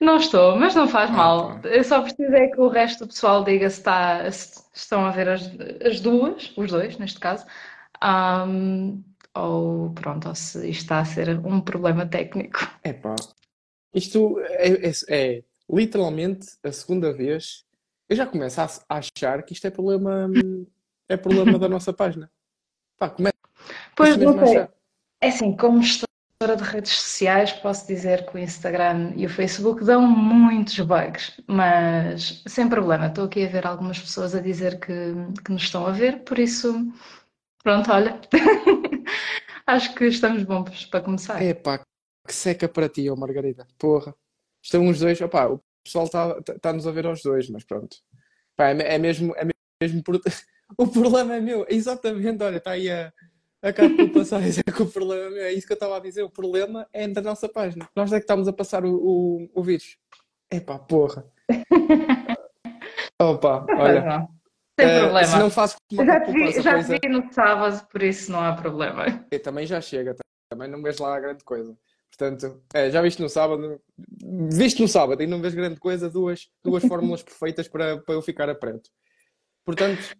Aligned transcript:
Não 0.00 0.16
estou, 0.16 0.56
mas 0.56 0.74
não 0.74 0.88
faz 0.88 1.10
Ah, 1.10 1.12
mal. 1.12 1.60
pá. 1.60 1.68
Eu 1.68 1.84
só 1.84 2.00
preciso 2.00 2.32
é 2.34 2.48
que 2.48 2.58
o 2.60 2.68
resto 2.68 3.04
do 3.04 3.08
pessoal 3.08 3.44
diga 3.44 3.68
se, 3.68 3.78
está, 3.80 4.30
se 4.32 4.62
estão 4.74 5.04
a 5.04 5.10
ver 5.10 5.28
as, 5.28 5.42
as 5.84 6.00
duas, 6.00 6.52
os 6.56 6.70
dois, 6.70 6.96
neste 6.98 7.20
caso, 7.20 7.44
Ahm, 8.02 9.02
ou 9.34 9.90
pronto, 9.92 10.28
ou 10.28 10.34
se 10.34 10.58
isto 10.70 10.80
está 10.82 11.00
a 11.00 11.04
ser 11.04 11.38
um 11.46 11.60
problema 11.60 12.06
técnico. 12.06 12.60
Epá, 12.82 13.14
isto 13.94 14.40
é, 14.40 14.88
é- 14.88 14.92
é 15.10 15.44
literalmente 15.70 16.46
a 16.64 16.72
segunda 16.72 17.12
vez. 17.12 17.64
Eu 18.08 18.16
já 18.16 18.26
começo 18.26 18.58
a, 18.60 18.64
a 18.88 18.98
achar 18.98 19.42
que 19.42 19.52
isto 19.52 19.66
é 19.66 19.70
problema, 19.70 20.28
é 21.08 21.16
problema 21.16 21.58
da 21.58 21.68
nossa 21.68 21.92
página. 21.92 22.30
Pá, 22.98 23.10
começo 23.10 23.34
Pois 23.94 24.16
não 24.16 24.46
sei. 24.46 24.66
É 25.20 25.28
assim, 25.28 25.54
como 25.54 25.82
gestora 26.42 26.56
de 26.56 26.70
redes 26.70 26.92
sociais, 26.92 27.52
posso 27.52 27.86
dizer 27.86 28.24
que 28.24 28.34
o 28.34 28.38
Instagram 28.38 29.12
e 29.14 29.26
o 29.26 29.28
Facebook 29.28 29.84
dão 29.84 30.00
muitos 30.00 30.80
bugs, 30.80 31.38
mas 31.46 32.42
sem 32.46 32.66
problema. 32.66 33.08
Estou 33.08 33.26
aqui 33.26 33.44
a 33.44 33.48
ver 33.48 33.66
algumas 33.66 33.98
pessoas 33.98 34.34
a 34.34 34.40
dizer 34.40 34.80
que, 34.80 35.12
que 35.44 35.52
nos 35.52 35.64
estão 35.64 35.86
a 35.86 35.90
ver, 35.90 36.24
por 36.24 36.38
isso, 36.38 36.90
pronto, 37.62 37.92
olha. 37.92 38.18
Acho 39.66 39.94
que 39.94 40.06
estamos 40.06 40.42
bons 40.44 40.86
para 40.86 41.02
começar. 41.02 41.42
Epá, 41.42 41.84
que 42.26 42.32
seca 42.32 42.66
para 42.66 42.88
ti, 42.88 43.10
ó 43.10 43.16
Margarida. 43.16 43.66
Porra. 43.78 44.14
Estão 44.64 44.88
os 44.88 44.98
dois. 44.98 45.20
Opá, 45.20 45.44
o 45.44 45.60
pessoal 45.84 46.06
está 46.06 46.40
tá, 46.40 46.58
tá-nos 46.58 46.86
a 46.86 46.90
ver 46.90 47.04
aos 47.04 47.20
dois, 47.20 47.50
mas 47.50 47.64
pronto. 47.64 47.98
Pá, 48.56 48.70
é, 48.70 48.94
é 48.94 48.98
mesmo, 48.98 49.34
é 49.36 49.46
mesmo. 49.82 50.02
O 50.78 50.86
problema 50.86 51.34
é 51.34 51.40
meu. 51.40 51.66
Exatamente, 51.68 52.44
olha, 52.44 52.58
está 52.58 52.70
aí 52.70 52.88
a, 52.88 53.12
a 53.62 53.72
Cátia 53.72 54.04
a 54.04 54.08
passar 54.08 54.38
a 54.38 54.40
dizer 54.40 54.64
que 54.64 54.82
o 54.82 54.86
problema 54.86 55.36
é. 55.36 55.42
É 55.42 55.52
isso 55.52 55.66
que 55.66 55.72
eu 55.72 55.74
estava 55.74 55.96
a 55.96 56.00
dizer. 56.00 56.22
O 56.22 56.30
problema 56.30 56.88
é 56.92 57.06
da 57.08 57.20
nossa 57.20 57.48
página. 57.48 57.88
Nós 57.94 58.12
é 58.12 58.16
que 58.16 58.24
estamos 58.24 58.48
a 58.48 58.52
passar 58.52 58.84
o, 58.84 58.94
o, 58.94 59.50
o 59.54 59.62
vírus. 59.62 59.96
Epá, 60.50 60.78
porra. 60.78 61.24
Opa, 63.20 63.66
olha. 63.76 64.28
Sem 64.80 64.88
eh, 64.88 64.94
se 64.94 65.00
problema. 65.00 65.38
não 65.38 65.50
faço 65.50 65.76
uma 65.92 66.06
Já 66.06 66.20
te 66.20 66.32
vi, 66.32 66.62
já 66.62 66.72
pois 66.72 66.86
te 66.86 66.94
é. 66.94 66.98
vi 67.02 67.08
no 67.08 67.32
sábado, 67.32 67.86
por 67.88 68.02
isso 68.02 68.32
não 68.32 68.40
há 68.40 68.54
problema. 68.54 69.26
E 69.30 69.38
também 69.38 69.66
já 69.66 69.80
chega, 69.80 70.16
também 70.50 70.68
não 70.68 70.82
vês 70.82 70.98
lá 70.98 71.20
grande 71.20 71.44
coisa. 71.44 71.76
Portanto, 72.08 72.62
é, 72.74 72.90
já 72.90 73.02
viste 73.02 73.20
no 73.20 73.28
sábado, 73.28 73.80
viste 74.50 74.80
no 74.80 74.88
sábado 74.88 75.22
e 75.22 75.26
não 75.26 75.40
vês 75.40 75.54
grande 75.54 75.78
coisa, 75.78 76.08
duas, 76.08 76.48
duas 76.64 76.84
fórmulas 76.84 77.22
perfeitas 77.22 77.68
para, 77.68 77.98
para 77.98 78.14
eu 78.14 78.22
ficar 78.22 78.48
a 78.48 78.54
preto. 78.54 78.90
Portanto, 79.64 80.16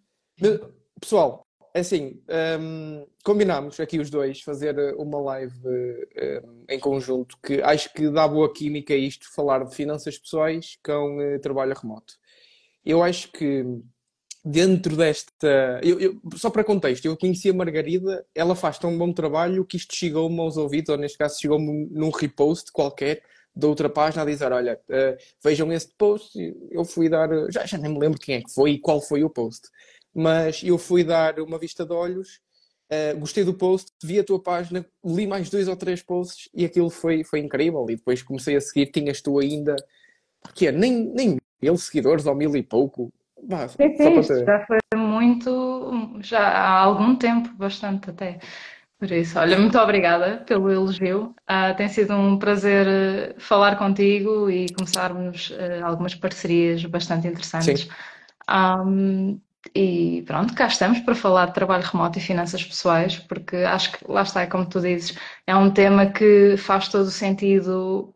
pessoal, 0.99 1.43
é 1.43 1.50
assim, 1.73 2.21
hum, 2.59 3.05
combinámos 3.23 3.79
aqui 3.79 3.99
os 3.99 4.09
dois 4.09 4.41
fazer 4.41 4.77
eh, 4.77 4.93
uma 4.97 5.19
live 5.21 5.53
eh, 6.15 6.41
hum, 6.45 6.65
em 6.69 6.79
conjunto 6.79 7.37
que 7.43 7.61
acho 7.61 7.93
que 7.93 8.09
dá 8.09 8.27
boa 8.27 8.51
química 8.53 8.93
isto, 8.95 9.31
falar 9.33 9.63
de 9.65 9.75
finanças 9.75 10.17
pessoais 10.17 10.77
com 10.83 11.21
eh, 11.21 11.39
trabalho 11.39 11.73
remoto. 11.75 12.15
Eu 12.85 13.03
acho 13.03 13.31
que 13.31 13.65
dentro 14.43 14.95
desta. 14.97 15.79
eu- 15.83 15.99
eu- 15.99 16.19
só 16.35 16.49
para 16.49 16.63
contexto, 16.63 17.05
eu 17.05 17.17
conheci 17.17 17.49
a 17.49 17.53
Margarida, 17.53 18.25
ela 18.33 18.55
faz 18.55 18.79
tão 18.79 18.97
bom 18.97 19.13
trabalho 19.13 19.65
que 19.65 19.77
isto 19.77 19.95
chegou-me 19.95 20.39
aos 20.39 20.57
ouvidos, 20.57 20.89
ou 20.89 20.97
neste 20.97 21.17
caso 21.17 21.39
chegou-me 21.39 21.87
num 21.91 22.09
repost 22.09 22.71
qualquer 22.71 23.23
da 23.55 23.67
outra 23.67 23.89
página 23.89 24.23
a 24.23 24.25
dizer: 24.25 24.51
Olha, 24.51 24.79
eh, 24.89 25.17
vejam 25.43 25.71
este 25.71 25.93
post. 25.97 26.31
Eu 26.71 26.83
fui 26.85 27.09
dar. 27.09 27.29
Já, 27.51 27.65
já 27.65 27.77
nem 27.77 27.91
me 27.93 27.99
lembro 27.99 28.19
quem 28.19 28.35
é 28.35 28.41
que 28.41 28.51
foi 28.53 28.71
e 28.71 28.79
qual 28.79 29.01
foi 29.01 29.23
o 29.23 29.29
post, 29.29 29.67
mas 30.13 30.61
eu 30.63 30.77
fui 30.77 31.03
dar 31.03 31.39
uma 31.39 31.57
vista 31.57 31.85
de 31.85 31.93
olhos. 31.93 32.39
eh, 32.89 33.13
gostei 33.13 33.43
do 33.45 33.53
post, 33.53 33.91
vi 34.03 34.19
a 34.19 34.23
tua 34.23 34.41
página, 34.41 34.85
li 35.05 35.25
mais 35.25 35.49
dois 35.49 35.67
ou 35.67 35.75
três 35.77 36.01
posts 36.01 36.49
e 36.53 36.65
aquilo 36.65 36.89
foi, 36.89 37.23
foi 37.23 37.39
incrível. 37.39 37.85
E 37.89 37.95
depois 37.95 38.21
comecei 38.21 38.55
a 38.57 38.61
seguir, 38.61 38.87
tinhas 38.87 39.21
tu 39.21 39.39
ainda, 39.39 39.75
que 40.53 40.67
é, 40.67 40.71
nem, 40.71 41.05
nem 41.13 41.37
mil 41.61 41.77
seguidores 41.77 42.25
ou 42.25 42.35
mil 42.35 42.55
e 42.55 42.63
pouco. 42.63 43.11
Bah, 43.43 43.67
Sim, 43.67 43.95
sim, 43.95 44.21
ter. 44.21 44.45
já 44.45 44.65
foi 44.65 44.79
muito, 44.95 46.19
já 46.21 46.39
há 46.39 46.79
algum 46.79 47.15
tempo, 47.15 47.49
bastante 47.55 48.09
até. 48.09 48.39
Por 48.99 49.11
isso, 49.11 49.39
olha, 49.39 49.57
muito 49.57 49.79
obrigada 49.79 50.43
pelo 50.45 50.71
elogio. 50.71 51.33
Ah, 51.47 51.73
tem 51.73 51.87
sido 51.89 52.13
um 52.13 52.37
prazer 52.37 52.87
eh, 52.87 53.35
falar 53.39 53.75
contigo 53.77 54.47
e 54.49 54.71
começarmos 54.73 55.51
eh, 55.57 55.81
algumas 55.81 56.13
parcerias 56.13 56.85
bastante 56.85 57.27
interessantes. 57.27 57.83
Sim. 57.83 57.89
Ahm, 58.47 59.39
e 59.75 60.23
pronto, 60.25 60.53
cá 60.53 60.67
estamos 60.67 60.99
para 60.99 61.15
falar 61.15 61.47
de 61.47 61.53
trabalho 61.53 61.83
remoto 61.83 62.17
e 62.17 62.21
finanças 62.21 62.63
pessoais, 62.63 63.17
porque 63.19 63.57
acho 63.57 63.91
que 63.93 64.11
lá 64.11 64.23
está, 64.23 64.45
como 64.47 64.67
tu 64.67 64.81
dizes, 64.81 65.17
é 65.45 65.55
um 65.55 65.71
tema 65.71 66.07
que 66.07 66.57
faz 66.57 66.87
todo 66.87 67.05
o 67.05 67.11
sentido. 67.11 68.13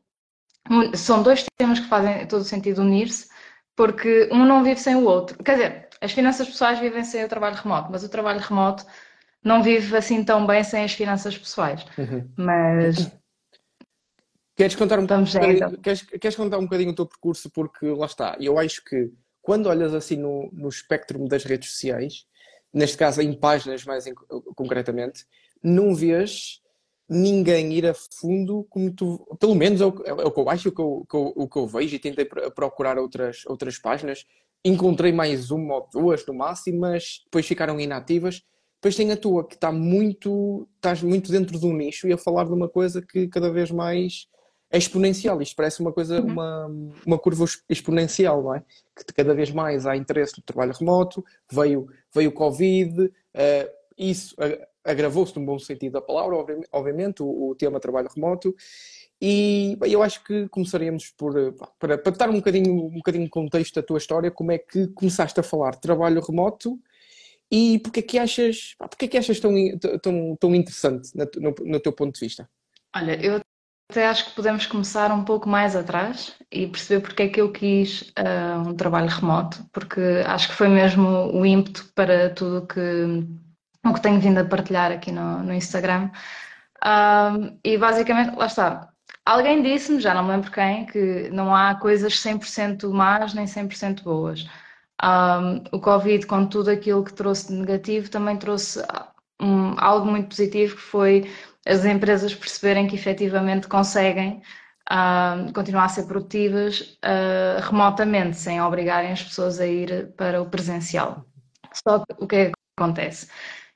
São 0.95 1.21
dois 1.21 1.45
temas 1.57 1.79
que 1.79 1.87
fazem 1.87 2.27
todo 2.27 2.41
o 2.41 2.45
sentido 2.45 2.81
unir-se, 2.81 3.29
porque 3.75 4.27
um 4.31 4.45
não 4.45 4.63
vive 4.63 4.79
sem 4.79 4.95
o 4.95 5.05
outro. 5.05 5.41
Quer 5.43 5.51
dizer, 5.53 5.89
as 6.01 6.11
finanças 6.11 6.47
pessoais 6.47 6.79
vivem 6.79 7.03
sem 7.03 7.23
o 7.23 7.29
trabalho 7.29 7.55
remoto, 7.55 7.91
mas 7.91 8.03
o 8.03 8.09
trabalho 8.09 8.39
remoto 8.39 8.85
não 9.43 9.61
vive 9.61 9.95
assim 9.95 10.23
tão 10.23 10.47
bem 10.47 10.63
sem 10.63 10.83
as 10.83 10.93
finanças 10.93 11.37
pessoais. 11.37 11.85
Uhum. 11.97 12.27
Mas 12.35 13.11
Queres 14.55 14.75
contar 14.75 14.99
um 14.99 15.05
já 15.25 15.39
bocadinho, 15.39 15.67
então. 15.67 15.81
queres, 15.81 16.01
queres 16.01 16.35
contar 16.35 16.57
um 16.57 16.63
bocadinho 16.63 16.91
o 16.91 16.95
teu 16.95 17.05
percurso? 17.05 17.49
Porque 17.51 17.87
lá 17.87 18.05
está, 18.05 18.37
eu 18.39 18.57
acho 18.57 18.83
que 18.85 19.11
quando 19.45 19.67
olhas 19.67 19.93
assim 19.93 20.15
no, 20.17 20.49
no 20.51 20.67
espectro 20.69 21.19
das 21.27 21.43
redes 21.43 21.69
sociais, 21.71 22.25
neste 22.73 22.97
caso 22.97 23.21
em 23.21 23.31
páginas 23.33 23.85
mais 23.85 24.07
em- 24.07 24.13
concretamente, 24.55 25.23
não 25.63 25.93
vês 25.93 26.61
ninguém 27.07 27.71
ir 27.73 27.85
a 27.85 27.93
fundo 27.93 28.65
como 28.69 28.91
tu, 28.91 29.23
pelo 29.39 29.53
menos 29.53 29.79
é 29.81 29.85
o, 29.85 30.03
é 30.05 30.13
o 30.25 30.31
que 30.31 30.39
eu 30.39 30.49
acho, 30.49 30.69
o 30.69 30.71
que 30.71 30.81
eu, 30.81 31.05
que 31.09 31.15
eu- 31.15 31.33
o 31.35 31.47
que 31.47 31.57
eu 31.59 31.67
vejo 31.67 31.95
e 31.95 31.99
tentei 31.99 32.25
pro- 32.25 32.49
procurar 32.51 32.97
outras, 32.97 33.43
outras 33.45 33.77
páginas, 33.77 34.25
encontrei 34.63 35.11
mais 35.11 35.51
uma 35.51 35.75
ou 35.75 35.89
duas 35.93 36.25
no 36.25 36.33
máximo, 36.33 36.79
mas 36.79 37.21
depois 37.25 37.45
ficaram 37.45 37.79
inativas. 37.79 38.41
Depois 38.81 38.95
tem 38.95 39.11
a 39.11 39.17
tua, 39.17 39.47
que 39.47 39.53
está 39.55 39.71
muito, 39.71 40.67
estás 40.75 41.03
muito 41.03 41.31
dentro 41.31 41.59
de 41.59 41.65
um 41.67 41.73
nicho 41.73 42.07
e 42.07 42.13
a 42.13 42.17
falar 42.17 42.45
de 42.45 42.53
uma 42.53 42.67
coisa 42.67 42.99
que 43.01 43.27
cada 43.27 43.51
vez 43.51 43.69
mais 43.69 44.27
é 44.71 44.77
exponencial. 44.77 45.41
Isto 45.41 45.55
parece 45.55 45.79
uma 45.81 45.91
coisa, 45.93 46.19
Uhum. 46.21 46.27
uma, 46.27 46.65
uma 47.05 47.17
curva 47.19 47.45
exponencial, 47.69 48.43
não 48.43 48.55
é? 48.55 48.63
Que 48.95 49.13
cada 49.13 49.33
vez 49.33 49.51
mais 49.51 49.85
há 49.85 49.95
interesse 49.95 50.37
no 50.37 50.43
trabalho 50.43 50.73
remoto, 50.73 51.23
veio, 51.51 51.87
veio 52.13 52.29
o 52.29 52.33
Covid, 52.33 53.11
eh, 53.33 53.71
isso 53.97 54.35
agravou-se 54.83 55.35
num 55.37 55.45
bom 55.45 55.57
sentido 55.57 55.93
da 55.93 56.01
palavra, 56.01 56.35
obvi- 56.35 56.67
obviamente, 56.71 57.23
o, 57.23 57.49
o 57.49 57.55
tema 57.55 57.79
trabalho 57.79 58.09
remoto. 58.13 58.55
E 59.21 59.77
bem, 59.79 59.91
eu 59.91 60.03
acho 60.03 60.23
que 60.23 60.47
começaríamos 60.49 61.09
por, 61.17 61.37
eh, 61.37 61.53
para, 61.79 61.97
para 61.97 62.11
dar 62.11 62.29
um 62.29 62.35
bocadinho, 62.35 62.85
um 62.87 62.95
bocadinho 62.95 63.23
de 63.23 63.29
contexto 63.29 63.75
da 63.75 63.83
tua 63.83 63.97
história, 63.97 64.29
como 64.29 64.51
é 64.51 64.57
que 64.57 64.87
começaste 64.87 65.39
a 65.39 65.43
falar 65.43 65.71
de 65.71 65.81
trabalho 65.81 66.21
remoto 66.21 66.77
e 67.49 67.79
porque 67.79 67.99
é 67.99 68.03
que 68.03 68.17
achas, 68.19 68.75
porque 68.77 69.05
é 69.05 69.07
que 69.07 69.17
achas 69.17 69.39
tão, 69.39 69.53
tão, 70.01 70.35
tão 70.35 70.55
interessante 70.55 71.15
na 71.15 71.25
tu- 71.25 71.39
no, 71.39 71.55
no 71.61 71.79
teu 71.79 71.93
ponto 71.93 72.13
de 72.15 72.19
vista? 72.19 72.49
Olha, 72.95 73.13
eu 73.25 73.39
até 73.89 74.07
acho 74.07 74.25
que 74.25 74.35
podemos 74.35 74.65
começar 74.65 75.11
um 75.11 75.23
pouco 75.23 75.47
mais 75.47 75.75
atrás 75.75 76.35
e 76.51 76.67
perceber 76.67 77.01
porque 77.01 77.23
é 77.23 77.29
que 77.29 77.41
eu 77.41 77.51
quis 77.51 78.11
ah, 78.15 78.63
um 78.67 78.75
trabalho 78.75 79.09
remoto, 79.09 79.63
porque 79.71 80.01
acho 80.25 80.49
que 80.49 80.55
foi 80.55 80.67
mesmo 80.69 81.07
o 81.33 81.45
ímpeto 81.45 81.85
para 81.95 82.29
tudo 82.33 82.65
que, 82.67 82.79
o 83.85 83.93
que 83.93 84.01
tenho 84.01 84.19
vindo 84.19 84.39
a 84.39 84.45
partilhar 84.45 84.91
aqui 84.91 85.11
no, 85.11 85.43
no 85.43 85.53
Instagram. 85.53 86.09
Ahm, 86.83 87.57
e 87.63 87.77
basicamente, 87.77 88.35
lá 88.35 88.45
está. 88.47 88.89
Alguém 89.25 89.61
disse-me, 89.63 89.99
já 89.99 90.13
não 90.13 90.23
me 90.23 90.31
lembro 90.31 90.51
quem, 90.51 90.85
que 90.85 91.29
não 91.31 91.55
há 91.55 91.75
coisas 91.75 92.19
100% 92.19 92.91
más 92.93 93.33
nem 93.33 93.47
100% 93.47 94.03
boas. 94.03 94.45
Ahm, 95.01 95.63
o 95.71 95.79
Covid, 95.79 96.25
com 96.27 96.45
tudo 96.47 96.69
aquilo 96.71 97.03
que 97.03 97.13
trouxe 97.13 97.47
de 97.49 97.53
negativo, 97.59 98.09
também 98.09 98.37
trouxe 98.37 98.81
ah, 98.89 99.09
um- 99.41 99.75
algo 99.79 100.05
muito 100.07 100.29
positivo, 100.29 100.75
que 100.75 100.81
foi 100.81 101.29
as 101.65 101.85
empresas 101.85 102.33
perceberem 102.35 102.87
que 102.87 102.95
efetivamente 102.95 103.67
conseguem 103.67 104.41
ah, 104.89 105.47
continuar 105.53 105.85
a 105.85 105.89
ser 105.89 106.05
produtivas 106.05 106.97
ah, 107.01 107.59
remotamente, 107.61 108.37
sem 108.37 108.61
obrigarem 108.61 109.11
as 109.11 109.23
pessoas 109.23 109.59
a 109.59 109.65
ir 109.65 110.13
para 110.15 110.41
o 110.41 110.49
presencial. 110.49 111.25
Só 111.73 111.99
que 111.99 112.13
o 112.19 112.27
que 112.27 112.35
é 112.35 112.45
que 112.47 112.53
acontece? 112.79 113.27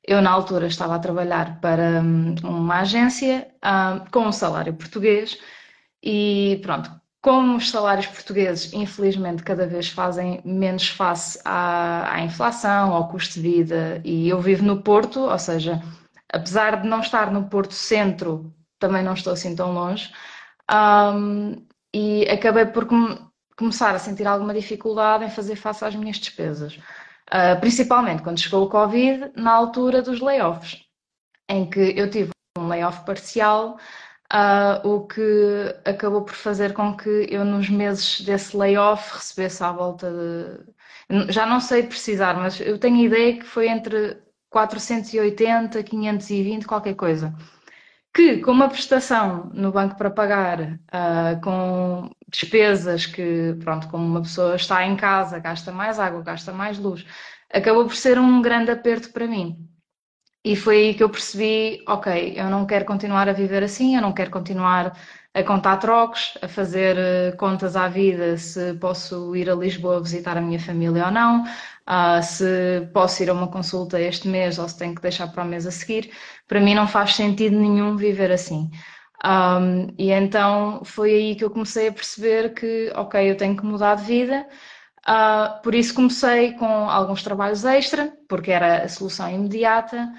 Eu, 0.03 0.21
na 0.21 0.31
altura, 0.31 0.67
estava 0.67 0.95
a 0.95 0.99
trabalhar 0.99 1.59
para 1.61 2.01
hum, 2.01 2.35
uma 2.43 2.81
agência 2.81 3.47
ah, 3.61 4.05
com 4.11 4.27
um 4.27 4.31
salário 4.31 4.73
português 4.73 5.37
e 6.03 6.59
pronto, 6.63 6.89
como 7.21 7.57
os 7.57 7.69
salários 7.69 8.07
portugueses, 8.07 8.71
infelizmente, 8.73 9.43
cada 9.43 9.67
vez 9.67 9.89
fazem 9.89 10.41
menos 10.45 10.87
face 10.89 11.39
à, 11.43 12.13
à 12.13 12.21
inflação, 12.21 12.93
ao 12.93 13.09
custo 13.09 13.35
de 13.35 13.41
vida, 13.41 14.01
e 14.05 14.29
eu 14.29 14.39
vivo 14.39 14.63
no 14.63 14.81
Porto, 14.81 15.19
ou 15.21 15.39
seja, 15.39 15.81
apesar 16.31 16.81
de 16.81 16.87
não 16.87 16.99
estar 17.01 17.31
no 17.31 17.49
Porto 17.49 17.73
Centro, 17.73 18.53
também 18.79 19.03
não 19.03 19.13
estou 19.13 19.33
assim 19.33 19.55
tão 19.55 19.73
longe, 19.73 20.11
hum, 20.71 21.65
e 21.93 22.27
acabei 22.29 22.65
por 22.65 22.85
come- 22.85 23.19
começar 23.57 23.95
a 23.95 23.99
sentir 23.99 24.27
alguma 24.27 24.53
dificuldade 24.53 25.25
em 25.25 25.29
fazer 25.29 25.55
face 25.55 25.83
às 25.85 25.95
minhas 25.95 26.17
despesas. 26.17 26.79
Ah, 27.31 27.55
principalmente 27.57 28.23
quando 28.23 28.39
chegou 28.39 28.63
o 28.65 28.69
Covid, 28.69 29.31
na 29.35 29.51
altura 29.53 30.01
dos 30.01 30.19
layoffs, 30.21 30.79
em 31.49 31.69
que 31.69 31.79
eu 31.97 32.09
tive 32.09 32.31
um 32.57 32.67
layoff 32.67 33.05
parcial, 33.05 33.77
uh, 34.33 34.87
o 34.87 35.07
que 35.07 35.21
acabou 35.85 36.23
por 36.23 36.35
fazer 36.35 36.73
com 36.73 36.95
que 36.97 37.27
eu, 37.29 37.45
nos 37.45 37.69
meses 37.69 38.21
desse 38.21 38.55
layoff, 38.57 39.15
recebesse 39.17 39.63
à 39.63 39.71
volta 39.71 40.11
de. 40.11 41.31
Já 41.33 41.45
não 41.45 41.59
sei 41.59 41.83
precisar, 41.83 42.35
mas 42.35 42.59
eu 42.61 42.77
tenho 42.79 42.97
ideia 42.97 43.37
que 43.39 43.45
foi 43.45 43.67
entre 43.69 44.17
480, 44.49 45.83
520, 45.83 46.65
qualquer 46.65 46.95
coisa. 46.95 47.33
Que 48.13 48.37
com 48.39 48.51
uma 48.51 48.69
prestação 48.69 49.51
no 49.53 49.71
banco 49.71 49.95
para 49.95 50.09
pagar, 50.09 50.59
uh, 50.61 51.41
com 51.43 52.09
despesas 52.27 53.05
que, 53.05 53.55
pronto, 53.63 53.87
como 53.89 54.05
uma 54.05 54.21
pessoa 54.21 54.55
está 54.55 54.85
em 54.85 54.95
casa, 54.95 55.39
gasta 55.39 55.71
mais 55.71 55.99
água, 55.99 56.21
gasta 56.23 56.51
mais 56.51 56.79
luz, 56.79 57.05
acabou 57.53 57.85
por 57.85 57.95
ser 57.95 58.19
um 58.19 58.41
grande 58.41 58.71
aperto 58.71 59.11
para 59.11 59.27
mim. 59.27 59.69
E 60.43 60.55
foi 60.55 60.77
aí 60.77 60.93
que 60.93 61.03
eu 61.03 61.09
percebi, 61.09 61.83
ok, 61.87 62.33
eu 62.37 62.45
não 62.49 62.65
quero 62.65 62.85
continuar 62.85 63.27
a 63.27 63.33
viver 63.33 63.63
assim, 63.63 63.95
eu 63.95 64.01
não 64.01 64.13
quero 64.13 64.31
continuar 64.31 64.97
a 65.33 65.43
contar 65.43 65.77
trocos, 65.77 66.37
a 66.41 66.47
fazer 66.47 66.97
eh, 66.97 67.31
contas 67.33 67.75
à 67.75 67.87
vida 67.87 68.37
se 68.37 68.73
posso 68.75 69.35
ir 69.35 69.49
a 69.49 69.55
Lisboa 69.55 70.01
visitar 70.01 70.37
a 70.37 70.41
minha 70.41 70.59
família 70.59 71.05
ou 71.05 71.11
não, 71.11 71.43
uh, 71.89 72.21
se 72.21 72.87
posso 72.93 73.23
ir 73.23 73.29
a 73.29 73.33
uma 73.33 73.47
consulta 73.47 73.99
este 73.99 74.27
mês 74.27 74.59
ou 74.59 74.69
se 74.69 74.77
tenho 74.77 74.95
que 74.95 75.01
deixar 75.01 75.27
para 75.31 75.43
o 75.43 75.47
mês 75.47 75.65
a 75.65 75.71
seguir. 75.71 76.11
Para 76.47 76.59
mim 76.59 76.75
não 76.75 76.87
faz 76.87 77.15
sentido 77.15 77.57
nenhum 77.57 77.97
viver 77.97 78.31
assim. 78.31 78.69
Um, 79.25 79.93
e 79.97 80.11
então 80.11 80.81
foi 80.85 81.13
aí 81.13 81.35
que 81.35 81.43
eu 81.43 81.49
comecei 81.49 81.87
a 81.89 81.91
perceber 81.91 82.53
que, 82.53 82.91
ok, 82.95 83.29
eu 83.29 83.35
tenho 83.35 83.57
que 83.57 83.65
mudar 83.65 83.95
de 83.95 84.03
vida. 84.03 84.47
Uh, 85.07 85.61
por 85.63 85.73
isso 85.73 85.93
comecei 85.93 86.53
com 86.53 86.89
alguns 86.89 87.23
trabalhos 87.23 87.65
extra, 87.65 88.13
porque 88.27 88.51
era 88.51 88.83
a 88.83 88.89
solução 88.89 89.29
imediata. 89.29 90.09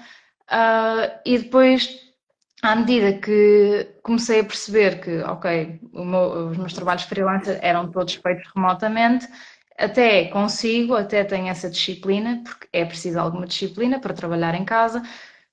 Uh, 0.51 1.19
e 1.25 1.37
depois, 1.39 1.89
à 2.61 2.75
medida 2.75 3.13
que 3.13 3.87
comecei 4.03 4.41
a 4.41 4.43
perceber 4.43 4.99
que, 5.01 5.19
ok, 5.21 5.79
meu, 5.93 6.49
os 6.49 6.57
meus 6.57 6.73
trabalhos 6.73 7.03
freelancer 7.03 7.57
eram 7.61 7.89
todos 7.91 8.15
feitos 8.15 8.47
remotamente, 8.53 9.27
até 9.85 10.25
consigo, 10.25 10.95
até 10.95 11.23
tenho 11.23 11.47
essa 11.47 11.69
disciplina, 11.69 12.41
porque 12.43 12.67
é 12.73 12.85
preciso 12.85 13.19
alguma 13.19 13.45
disciplina 13.47 13.99
para 13.99 14.13
trabalhar 14.13 14.55
em 14.55 14.65
casa. 14.65 15.01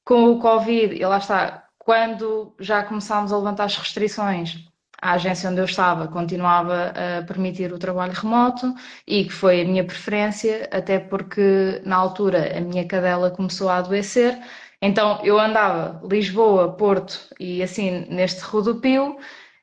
Com 0.04 0.32
o 0.32 0.38
Covid, 0.40 0.94
e 0.94 1.04
lá 1.04 1.18
está, 1.18 1.64
quando 1.78 2.54
já 2.60 2.82
começámos 2.82 3.32
a 3.32 3.38
levantar 3.38 3.64
as 3.64 3.76
restrições, 3.76 4.64
a 5.00 5.12
agência 5.12 5.50
onde 5.50 5.60
eu 5.60 5.64
estava 5.64 6.08
continuava 6.08 6.92
a 7.20 7.22
permitir 7.24 7.72
o 7.72 7.78
trabalho 7.78 8.12
remoto 8.12 8.74
e 9.06 9.24
que 9.24 9.32
foi 9.32 9.62
a 9.62 9.64
minha 9.64 9.84
preferência, 9.84 10.68
até 10.72 10.98
porque 10.98 11.80
na 11.84 11.96
altura 11.96 12.56
a 12.56 12.60
minha 12.60 12.86
cadela 12.86 13.30
começou 13.30 13.68
a 13.68 13.76
adoecer 13.78 14.38
então 14.80 15.20
eu 15.24 15.38
andava 15.38 16.00
Lisboa, 16.08 16.72
Porto 16.76 17.20
e 17.38 17.62
assim 17.62 18.06
neste 18.08 18.40
rodopio 18.42 19.16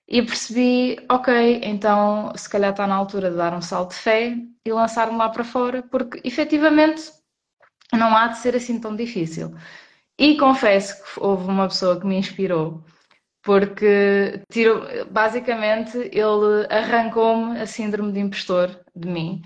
e 0.07 0.21
percebi, 0.21 0.97
ok, 1.09 1.61
então 1.63 2.31
se 2.35 2.49
calhar 2.49 2.71
está 2.71 2.85
na 2.87 2.95
altura 2.95 3.31
de 3.31 3.37
dar 3.37 3.53
um 3.53 3.61
salto 3.61 3.91
de 3.91 3.97
fé 3.97 4.37
e 4.65 4.71
lançar-me 4.71 5.17
lá 5.17 5.29
para 5.29 5.43
fora, 5.43 5.83
porque 5.83 6.21
efetivamente 6.23 7.11
não 7.93 8.15
há 8.15 8.27
de 8.27 8.37
ser 8.39 8.55
assim 8.55 8.79
tão 8.79 8.95
difícil. 8.95 9.55
E 10.17 10.37
confesso 10.37 11.03
que 11.03 11.19
houve 11.19 11.45
uma 11.49 11.67
pessoa 11.67 11.99
que 11.99 12.05
me 12.07 12.17
inspirou, 12.17 12.83
porque 13.43 14.41
tirou, 14.51 14.85
basicamente 15.11 15.97
ele 15.97 16.67
arrancou-me 16.69 17.59
a 17.59 17.67
síndrome 17.67 18.11
de 18.13 18.19
impostor 18.19 18.79
de 18.95 19.07
mim, 19.07 19.41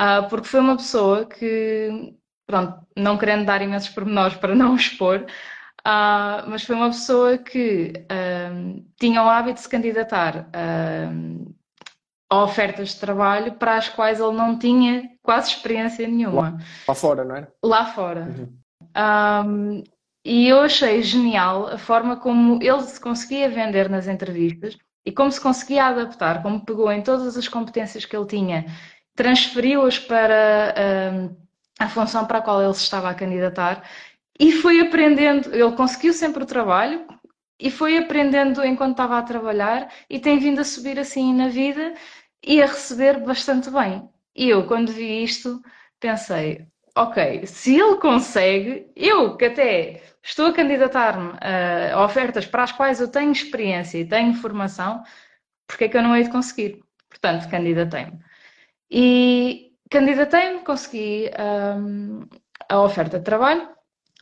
uh, 0.00 0.28
porque 0.28 0.48
foi 0.48 0.60
uma 0.60 0.76
pessoa 0.76 1.26
que 1.26 2.14
pronto, 2.46 2.86
não 2.96 3.18
querendo 3.18 3.46
dar 3.46 3.62
imensos 3.62 3.88
pormenores 3.88 4.36
para 4.36 4.54
não 4.54 4.76
expor, 4.76 5.26
uh, 5.86 6.48
mas 6.48 6.62
foi 6.62 6.76
uma 6.76 6.88
pessoa 6.88 7.38
que 7.38 7.92
tinha 8.98 9.22
o 9.22 9.28
hábito 9.28 9.54
de 9.54 9.60
se 9.60 9.68
candidatar 9.68 10.48
a 12.32 12.44
ofertas 12.44 12.94
de 12.94 13.00
trabalho 13.00 13.52
para 13.52 13.76
as 13.76 13.90
quais 13.90 14.18
ele 14.18 14.32
não 14.32 14.58
tinha 14.58 15.10
quase 15.22 15.50
experiência 15.50 16.08
nenhuma. 16.08 16.42
Lá, 16.42 16.58
lá 16.88 16.94
fora, 16.94 17.24
não 17.24 17.36
é? 17.36 17.48
Lá 17.62 17.84
fora. 17.84 18.22
Uhum. 18.22 18.62
Um, 18.96 19.84
e 20.24 20.48
eu 20.48 20.60
achei 20.60 21.02
genial 21.02 21.66
a 21.66 21.76
forma 21.76 22.16
como 22.16 22.58
ele 22.62 22.82
se 22.82 22.98
conseguia 22.98 23.50
vender 23.50 23.90
nas 23.90 24.06
entrevistas 24.08 24.78
e 25.04 25.12
como 25.12 25.30
se 25.30 25.40
conseguia 25.40 25.86
adaptar, 25.86 26.42
como 26.42 26.64
pegou 26.64 26.90
em 26.90 27.02
todas 27.02 27.36
as 27.36 27.48
competências 27.48 28.06
que 28.06 28.16
ele 28.16 28.26
tinha, 28.26 28.64
transferiu-as 29.14 29.98
para 29.98 30.74
a 31.78 31.88
função 31.88 32.24
para 32.24 32.38
a 32.38 32.42
qual 32.42 32.62
ele 32.62 32.72
se 32.74 32.84
estava 32.84 33.10
a 33.10 33.14
candidatar 33.14 33.82
e 34.38 34.52
foi 34.52 34.80
aprendendo, 34.80 35.54
ele 35.54 35.72
conseguiu 35.72 36.12
sempre 36.12 36.42
o 36.42 36.46
trabalho 36.46 37.06
e 37.58 37.70
foi 37.70 37.96
aprendendo 37.98 38.64
enquanto 38.64 38.92
estava 38.92 39.18
a 39.18 39.22
trabalhar 39.22 39.92
e 40.08 40.18
tem 40.18 40.38
vindo 40.38 40.60
a 40.60 40.64
subir 40.64 40.98
assim 40.98 41.34
na 41.34 41.48
vida 41.48 41.94
e 42.42 42.62
a 42.62 42.66
receber 42.66 43.20
bastante 43.20 43.70
bem. 43.70 44.08
E 44.34 44.48
eu, 44.48 44.66
quando 44.66 44.92
vi 44.92 45.22
isto, 45.22 45.60
pensei, 46.00 46.66
ok, 46.96 47.46
se 47.46 47.78
ele 47.78 47.96
consegue, 47.96 48.90
eu 48.96 49.36
que 49.36 49.44
até 49.46 50.02
estou 50.22 50.46
a 50.46 50.52
candidatar-me 50.52 51.38
a 51.92 52.04
ofertas 52.04 52.46
para 52.46 52.64
as 52.64 52.72
quais 52.72 53.00
eu 53.00 53.08
tenho 53.08 53.32
experiência 53.32 53.98
e 53.98 54.08
tenho 54.08 54.34
formação, 54.34 55.02
porque 55.66 55.84
é 55.84 55.88
que 55.88 55.96
eu 55.96 56.02
não 56.02 56.16
hei 56.16 56.24
de 56.24 56.30
conseguir? 56.30 56.80
Portanto, 57.08 57.48
candidatei-me. 57.50 58.18
E, 58.90 59.72
Candidatei-me, 59.92 60.60
consegui 60.60 61.30
um, 61.38 62.26
a 62.66 62.80
oferta 62.80 63.18
de 63.18 63.24
trabalho 63.26 63.68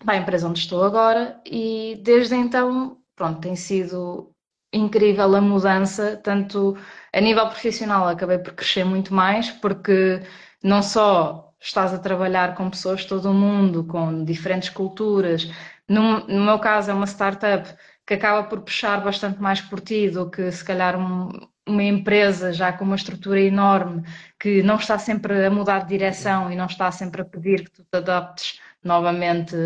para 0.05 0.15
a 0.15 0.17
empresa 0.17 0.49
onde 0.49 0.61
estou 0.61 0.83
agora 0.83 1.41
e 1.47 2.01
desde 2.03 2.35
então, 2.35 2.99
pronto, 3.15 3.41
tem 3.41 3.55
sido 3.55 4.35
incrível 4.73 5.35
a 5.35 5.41
mudança, 5.41 6.17
tanto 6.23 6.77
a 7.13 7.21
nível 7.21 7.47
profissional 7.49 8.09
acabei 8.09 8.39
por 8.39 8.55
crescer 8.55 8.85
muito 8.85 9.13
mais, 9.13 9.51
porque 9.51 10.23
não 10.63 10.83
só 10.83 11.53
estás 11.61 11.93
a 11.93 11.99
trabalhar 11.99 12.55
com 12.55 12.71
pessoas 12.71 13.01
de 13.01 13.09
todo 13.09 13.31
o 13.31 13.35
mundo, 13.35 13.85
com 13.85 14.25
diferentes 14.25 14.71
culturas, 14.71 15.51
no, 15.89 16.27
no 16.27 16.45
meu 16.45 16.59
caso 16.59 16.91
é 16.91 16.95
uma 16.95 17.07
startup 17.07 17.69
que 18.07 18.15
acaba 18.15 18.49
por 18.49 18.63
puxar 18.63 19.03
bastante 19.03 19.41
mais 19.41 19.61
por 19.61 19.81
ti 19.81 20.09
do 20.09 20.31
que 20.31 20.51
se 20.53 20.65
calhar 20.65 20.99
um, 20.99 21.31
uma 21.67 21.83
empresa 21.83 22.53
já 22.53 22.73
com 22.73 22.85
uma 22.85 22.97
estrutura 22.97 23.41
enorme 23.41 24.03
que 24.39 24.63
não 24.63 24.77
está 24.77 24.99
sempre 24.99 25.45
a 25.47 25.51
mudar 25.51 25.81
de 25.81 25.89
direção 25.89 26.51
e 26.51 26.57
não 26.57 26.67
está 26.67 26.91
sempre 26.91 27.23
a 27.23 27.25
pedir 27.25 27.65
que 27.65 27.71
tu 27.71 27.85
te 27.85 27.97
adaptes 27.97 28.61
novamente 28.83 29.57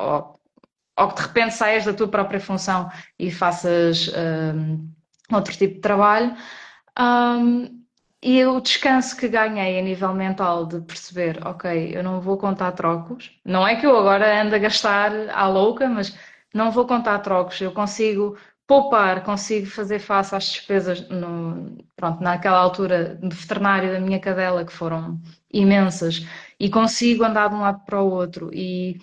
ou, 0.00 0.40
ou 0.98 1.08
que 1.08 1.16
de 1.16 1.22
repente 1.22 1.54
saias 1.54 1.84
da 1.84 1.92
tua 1.94 2.08
própria 2.08 2.40
função 2.40 2.90
e 3.18 3.30
faças 3.30 4.10
um, 4.54 4.88
outro 5.34 5.52
tipo 5.52 5.74
de 5.74 5.80
trabalho. 5.80 6.34
Um, 6.98 7.82
e 8.24 8.44
o 8.44 8.60
descanso 8.60 9.16
que 9.16 9.26
ganhei 9.28 9.78
a 9.78 9.82
nível 9.82 10.14
mental 10.14 10.64
de 10.64 10.80
perceber, 10.82 11.44
ok, 11.44 11.90
eu 11.92 12.04
não 12.04 12.20
vou 12.20 12.38
contar 12.38 12.70
trocos. 12.72 13.32
Não 13.44 13.66
é 13.66 13.74
que 13.74 13.84
eu 13.84 13.96
agora 13.98 14.40
ando 14.40 14.54
a 14.54 14.58
gastar 14.58 15.10
à 15.30 15.48
louca, 15.48 15.88
mas 15.88 16.16
não 16.54 16.70
vou 16.70 16.86
contar 16.86 17.18
trocos. 17.18 17.60
Eu 17.60 17.72
consigo 17.72 18.36
poupar, 18.64 19.24
consigo 19.24 19.66
fazer 19.66 19.98
face 19.98 20.34
às 20.36 20.44
despesas 20.44 21.08
no, 21.08 21.76
pronto, 21.96 22.22
naquela 22.22 22.58
altura 22.58 23.16
de 23.16 23.34
veterinário 23.34 23.92
da 23.92 24.00
minha 24.00 24.20
cadela, 24.20 24.64
que 24.64 24.72
foram 24.72 25.20
imensas, 25.52 26.24
e 26.62 26.70
consigo 26.70 27.24
andar 27.24 27.48
de 27.50 27.56
um 27.56 27.60
lado 27.62 27.84
para 27.86 28.00
o 28.02 28.10
outro. 28.10 28.50
E 28.54 28.98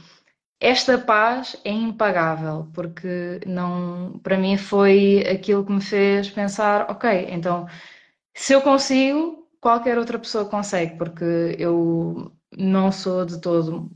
esta 0.61 0.97
paz 0.99 1.57
é 1.65 1.71
impagável, 1.71 2.69
porque 2.73 3.41
não, 3.47 4.19
para 4.23 4.37
mim 4.37 4.57
foi 4.57 5.25
aquilo 5.29 5.65
que 5.65 5.71
me 5.73 5.81
fez 5.81 6.29
pensar, 6.29 6.89
ok, 6.91 7.27
então 7.29 7.67
se 8.35 8.53
eu 8.53 8.61
consigo, 8.61 9.47
qualquer 9.61 9.97
outra 9.97 10.19
pessoa 10.19 10.45
consegue, 10.49 10.97
porque 10.97 11.55
eu 11.59 12.31
não 12.57 12.91
sou 12.91 13.25
de 13.25 13.41
todo 13.41 13.91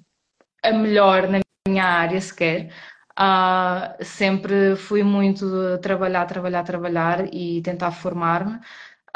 a 0.63 0.71
melhor 0.73 1.27
na 1.29 1.39
minha 1.67 1.85
área 1.85 2.21
sequer, 2.21 2.71
Uh, 3.19 4.03
sempre 4.03 4.75
fui 4.75 5.03
muito 5.03 5.77
trabalhar, 5.79 6.25
trabalhar, 6.25 6.63
trabalhar 6.63 7.33
e 7.33 7.61
tentar 7.61 7.91
formar-me. 7.91 8.59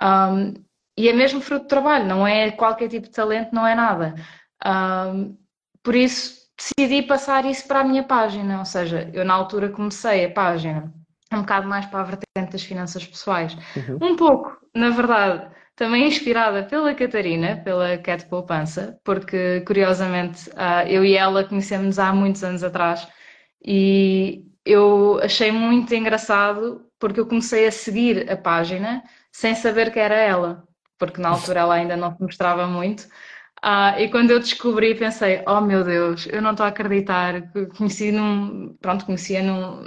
Um, 0.02 0.54
e 0.98 1.08
é 1.08 1.14
mesmo 1.14 1.40
fruto 1.42 1.64
de 1.64 1.70
trabalho, 1.70 2.06
não 2.06 2.26
é 2.26 2.52
qualquer 2.52 2.90
tipo 2.90 3.08
de 3.08 3.14
talento, 3.14 3.54
não 3.54 3.66
é 3.68 3.76
nada. 3.76 4.16
Um, 4.66 5.38
por 5.84 5.96
isso 5.96 6.48
decidi 6.58 7.04
passar 7.04 7.46
isso 7.46 7.68
para 7.68 7.82
a 7.82 7.84
minha 7.84 8.04
página, 8.04 8.60
ou 8.60 8.66
seja, 8.66 9.10
eu 9.14 9.24
na 9.24 9.36
altura 9.36 9.70
comecei 9.70 10.26
a 10.26 10.32
página 10.32 10.92
um 11.32 11.42
bocado 11.42 11.68
mais 11.68 11.86
para 11.86 12.00
a 12.00 12.04
vertente 12.04 12.52
das 12.52 12.64
finanças 12.64 13.06
pessoais. 13.06 13.56
Uhum. 13.76 14.12
Um 14.12 14.16
pouco, 14.16 14.58
na 14.74 14.90
verdade, 14.90 15.50
também 15.76 16.08
inspirada 16.08 16.64
pela 16.64 16.94
Catarina, 16.96 17.58
pela 17.58 17.98
Cat 17.98 18.26
Poupança, 18.26 19.00
porque 19.04 19.62
curiosamente 19.62 20.50
uh, 20.52 20.88
eu 20.88 21.06
e 21.06 21.16
ela 21.16 21.44
conhecemos 21.44 22.00
há 22.00 22.14
muitos 22.14 22.44
anos 22.44 22.64
atrás 22.64 23.08
e 23.64 24.46
eu 24.66 25.20
achei 25.22 25.52
muito 25.52 25.94
engraçado 25.94 26.86
porque 27.00 27.20
eu 27.20 27.28
comecei 27.28 27.68
a 27.68 27.72
seguir 27.72 28.30
a 28.32 28.36
página 28.36 29.04
sem 29.32 29.54
saber 29.54 29.92
que 29.92 30.00
era 30.00 30.16
ela, 30.16 30.64
porque 30.98 31.22
na 31.22 31.30
altura 31.30 31.62
ela 31.62 31.76
ainda 31.76 31.96
não 31.98 32.16
se 32.16 32.22
mostrava 32.22 32.68
muito. 32.68 33.08
Ah, 33.62 34.00
e 34.00 34.10
quando 34.10 34.32
eu 34.32 34.40
descobri, 34.40 34.96
pensei: 34.96 35.44
oh 35.48 35.62
meu 35.62 35.84
Deus, 35.84 36.28
eu 36.28 36.42
não 36.42 36.52
estou 36.52 36.66
a 36.66 36.70
acreditar. 36.70 37.52
Conheci 37.78 38.12
num, 38.12 38.76
pronto, 38.82 39.06
conhecia 39.06 39.42
num, 39.42 39.84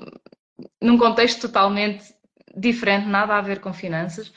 num 0.82 0.98
contexto 0.98 1.42
totalmente 1.42 2.04
diferente, 2.56 3.06
nada 3.06 3.36
a 3.36 3.40
ver 3.40 3.60
com 3.60 3.72
finanças. 3.72 4.32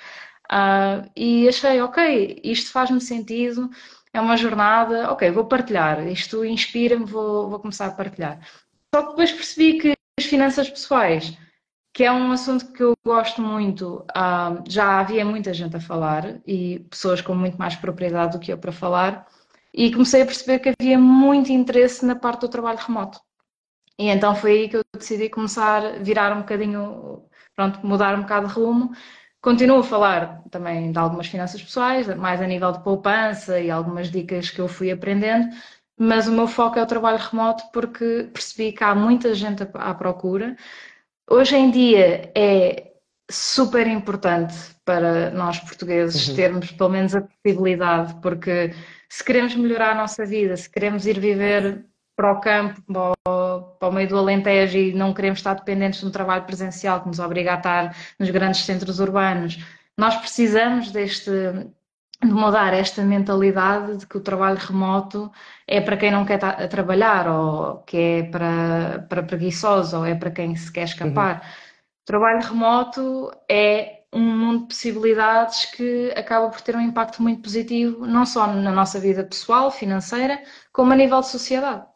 Uh, 0.52 1.10
e 1.16 1.48
achei, 1.48 1.82
ok, 1.82 2.42
isto 2.44 2.72
faz-me 2.72 3.02
sentido, 3.02 3.70
é 4.14 4.22
uma 4.22 4.38
jornada, 4.38 5.12
ok, 5.12 5.32
vou 5.32 5.46
partilhar, 5.46 6.06
isto 6.08 6.46
inspira-me, 6.46 7.06
vou, 7.06 7.50
vou 7.50 7.60
começar 7.60 7.88
a 7.88 7.92
partilhar. 7.92 8.40
Só 8.94 9.02
que 9.02 9.10
depois 9.10 9.32
percebi 9.32 9.80
que 9.80 9.94
as 10.20 10.26
finanças 10.26 10.70
pessoais, 10.70 11.36
que 11.94 12.04
é 12.04 12.12
um 12.12 12.32
assunto 12.32 12.74
que 12.74 12.84
eu 12.84 12.96
gosto 13.06 13.42
muito, 13.42 14.06
uh, 14.18 14.64
já 14.68 15.00
havia 15.00 15.24
muita 15.24 15.54
gente 15.54 15.76
a 15.76 15.80
falar 15.80 16.40
e 16.46 16.80
pessoas 16.90 17.22
com 17.22 17.36
muito 17.36 17.58
mais 17.58 17.76
propriedade 17.76 18.34
do 18.34 18.40
que 18.40 18.52
eu 18.52 18.58
para 18.58 18.72
falar, 18.72 19.28
e 19.74 19.92
comecei 19.92 20.22
a 20.24 20.26
perceber 20.26 20.60
que 20.60 20.74
havia 20.80 21.00
muito 21.00 21.52
interesse 21.52 22.06
na 22.06 22.16
parte 22.16 22.42
do 22.42 22.50
trabalho 22.50 22.80
remoto. 22.80 23.20
E 23.98 24.10
então 24.10 24.36
foi 24.36 24.52
aí 24.52 24.70
que 24.70 24.78
eu 24.78 24.84
decidi 24.98 25.30
começar 25.30 25.86
a 25.86 25.92
virar 26.00 26.36
um 26.36 26.42
bocadinho, 26.42 27.24
pronto, 27.56 27.86
mudar 27.86 28.18
um 28.18 28.22
bocado 28.22 28.48
de 28.48 28.54
rumo. 28.54 28.92
Continuo 29.42 29.80
a 29.80 29.84
falar 29.84 30.44
também 30.50 30.92
de 30.92 30.98
algumas 30.98 31.28
finanças 31.28 31.62
pessoais, 31.62 32.08
mais 32.16 32.42
a 32.42 32.48
nível 32.48 32.72
de 32.72 32.84
poupança 32.84 33.60
e 33.60 33.70
algumas 33.70 34.10
dicas 34.10 34.50
que 34.50 34.62
eu 34.62 34.68
fui 34.68 34.92
aprendendo, 34.92 35.50
mas 35.98 36.28
o 36.28 36.32
meu 36.32 36.48
foco 36.48 36.80
é 36.80 36.84
o 36.84 36.88
trabalho 36.88 37.18
remoto 37.18 37.64
porque 37.74 38.30
percebi 38.34 38.72
que 38.72 38.84
há 38.84 38.96
muita 38.96 39.34
gente 39.36 39.64
à 39.74 39.94
procura. 39.94 40.56
Hoje 41.30 41.56
em 41.56 41.72
dia 41.72 42.32
é 42.36 42.94
super 43.32 43.88
importante 43.88 44.56
para 44.86 45.32
nós 45.32 45.60
portugueses 45.60 46.28
uhum. 46.28 46.36
termos 46.36 46.72
pelo 46.72 46.90
menos 46.90 47.16
a 47.16 47.22
possibilidade, 47.22 48.16
porque 48.22 48.74
se 49.10 49.24
queremos 49.24 49.56
melhorar 49.56 49.92
a 49.92 49.96
nossa 49.96 50.26
vida, 50.26 50.58
se 50.58 50.70
queremos 50.70 51.06
ir 51.06 51.20
viver 51.20 51.86
para 52.16 52.32
o 52.32 52.42
campo, 52.42 52.82
para 53.80 53.90
o 53.90 53.92
meio 53.92 54.08
do 54.08 54.18
Alentejo 54.18 54.78
e 54.78 54.94
não 54.94 55.14
queremos 55.14 55.40
estar 55.40 55.56
dependentes 55.56 56.02
de 56.02 56.06
um 56.06 56.12
trabalho 56.12 56.44
presencial 56.44 57.02
que 57.02 57.08
nos 57.08 57.20
obriga 57.20 57.54
a 57.54 57.58
estar 57.58 57.98
nos 58.20 58.30
grandes 58.30 58.66
centros 58.66 59.00
urbanos. 59.00 59.58
Nós 59.98 60.16
precisamos 60.18 60.92
deste, 60.92 61.32
de 62.26 62.34
mudar 62.34 62.74
esta 62.74 63.02
mentalidade 63.04 63.98
de 63.98 64.08
que 64.08 64.18
o 64.18 64.22
trabalho 64.22 64.58
remoto 64.58 65.32
é 65.68 65.82
para 65.82 65.98
quem 65.98 66.12
não 66.12 66.26
quer 66.26 66.40
trabalhar, 66.70 67.28
ou 67.28 67.78
que 67.84 67.98
é 67.98 68.24
para, 68.24 69.06
para 69.10 69.24
preguiçosos, 69.24 69.94
ou 69.94 70.06
é 70.06 70.16
para 70.16 70.32
quem 70.32 70.56
se 70.56 70.72
quer 70.72 70.84
escapar. 70.84 71.36
Uhum. 71.36 71.50
O 72.04 72.06
trabalho 72.06 72.42
remoto 72.42 73.32
é 73.50 74.04
um 74.14 74.22
mundo 74.22 74.62
de 74.62 74.68
possibilidades 74.68 75.66
que 75.66 76.12
acaba 76.16 76.50
por 76.50 76.62
ter 76.62 76.76
um 76.76 76.82
impacto 76.82 77.22
muito 77.22 77.42
positivo, 77.42 78.06
não 78.06 78.26
só 78.26 78.48
na 78.48 78.72
nossa 78.72 79.00
vida 79.00 79.24
pessoal, 79.24 79.72
financeira, 79.72 80.42
como 80.72 80.94
a 80.94 80.96
nível 80.96 81.20
de 81.22 81.28
sociedade. 81.28 81.93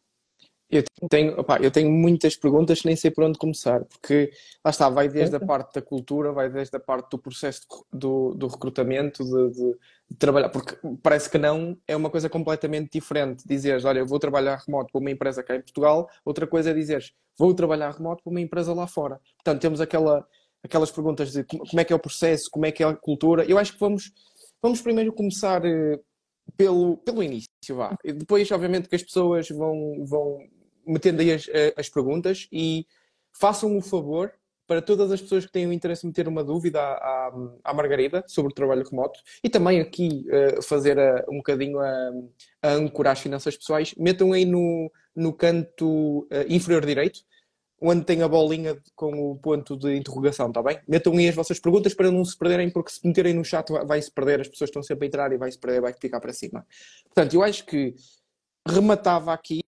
Eu 0.70 0.84
tenho, 1.10 1.40
opa, 1.40 1.60
eu 1.62 1.72
tenho 1.72 1.90
muitas 1.90 2.36
perguntas 2.36 2.82
que 2.82 2.88
nem 2.88 2.96
sei 2.96 3.10
por 3.10 3.24
onde 3.24 3.40
começar, 3.40 3.86
porque 3.86 4.32
lá 4.64 4.70
está, 4.70 4.90
vai 4.90 5.08
desde 5.08 5.34
a 5.38 5.40
parte 5.40 5.76
da 5.76 5.82
cultura, 5.82 6.34
vai 6.34 6.50
desde 6.50 6.76
a 6.76 6.80
parte 6.80 7.10
do 7.10 7.18
processo 7.18 7.62
do, 7.92 8.34
do 8.34 8.48
recrutamento, 8.48 9.24
de, 9.24 9.52
de, 9.52 9.78
de, 10.10 10.18
trabalhar, 10.18 10.50
porque 10.50 10.78
parece 11.02 11.30
que 11.30 11.38
não, 11.38 11.78
é 11.88 11.96
uma 11.96 12.10
coisa 12.10 12.30
completamente 12.30 12.92
diferente. 12.92 13.48
Dizeres, 13.48 13.86
olha, 13.86 14.00
eu 14.00 14.06
vou 14.06 14.20
trabalhar 14.20 14.62
remoto 14.68 14.92
para 14.92 15.00
uma 15.00 15.12
empresa 15.12 15.42
cá 15.42 15.56
em 15.56 15.62
Portugal, 15.62 16.10
outra 16.26 16.46
coisa 16.46 16.72
é 16.72 16.74
dizeres, 16.74 17.14
vou 17.38 17.54
trabalhar 17.54 17.92
remoto 17.92 18.22
para 18.22 18.32
uma 18.32 18.42
empresa 18.42 18.74
lá 18.74 18.88
fora. 18.88 19.22
Portanto, 19.38 19.62
temos 19.62 19.80
aquela, 19.80 20.28
aquelas 20.62 20.92
perguntas 20.92 21.32
de 21.32 21.46
como 21.46 21.80
é 21.80 21.86
que 21.86 21.94
é 21.94 21.96
o 21.96 22.00
processo, 22.00 22.50
como 22.52 22.66
é 22.66 22.74
que 22.74 22.84
é 22.84 22.88
a 22.88 22.94
cultura. 22.94 23.46
Eu 23.46 23.58
acho 23.58 23.72
que 23.72 23.80
vamos, 23.80 24.12
vamos 24.62 24.82
primeiro 24.82 25.14
começar 25.14 25.64
eh, 25.64 25.98
pelo, 26.58 26.98
pelo 26.98 27.24
início, 27.24 27.48
vá. 27.74 27.96
E 28.04 28.12
depois, 28.12 28.52
obviamente, 28.52 28.90
que 28.90 28.96
as 28.96 29.04
pessoas 29.04 29.48
vão, 29.48 30.06
vão 30.06 30.40
metendo 30.88 31.22
aí 31.22 31.34
as, 31.34 31.48
eh, 31.50 31.74
as 31.78 31.90
perguntas 31.90 32.48
e 32.52 32.86
façam 33.32 33.78
o 33.78 33.82
favor 33.82 34.32
para 34.68 34.82
todas 34.82 35.12
as 35.12 35.22
pessoas 35.22 35.46
que 35.46 35.52
tenham 35.52 35.72
interesse 35.72 36.06
em 36.06 36.10
meter 36.10 36.28
uma 36.28 36.44
dúvida 36.44 36.80
à, 36.82 36.94
à, 36.94 37.32
à 37.64 37.74
Margarida 37.74 38.24
sobre 38.28 38.52
o 38.52 38.56
trabalho 38.56 38.88
remoto 38.88 39.20
e 39.42 39.50
também 39.50 39.80
aqui 39.80 40.26
uh, 40.28 40.62
fazer 40.62 40.98
uh, 40.98 41.24
um 41.32 41.38
bocadinho 41.38 41.80
a, 41.80 42.12
a 42.62 42.72
ancorar 42.74 43.14
as 43.14 43.22
finanças 43.22 43.56
pessoais, 43.56 43.96
metam 43.98 44.34
aí 44.34 44.44
no, 44.44 44.92
no 45.16 45.32
canto 45.32 46.20
uh, 46.24 46.28
inferior 46.50 46.86
direito, 46.86 47.22
onde 47.80 48.04
tem 48.04 48.22
a 48.24 48.28
bolinha 48.28 48.78
com 48.96 49.32
o 49.32 49.38
ponto 49.38 49.78
de 49.78 49.96
interrogação, 49.96 50.48
está 50.50 50.62
bem? 50.62 50.80
Metam 50.88 51.14
aí 51.14 51.30
as 51.30 51.36
vossas 51.36 51.60
perguntas 51.60 51.94
para 51.94 52.12
não 52.12 52.26
se 52.26 52.38
perderem, 52.38 52.70
porque 52.70 52.92
se 52.92 53.08
meterem 53.08 53.34
no 53.34 53.46
chat 53.46 53.70
vai-se 53.86 54.12
perder, 54.12 54.42
as 54.42 54.50
pessoas 54.50 54.70
estão 54.70 54.84
sempre 54.84 55.06
a 55.06 55.08
entrar 55.08 55.32
e 55.32 55.38
vai-se 55.38 55.58
perder, 55.58 55.80
vai 55.80 55.94
ficar 55.94 56.20
para 56.20 56.34
cima. 56.34 56.66
Portanto, 57.06 57.36
eu 57.36 57.44
acho 57.44 57.66
que 57.66 57.94
rematava 58.68 59.32
aqui 59.32 59.62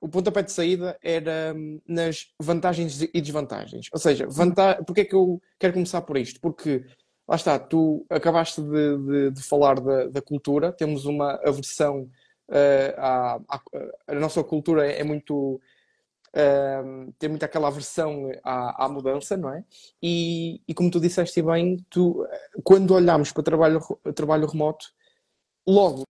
o 0.00 0.08
pontapé 0.08 0.42
de 0.42 0.52
saída 0.52 0.98
era 1.02 1.52
hum, 1.54 1.80
nas 1.86 2.32
vantagens 2.40 3.02
e 3.02 3.20
desvantagens. 3.20 3.88
Ou 3.92 3.98
seja, 3.98 4.26
vanta... 4.28 4.82
porque 4.86 5.02
é 5.02 5.04
que 5.04 5.14
eu 5.14 5.42
quero 5.58 5.74
começar 5.74 6.00
por 6.02 6.16
isto? 6.16 6.40
Porque, 6.40 6.84
lá 7.26 7.36
está, 7.36 7.58
tu 7.58 8.06
acabaste 8.08 8.60
de, 8.62 8.98
de, 8.98 9.30
de 9.32 9.42
falar 9.42 9.80
da, 9.80 10.06
da, 10.06 10.22
cultura, 10.22 10.72
temos 10.72 11.06
uma 11.06 11.40
aversão 11.44 12.02
uh, 12.48 12.94
à, 12.98 13.40
à, 13.48 13.60
a 14.06 14.14
nossa 14.14 14.42
cultura 14.44 14.86
é 14.86 15.02
muito. 15.02 15.60
Uh, 16.28 17.10
tem 17.18 17.30
muito 17.30 17.44
aquela 17.44 17.68
aversão 17.68 18.30
à, 18.44 18.84
à 18.84 18.88
mudança, 18.90 19.38
não 19.38 19.50
é? 19.54 19.64
E, 20.02 20.60
e, 20.68 20.74
como 20.74 20.90
tu 20.90 21.00
disseste 21.00 21.40
bem, 21.40 21.78
tu, 21.88 22.26
quando 22.62 22.92
olhamos 22.92 23.32
para 23.32 23.42
trabalho, 23.42 23.80
trabalho 24.14 24.46
remoto, 24.46 24.86
logo 25.66 26.04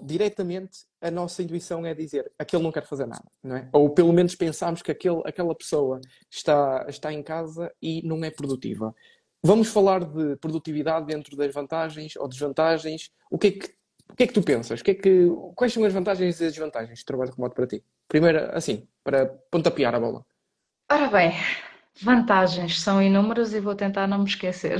diretamente 0.00 0.80
a 1.00 1.10
nossa 1.10 1.42
intuição 1.42 1.84
é 1.86 1.94
dizer 1.94 2.30
aquele 2.38 2.62
não 2.62 2.72
quer 2.72 2.86
fazer 2.86 3.06
nada, 3.06 3.24
não 3.42 3.56
é? 3.56 3.68
Ou 3.72 3.90
pelo 3.90 4.12
menos 4.12 4.34
pensamos 4.34 4.82
que 4.82 4.90
aquele, 4.90 5.22
aquela 5.24 5.54
pessoa 5.54 6.00
está, 6.30 6.86
está 6.88 7.12
em 7.12 7.22
casa 7.22 7.72
e 7.80 8.02
não 8.06 8.22
é 8.24 8.30
produtiva. 8.30 8.94
Vamos 9.42 9.68
falar 9.68 10.04
de 10.04 10.36
produtividade 10.36 11.06
dentro 11.06 11.36
das 11.36 11.52
vantagens 11.52 12.16
ou 12.16 12.26
desvantagens. 12.26 13.10
O 13.30 13.38
que 13.38 13.46
é 13.48 13.50
que, 13.50 13.66
o 14.10 14.16
que, 14.16 14.22
é 14.22 14.26
que 14.26 14.32
tu 14.32 14.42
pensas? 14.42 14.80
O 14.80 14.84
que 14.84 14.90
é 14.92 14.94
que, 14.94 15.28
quais 15.54 15.72
são 15.72 15.84
as 15.84 15.92
vantagens 15.92 16.40
e 16.40 16.44
as 16.46 16.52
desvantagens 16.52 17.00
de 17.00 17.04
trabalho 17.04 17.32
remoto 17.32 17.54
para 17.54 17.66
ti? 17.66 17.84
Primeiro, 18.08 18.38
assim, 18.56 18.88
para 19.02 19.26
pontapear 19.50 19.94
a 19.94 20.00
bola. 20.00 20.24
Ora 20.90 21.08
bem, 21.08 21.32
vantagens 22.00 22.80
são 22.80 23.02
inúmeras 23.02 23.52
e 23.52 23.60
vou 23.60 23.74
tentar 23.74 24.06
não 24.06 24.18
me 24.18 24.28
esquecer 24.28 24.78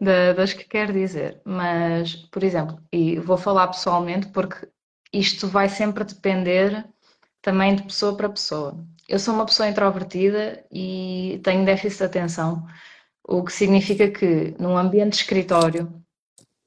das 0.00 0.52
que 0.52 0.64
quer 0.64 0.92
dizer. 0.92 1.40
Mas, 1.44 2.14
por 2.16 2.42
exemplo, 2.42 2.80
e 2.92 3.18
vou 3.18 3.36
falar 3.36 3.68
pessoalmente 3.68 4.28
porque 4.28 4.68
isto 5.12 5.46
vai 5.48 5.68
sempre 5.68 6.04
depender 6.04 6.86
também 7.42 7.74
de 7.74 7.82
pessoa 7.82 8.16
para 8.16 8.28
pessoa. 8.28 8.84
Eu 9.08 9.18
sou 9.18 9.34
uma 9.34 9.46
pessoa 9.46 9.68
introvertida 9.68 10.64
e 10.70 11.40
tenho 11.42 11.64
déficit 11.64 11.98
de 11.98 12.04
atenção, 12.04 12.66
o 13.24 13.42
que 13.44 13.52
significa 13.52 14.08
que 14.10 14.54
num 14.58 14.76
ambiente 14.76 15.12
de 15.12 15.16
escritório, 15.16 15.92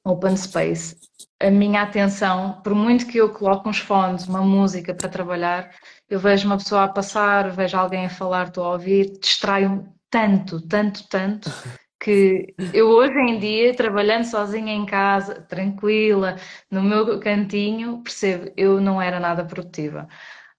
open 0.06 0.36
space, 0.36 0.98
a 1.40 1.50
minha 1.50 1.82
atenção, 1.82 2.62
por 2.62 2.76
muito 2.76 3.08
que 3.08 3.18
eu 3.18 3.30
coloque 3.30 3.68
uns 3.68 3.80
fones, 3.80 4.28
uma 4.28 4.42
música 4.42 4.94
para 4.94 5.10
trabalhar, 5.10 5.72
eu 6.10 6.20
vejo 6.20 6.48
uma 6.48 6.58
pessoa 6.58 6.84
a 6.84 6.88
passar, 6.88 7.50
vejo 7.52 7.78
alguém 7.78 8.06
a 8.06 8.10
falar, 8.10 8.48
estou 8.48 8.66
a 8.66 8.72
ouvir, 8.74 9.18
distraio-me 9.20 9.86
tanto, 10.10 10.62
tanto, 10.68 11.08
tanto, 11.08 11.50
que 12.04 12.54
eu 12.74 12.90
hoje 12.90 13.18
em 13.18 13.40
dia, 13.40 13.74
trabalhando 13.74 14.26
sozinha 14.26 14.74
em 14.74 14.86
casa, 14.86 15.36
tranquila, 15.42 16.36
no 16.70 16.84
meu 16.84 17.18
cantinho, 17.20 18.04
percebo, 18.04 18.52
eu 18.58 18.82
não 18.82 19.02
era 19.02 19.22
nada 19.22 19.46
produtiva. 19.46 20.08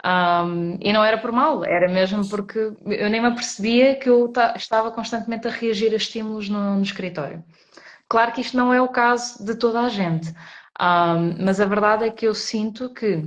Um, 0.04 0.78
e 0.80 0.92
não 0.92 1.04
era 1.04 1.18
por 1.18 1.32
mal, 1.32 1.64
era 1.64 1.88
mesmo 1.88 2.28
porque 2.28 2.58
eu 2.58 3.10
nem 3.10 3.20
me 3.20 3.28
apercebia 3.28 3.94
que 3.96 4.08
eu 4.08 4.32
estava 4.56 4.90
constantemente 4.90 5.46
a 5.46 5.50
reagir 5.50 5.92
a 5.92 5.96
estímulos 5.96 6.48
no, 6.48 6.76
no 6.76 6.82
escritório. 6.82 7.44
Claro 8.08 8.32
que 8.32 8.40
isto 8.40 8.56
não 8.56 8.72
é 8.72 8.80
o 8.80 8.88
caso 8.88 9.44
de 9.44 9.54
toda 9.56 9.80
a 9.80 9.88
gente, 9.88 10.30
um, 10.80 11.44
mas 11.44 11.60
a 11.60 11.66
verdade 11.66 12.04
é 12.04 12.10
que 12.10 12.26
eu 12.26 12.34
sinto 12.34 12.92
que, 12.92 13.22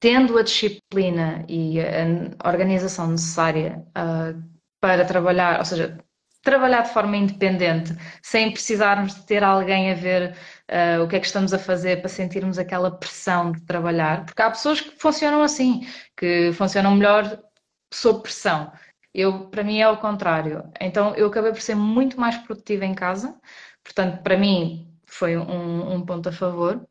tendo 0.00 0.38
a 0.38 0.42
disciplina 0.42 1.44
e 1.48 1.80
a 1.80 2.48
organização 2.48 3.08
necessária 3.08 3.84
uh, 3.90 4.40
para 4.80 5.04
trabalhar, 5.04 5.58
ou 5.58 5.64
seja, 5.64 5.98
trabalhar 6.44 6.82
de 6.82 6.92
forma 6.92 7.16
independente, 7.16 7.96
sem 8.22 8.52
precisarmos 8.52 9.14
de 9.14 9.22
ter 9.24 9.42
alguém 9.42 9.90
a 9.90 9.94
ver 9.94 10.36
uh, 10.70 11.02
o 11.02 11.08
que 11.08 11.16
é 11.16 11.20
que 11.20 11.26
estamos 11.26 11.52
a 11.54 11.58
fazer 11.58 12.00
para 12.00 12.08
sentirmos 12.08 12.58
aquela 12.58 12.90
pressão 12.90 13.50
de 13.50 13.62
trabalhar, 13.62 14.24
porque 14.26 14.42
há 14.42 14.50
pessoas 14.50 14.80
que 14.80 14.90
funcionam 15.00 15.42
assim, 15.42 15.86
que 16.16 16.52
funcionam 16.52 16.94
melhor 16.94 17.40
sob 17.92 18.22
pressão. 18.22 18.70
Eu, 19.12 19.48
para 19.48 19.64
mim, 19.64 19.80
é 19.80 19.88
o 19.88 19.96
contrário. 19.96 20.64
Então, 20.80 21.14
eu 21.14 21.28
acabei 21.28 21.52
por 21.52 21.60
ser 21.60 21.76
muito 21.76 22.20
mais 22.20 22.36
produtiva 22.38 22.84
em 22.84 22.94
casa, 22.94 23.34
portanto, 23.82 24.22
para 24.22 24.36
mim, 24.36 24.88
foi 25.06 25.36
um, 25.36 25.94
um 25.94 26.04
ponto 26.04 26.28
a 26.28 26.32
favor. 26.32 26.86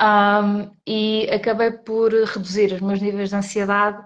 Um, 0.00 0.72
e 0.84 1.28
acabei 1.30 1.70
por 1.70 2.12
reduzir 2.12 2.72
os 2.72 2.80
meus 2.80 3.00
níveis 3.00 3.30
de 3.30 3.36
ansiedade 3.36 4.04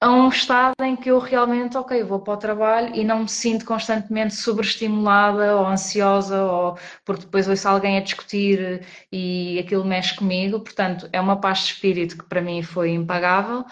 a 0.00 0.10
um 0.10 0.28
estado 0.28 0.74
em 0.82 0.96
que 0.96 1.10
eu 1.10 1.18
realmente, 1.18 1.76
ok, 1.76 2.02
vou 2.02 2.20
para 2.20 2.34
o 2.34 2.36
trabalho 2.36 2.94
e 2.94 3.04
não 3.04 3.20
me 3.20 3.28
sinto 3.28 3.66
constantemente 3.66 4.34
sobreestimulada 4.34 5.56
ou 5.56 5.66
ansiosa, 5.66 6.42
ou 6.42 6.78
porque 7.04 7.24
depois 7.26 7.46
ouço 7.48 7.68
alguém 7.68 7.98
a 7.98 8.00
discutir 8.00 8.86
e 9.12 9.58
aquilo 9.58 9.84
mexe 9.84 10.16
comigo. 10.16 10.60
Portanto, 10.60 11.08
é 11.12 11.20
uma 11.20 11.38
paz 11.40 11.58
de 11.60 11.64
espírito 11.74 12.16
que 12.16 12.24
para 12.24 12.40
mim 12.40 12.62
foi 12.62 12.90
impagável. 12.92 13.64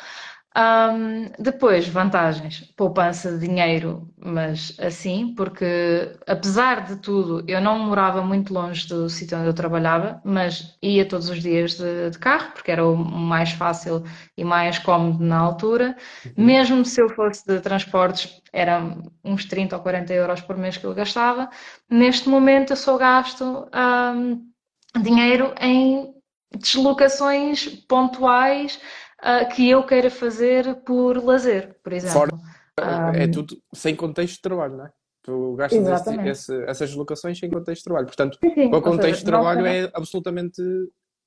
Um, 0.59 1.31
depois, 1.39 1.87
vantagens, 1.87 2.63
poupança 2.77 3.31
de 3.31 3.47
dinheiro, 3.47 4.11
mas 4.19 4.75
assim, 4.81 5.33
porque 5.37 6.19
apesar 6.27 6.85
de 6.85 6.97
tudo, 6.97 7.45
eu 7.47 7.61
não 7.61 7.79
morava 7.79 8.23
muito 8.23 8.53
longe 8.53 8.89
do 8.89 9.09
sítio 9.09 9.39
onde 9.39 9.47
eu 9.47 9.55
trabalhava, 9.55 10.21
mas 10.25 10.77
ia 10.83 11.07
todos 11.07 11.29
os 11.29 11.41
dias 11.41 11.77
de, 11.77 12.11
de 12.11 12.19
carro, 12.19 12.51
porque 12.55 12.73
era 12.73 12.85
o 12.85 12.97
mais 12.97 13.53
fácil 13.53 14.03
e 14.37 14.43
mais 14.43 14.81
cómodo 14.81 15.23
na 15.23 15.39
altura. 15.39 15.97
Uhum. 16.27 16.45
Mesmo 16.45 16.85
se 16.85 17.01
eu 17.01 17.09
fosse 17.09 17.47
de 17.47 17.61
transportes, 17.61 18.43
eram 18.53 19.13
uns 19.25 19.45
30 19.45 19.77
ou 19.77 19.83
40 19.83 20.13
euros 20.13 20.41
por 20.41 20.57
mês 20.57 20.77
que 20.77 20.87
eu 20.87 20.95
gastava. 20.95 21.49
Neste 21.89 22.29
momento, 22.29 22.73
eu 22.73 22.77
só 22.77 22.99
gasto 22.99 23.69
um, 23.73 24.43
dinheiro 25.01 25.55
em 25.61 26.13
deslocações 26.57 27.67
pontuais 27.87 28.81
uh, 29.23 29.49
que 29.55 29.69
eu 29.69 29.85
queira 29.85 30.11
fazer 30.11 30.77
por 30.83 31.23
lazer, 31.25 31.77
por 31.83 31.93
exemplo. 31.93 32.19
Fora, 32.19 32.35
um, 32.35 33.15
é 33.15 33.27
tudo 33.27 33.57
sem 33.73 33.95
contexto 33.95 34.37
de 34.37 34.43
trabalho, 34.43 34.77
não 34.77 34.87
é? 34.87 34.93
Tu 35.23 35.55
gastas 35.57 35.87
esse, 35.87 36.29
esse, 36.29 36.65
essas 36.65 36.95
locações 36.95 37.39
sem 37.39 37.51
contexto 37.51 37.81
de 37.81 37.85
trabalho. 37.85 38.07
Portanto, 38.07 38.39
sim, 38.41 38.67
o 38.67 38.81
contexto 38.81 39.03
seja, 39.03 39.17
de 39.19 39.25
trabalho 39.25 39.67
é 39.67 39.91
absolutamente 39.93 40.63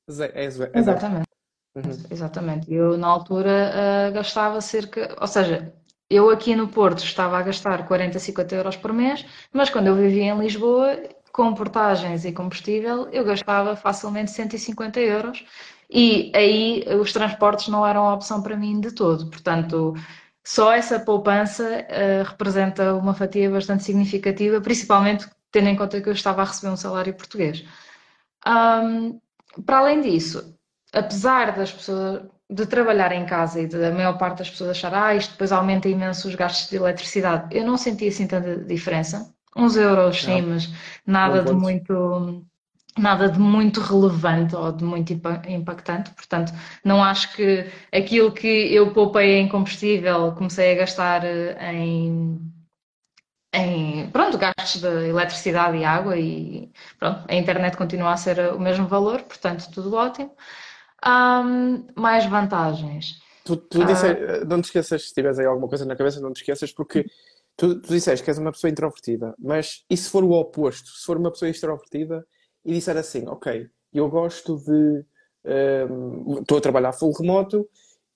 zero. 0.10 0.34
É 0.36 0.50
zero. 0.50 0.72
Exatamente. 0.74 1.28
Uhum. 1.76 1.92
Exatamente. 2.10 2.74
Eu, 2.74 2.98
na 2.98 3.08
altura, 3.08 3.72
uh, 3.72 4.14
gastava 4.14 4.60
cerca. 4.60 5.16
Ou 5.20 5.28
seja, 5.28 5.74
eu 6.10 6.30
aqui 6.30 6.56
no 6.56 6.68
Porto 6.68 7.04
estava 7.04 7.38
a 7.38 7.42
gastar 7.42 7.88
40, 7.88 8.20
50 8.20 8.56
euros 8.56 8.76
por 8.76 8.92
mês, 8.92 9.26
mas 9.54 9.70
quando 9.70 9.88
eu 9.88 9.96
vivia 9.96 10.34
em 10.34 10.40
Lisboa, 10.40 10.98
com 11.32 11.54
portagens 11.54 12.26
e 12.26 12.32
combustível, 12.34 13.08
eu 13.12 13.24
gastava 13.24 13.76
facilmente 13.76 14.32
150 14.32 15.00
euros 15.00 15.46
e 15.92 16.32
aí 16.34 16.86
os 17.00 17.12
transportes 17.12 17.68
não 17.68 17.86
eram 17.86 18.08
a 18.08 18.14
opção 18.14 18.42
para 18.42 18.56
mim 18.56 18.80
de 18.80 18.92
todo. 18.92 19.30
Portanto, 19.30 19.94
só 20.44 20.74
essa 20.74 21.00
poupança 21.00 21.64
uh, 21.64 22.24
representa 22.30 22.96
uma 22.96 23.14
fatia 23.14 23.50
bastante 23.50 23.84
significativa, 23.84 24.62
principalmente 24.62 25.30
tendo 25.52 25.68
em 25.68 25.76
conta 25.76 26.02
que 26.02 26.08
eu 26.08 26.14
estava 26.14 26.42
a 26.42 26.46
receber 26.46 26.72
um 26.72 26.78
salário 26.78 27.14
português. 27.14 27.66
Um, 28.48 29.20
para 29.66 29.80
além 29.80 30.02
disso, 30.02 30.58
apesar 30.94 31.56
das 31.56 31.72
pessoas 31.74 32.24
de 32.50 32.66
trabalhar 32.66 33.12
em 33.12 33.26
casa 33.26 33.62
e 33.62 33.68
da 33.68 33.92
maior 33.92 34.18
parte 34.18 34.40
das 34.40 34.50
pessoas 34.50 34.72
achar 34.72 34.94
ah, 34.94 35.16
isto 35.16 35.32
depois 35.32 35.52
aumenta 35.52 35.88
imenso 35.90 36.28
os 36.28 36.36
gastos 36.36 36.70
de 36.70 36.78
eletricidade, 36.78 37.56
eu 37.56 37.66
não 37.66 37.78
senti 37.78 38.08
assim 38.08 38.28
tanta 38.28 38.58
diferença. 38.58 39.34
Uns 39.56 39.76
euros 39.76 40.22
sim, 40.22 40.42
mas 40.42 40.70
nada 41.06 41.44
de 41.44 41.52
muito 41.54 42.46
nada 42.98 43.30
de 43.30 43.40
muito 43.40 43.80
relevante 43.80 44.56
ou 44.56 44.72
de 44.72 44.84
muito 44.84 45.14
impactante, 45.14 46.12
portanto, 46.12 46.52
não 46.84 47.04
acho 47.04 47.34
que 47.36 47.66
aquilo 47.92 48.32
que 48.32 48.48
eu 48.48 48.92
poupei 48.92 49.40
em 49.40 49.48
combustível 49.48 50.34
comecei 50.34 50.74
a 50.74 50.76
gastar 50.76 51.24
eh, 51.24 51.74
em, 51.74 52.40
em 53.54 54.10
pronto, 54.12 54.38
gastos 54.38 54.82
de 54.82 55.10
eletricidade 55.10 55.78
e 55.78 55.86
água 55.86 56.18
e 56.18 56.70
pronto, 57.00 57.24
a 57.30 57.36
internet 57.36 57.78
continua 57.78 58.14
a 58.14 58.18
ser 58.18 58.54
o 58.54 58.60
mesmo 58.60 58.88
valor, 58.88 59.22
portanto, 59.24 59.70
tudo 59.72 59.96
ótimo. 59.96 60.36
Um, 61.04 61.88
mais 61.96 62.26
vantagens. 62.26 63.20
Tu, 63.44 63.58
tu 63.58 63.84
disse, 63.86 64.06
uh, 64.06 64.46
não 64.46 64.62
te 64.62 64.66
esqueças, 64.66 65.08
se 65.08 65.14
tiveres 65.16 65.40
aí 65.40 65.48
alguma 65.48 65.68
coisa 65.68 65.84
na 65.84 65.96
cabeça, 65.96 66.22
não 66.22 66.32
te 66.32 66.42
esqueças, 66.42 66.72
porque 66.72 67.06
tu, 67.58 67.82
tu 67.82 67.90
disseste 67.90 68.24
que 68.24 68.30
és 68.30 68.38
uma 68.38 68.52
pessoa 68.52 68.70
introvertida, 68.70 69.34
mas 69.40 69.84
e 69.90 69.98
se 69.98 70.10
for 70.10 70.24
o 70.24 70.32
oposto? 70.32 70.90
Se 70.92 71.06
for 71.06 71.18
uma 71.18 71.32
pessoa 71.32 71.50
extrovertida 71.50 72.24
e 72.66 72.74
disser 72.74 72.98
assim: 72.98 73.28
Ok, 73.28 73.68
eu 73.94 74.10
gosto 74.10 74.58
de. 74.58 75.06
Um, 75.44 76.42
estou 76.42 76.60
a 76.60 76.62
trabalhar 76.62 76.94
full 76.94 77.12
remoto 77.14 77.68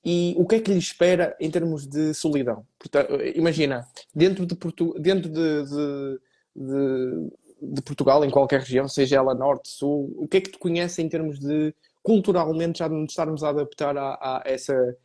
e 0.05 0.35
o 0.37 0.45
que 0.45 0.55
é 0.55 0.59
que 0.59 0.71
lhe 0.71 0.77
espera 0.77 1.35
em 1.39 1.49
termos 1.49 1.87
de 1.87 2.13
solidão? 2.13 2.63
Portanto, 2.77 3.15
imagina, 3.35 3.87
dentro 4.13 4.45
de, 4.45 4.55
Portu 4.55 4.93
dentro 4.99 5.27
de, 5.27 5.63
de, 5.63 6.19
de, 6.55 7.29
de, 7.73 7.81
Portugal, 7.81 8.23
em 8.23 8.29
qualquer 8.29 8.59
região, 8.59 8.87
seja 8.87 9.15
ela 9.15 9.33
norte, 9.33 9.69
sul, 9.69 10.13
o 10.15 10.27
que 10.27 10.37
é 10.37 10.41
que 10.41 10.51
te 10.51 10.59
conhece 10.59 11.01
em 11.01 11.09
termos 11.09 11.39
de 11.39 11.73
culturalmente 12.03 12.79
já 12.79 12.87
nos 12.87 13.09
estarmos 13.09 13.43
a 13.43 13.49
adaptar 13.49 13.97
a, 13.97 14.13
a 14.21 14.43
essa, 14.45 14.95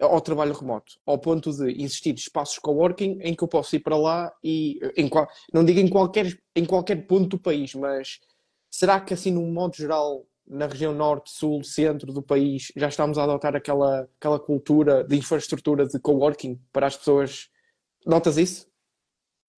ao 0.00 0.22
trabalho 0.22 0.54
remoto, 0.54 0.94
ao 1.04 1.18
ponto 1.18 1.52
de 1.52 1.82
existir 1.82 2.14
espaços 2.14 2.58
coworking 2.58 3.18
em 3.20 3.34
que 3.34 3.44
eu 3.44 3.48
posso 3.48 3.76
ir 3.76 3.80
para 3.80 3.98
lá 3.98 4.32
e 4.42 4.80
em, 4.96 5.10
não 5.52 5.62
digo 5.66 5.80
em 5.80 5.88
qualquer, 5.88 6.34
em 6.54 6.64
qualquer 6.64 7.06
ponto 7.06 7.28
do 7.28 7.38
país, 7.38 7.74
mas 7.74 8.20
Será 8.78 9.00
que, 9.00 9.14
assim, 9.14 9.32
num 9.32 9.50
modo 9.50 9.74
geral, 9.74 10.26
na 10.46 10.66
região 10.66 10.92
norte, 10.92 11.30
sul, 11.30 11.64
centro 11.64 12.12
do 12.12 12.22
país, 12.22 12.70
já 12.76 12.88
estamos 12.88 13.16
a 13.16 13.24
adotar 13.24 13.56
aquela, 13.56 14.06
aquela 14.20 14.38
cultura 14.38 15.02
de 15.02 15.16
infraestrutura 15.16 15.86
de 15.86 15.98
coworking 15.98 16.60
para 16.74 16.86
as 16.86 16.94
pessoas? 16.94 17.48
Notas 18.04 18.36
isso? 18.36 18.66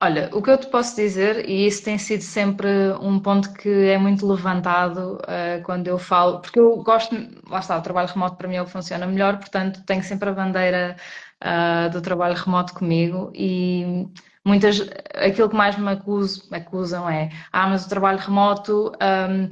Olha, 0.01 0.31
o 0.33 0.41
que 0.41 0.49
eu 0.49 0.57
te 0.57 0.69
posso 0.69 0.95
dizer, 0.95 1.49
e 1.51 1.67
isso 1.67 1.83
tem 1.83 1.99
sido 1.99 2.23
sempre 2.23 2.69
um 3.01 3.19
ponto 3.19 3.53
que 3.55 3.69
é 3.69 3.99
muito 3.99 4.25
levantado 4.25 5.17
uh, 5.17 5.65
quando 5.65 5.89
eu 5.89 5.99
falo, 5.99 6.41
porque 6.41 6.61
eu 6.61 6.81
gosto, 6.85 7.17
lá 7.51 7.59
está, 7.59 7.77
o 7.77 7.83
trabalho 7.83 8.09
remoto 8.09 8.37
para 8.37 8.47
mim 8.47 8.55
é 8.55 8.63
o 8.63 8.67
que 8.67 8.71
funciona 8.71 9.05
melhor, 9.05 9.39
portanto 9.39 9.83
tenho 9.85 10.05
sempre 10.05 10.29
a 10.29 10.33
bandeira 10.33 10.95
uh, 11.43 11.91
do 11.91 12.01
trabalho 12.01 12.37
remoto 12.37 12.73
comigo 12.73 13.33
e 13.35 14.07
muitas, 14.49 14.81
aquilo 15.15 15.49
que 15.49 15.57
mais 15.57 15.77
me 15.79 15.91
acuso, 15.93 16.49
acusam 16.51 17.09
é, 17.09 17.31
ah, 17.53 17.69
mas 17.69 17.85
o 17.85 17.89
trabalho 17.89 18.19
remoto 18.19 18.93
um, 19.01 19.49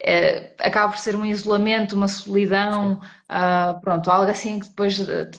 é, 0.00 0.54
acaba 0.58 0.92
por 0.92 0.98
ser 0.98 1.14
um 1.14 1.24
isolamento, 1.24 1.94
uma 1.94 2.08
solidão, 2.08 3.00
uh, 3.28 3.80
pronto, 3.80 4.10
algo 4.10 4.30
assim 4.30 4.58
que 4.58 4.68
depois 4.68 4.98
uh, 5.00 5.30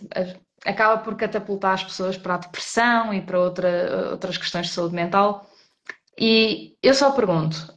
acaba 0.66 1.02
por 1.02 1.16
catapultar 1.16 1.74
as 1.74 1.84
pessoas 1.84 2.18
para 2.18 2.36
a 2.36 2.38
depressão 2.38 3.14
e 3.14 3.22
para 3.22 3.40
outra, 3.40 4.12
outras 4.12 4.38
questões 4.38 4.68
de 4.68 4.74
saúde 4.74 4.96
mental. 4.96 5.50
E 6.18 6.78
eu 6.84 6.94
só 6.94 7.12
pergunto, 7.12 7.74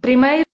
primeiro, 0.00 0.46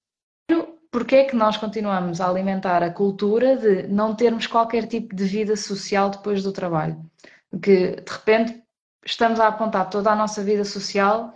porquê 0.90 1.16
é 1.16 1.24
que 1.24 1.36
nós 1.36 1.56
continuamos 1.56 2.20
a 2.20 2.28
alimentar 2.28 2.82
a 2.82 2.90
cultura 2.90 3.56
de 3.56 3.86
não 3.86 4.14
termos 4.14 4.46
qualquer 4.46 4.86
tipo 4.86 5.14
de 5.14 5.24
vida 5.24 5.56
social 5.56 6.10
depois 6.10 6.42
do 6.42 6.52
trabalho? 6.52 7.00
Que 7.62 7.96
de 7.96 8.12
repente 8.12 8.59
estamos 9.04 9.40
a 9.40 9.48
apontar 9.48 9.88
toda 9.88 10.10
a 10.10 10.16
nossa 10.16 10.42
vida 10.42 10.64
social 10.64 11.34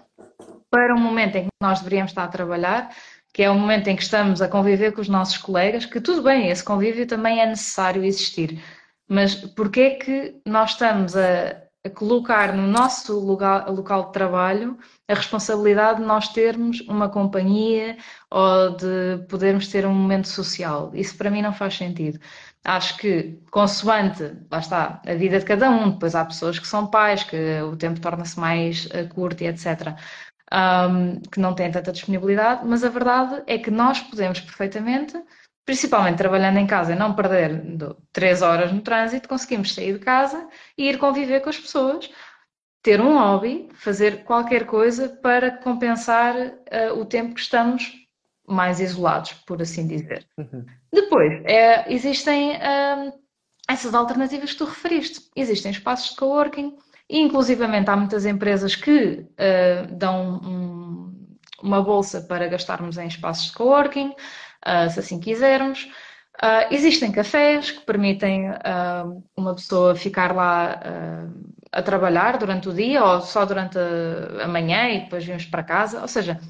para 0.71 0.95
um 0.95 1.01
momento 1.01 1.37
em 1.37 1.45
que 1.45 1.51
nós 1.63 1.79
deveríamos 1.79 2.11
estar 2.11 2.25
a 2.25 2.29
trabalhar, 2.29 2.91
que 3.33 3.43
é 3.43 3.51
o 3.51 3.55
momento 3.55 3.89
em 3.89 3.97
que 3.97 4.03
estamos 4.03 4.43
a 4.43 4.49
conviver 4.49 4.93
com 4.93 5.01
os 5.01 5.09
nossos 5.09 5.39
colegas, 5.39 5.87
que 5.87 6.01
tudo 6.01 6.23
bem, 6.23 6.49
esse 6.49 6.65
convívio 6.65 7.07
também 7.07 7.41
é 7.41 7.47
necessário 7.47 8.05
existir. 8.05 8.63
Mas 9.09 9.35
porquê 9.35 9.81
é 9.81 9.91
que 9.91 10.41
nós 10.47 10.71
estamos 10.71 11.17
a, 11.17 11.63
a 11.85 11.91
colocar 11.91 12.55
no 12.55 12.67
nosso 12.67 13.19
lugar, 13.21 13.69
local 13.69 14.07
de 14.07 14.13
trabalho 14.13 14.79
a 15.09 15.15
responsabilidade 15.15 16.01
de 16.01 16.07
nós 16.07 16.29
termos 16.29 16.81
uma 16.83 17.09
companhia 17.09 17.97
ou 18.31 18.77
de 18.77 19.25
podermos 19.29 19.69
ter 19.69 19.87
um 19.87 19.95
momento 19.95 20.29
social? 20.29 20.91
Isso 20.95 21.17
para 21.17 21.31
mim 21.31 21.43
não 21.43 21.53
faz 21.53 21.77
sentido 21.77 22.19
acho 22.65 22.97
que, 22.97 23.39
consoante, 23.51 24.35
lá 24.51 24.59
está, 24.59 25.03
a 25.07 25.15
vida 25.15 25.39
de 25.39 25.45
cada 25.45 25.71
um, 25.71 25.91
depois 25.91 26.15
há 26.15 26.25
pessoas 26.25 26.59
que 26.59 26.67
são 26.67 26.87
pais, 26.87 27.23
que 27.23 27.61
o 27.63 27.77
tempo 27.77 28.01
torna-se 28.01 28.41
mais 28.41 28.87
uh, 28.87 29.07
curto 29.15 29.43
e 29.43 29.47
etc., 29.47 29.95
um, 30.53 31.21
que 31.21 31.41
não 31.41 31.55
têm 31.55 31.71
tanta 31.71 31.93
disponibilidade, 31.93 32.65
mas 32.65 32.85
a 32.85 32.89
verdade 32.89 33.43
é 33.47 33.59
que 33.59 33.71
nós 33.71 34.01
podemos 34.01 34.41
perfeitamente, 34.41 35.21
principalmente 35.67 36.17
trabalhando 36.19 36.59
em 36.59 36.67
casa 36.67 36.93
e 36.93 36.97
não 36.97 37.15
perder 37.15 37.63
três 38.13 38.41
horas 38.41 38.73
no 38.73 38.81
trânsito, 38.81 39.29
conseguimos 39.29 39.75
sair 39.75 39.95
de 39.95 39.99
casa 39.99 40.49
e 40.77 40.89
ir 40.89 40.99
conviver 40.99 41.41
com 41.41 41.51
as 41.51 41.59
pessoas, 41.59 42.11
ter 42.83 43.01
um 43.01 43.19
hobby, 43.19 43.69
fazer 43.75 44.25
qualquer 44.25 44.67
coisa 44.67 45.09
para 45.09 45.51
compensar 45.51 46.37
uh, 46.37 46.99
o 46.99 47.05
tempo 47.05 47.35
que 47.35 47.41
estamos 47.41 47.93
mais 48.47 48.79
isolados, 48.79 49.33
por 49.47 49.61
assim 49.63 49.87
dizer. 49.87 50.27
Uhum. 50.37 50.67
Depois, 50.95 51.43
é, 51.45 51.93
existem 51.93 52.53
hum, 52.53 53.13
essas 53.69 53.95
alternativas 53.95 54.53
que 54.53 54.59
tu 54.59 54.65
referiste. 54.65 55.29
Existem 55.35 55.73
espaços 55.73 56.11
de 56.11 56.17
coworking, 56.17 56.77
inclusivamente 57.11 57.91
há 57.91 57.97
muitas 57.97 58.25
empresas 58.25 58.77
que 58.77 59.27
uh, 59.29 59.95
dão 59.97 60.41
um, 60.45 61.37
uma 61.61 61.83
bolsa 61.83 62.21
para 62.21 62.47
gastarmos 62.47 62.97
em 62.97 63.09
espaços 63.09 63.47
de 63.47 63.53
coworking, 63.55 64.11
uh, 64.11 64.91
se 64.91 65.01
assim 65.01 65.19
quisermos. 65.19 65.85
Uh, 66.37 66.67
existem 66.71 67.11
cafés 67.11 67.73
que 67.73 67.81
permitem 67.85 68.51
uma 69.37 69.55
pessoa 69.55 69.95
ficar 69.95 70.35
lá 70.35 70.81
a 71.73 71.83
trabalhar 71.83 72.39
durante 72.39 72.69
o 72.69 72.73
dia 72.73 73.05
ou 73.05 73.21
só 73.21 73.45
durante 73.45 73.79
a, 73.79 74.45
a 74.45 74.49
manhã 74.49 74.89
e 74.91 75.01
depois 75.01 75.25
vimos 75.25 75.45
para 75.45 75.63
casa. 75.63 76.01
Ou 76.03 76.09
seja, 76.09 76.41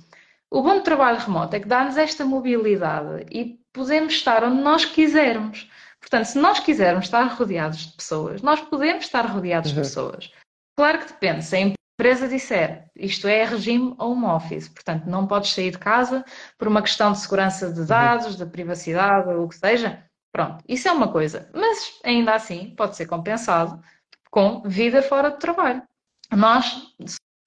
o 0.51 0.63
bom 0.63 0.77
do 0.77 0.83
trabalho 0.83 1.19
remoto 1.19 1.57
é 1.57 1.61
que 1.61 1.69
dá-nos 1.69 1.97
esta 1.97 2.25
mobilidade 2.25 3.27
e 3.31 3.64
podemos 3.75 4.15
estar 4.15 4.43
onde 4.45 4.63
nós 4.63 4.87
quisermos. 4.87 5.69
Portanto, 6.01 6.27
se 6.27 6.39
nós 6.39 6.61
quisermos 6.61 7.07
estar 7.07 7.25
rodeados 7.25 7.79
de 7.79 7.97
pessoas, 7.97 8.41
nós 8.41 8.61
podemos 8.61 9.05
estar 9.05 9.27
rodeados 9.27 9.71
uhum. 9.71 9.77
de 9.77 9.83
pessoas. 9.83 10.33
Claro 10.77 11.01
que 11.01 11.09
depende. 11.09 11.45
Se 11.45 11.57
a 11.57 11.61
empresa 11.61 12.29
disser 12.29 12.89
isto 12.97 13.27
é 13.27 13.45
regime 13.45 13.95
home 13.99 14.25
office, 14.27 14.69
portanto, 14.69 15.07
não 15.07 15.27
podes 15.27 15.53
sair 15.53 15.73
de 15.73 15.79
casa 15.79 16.25
por 16.57 16.69
uma 16.69 16.83
questão 16.83 17.13
de 17.13 17.19
segurança 17.19 17.73
de 17.73 17.81
uhum. 17.81 17.87
dados, 17.87 18.39
uhum. 18.39 18.45
de 18.45 18.51
privacidade 18.51 19.29
ou 19.29 19.45
o 19.45 19.49
que 19.49 19.57
seja, 19.57 20.05
pronto, 20.33 20.63
isso 20.69 20.89
é 20.89 20.93
uma 20.93 21.11
coisa. 21.11 21.51
Mas 21.53 21.99
ainda 22.05 22.35
assim 22.35 22.75
pode 22.77 22.97
ser 22.97 23.07
compensado 23.07 23.83
com 24.31 24.63
vida 24.63 25.03
fora 25.03 25.31
de 25.31 25.39
trabalho. 25.39 25.83
Nós 26.31 26.95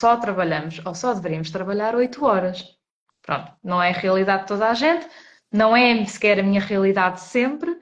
só 0.02 0.18
trabalhamos, 0.18 0.82
ou 0.86 0.94
só 0.94 1.14
deveríamos 1.14 1.52
trabalhar 1.52 1.96
8 1.96 2.26
horas. 2.26 2.78
Pronto, 3.22 3.52
não 3.64 3.82
é 3.82 3.90
a 3.90 3.98
realidade 3.98 4.44
de 4.44 4.48
toda 4.48 4.70
a 4.70 4.74
gente, 4.74 5.08
não 5.52 5.76
é 5.76 6.06
sequer 6.06 6.40
a 6.40 6.44
minha 6.44 6.62
realidade 6.62 7.22
sempre, 7.22 7.78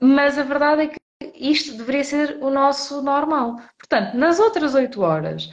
mas 0.00 0.38
a 0.38 0.42
verdade 0.42 0.82
é 0.82 0.86
que 0.88 0.98
isto 1.34 1.76
deveria 1.76 2.04
ser 2.04 2.38
o 2.40 2.50
nosso 2.50 3.02
normal. 3.02 3.56
Portanto, 3.78 4.14
nas 4.14 4.38
outras 4.38 4.74
8 4.74 5.00
horas, 5.00 5.50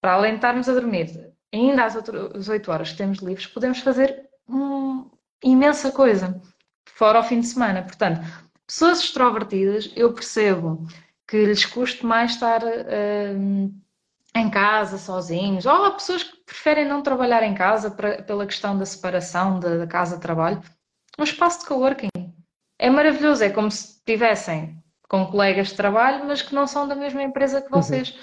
para 0.00 0.12
além 0.12 0.32
de 0.32 0.36
estarmos 0.36 0.68
a 0.68 0.74
dormir, 0.74 1.32
ainda 1.52 1.84
às 1.84 1.96
outras 1.96 2.48
8 2.48 2.70
horas 2.70 2.92
que 2.92 2.98
temos 2.98 3.18
livres, 3.18 3.46
podemos 3.46 3.80
fazer 3.80 4.28
uma 4.46 5.10
imensa 5.42 5.92
coisa, 5.92 6.40
fora 6.86 7.20
o 7.20 7.22
fim 7.22 7.40
de 7.40 7.46
semana. 7.46 7.82
Portanto, 7.82 8.20
pessoas 8.66 9.00
extrovertidas, 9.00 9.92
eu 9.96 10.12
percebo 10.12 10.86
que 11.26 11.44
lhes 11.44 11.64
custe 11.66 12.04
mais 12.06 12.32
estar 12.32 12.62
uh, 12.64 13.74
em 14.34 14.50
casa, 14.50 14.98
sozinhos, 14.98 15.66
ou 15.66 15.84
há 15.84 15.90
pessoas 15.90 16.22
que 16.22 16.37
preferem 16.48 16.86
não 16.88 17.02
trabalhar 17.02 17.42
em 17.42 17.54
casa 17.54 17.90
para, 17.90 18.22
pela 18.22 18.46
questão 18.46 18.76
da 18.76 18.86
separação 18.86 19.60
da, 19.60 19.76
da 19.76 19.86
casa-trabalho. 19.86 20.62
Um 21.18 21.24
espaço 21.24 21.60
de 21.60 21.66
coworking 21.66 22.08
é 22.78 22.88
maravilhoso, 22.88 23.44
é 23.44 23.50
como 23.50 23.70
se 23.70 23.98
estivessem 23.98 24.82
com 25.08 25.26
colegas 25.26 25.68
de 25.68 25.74
trabalho, 25.74 26.24
mas 26.26 26.40
que 26.40 26.54
não 26.54 26.66
são 26.66 26.88
da 26.88 26.94
mesma 26.94 27.22
empresa 27.22 27.60
que 27.60 27.70
vocês. 27.70 28.10
Uhum. 28.10 28.18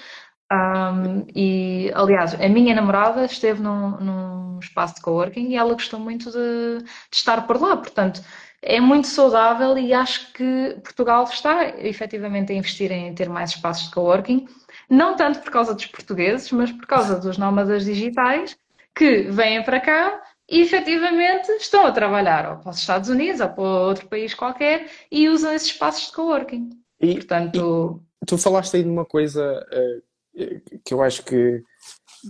Um, 0.52 1.26
e, 1.34 1.90
aliás, 1.94 2.34
a 2.34 2.48
minha 2.48 2.74
namorada 2.74 3.24
esteve 3.24 3.60
num, 3.60 3.90
num 3.98 4.58
espaço 4.60 4.96
de 4.96 5.02
coworking 5.02 5.48
e 5.48 5.56
ela 5.56 5.72
gostou 5.72 5.98
muito 5.98 6.30
de, 6.30 6.78
de, 6.78 7.16
estar 7.16 7.46
por 7.46 7.60
lá. 7.60 7.76
Portanto, 7.76 8.22
é 8.62 8.80
muito 8.80 9.06
saudável 9.08 9.76
e 9.78 9.92
acho 9.92 10.32
que 10.32 10.78
Portugal 10.82 11.24
está 11.24 11.68
efetivamente 11.78 12.52
a 12.52 12.56
investir 12.56 12.90
em 12.90 13.14
ter 13.14 13.28
mais 13.28 13.50
espaços 13.50 13.86
de 13.86 13.94
coworking, 13.94 14.46
não 14.88 15.16
tanto 15.16 15.40
por 15.40 15.50
causa 15.50 15.74
dos 15.74 15.86
portugueses, 15.86 16.50
mas 16.52 16.72
por 16.72 16.86
causa 16.86 17.18
dos 17.18 17.38
nómadas 17.38 17.84
digitais 17.84 18.56
que 18.94 19.22
vêm 19.22 19.62
para 19.62 19.80
cá 19.80 20.22
e 20.48 20.60
efetivamente 20.60 21.50
estão 21.52 21.86
a 21.86 21.92
trabalhar 21.92 22.50
ou 22.50 22.56
para 22.58 22.70
os 22.70 22.78
Estados 22.78 23.08
Unidos 23.08 23.40
ou 23.40 23.48
para 23.48 23.64
outro 23.64 24.08
país 24.08 24.32
qualquer 24.34 24.88
e 25.10 25.28
usam 25.28 25.52
esses 25.52 25.68
espaços 25.68 26.06
de 26.06 26.12
coworking. 26.12 26.70
E, 27.00 27.14
Portanto, 27.14 28.00
e 28.22 28.26
tu 28.26 28.38
falaste 28.38 28.76
aí 28.76 28.82
de 28.82 28.88
uma 28.88 29.04
coisa 29.04 29.66
uh, 29.72 30.80
que 30.84 30.94
eu 30.94 31.02
acho 31.02 31.22
que, 31.24 31.62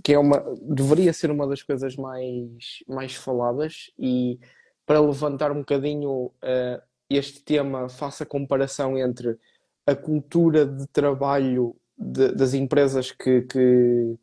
que 0.03 0.13
é 0.13 0.19
uma, 0.19 0.43
deveria 0.61 1.13
ser 1.13 1.31
uma 1.31 1.47
das 1.47 1.61
coisas 1.61 1.95
mais, 1.95 2.83
mais 2.87 3.13
faladas 3.15 3.91
e 3.97 4.39
para 4.85 4.99
levantar 4.99 5.51
um 5.51 5.59
bocadinho 5.59 6.27
uh, 6.27 6.81
este 7.09 7.41
tema, 7.41 7.87
faça 7.87 8.23
a 8.23 8.27
comparação 8.27 8.97
entre 8.97 9.37
a 9.85 9.95
cultura 9.95 10.65
de 10.65 10.85
trabalho 10.87 11.75
de, 11.97 12.31
das 12.33 12.53
empresas 12.53 13.11
que, 13.11 13.41
que 13.43 14.17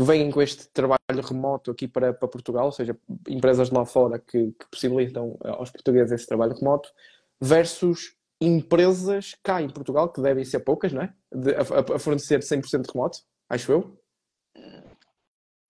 que 0.00 0.02
vêm 0.02 0.30
com 0.30 0.40
este 0.40 0.66
trabalho 0.70 0.98
remoto 1.22 1.70
aqui 1.70 1.86
para, 1.86 2.14
para 2.14 2.26
Portugal, 2.26 2.64
ou 2.64 2.72
seja, 2.72 2.96
empresas 3.28 3.70
lá 3.70 3.84
fora 3.84 4.18
que, 4.18 4.52
que 4.52 4.66
possibilitam 4.70 5.38
eh, 5.44 5.50
aos 5.50 5.70
portugueses 5.70 6.12
esse 6.12 6.26
trabalho 6.26 6.54
remoto, 6.54 6.90
versus 7.38 8.14
empresas 8.40 9.36
cá 9.42 9.60
em 9.60 9.68
Portugal, 9.68 10.10
que 10.10 10.22
devem 10.22 10.42
ser 10.42 10.60
poucas, 10.60 10.90
não 10.90 11.02
é? 11.02 11.12
De, 11.30 11.54
a, 11.54 11.96
a 11.96 11.98
fornecer 11.98 12.38
100% 12.38 12.90
remoto, 12.90 13.18
acho 13.46 13.72
eu. 13.72 14.00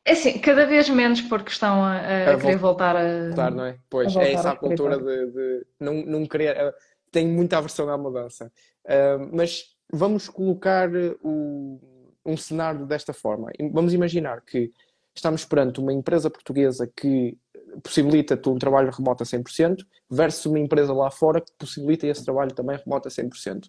É 0.05 0.13
assim, 0.13 0.39
cada 0.39 0.65
vez 0.65 0.89
menos 0.89 1.21
porque 1.23 1.51
estão 1.51 1.85
a, 1.85 1.97
a, 1.97 2.35
a 2.35 2.39
querer 2.39 2.57
voltar 2.57 2.95
a. 2.95 3.27
Voltar, 3.27 3.51
não 3.51 3.65
é? 3.65 3.79
Pois, 3.91 4.15
é 4.15 4.33
essa 4.33 4.53
a 4.53 4.57
cultura 4.57 4.97
de, 4.97 5.27
de, 5.27 5.67
não, 5.81 5.95
não 6.07 6.27
querer. 6.27 6.57
Uh, 6.57 6.73
tenho 7.11 7.33
muita 7.33 7.59
aversão 7.59 7.89
à 7.91 7.99
mudança. 7.99 8.53
Uh, 8.85 9.29
mas 9.33 9.77
vamos 9.93 10.29
colocar 10.29 10.89
o 11.23 11.81
um 12.25 12.37
cenário 12.37 12.87
desta 12.87 13.13
forma. 13.13 13.51
Vamos 13.73 13.93
imaginar 13.93 14.41
que 14.43 14.71
estamos 15.15 15.45
perante 15.45 15.81
uma 15.81 15.93
empresa 15.93 16.31
portuguesa 16.31 16.87
que 16.87 17.37
possibilita-te 17.83 18.49
um 18.49 18.59
trabalho 18.59 18.91
remoto 18.91 19.23
a 19.23 19.27
100% 19.27 19.85
versus 20.11 20.45
uma 20.47 20.59
empresa 20.59 20.93
lá 20.93 21.11
fora 21.11 21.41
que 21.41 21.53
possibilita 21.57 22.07
esse 22.07 22.25
trabalho 22.25 22.53
também 22.53 22.77
remoto 22.77 23.09
a 23.09 23.11
100%. 23.11 23.69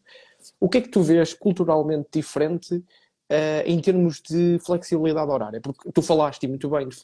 O 0.60 0.68
que 0.68 0.80
é 0.80 0.82
que 0.82 0.90
tu 0.90 1.02
vês 1.02 1.34
culturalmente 1.34 2.08
diferente 2.12 2.76
uh, 2.76 3.64
em 3.66 3.80
termos 3.80 4.22
de 4.22 4.58
flexibilidade 4.66 5.30
horária? 5.30 5.62
Porque 5.62 5.92
tu 5.92 6.02
falaste 6.02 6.48
muito 6.48 6.70
bem 6.70 6.88
de 6.88 6.96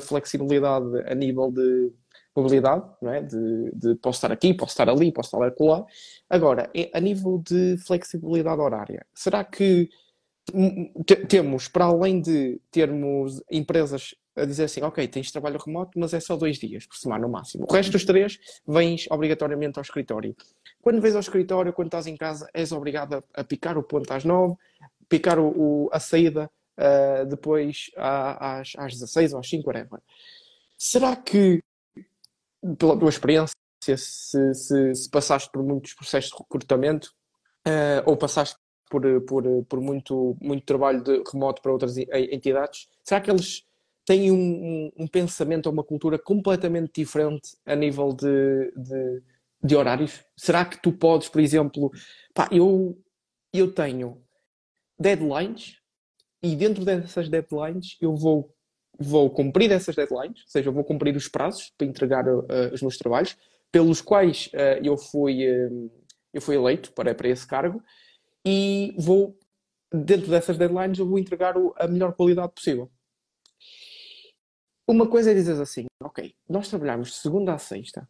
flexibilidade 0.00 0.86
a 1.06 1.14
nível 1.14 1.50
de 1.52 1.92
mobilidade, 2.36 2.84
não 3.00 3.12
é? 3.12 3.22
De, 3.22 3.70
de, 3.72 3.94
posso 3.96 4.16
estar 4.16 4.32
aqui, 4.32 4.54
posso 4.54 4.72
estar 4.72 4.88
ali, 4.88 5.12
posso 5.12 5.36
estar 5.36 5.64
lá. 5.64 5.84
Agora, 6.28 6.70
a 6.92 7.00
nível 7.00 7.38
de 7.38 7.76
flexibilidade 7.78 8.60
horária, 8.60 9.06
será 9.14 9.44
que 9.44 9.88
temos, 11.28 11.68
para 11.68 11.86
além 11.86 12.20
de 12.20 12.60
termos 12.70 13.42
empresas 13.50 14.14
a 14.36 14.44
dizer 14.44 14.64
assim, 14.64 14.82
ok, 14.82 15.06
tens 15.06 15.30
trabalho 15.30 15.58
remoto, 15.64 15.98
mas 15.98 16.12
é 16.12 16.18
só 16.18 16.36
dois 16.36 16.58
dias 16.58 16.86
por 16.86 16.96
semana 16.96 17.24
no 17.24 17.32
máximo. 17.32 17.64
O 17.68 17.72
resto 17.72 17.92
dos 17.92 18.04
três 18.04 18.38
vens 18.66 19.06
obrigatoriamente 19.08 19.78
ao 19.78 19.82
escritório. 19.82 20.34
Quando 20.82 21.00
vens 21.00 21.14
ao 21.14 21.20
escritório, 21.20 21.72
quando 21.72 21.88
estás 21.88 22.06
em 22.06 22.16
casa, 22.16 22.48
és 22.52 22.72
obrigado 22.72 23.14
a, 23.14 23.22
a 23.32 23.44
picar 23.44 23.78
o 23.78 23.82
ponto 23.82 24.10
às 24.12 24.24
nove, 24.24 24.56
picar 25.08 25.38
o, 25.38 25.52
o 25.56 25.88
a 25.92 26.00
saída 26.00 26.50
uh, 26.78 27.26
depois 27.26 27.90
às, 27.96 28.72
às 28.76 28.92
16 28.94 29.34
ou 29.34 29.40
às 29.40 29.48
5, 29.48 29.66
whatever. 29.68 30.00
Será 30.76 31.14
que, 31.14 31.62
pela 32.78 32.98
tua 32.98 33.08
experiência, 33.08 33.54
se, 33.82 33.96
se, 33.96 34.94
se 34.94 35.10
passaste 35.10 35.50
por 35.52 35.62
muitos 35.62 35.92
processos 35.94 36.30
de 36.30 36.36
recrutamento, 36.38 37.12
uh, 37.66 38.02
ou 38.06 38.16
passaste 38.16 38.56
por, 38.88 39.02
por, 39.22 39.64
por 39.64 39.80
muito, 39.80 40.36
muito 40.40 40.64
trabalho 40.64 41.02
de 41.02 41.22
remoto 41.30 41.60
para 41.60 41.72
outras 41.72 41.96
entidades, 41.96 42.88
será 43.02 43.20
que 43.20 43.30
eles 43.30 43.64
têm 44.04 44.30
um, 44.30 44.36
um, 44.36 44.92
um 45.04 45.06
pensamento 45.06 45.66
ou 45.66 45.72
uma 45.72 45.82
cultura 45.82 46.18
completamente 46.18 46.92
diferente 46.94 47.56
a 47.64 47.74
nível 47.74 48.12
de, 48.12 48.72
de, 48.76 49.22
de, 49.62 49.76
horários? 49.76 50.24
Será 50.36 50.64
que 50.64 50.80
tu 50.80 50.92
podes, 50.92 51.28
por 51.28 51.40
exemplo, 51.40 51.90
pá, 52.32 52.48
eu, 52.52 52.98
eu 53.52 53.72
tenho 53.72 54.22
deadlines 54.98 55.78
e 56.42 56.54
dentro 56.54 56.84
dessas 56.84 57.28
deadlines 57.28 57.96
eu 58.00 58.14
vou, 58.14 58.54
vou 58.98 59.30
cumprir 59.30 59.70
essas 59.72 59.94
deadlines, 59.94 60.40
ou 60.42 60.48
seja, 60.48 60.70
vou 60.70 60.84
cumprir 60.84 61.16
os 61.16 61.28
prazos 61.28 61.72
para 61.76 61.86
entregar 61.86 62.26
uh, 62.28 62.44
os 62.72 62.82
meus 62.82 62.96
trabalhos, 62.96 63.36
pelos 63.70 64.00
quais 64.00 64.48
uh, 64.54 64.80
eu, 64.82 64.96
fui, 64.96 65.48
uh, 65.48 65.90
eu 66.32 66.40
fui 66.40 66.56
eleito 66.56 66.92
para, 66.92 67.14
para 67.14 67.28
esse 67.28 67.46
cargo, 67.46 67.82
e 68.44 68.94
vou, 68.98 69.38
dentro 69.92 70.30
dessas 70.30 70.58
deadlines, 70.58 70.98
eu 70.98 71.06
vou 71.06 71.18
entregar 71.18 71.54
a 71.76 71.88
melhor 71.88 72.14
qualidade 72.14 72.52
possível. 72.52 72.90
Uma 74.86 75.08
coisa 75.08 75.30
é 75.30 75.34
dizer 75.34 75.60
assim, 75.60 75.86
ok, 76.02 76.34
nós 76.48 76.68
trabalhamos 76.68 77.08
de 77.08 77.14
segunda 77.14 77.54
a 77.54 77.58
sexta 77.58 78.06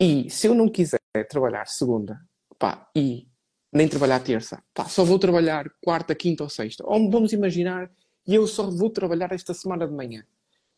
e 0.00 0.30
se 0.30 0.46
eu 0.46 0.54
não 0.54 0.66
quiser 0.66 0.98
trabalhar 1.28 1.66
segunda, 1.66 2.18
pá, 2.58 2.90
e 2.96 3.28
nem 3.70 3.86
trabalhar 3.86 4.20
terça, 4.20 4.64
pá, 4.72 4.86
só 4.86 5.04
vou 5.04 5.18
trabalhar 5.18 5.70
quarta, 5.82 6.14
quinta 6.14 6.42
ou 6.42 6.48
sexta. 6.48 6.82
Ou 6.86 7.10
vamos 7.10 7.34
imaginar, 7.34 7.90
e 8.26 8.34
eu 8.34 8.46
só 8.46 8.70
vou 8.70 8.90
trabalhar 8.90 9.32
esta 9.32 9.54
semana 9.54 9.86
de 9.86 9.94
manhã. 9.94 10.24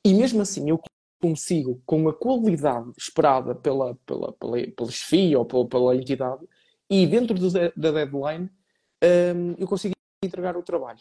E 0.05 0.13
mesmo 0.15 0.43
assim 0.43 0.69
eu 0.69 0.81
consigo, 1.21 1.81
com 1.87 2.09
a 2.09 2.13
qualidade 2.13 2.91
esperada 2.99 3.55
pela, 3.55 3.95
pela, 4.05 4.33
pela, 4.33 4.57
pela 4.77 4.91
chefia 4.91 5.39
ou 5.39 5.45
pela, 5.45 5.69
pela 5.69 5.97
entidade, 5.97 6.45
e 6.91 7.07
dentro 7.07 7.39
do, 7.39 7.51
da 7.51 7.91
deadline 7.93 8.51
um, 9.03 9.55
eu 9.59 9.67
consegui 9.67 9.95
entregar 10.23 10.57
o 10.57 10.63
trabalho. 10.63 10.99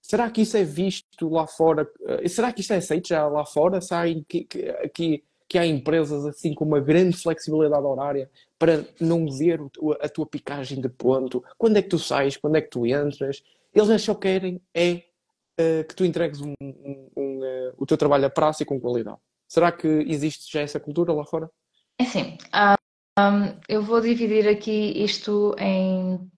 Será 0.00 0.30
que 0.30 0.42
isso 0.42 0.56
é 0.56 0.64
visto 0.64 1.28
lá 1.28 1.46
fora? 1.46 1.90
Uh, 2.00 2.28
será 2.28 2.52
que 2.52 2.60
isto 2.60 2.72
é 2.72 2.76
aceito 2.76 3.08
já 3.08 3.26
lá 3.28 3.46
fora? 3.46 3.80
Sabe 3.80 4.24
que, 4.28 4.44
que, 4.44 5.24
que, 5.48 5.58
há 5.58 5.66
empresas 5.66 6.26
assim 6.26 6.54
com 6.54 6.64
uma 6.64 6.80
grande 6.80 7.16
flexibilidade 7.16 7.84
horária 7.84 8.30
para 8.58 8.84
não 9.00 9.26
ver 9.30 9.60
a 10.00 10.08
tua 10.08 10.26
picagem 10.26 10.80
de 10.80 10.88
ponto? 10.88 11.42
Quando 11.56 11.76
é 11.76 11.82
que 11.82 11.88
tu 11.88 11.98
sais? 11.98 12.36
Quando 12.36 12.56
é 12.56 12.60
que 12.60 12.70
tu 12.70 12.86
entras? 12.86 13.42
Eles 13.74 14.02
só 14.02 14.14
querem 14.14 14.60
é 14.74 15.02
uh, 15.60 15.84
que 15.88 15.94
tu 15.94 16.04
entregues 16.04 16.40
um, 16.40 16.54
um, 16.60 17.10
um, 17.16 17.40
uh, 17.40 17.74
o 17.76 17.86
teu 17.86 17.96
trabalho 17.96 18.26
a 18.26 18.30
prazo 18.30 18.62
e 18.62 18.66
com 18.66 18.80
qualidade. 18.80 19.18
Será 19.48 19.70
que 19.70 19.86
existe 19.86 20.50
já 20.50 20.60
essa 20.60 20.80
cultura 20.80 21.12
lá 21.12 21.24
fora? 21.24 21.50
É 21.98 22.04
sim. 22.04 22.38
Um, 23.18 23.60
eu 23.68 23.82
vou 23.82 24.00
dividir 24.00 24.48
aqui 24.48 24.92
isto 25.04 25.54
em 25.58 26.30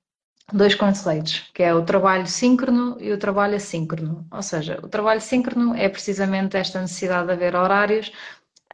dois 0.53 0.75
conceitos, 0.75 1.49
que 1.55 1.63
é 1.63 1.73
o 1.73 1.85
trabalho 1.85 2.27
síncrono 2.27 2.97
e 3.01 3.13
o 3.13 3.19
trabalho 3.19 3.57
assíncrono. 3.57 4.27
Ou 4.31 4.43
seja, 4.43 4.81
o 4.83 4.89
trabalho 4.89 5.21
síncrono 5.21 5.75
é 5.75 5.89
precisamente 5.89 6.57
esta 6.57 6.81
necessidade 6.81 7.27
de 7.27 7.33
haver 7.33 7.55
horários 7.55 8.13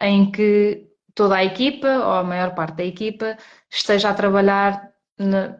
em 0.01 0.31
que 0.31 0.89
toda 1.15 1.37
a 1.37 1.45
equipa, 1.45 1.89
ou 1.89 2.13
a 2.13 2.25
maior 2.25 2.55
parte 2.55 2.77
da 2.77 2.85
equipa, 2.85 3.37
esteja 3.69 4.11
a 4.11 4.15
trabalhar 4.15 4.91
na, 5.19 5.59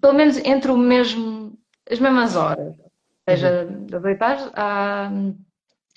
pelo 0.00 0.14
menos 0.14 0.36
entre 0.38 0.70
o 0.70 0.76
mesmo, 0.76 1.56
as 1.88 2.00
mesmas 2.00 2.34
horas. 2.34 2.74
Seja 3.28 3.66
uhum. 3.68 3.86
das 3.86 4.04
8 4.04 4.24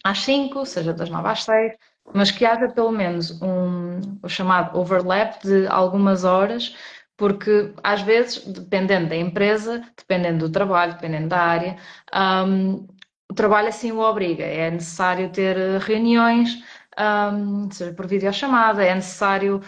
às 0.04 0.20
5, 0.20 0.66
seja 0.66 0.94
das 0.94 1.10
9 1.10 1.30
às 1.30 1.44
6, 1.44 1.74
mas 2.14 2.32
que 2.32 2.46
haja 2.46 2.68
pelo 2.70 2.92
menos 2.92 3.42
um, 3.42 4.00
o 4.22 4.28
chamado 4.28 4.78
overlap 4.78 5.42
de 5.44 5.68
algumas 5.68 6.24
horas, 6.24 6.76
porque 7.16 7.74
às 7.84 8.02
vezes, 8.02 8.46
dependendo 8.46 9.10
da 9.10 9.16
empresa, 9.16 9.82
dependendo 9.96 10.48
do 10.48 10.52
trabalho, 10.52 10.94
dependendo 10.94 11.30
da 11.30 11.40
área, 11.40 11.78
um, 12.14 12.88
o 13.30 13.34
trabalho 13.34 13.70
assim 13.70 13.92
o 13.92 14.00
obriga. 14.00 14.44
É 14.44 14.70
necessário 14.70 15.30
ter 15.32 15.56
reuniões, 15.80 16.62
um, 17.00 17.70
seja 17.72 17.94
por 17.94 18.08
videochamada, 18.08 18.84
é 18.84 18.94
necessário, 18.94 19.62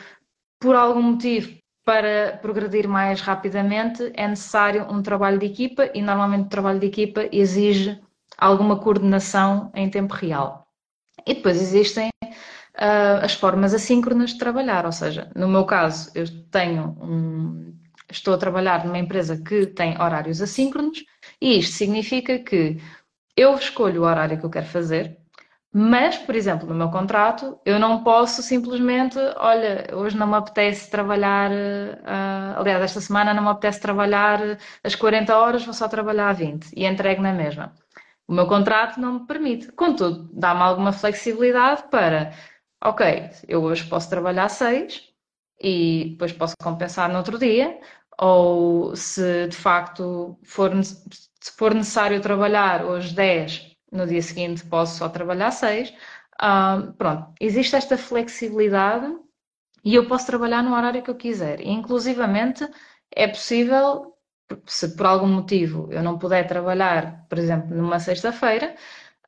por 0.59 0.75
algum 0.75 1.01
motivo, 1.01 1.62
para 1.85 2.37
progredir 2.41 2.87
mais 2.87 3.21
rapidamente, 3.21 4.11
é 4.15 4.27
necessário 4.27 4.87
um 4.89 5.01
trabalho 5.01 5.37
de 5.37 5.45
equipa 5.45 5.89
e 5.93 6.01
normalmente 6.01 6.45
o 6.45 6.49
trabalho 6.49 6.79
de 6.79 6.87
equipa 6.87 7.27
exige 7.31 7.99
alguma 8.37 8.79
coordenação 8.79 9.71
em 9.75 9.89
tempo 9.89 10.13
real. 10.13 10.67
E 11.25 11.33
depois 11.33 11.61
existem 11.61 12.09
uh, 12.23 13.21
as 13.21 13.33
formas 13.33 13.73
assíncronas 13.73 14.31
de 14.31 14.39
trabalhar, 14.39 14.85
ou 14.85 14.91
seja, 14.91 15.31
no 15.35 15.47
meu 15.47 15.65
caso, 15.65 16.11
eu 16.15 16.25
tenho 16.49 16.97
um, 17.01 17.73
estou 18.09 18.33
a 18.33 18.37
trabalhar 18.37 18.85
numa 18.85 18.97
empresa 18.97 19.41
que 19.41 19.67
tem 19.67 19.99
horários 20.01 20.41
assíncronos 20.41 21.03
e 21.41 21.59
isto 21.59 21.75
significa 21.75 22.39
que 22.39 22.77
eu 23.35 23.55
escolho 23.55 24.01
o 24.01 24.05
horário 24.05 24.39
que 24.39 24.45
eu 24.45 24.49
quero 24.49 24.67
fazer, 24.67 25.17
mas, 25.75 26.17
por 26.17 26.35
exemplo, 26.35 26.67
no 26.67 26.75
meu 26.75 26.91
contrato, 26.91 27.59
eu 27.65 27.79
não 27.79 28.03
posso 28.03 28.43
simplesmente, 28.43 29.17
olha, 29.37 29.87
hoje 29.93 30.15
não 30.15 30.27
me 30.27 30.35
apetece 30.35 30.89
trabalhar, 30.91 31.49
uh, 31.51 32.59
aliás, 32.59 32.83
esta 32.83 33.01
semana 33.01 33.33
não 33.33 33.41
me 33.41 33.49
apetece 33.49 33.81
trabalhar 33.81 34.39
as 34.83 34.93
40 34.93 35.35
horas, 35.35 35.65
vou 35.65 35.73
só 35.73 35.87
trabalhar 35.87 36.31
20 36.33 36.71
e 36.75 36.85
entrego 36.85 37.23
na 37.23 37.33
mesma. 37.33 37.73
O 38.27 38.33
meu 38.33 38.47
contrato 38.47 38.99
não 39.01 39.13
me 39.21 39.27
permite. 39.27 39.71
Contudo, 39.71 40.29
dá-me 40.33 40.61
alguma 40.61 40.91
flexibilidade 40.93 41.83
para, 41.89 42.33
ok, 42.83 43.31
eu 43.47 43.63
hoje 43.63 43.83
posso 43.85 44.09
trabalhar 44.09 44.49
6 44.49 45.01
e 45.59 46.09
depois 46.11 46.33
posso 46.33 46.55
compensar 46.61 47.09
no 47.09 47.17
outro 47.17 47.39
dia, 47.39 47.79
ou 48.19 48.95
se 48.95 49.47
de 49.47 49.57
facto 49.57 50.37
for, 50.43 50.71
se 50.83 51.51
for 51.57 51.73
necessário 51.73 52.21
trabalhar 52.21 52.85
hoje 52.85 53.13
10 53.15 53.72
no 53.93 54.07
dia 54.07 54.21
seguinte 54.21 54.65
posso 54.65 54.97
só 54.97 55.09
trabalhar 55.09 55.51
seis. 55.51 55.93
Uh, 56.41 56.91
pronto, 56.93 57.33
existe 57.39 57.75
esta 57.75 57.97
flexibilidade 57.97 59.07
e 59.83 59.95
eu 59.95 60.07
posso 60.07 60.25
trabalhar 60.25 60.63
no 60.63 60.75
horário 60.75 61.03
que 61.03 61.09
eu 61.09 61.15
quiser. 61.15 61.61
E, 61.61 61.69
inclusivamente, 61.69 62.67
é 63.15 63.27
possível, 63.27 64.15
se 64.65 64.95
por 64.95 65.05
algum 65.05 65.27
motivo 65.27 65.87
eu 65.91 66.01
não 66.03 66.17
puder 66.17 66.47
trabalhar, 66.47 67.25
por 67.29 67.37
exemplo, 67.37 67.75
numa 67.75 67.99
sexta-feira, 67.99 68.75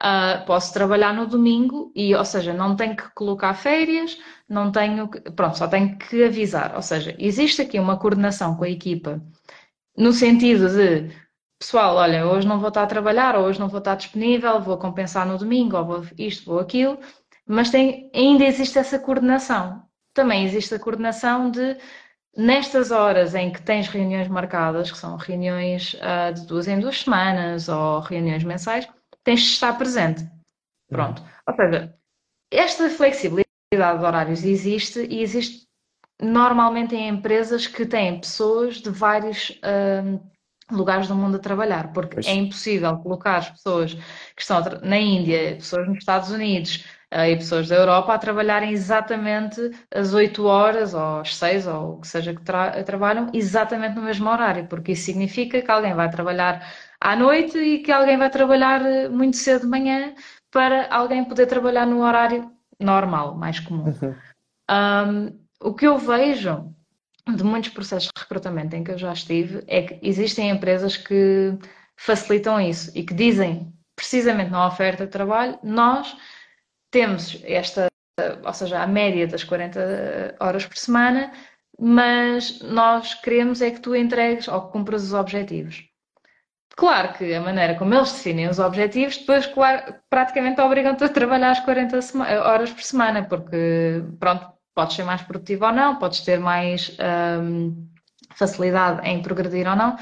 uh, 0.04 0.46
posso 0.46 0.74
trabalhar 0.74 1.14
no 1.14 1.28
domingo 1.28 1.92
e, 1.96 2.16
ou 2.16 2.26
seja, 2.26 2.54
não 2.54 2.76
tenho 2.76 2.96
que 2.96 3.10
colocar 3.14 3.54
férias, 3.54 4.18
não 4.50 4.72
tenho, 4.72 5.10
que, 5.10 5.20
pronto, 5.32 5.58
só 5.58 5.68
tenho 5.68 5.98
que 5.98 6.24
avisar. 6.24 6.76
Ou 6.76 6.82
seja, 6.82 7.16
existe 7.20 7.62
aqui 7.62 7.80
uma 7.80 8.00
coordenação 8.00 8.56
com 8.56 8.64
a 8.64 8.70
equipa 8.70 9.22
no 9.98 10.12
sentido 10.14 10.70
de 10.70 11.10
pessoal, 11.60 11.96
olha, 11.96 12.28
hoje 12.28 12.48
não 12.48 12.60
vou 12.60 12.70
estar 12.70 12.84
a 12.84 12.88
trabalhar, 12.88 13.36
ou 13.36 13.46
hoje 13.46 13.60
não 13.60 13.68
vou 13.68 13.80
estar 13.80 13.96
disponível, 13.96 14.62
vou 14.62 14.78
compensar 14.78 15.26
no 15.26 15.38
domingo, 15.38 15.78
ou 15.78 15.86
vou 15.86 16.06
isto, 16.18 16.46
vou 16.46 16.60
aquilo, 16.60 17.00
mas 17.46 17.70
tem, 17.70 18.10
ainda 18.14 18.44
existe 18.44 18.78
essa 18.78 19.00
coordenação. 19.00 19.84
Também 20.14 20.46
existe 20.46 20.74
a 20.74 20.80
coordenação 20.80 21.50
de, 21.52 21.78
nestas 22.36 22.92
horas 22.92 23.34
em 23.36 23.52
que 23.52 23.62
tens 23.62 23.88
reuniões 23.88 24.28
marcadas, 24.28 24.92
que 24.92 24.98
são 24.98 25.16
reuniões 25.16 25.96
uh, 25.96 26.34
de 26.34 26.46
duas 26.46 26.68
em 26.68 26.80
duas 26.80 27.02
semanas, 27.02 27.70
ou 27.70 28.00
reuniões 28.02 28.44
mensais, 28.44 28.88
tens 29.24 29.42
de 29.42 29.48
estar 29.48 29.78
presente. 29.78 30.26
Pronto. 30.90 31.24
Ou 31.48 31.56
seja, 31.56 31.96
esta 32.52 32.90
flexibilidade 32.90 33.46
de 33.72 34.06
horários 34.06 34.44
existe 34.44 35.06
e 35.10 35.22
existe 35.22 35.66
normalmente 36.22 36.96
em 36.96 37.10
empresas 37.10 37.68
que 37.68 37.86
têm 37.86 38.20
pessoas 38.20 38.76
de 38.76 38.90
vários. 38.90 39.50
Uh, 39.50 40.35
lugares 40.72 41.08
do 41.08 41.16
mundo 41.16 41.36
a 41.38 41.40
trabalhar, 41.40 41.94
porque 41.94 42.16
pois. 42.16 42.28
é 42.28 42.34
impossível 42.34 42.98
colocar 42.98 43.38
as 43.38 43.50
pessoas 43.50 43.94
que 43.94 44.42
estão 44.42 44.64
na 44.82 44.98
Índia, 44.98 45.56
pessoas 45.56 45.88
nos 45.88 46.00
Estados 46.00 46.32
Unidos 46.32 46.86
uh, 47.14 47.26
e 47.26 47.36
pessoas 47.36 47.68
da 47.68 47.76
Europa 47.76 48.14
a 48.14 48.18
trabalharem 48.18 48.72
exatamente 48.72 49.60
as 49.94 50.14
8 50.14 50.44
horas 50.44 50.94
ou 50.94 51.20
as 51.20 51.36
6 51.36 51.68
ou 51.68 51.94
o 51.94 52.02
que 52.02 52.08
seja 52.08 52.34
que 52.34 52.42
tra 52.42 52.84
trabalham 52.84 53.30
exatamente 53.34 53.96
no 53.96 54.02
mesmo 54.02 54.30
horário, 54.30 54.68
porque 54.68 54.94
isso 54.94 55.04
significa 55.06 55.62
que 55.62 55.72
alguém 55.72 55.94
vai 55.94 56.10
trabalhar 56.10 56.66
à 57.00 57.16
noite 57.16 57.58
e 57.58 57.80
que 57.80 57.92
alguém 57.92 58.18
vai 58.18 58.30
trabalhar 58.30 58.84
eh, 58.86 59.08
muito 59.08 59.38
cedo 59.38 59.62
de 59.62 59.68
manhã 59.68 60.16
para 60.52 60.88
alguém 60.90 61.24
poder 61.24 61.46
trabalhar 61.46 61.86
no 61.86 62.02
horário 62.02 62.52
normal, 62.80 63.36
mais 63.36 63.60
comum. 63.60 63.86
Uhum. 63.86 64.16
Um, 64.72 65.46
o 65.62 65.74
que 65.74 65.86
eu 65.86 65.98
vejo 65.98 66.74
de 67.28 67.44
muitos 67.44 67.72
processos 67.72 68.10
de 68.16 68.22
recrutamento 68.22 68.76
em 68.76 68.84
que 68.84 68.92
eu 68.92 68.98
já 68.98 69.12
estive 69.12 69.64
é 69.68 69.82
que 69.82 70.00
existem 70.08 70.50
empresas 70.50 70.96
que 70.96 71.58
facilitam 71.98 72.60
isso 72.60 72.92
e 72.94 73.04
que 73.04 73.14
dizem, 73.14 73.74
precisamente 73.96 74.52
na 74.52 74.68
oferta 74.68 75.06
de 75.06 75.12
trabalho, 75.12 75.58
nós 75.64 76.16
temos 76.92 77.42
esta, 77.44 77.88
ou 78.44 78.54
seja, 78.54 78.82
a 78.82 78.88
média 78.88 79.28
das 79.28 79.44
40 79.44 80.36
horas 80.40 80.66
por 80.66 80.78
semana, 80.78 81.32
mas 81.80 82.60
nós 82.62 83.14
queremos 83.16 83.62
é 83.62 83.72
que 83.72 83.82
tu 83.82 83.96
entregues 83.96 84.48
ou 84.48 84.68
que 84.68 84.72
cumpras 84.72 85.04
os 85.04 85.14
objetivos. 85.14 85.84
Claro 86.78 87.14
que 87.14 87.34
a 87.34 87.42
maneira 87.42 87.76
como 87.76 87.94
eles 87.94 88.12
definem 88.12 88.50
os 88.50 88.60
objetivos, 88.60 89.18
depois, 89.18 89.46
claro, 89.48 89.96
praticamente 90.10 90.60
obrigam-te 90.60 91.06
a 91.06 91.10
trabalhar 91.10 91.52
as 91.52 91.60
40 91.62 92.00
horas 92.44 92.72
por 92.72 92.84
semana, 92.84 93.24
porque, 93.24 94.04
pronto, 94.20 94.55
podes 94.76 94.96
ser 94.96 95.04
mais 95.04 95.22
produtivo 95.22 95.66
ou 95.66 95.72
não, 95.72 95.96
podes 95.96 96.20
ter 96.20 96.40
mais 96.40 96.96
um, 97.42 97.88
facilidade 98.36 99.08
em 99.08 99.22
progredir 99.22 99.68
ou 99.68 99.76
não, 99.76 99.96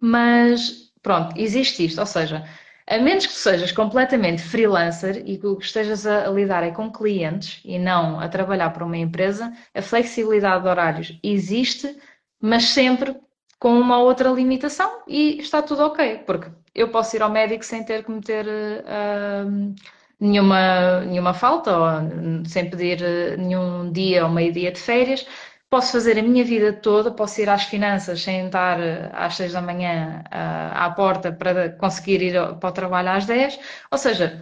mas 0.00 0.90
pronto, 1.02 1.38
existe 1.38 1.84
isto, 1.84 2.00
ou 2.00 2.06
seja, 2.06 2.44
a 2.86 2.98
menos 2.98 3.26
que 3.26 3.32
sejas 3.32 3.72
completamente 3.72 4.42
freelancer 4.42 5.22
e 5.26 5.38
que 5.38 5.46
estejas 5.60 6.06
a, 6.06 6.26
lidar 6.28 6.62
é 6.62 6.70
com 6.70 6.90
clientes 6.90 7.60
e 7.64 7.78
não 7.78 8.18
a 8.18 8.28
trabalhar 8.28 8.70
para 8.70 8.84
uma 8.84 8.96
empresa, 8.96 9.52
a 9.74 9.82
flexibilidade 9.82 10.62
de 10.62 10.68
horários 10.68 11.18
existe, 11.22 11.96
mas 12.40 12.64
sempre 12.64 13.16
com 13.58 13.78
uma 13.78 13.98
outra 13.98 14.30
limitação 14.30 15.02
e 15.06 15.38
está 15.38 15.62
tudo 15.62 15.84
ok, 15.84 16.18
porque 16.26 16.50
eu 16.74 16.90
posso 16.90 17.16
ir 17.16 17.22
ao 17.22 17.30
médico 17.30 17.64
sem 17.64 17.84
ter 17.84 18.04
que 18.04 18.10
meter 18.10 18.46
uh, 18.46 19.74
nenhuma, 20.20 21.00
nenhuma 21.02 21.34
falta, 21.34 21.76
ou 21.76 22.46
sem 22.46 22.68
pedir 22.70 23.02
eh, 23.02 23.36
nenhum 23.36 23.92
dia 23.92 24.24
ou 24.24 24.30
meio 24.32 24.52
dia 24.52 24.72
de 24.72 24.80
férias. 24.80 25.26
Posso 25.70 25.92
fazer 25.92 26.18
a 26.18 26.22
minha 26.22 26.44
vida 26.44 26.72
toda, 26.72 27.10
posso 27.10 27.40
ir 27.40 27.48
às 27.48 27.64
finanças 27.64 28.22
sem 28.22 28.46
estar 28.46 28.80
eh, 28.80 29.10
às 29.12 29.36
seis 29.36 29.52
da 29.52 29.60
manhã 29.62 30.22
eh, 30.30 30.70
à 30.72 30.90
porta 30.90 31.32
para 31.32 31.70
conseguir 31.70 32.22
ir 32.22 32.34
para 32.60 32.68
o 32.70 32.72
trabalho 32.72 33.10
às 33.10 33.26
dez. 33.26 33.58
Ou 33.90 33.98
seja, 33.98 34.40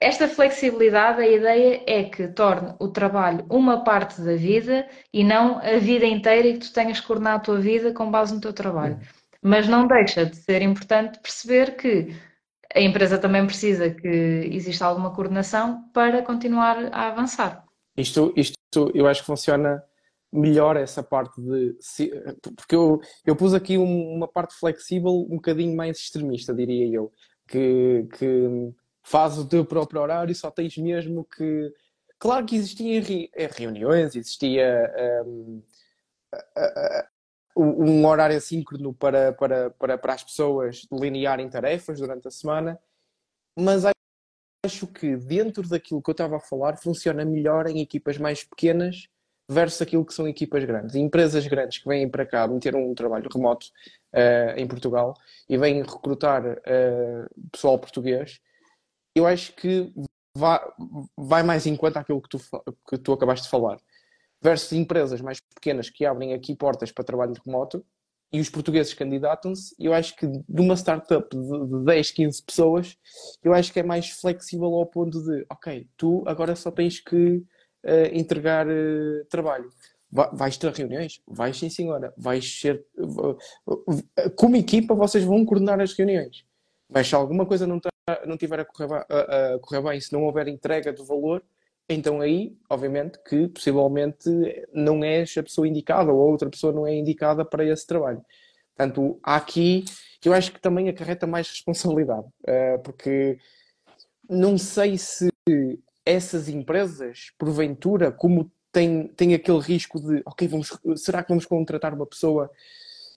esta 0.00 0.28
flexibilidade, 0.28 1.20
a 1.20 1.28
ideia 1.28 1.82
é 1.86 2.04
que 2.04 2.28
torne 2.28 2.74
o 2.78 2.88
trabalho 2.88 3.44
uma 3.50 3.82
parte 3.82 4.20
da 4.22 4.36
vida 4.36 4.86
e 5.12 5.24
não 5.24 5.58
a 5.58 5.78
vida 5.78 6.06
inteira 6.06 6.48
e 6.48 6.54
que 6.54 6.60
tu 6.60 6.72
tenhas 6.72 7.00
que 7.00 7.06
coordenar 7.06 7.36
a 7.36 7.40
tua 7.40 7.58
vida 7.60 7.92
com 7.92 8.10
base 8.10 8.34
no 8.34 8.40
teu 8.40 8.52
trabalho. 8.52 8.98
Mas 9.42 9.66
não 9.66 9.86
deixa 9.86 10.26
de 10.26 10.36
ser 10.36 10.62
importante 10.62 11.18
perceber 11.18 11.76
que 11.76 12.14
a 12.74 12.80
empresa 12.80 13.18
também 13.18 13.44
precisa 13.46 13.90
que 13.90 14.08
exista 14.08 14.86
alguma 14.86 15.12
coordenação 15.14 15.88
para 15.92 16.22
continuar 16.22 16.76
a 16.92 17.08
avançar. 17.08 17.64
Isto, 17.96 18.32
isto 18.36 18.90
eu 18.94 19.06
acho 19.06 19.20
que 19.20 19.26
funciona 19.26 19.82
melhor 20.32 20.76
essa 20.76 21.02
parte 21.02 21.40
de. 21.40 21.76
Porque 22.56 22.74
eu, 22.74 23.00
eu 23.26 23.34
pus 23.34 23.52
aqui 23.52 23.76
uma 23.76 24.28
parte 24.28 24.54
flexível 24.54 25.10
um 25.10 25.36
bocadinho 25.36 25.76
mais 25.76 25.98
extremista, 25.98 26.54
diria 26.54 26.86
eu. 26.86 27.12
Que, 27.48 28.06
que 28.16 28.72
faz 29.02 29.36
o 29.36 29.48
teu 29.48 29.64
próprio 29.64 30.00
horário 30.00 30.30
e 30.30 30.34
só 30.34 30.50
tens 30.50 30.76
mesmo 30.76 31.24
que. 31.24 31.72
Claro 32.18 32.46
que 32.46 32.54
existiam 32.54 33.02
reuniões, 33.56 34.14
existia 34.14 34.92
um, 35.26 35.62
um 37.56 38.06
horário 38.06 38.36
assíncrono 38.36 38.94
para, 38.94 39.32
para, 39.32 39.70
para, 39.70 39.98
para 39.98 40.14
as 40.14 40.24
pessoas 40.24 40.86
delinearem 40.90 41.48
tarefas 41.48 41.98
durante 41.98 42.28
a 42.28 42.30
semana, 42.30 42.78
mas 43.58 43.84
acho 44.64 44.86
que 44.86 45.16
dentro 45.16 45.68
daquilo 45.68 46.02
que 46.02 46.10
eu 46.10 46.12
estava 46.12 46.36
a 46.36 46.40
falar 46.40 46.76
funciona 46.76 47.24
melhor 47.24 47.66
em 47.66 47.80
equipas 47.80 48.18
mais 48.18 48.44
pequenas 48.44 49.08
versus 49.48 49.82
aquilo 49.82 50.04
que 50.04 50.14
são 50.14 50.28
equipas 50.28 50.64
grandes. 50.64 50.94
Empresas 50.94 51.46
grandes 51.46 51.78
que 51.78 51.88
vêm 51.88 52.08
para 52.08 52.24
cá 52.24 52.46
meter 52.46 52.76
um 52.76 52.94
trabalho 52.94 53.28
remoto 53.32 53.66
uh, 54.14 54.56
em 54.56 54.66
Portugal 54.66 55.14
e 55.48 55.56
vêm 55.56 55.82
recrutar 55.82 56.44
uh, 56.46 57.50
pessoal 57.50 57.78
português, 57.78 58.40
eu 59.14 59.26
acho 59.26 59.52
que 59.54 59.92
vai, 60.36 60.60
vai 61.16 61.42
mais 61.42 61.66
em 61.66 61.76
conta 61.76 61.98
aquilo 61.98 62.22
que 62.22 62.28
tu, 62.28 62.38
que 62.88 62.98
tu 62.98 63.12
acabaste 63.12 63.44
de 63.46 63.50
falar 63.50 63.78
versus 64.42 64.72
empresas 64.72 65.20
mais 65.20 65.40
pequenas 65.40 65.90
que 65.90 66.04
abrem 66.04 66.32
aqui 66.32 66.54
portas 66.54 66.90
para 66.90 67.04
trabalho 67.04 67.34
remoto 67.44 67.84
e 68.32 68.40
os 68.40 68.48
portugueses 68.48 68.94
candidatam-se. 68.94 69.74
Eu 69.78 69.92
acho 69.92 70.16
que 70.16 70.26
de 70.26 70.60
uma 70.60 70.76
startup 70.76 71.28
de 71.36 71.84
10, 71.84 72.10
15 72.12 72.42
pessoas, 72.42 72.96
eu 73.42 73.52
acho 73.52 73.72
que 73.72 73.80
é 73.80 73.82
mais 73.82 74.10
flexível 74.10 74.72
ao 74.74 74.86
ponto 74.86 75.22
de, 75.22 75.44
ok, 75.50 75.86
tu 75.96 76.22
agora 76.26 76.54
só 76.54 76.70
tens 76.70 77.00
que 77.00 77.16
uh, 77.84 78.06
entregar 78.12 78.66
uh, 78.68 79.24
trabalho. 79.28 79.70
Vais 80.12 80.56
ter 80.56 80.72
reuniões? 80.72 81.20
Vais 81.26 81.56
sim, 81.56 81.70
senhora. 81.70 82.12
Vais 82.16 82.60
ser. 82.60 82.84
Como 84.34 84.56
equipa, 84.56 84.92
vocês 84.92 85.22
vão 85.22 85.44
coordenar 85.44 85.80
as 85.80 85.92
reuniões. 85.92 86.44
Mas 86.88 87.06
se 87.06 87.14
alguma 87.14 87.46
coisa 87.46 87.64
não, 87.64 87.78
tá, 87.78 87.90
não 88.26 88.36
tiver 88.36 88.58
a 88.58 88.64
correr, 88.64 88.92
a, 88.92 89.54
a 89.54 89.58
correr 89.60 89.82
bem, 89.82 90.00
se 90.00 90.12
não 90.12 90.24
houver 90.24 90.48
entrega 90.48 90.92
de 90.92 91.04
valor, 91.04 91.44
então 91.92 92.20
aí, 92.20 92.56
obviamente, 92.68 93.18
que 93.28 93.48
possivelmente 93.48 94.30
não 94.72 95.02
és 95.02 95.36
a 95.36 95.42
pessoa 95.42 95.66
indicada 95.66 96.12
ou 96.12 96.30
outra 96.30 96.48
pessoa 96.48 96.72
não 96.72 96.86
é 96.86 96.94
indicada 96.94 97.44
para 97.44 97.64
esse 97.64 97.84
trabalho. 97.84 98.24
Portanto, 98.76 99.18
há 99.24 99.34
aqui, 99.34 99.84
eu 100.24 100.32
acho 100.32 100.52
que 100.52 100.60
também 100.60 100.88
acarreta 100.88 101.26
mais 101.26 101.48
responsabilidade, 101.48 102.26
eh, 102.46 102.78
porque 102.78 103.38
não 104.28 104.56
sei 104.56 104.96
se 104.96 105.28
essas 106.06 106.48
empresas, 106.48 107.32
porventura, 107.36 108.12
como 108.12 108.50
têm, 108.70 109.08
têm 109.08 109.34
aquele 109.34 109.58
risco 109.58 110.00
de, 110.00 110.22
ok, 110.24 110.46
vamos, 110.46 110.78
será 110.96 111.24
que 111.24 111.28
vamos 111.30 111.44
contratar 111.44 111.92
uma 111.92 112.06
pessoa, 112.06 112.48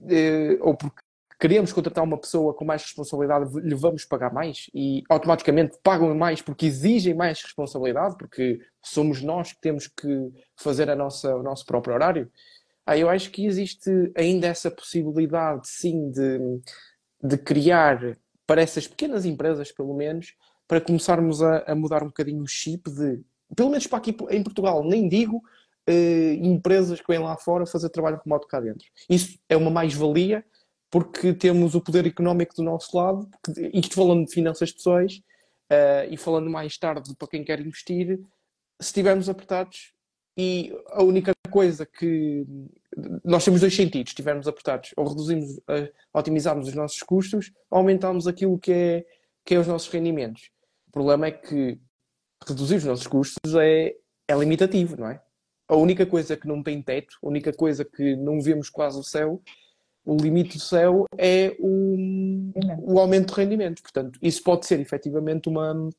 eh, 0.09 0.57
ou 0.61 0.75
porque 0.75 1.02
queremos 1.43 1.73
contratar 1.73 2.05
uma 2.05 2.17
pessoa 2.17 2.53
com 2.53 2.63
mais 2.63 2.83
responsabilidade, 2.83 3.59
lhe 3.59 3.75
vamos 3.75 4.05
pagar 4.05 4.33
mais 4.33 4.69
e 4.73 5.03
automaticamente 5.09 5.77
pagam 5.83 6.15
mais 6.15 6.41
porque 6.41 6.65
exigem 6.65 7.13
mais 7.13 7.41
responsabilidade, 7.41 8.15
porque 8.17 8.61
somos 8.81 9.21
nós 9.21 9.51
que 9.51 9.59
temos 9.59 9.85
que 9.85 10.31
fazer 10.55 10.89
a 10.89 10.95
nossa, 10.95 11.35
o 11.35 11.43
nosso 11.43 11.65
próprio 11.65 11.95
horário. 11.95 12.31
Ah, 12.85 12.97
eu 12.97 13.09
acho 13.09 13.29
que 13.29 13.45
existe 13.45 13.91
ainda 14.15 14.47
essa 14.47 14.71
possibilidade, 14.71 15.67
sim, 15.67 16.09
de, 16.11 16.39
de 17.21 17.37
criar 17.37 18.17
para 18.47 18.61
essas 18.61 18.87
pequenas 18.87 19.25
empresas, 19.25 19.69
pelo 19.69 19.93
menos, 19.93 20.35
para 20.65 20.79
começarmos 20.79 21.43
a, 21.43 21.57
a 21.67 21.75
mudar 21.75 22.03
um 22.03 22.07
bocadinho 22.07 22.41
o 22.41 22.47
chip 22.47 22.89
de, 22.89 23.19
pelo 23.53 23.69
menos 23.69 23.85
para 23.85 23.97
aqui 23.97 24.15
em 24.29 24.41
Portugal, 24.41 24.81
nem 24.81 25.09
digo 25.09 25.43
eh, 25.85 26.35
empresas 26.35 27.01
que 27.01 27.07
vêm 27.09 27.19
lá 27.19 27.35
fora 27.35 27.65
fazer 27.65 27.89
trabalho 27.89 28.21
remoto 28.23 28.47
cá 28.47 28.61
dentro. 28.61 28.87
Isso 29.09 29.37
é 29.49 29.57
uma 29.57 29.69
mais-valia 29.69 30.45
porque 30.93 31.33
temos 31.33 31.73
o 31.73 31.81
poder 31.81 32.05
económico 32.05 32.53
do 32.53 32.61
nosto 32.61 32.95
lado, 32.95 33.27
isto 33.73 33.95
falando 33.95 34.27
de 34.27 34.31
finanças 34.31 34.71
pessoais 34.71 35.23
uh, 35.71 36.05
e 36.07 36.15
falando 36.17 36.51
mais 36.51 36.77
tarde 36.77 37.15
para 37.17 37.27
quem 37.27 37.43
quer 37.43 37.59
investir, 37.61 38.19
se 38.79 38.89
estivermos 38.89 39.27
apertados 39.27 39.91
e 40.37 40.71
a 40.91 41.01
única 41.01 41.31
coisa 41.49 41.83
que 41.83 42.45
nós 43.25 43.43
temos 43.43 43.61
dois 43.61 43.75
sentidos, 43.75 44.11
se 44.11 44.13
estivermos 44.13 44.47
apertados, 44.47 44.91
ou 44.95 45.07
reduzimos, 45.07 45.57
uh, 45.57 46.59
os 46.59 46.75
nossos 46.75 47.01
custos, 47.01 47.51
ou 47.71 47.79
aumentamos 47.79 48.27
aquilo 48.27 48.59
que 48.59 48.71
é, 48.71 49.05
que 49.43 49.55
é 49.55 49.59
os 49.59 49.65
nossos 49.65 49.89
rendimentos. 49.89 50.51
O 50.89 50.91
problema 50.91 51.25
é 51.25 51.31
que 51.31 51.79
reduzir 52.47 52.75
os 52.75 52.85
nossos 52.85 53.07
custos 53.07 53.55
é, 53.55 53.95
é 54.27 54.35
limitativo, 54.35 54.95
não 54.95 55.07
é? 55.07 55.19
A 55.67 55.75
única 55.75 56.05
coisa 56.05 56.37
que 56.37 56.47
não 56.47 56.61
tem 56.61 56.83
teto, 56.83 57.17
a 57.23 57.27
única 57.27 57.51
coisa 57.51 57.83
que 57.83 58.15
não 58.15 58.39
vemos 58.39 58.69
quase 58.69 58.99
o 58.99 59.03
céu, 59.03 59.41
o 60.05 60.17
limite 60.17 60.57
do 60.57 60.63
céu 60.63 61.05
é 61.17 61.55
o, 61.59 61.95
o 62.81 62.99
aumento 62.99 63.33
de 63.33 63.41
rendimentos. 63.41 63.81
Portanto, 63.81 64.19
isso 64.21 64.43
pode 64.43 64.65
ser 64.65 64.79
efetivamente 64.79 65.47
uma, 65.47 65.89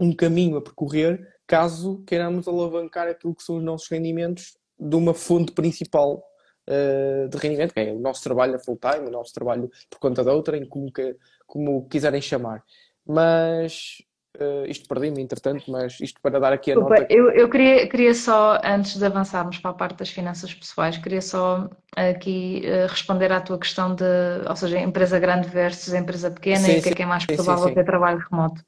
um 0.00 0.14
caminho 0.14 0.56
a 0.56 0.62
percorrer 0.62 1.26
caso 1.46 2.02
queiramos 2.06 2.48
alavancar 2.48 3.08
aquilo 3.08 3.34
que 3.34 3.42
são 3.42 3.56
os 3.56 3.62
nossos 3.62 3.88
rendimentos 3.88 4.56
de 4.78 4.96
uma 4.96 5.14
fonte 5.14 5.52
principal 5.52 6.22
uh, 6.68 7.28
de 7.28 7.38
rendimento, 7.38 7.72
que 7.72 7.80
é 7.80 7.92
o 7.92 8.00
nosso 8.00 8.22
trabalho 8.22 8.56
a 8.56 8.58
full 8.58 8.78
time, 8.78 9.08
o 9.08 9.10
nosso 9.10 9.32
trabalho 9.32 9.70
por 9.88 9.98
conta 9.98 10.24
da 10.24 10.32
outra, 10.32 10.56
em 10.56 10.66
como, 10.66 10.92
que, 10.92 11.16
como 11.46 11.88
quiserem 11.88 12.20
chamar. 12.20 12.62
Mas 13.06 14.02
Uh, 14.38 14.66
isto 14.66 14.86
perdi-me, 14.86 15.22
entretanto, 15.22 15.64
mas 15.70 15.98
isto 15.98 16.20
para 16.20 16.38
dar 16.38 16.52
aqui 16.52 16.70
a 16.70 16.74
Desculpa, 16.74 17.00
nota. 17.00 17.12
Eu, 17.12 17.30
eu 17.30 17.48
queria, 17.48 17.88
queria 17.88 18.14
só, 18.14 18.60
antes 18.62 18.98
de 18.98 19.04
avançarmos 19.04 19.58
para 19.58 19.70
a 19.70 19.74
parte 19.74 19.96
das 19.96 20.10
finanças 20.10 20.52
pessoais, 20.52 20.98
queria 20.98 21.22
só 21.22 21.70
aqui 21.96 22.62
uh, 22.66 22.86
responder 22.86 23.32
à 23.32 23.40
tua 23.40 23.58
questão 23.58 23.94
de, 23.94 24.04
ou 24.46 24.54
seja, 24.54 24.78
empresa 24.78 25.18
grande 25.18 25.48
versus 25.48 25.94
empresa 25.94 26.30
pequena 26.30 26.58
sim, 26.58 26.76
e 26.76 26.78
o 26.80 26.82
que 26.82 26.88
é 26.90 26.94
que 26.94 27.02
é 27.02 27.06
mais 27.06 27.24
provável 27.24 27.72
ter 27.72 27.84
trabalho 27.84 28.18
remoto. 28.30 28.62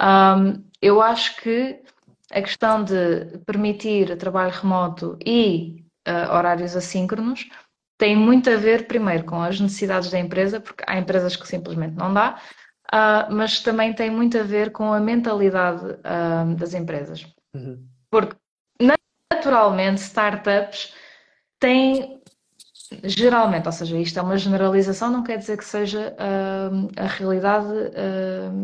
Um, 0.00 0.62
eu 0.80 1.02
acho 1.02 1.36
que 1.40 1.80
a 2.30 2.40
questão 2.40 2.84
de 2.84 3.38
permitir 3.44 4.16
trabalho 4.16 4.52
remoto 4.52 5.18
e 5.26 5.84
uh, 6.06 6.32
horários 6.36 6.76
assíncronos 6.76 7.48
tem 7.98 8.16
muito 8.16 8.48
a 8.48 8.56
ver, 8.56 8.86
primeiro, 8.86 9.24
com 9.24 9.42
as 9.42 9.60
necessidades 9.60 10.10
da 10.10 10.18
empresa, 10.18 10.60
porque 10.60 10.84
há 10.86 10.98
empresas 10.98 11.36
que 11.36 11.46
simplesmente 11.46 11.96
não 11.96 12.14
dá, 12.14 12.40
uh, 12.92 13.32
mas 13.32 13.60
também 13.60 13.92
tem 13.92 14.10
muito 14.10 14.38
a 14.38 14.42
ver 14.42 14.72
com 14.72 14.92
a 14.92 15.00
mentalidade 15.00 15.84
uh, 15.84 16.54
das 16.56 16.74
empresas. 16.74 17.26
Uhum. 17.54 17.84
Porque, 18.10 18.36
naturalmente, 19.32 20.00
startups 20.00 20.92
têm 21.58 22.20
geralmente, 23.04 23.66
ou 23.66 23.72
seja, 23.72 23.96
isto 23.96 24.18
é 24.18 24.22
uma 24.22 24.36
generalização, 24.36 25.12
não 25.12 25.22
quer 25.22 25.38
dizer 25.38 25.56
que 25.56 25.64
seja 25.64 26.12
uh, 26.18 26.88
a 26.96 27.06
realidade 27.06 27.68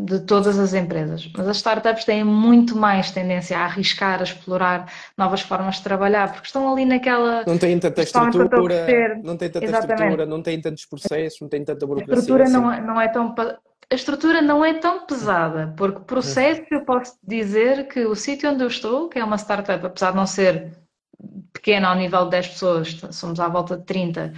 de 0.04 0.18
todas 0.20 0.58
as 0.58 0.74
empresas, 0.74 1.30
mas 1.36 1.46
as 1.46 1.58
startups 1.58 2.04
têm 2.04 2.24
muito 2.24 2.76
mais 2.76 3.12
tendência 3.12 3.56
a 3.56 3.64
arriscar, 3.64 4.18
a 4.18 4.24
explorar 4.24 4.92
novas 5.16 5.42
formas 5.42 5.76
de 5.76 5.82
trabalhar, 5.82 6.32
porque 6.32 6.46
estão 6.48 6.72
ali 6.72 6.84
naquela. 6.84 7.44
Não 7.46 7.56
têm 7.56 7.78
tanta 7.78 8.02
estrutura, 8.02 9.14
não 9.22 9.36
têm 9.36 9.48
tanta 9.48 9.64
Exatamente. 9.64 9.92
estrutura, 9.92 10.26
não 10.26 10.42
têm 10.42 10.60
tantos 10.60 10.84
processos, 10.86 11.40
não 11.40 11.48
têm 11.48 11.64
tanta 11.64 11.86
burocracia. 11.86 12.14
A 12.14 12.18
estrutura 12.18 12.44
assim. 12.44 12.52
não, 12.52 12.72
é, 12.72 12.80
não 12.80 13.00
é 13.00 13.06
tão 13.06 13.32
a 13.90 13.94
estrutura 13.94 14.42
não 14.42 14.64
é 14.64 14.74
tão 14.74 15.06
pesada, 15.06 15.72
porque 15.76 16.00
processo 16.00 16.62
eu 16.70 16.84
posso 16.84 17.16
dizer 17.22 17.86
que 17.88 18.04
o 18.04 18.16
sítio 18.16 18.50
onde 18.50 18.64
eu 18.64 18.68
estou, 18.68 19.08
que 19.08 19.18
é 19.18 19.24
uma 19.24 19.38
startup, 19.38 19.84
apesar 19.84 20.10
de 20.10 20.16
não 20.16 20.26
ser 20.26 20.76
pequena 21.52 21.88
ao 21.88 21.96
nível 21.96 22.24
de 22.24 22.30
10 22.30 22.48
pessoas, 22.48 23.00
somos 23.12 23.38
à 23.38 23.48
volta 23.48 23.76
de 23.76 23.84
30, 23.84 24.32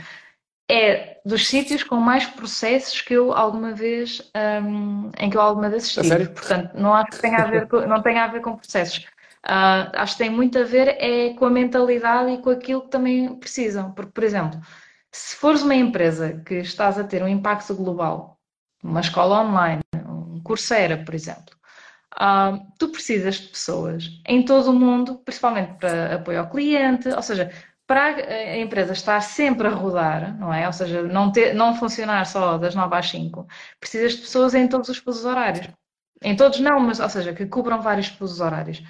é 0.71 1.19
dos 1.25 1.49
sítios 1.49 1.83
com 1.83 1.97
mais 1.97 2.27
processos 2.27 3.01
que 3.01 3.15
eu 3.15 3.33
alguma 3.33 3.73
vez 3.73 4.31
um, 4.63 5.11
em 5.19 5.31
que 5.31 5.37
eu 5.37 5.41
alguma 5.41 5.71
vez 5.71 5.85
estive. 5.85 6.29
Portanto, 6.29 6.75
não 6.75 6.93
acho 6.93 7.13
que 7.13 7.21
tenha 7.21 7.39
a 7.39 7.47
ver 7.47 7.67
com, 7.67 7.81
não 7.87 8.03
tenha 8.03 8.25
a 8.25 8.29
ver 8.29 8.43
com 8.43 8.57
processos. 8.57 8.99
Uh, 9.47 9.89
acho 9.95 10.13
que 10.13 10.25
tem 10.25 10.31
muito 10.31 10.59
a 10.59 10.65
ver 10.65 10.89
é 11.01 11.33
com 11.35 11.47
a 11.47 11.51
mentalidade 11.51 12.33
e 12.33 12.39
com 12.39 12.51
aquilo 12.51 12.83
que 12.83 12.91
também 12.91 13.35
precisam. 13.37 13.93
Porque, 13.93 14.13
por 14.13 14.23
exemplo, 14.23 14.61
se 15.11 15.37
fores 15.37 15.63
uma 15.63 15.75
empresa 15.75 16.43
que 16.45 16.57
estás 16.57 16.99
a 16.99 17.05
ter 17.05 17.23
um 17.23 17.29
impacto 17.29 17.75
global 17.75 18.38
uma 18.83 19.01
escola 19.01 19.43
online, 19.43 19.83
um 20.07 20.41
Coursera, 20.43 20.97
por 20.99 21.15
exemplo. 21.15 21.57
Uh, 22.15 22.67
tu 22.79 22.89
precisas 22.89 23.37
de 23.37 23.49
pessoas 23.49 24.21
em 24.27 24.45
todo 24.45 24.71
o 24.71 24.75
mundo, 24.75 25.19
principalmente 25.19 25.75
para 25.79 26.17
apoio 26.17 26.41
ao 26.41 26.51
cliente, 26.51 27.09
ou 27.09 27.23
seja, 27.23 27.53
para 27.87 28.07
a 28.07 28.59
empresa 28.59 28.93
estar 28.93 29.21
sempre 29.21 29.67
a 29.67 29.71
rodar, 29.71 30.37
não 30.39 30.53
é? 30.53 30.67
Ou 30.67 30.73
seja, 30.73 31.03
não, 31.03 31.33
ter, 31.33 31.55
não 31.55 31.75
funcionar 31.75 32.27
só 32.27 32.59
das 32.59 32.75
9 32.75 32.95
às 32.95 33.09
5, 33.09 33.47
precisas 33.81 34.13
de 34.13 34.19
pessoas 34.19 34.55
em 34.55 34.69
todos 34.69 34.91
os 34.91 34.99
fusos 34.99 35.25
horários. 35.25 35.69
Em 36.23 36.37
todos 36.37 36.61
não, 36.61 36.81
mas, 36.81 37.01
ou 37.01 37.09
seja, 37.09 37.33
que 37.33 37.47
cubram 37.47 37.81
vários 37.81 38.09
fusos 38.09 38.41
horários. 38.41 38.83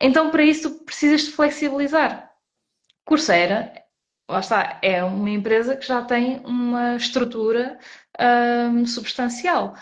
Então, 0.00 0.30
para 0.30 0.42
isso, 0.44 0.84
precisas 0.84 1.22
de 1.22 1.32
flexibilizar. 1.32 2.30
Coursera, 3.04 3.72
lá 4.30 4.40
está, 4.40 4.78
é 4.80 5.02
uma 5.02 5.30
empresa 5.30 5.76
que 5.76 5.86
já 5.86 6.02
tem 6.04 6.38
uma 6.44 6.96
estrutura 6.96 7.78
um, 8.20 8.86
substancial. 8.86 9.74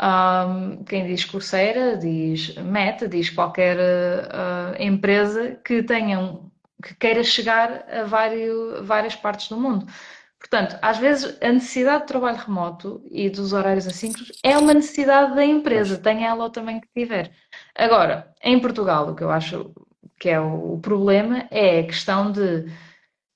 Um, 0.00 0.84
quem 0.84 1.06
diz 1.06 1.24
Coursera, 1.24 1.96
diz 1.96 2.54
Meta, 2.56 3.08
diz 3.08 3.30
qualquer 3.30 3.78
uh, 3.78 4.82
empresa 4.82 5.58
que 5.64 5.82
tenha 5.82 6.20
um, 6.20 6.50
que 6.82 6.94
queira 6.94 7.24
chegar 7.24 7.86
a 7.90 8.04
vários, 8.04 8.86
várias 8.86 9.16
partes 9.16 9.48
do 9.48 9.56
mundo. 9.56 9.86
Portanto, 10.38 10.78
às 10.82 10.98
vezes 10.98 11.36
a 11.42 11.50
necessidade 11.50 12.02
de 12.02 12.08
trabalho 12.08 12.36
remoto 12.36 13.02
e 13.10 13.30
dos 13.30 13.52
horários 13.52 13.86
assíncronos 13.86 14.32
é 14.42 14.56
uma 14.58 14.74
necessidade 14.74 15.34
da 15.34 15.44
empresa, 15.44 15.98
tenha 15.98 16.28
ela 16.28 16.44
ou 16.44 16.50
também 16.50 16.80
que 16.80 16.88
tiver. 16.94 17.32
Agora, 17.74 18.32
em 18.42 18.60
Portugal, 18.60 19.08
o 19.08 19.14
que 19.14 19.24
eu 19.24 19.30
acho 19.30 19.72
que 20.20 20.28
é 20.28 20.38
o 20.38 20.78
problema 20.78 21.46
é 21.50 21.80
a 21.80 21.86
questão 21.86 22.30
de 22.30 22.66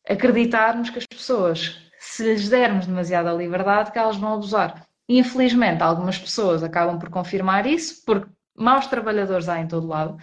acreditarmos 0.08 0.90
que 0.90 0.98
as 0.98 1.06
pessoas 1.06 1.89
se 2.10 2.24
lhes 2.24 2.48
dermos 2.48 2.86
demasiada 2.86 3.32
liberdade, 3.32 3.92
que 3.92 3.98
elas 3.98 4.16
vão 4.16 4.34
abusar. 4.34 4.86
Infelizmente, 5.08 5.82
algumas 5.82 6.18
pessoas 6.18 6.62
acabam 6.62 6.98
por 6.98 7.08
confirmar 7.08 7.66
isso, 7.66 8.02
porque 8.04 8.28
maus 8.54 8.86
trabalhadores 8.86 9.48
há 9.48 9.60
em 9.60 9.68
todo 9.68 9.86
lado, 9.86 10.18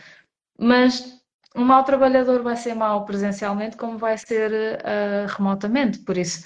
mas 0.59 1.17
um 1.55 1.63
mau 1.63 1.83
trabalhador 1.83 2.43
vai 2.43 2.55
ser 2.55 2.75
mau 2.75 3.05
presencialmente 3.05 3.77
como 3.77 3.97
vai 3.97 4.17
ser 4.17 4.51
uh, 4.51 5.33
remotamente. 5.35 5.99
Por 5.99 6.17
isso, 6.17 6.45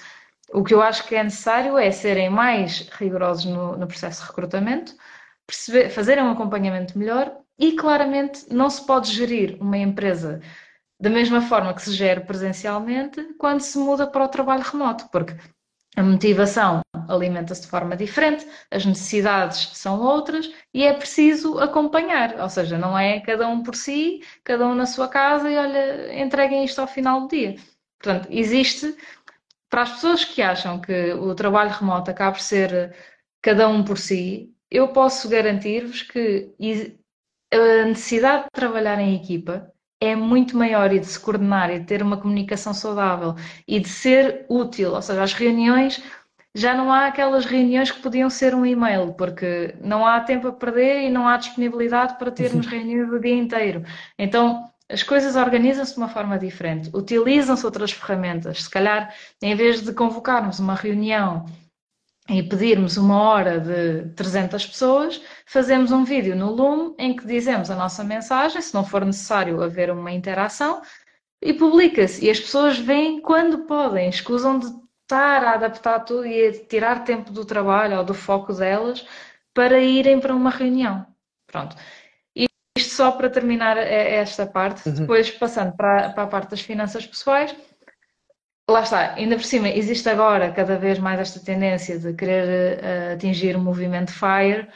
o 0.53 0.63
que 0.63 0.73
eu 0.73 0.81
acho 0.81 1.07
que 1.07 1.15
é 1.15 1.23
necessário 1.23 1.77
é 1.77 1.91
serem 1.91 2.29
mais 2.29 2.87
rigorosos 2.99 3.45
no, 3.45 3.77
no 3.77 3.87
processo 3.87 4.21
de 4.21 4.27
recrutamento, 4.27 4.93
perceber, 5.45 5.89
fazerem 5.89 6.23
um 6.23 6.31
acompanhamento 6.31 6.97
melhor 6.97 7.35
e, 7.57 7.73
claramente, 7.73 8.45
não 8.53 8.69
se 8.69 8.85
pode 8.85 9.11
gerir 9.11 9.57
uma 9.59 9.77
empresa 9.77 10.39
da 11.01 11.09
mesma 11.09 11.41
forma 11.41 11.73
que 11.73 11.81
se 11.81 11.93
gera 11.93 12.21
presencialmente 12.21 13.33
quando 13.39 13.61
se 13.61 13.77
muda 13.79 14.05
para 14.05 14.23
o 14.23 14.27
trabalho 14.27 14.61
remoto, 14.61 15.09
porque 15.11 15.35
a 15.97 16.03
motivação 16.03 16.81
alimenta-se 17.09 17.63
de 17.63 17.67
forma 17.67 17.97
diferente, 17.97 18.47
as 18.69 18.85
necessidades 18.85 19.71
são 19.73 19.99
outras 19.99 20.49
e 20.73 20.83
é 20.83 20.93
preciso 20.93 21.59
acompanhar, 21.59 22.39
ou 22.39 22.47
seja, 22.47 22.77
não 22.77 22.97
é 22.97 23.19
cada 23.19 23.47
um 23.47 23.63
por 23.63 23.75
si, 23.75 24.21
cada 24.43 24.67
um 24.67 24.75
na 24.75 24.85
sua 24.85 25.07
casa 25.07 25.49
e 25.49 25.57
olha, 25.57 26.21
entreguem 26.21 26.63
isto 26.63 26.79
ao 26.79 26.87
final 26.87 27.21
do 27.21 27.29
dia. 27.29 27.55
Portanto, 27.99 28.27
existe, 28.31 28.95
para 29.69 29.81
as 29.81 29.93
pessoas 29.93 30.23
que 30.23 30.41
acham 30.41 30.79
que 30.79 31.13
o 31.13 31.33
trabalho 31.33 31.71
remoto 31.71 32.11
acaba 32.11 32.33
por 32.33 32.41
ser 32.41 32.95
cada 33.41 33.67
um 33.67 33.83
por 33.83 33.97
si, 33.97 34.53
eu 34.69 34.89
posso 34.89 35.27
garantir-vos 35.27 36.03
que 36.03 36.53
a 37.51 37.85
necessidade 37.85 38.43
de 38.43 38.49
trabalhar 38.51 38.99
em 38.99 39.15
equipa 39.15 39.70
é 40.01 40.15
muito 40.15 40.57
maior 40.57 40.91
e 40.91 40.99
de 40.99 41.05
se 41.05 41.19
coordenar 41.19 41.69
e 41.69 41.79
de 41.79 41.85
ter 41.85 42.01
uma 42.01 42.17
comunicação 42.17 42.73
saudável 42.73 43.35
e 43.67 43.79
de 43.79 43.87
ser 43.87 44.45
útil, 44.49 44.93
ou 44.93 45.01
seja, 45.01 45.21
as 45.21 45.33
reuniões 45.33 46.01
já 46.53 46.73
não 46.73 46.91
há 46.91 47.05
aquelas 47.05 47.45
reuniões 47.45 47.91
que 47.91 48.01
podiam 48.01 48.29
ser 48.29 48.53
um 48.53 48.65
e-mail, 48.65 49.13
porque 49.13 49.75
não 49.79 50.05
há 50.05 50.19
tempo 50.19 50.47
a 50.47 50.51
perder 50.51 51.03
e 51.03 51.09
não 51.09 51.27
há 51.27 51.37
disponibilidade 51.37 52.17
para 52.17 52.31
termos 52.31 52.65
reuniões 52.65 53.09
o 53.13 53.19
dia 53.19 53.35
inteiro. 53.35 53.85
Então, 54.17 54.69
as 54.89 55.03
coisas 55.03 55.37
organizam-se 55.37 55.93
de 55.93 55.99
uma 55.99 56.09
forma 56.09 56.37
diferente, 56.37 56.89
utilizam-se 56.93 57.65
outras 57.65 57.91
ferramentas. 57.91 58.63
Se 58.63 58.69
calhar, 58.69 59.13
em 59.41 59.55
vez 59.55 59.81
de 59.81 59.93
convocarmos 59.93 60.59
uma 60.59 60.75
reunião 60.75 61.45
e 62.29 62.43
pedirmos 62.43 62.97
uma 62.97 63.21
hora 63.21 63.59
de 63.59 64.09
300 64.15 64.65
pessoas, 64.65 65.21
fazemos 65.45 65.91
um 65.91 66.03
vídeo 66.03 66.35
no 66.35 66.51
Loom 66.51 66.95
em 66.97 67.15
que 67.15 67.25
dizemos 67.25 67.69
a 67.71 67.75
nossa 67.75 68.03
mensagem, 68.03 68.61
se 68.61 68.73
não 68.73 68.85
for 68.85 69.03
necessário 69.03 69.61
haver 69.61 69.91
uma 69.91 70.11
interação, 70.11 70.81
e 71.41 71.53
publica-se. 71.53 72.25
E 72.25 72.29
as 72.29 72.39
pessoas 72.39 72.77
veem 72.77 73.21
quando 73.21 73.65
podem, 73.65 74.07
escusam 74.09 74.59
de 74.59 74.67
estar 75.01 75.43
a 75.43 75.53
adaptar 75.53 75.99
tudo 76.01 76.25
e 76.25 76.47
a 76.47 76.65
tirar 76.67 77.03
tempo 77.03 77.31
do 77.31 77.43
trabalho 77.43 77.97
ou 77.97 78.03
do 78.03 78.13
foco 78.13 78.53
delas 78.53 79.05
para 79.53 79.79
irem 79.79 80.19
para 80.19 80.35
uma 80.35 80.51
reunião. 80.51 81.05
Pronto. 81.47 81.75
Isto 82.77 82.93
só 82.93 83.11
para 83.11 83.29
terminar 83.29 83.77
esta 83.77 84.45
parte, 84.45 84.87
uhum. 84.87 84.95
depois 84.95 85.29
passando 85.31 85.75
para, 85.75 86.11
para 86.11 86.23
a 86.23 86.27
parte 86.27 86.51
das 86.51 86.61
finanças 86.61 87.05
pessoais 87.05 87.53
lá 88.69 88.81
está, 88.81 89.13
ainda 89.15 89.35
por 89.35 89.43
cima, 89.43 89.69
existe 89.69 90.07
agora 90.09 90.51
cada 90.51 90.77
vez 90.77 90.99
mais 90.99 91.19
esta 91.19 91.39
tendência 91.39 91.99
de 91.99 92.13
querer 92.13 92.79
uh, 92.79 93.13
atingir 93.13 93.55
o 93.55 93.59
movimento 93.59 94.11
FIRE, 94.11 94.67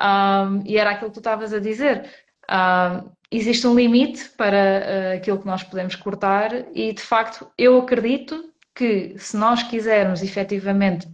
um, 0.00 0.62
e 0.64 0.76
era 0.76 0.90
aquilo 0.90 1.10
que 1.10 1.14
tu 1.14 1.20
estavas 1.20 1.52
a 1.52 1.60
dizer. 1.60 2.08
Um, 2.50 3.10
existe 3.30 3.66
um 3.66 3.74
limite 3.74 4.28
para 4.30 4.56
uh, 4.56 5.16
aquilo 5.16 5.38
que 5.38 5.46
nós 5.46 5.62
podemos 5.62 5.94
cortar, 5.94 6.50
e 6.74 6.92
de 6.92 7.02
facto, 7.02 7.46
eu 7.56 7.78
acredito 7.78 8.52
que 8.74 9.14
se 9.18 9.36
nós 9.36 9.62
quisermos 9.62 10.22
efetivamente 10.22 11.08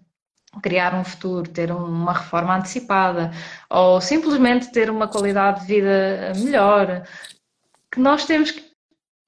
criar 0.62 0.94
um 0.94 1.04
futuro, 1.04 1.48
ter 1.48 1.70
uma 1.70 2.12
reforma 2.12 2.56
antecipada, 2.56 3.30
ou 3.68 4.00
simplesmente 4.00 4.72
ter 4.72 4.90
uma 4.90 5.06
qualidade 5.06 5.60
de 5.60 5.66
vida 5.66 6.32
melhor, 6.36 7.02
que 7.90 8.00
nós 8.00 8.24
temos 8.24 8.50
que 8.50 8.69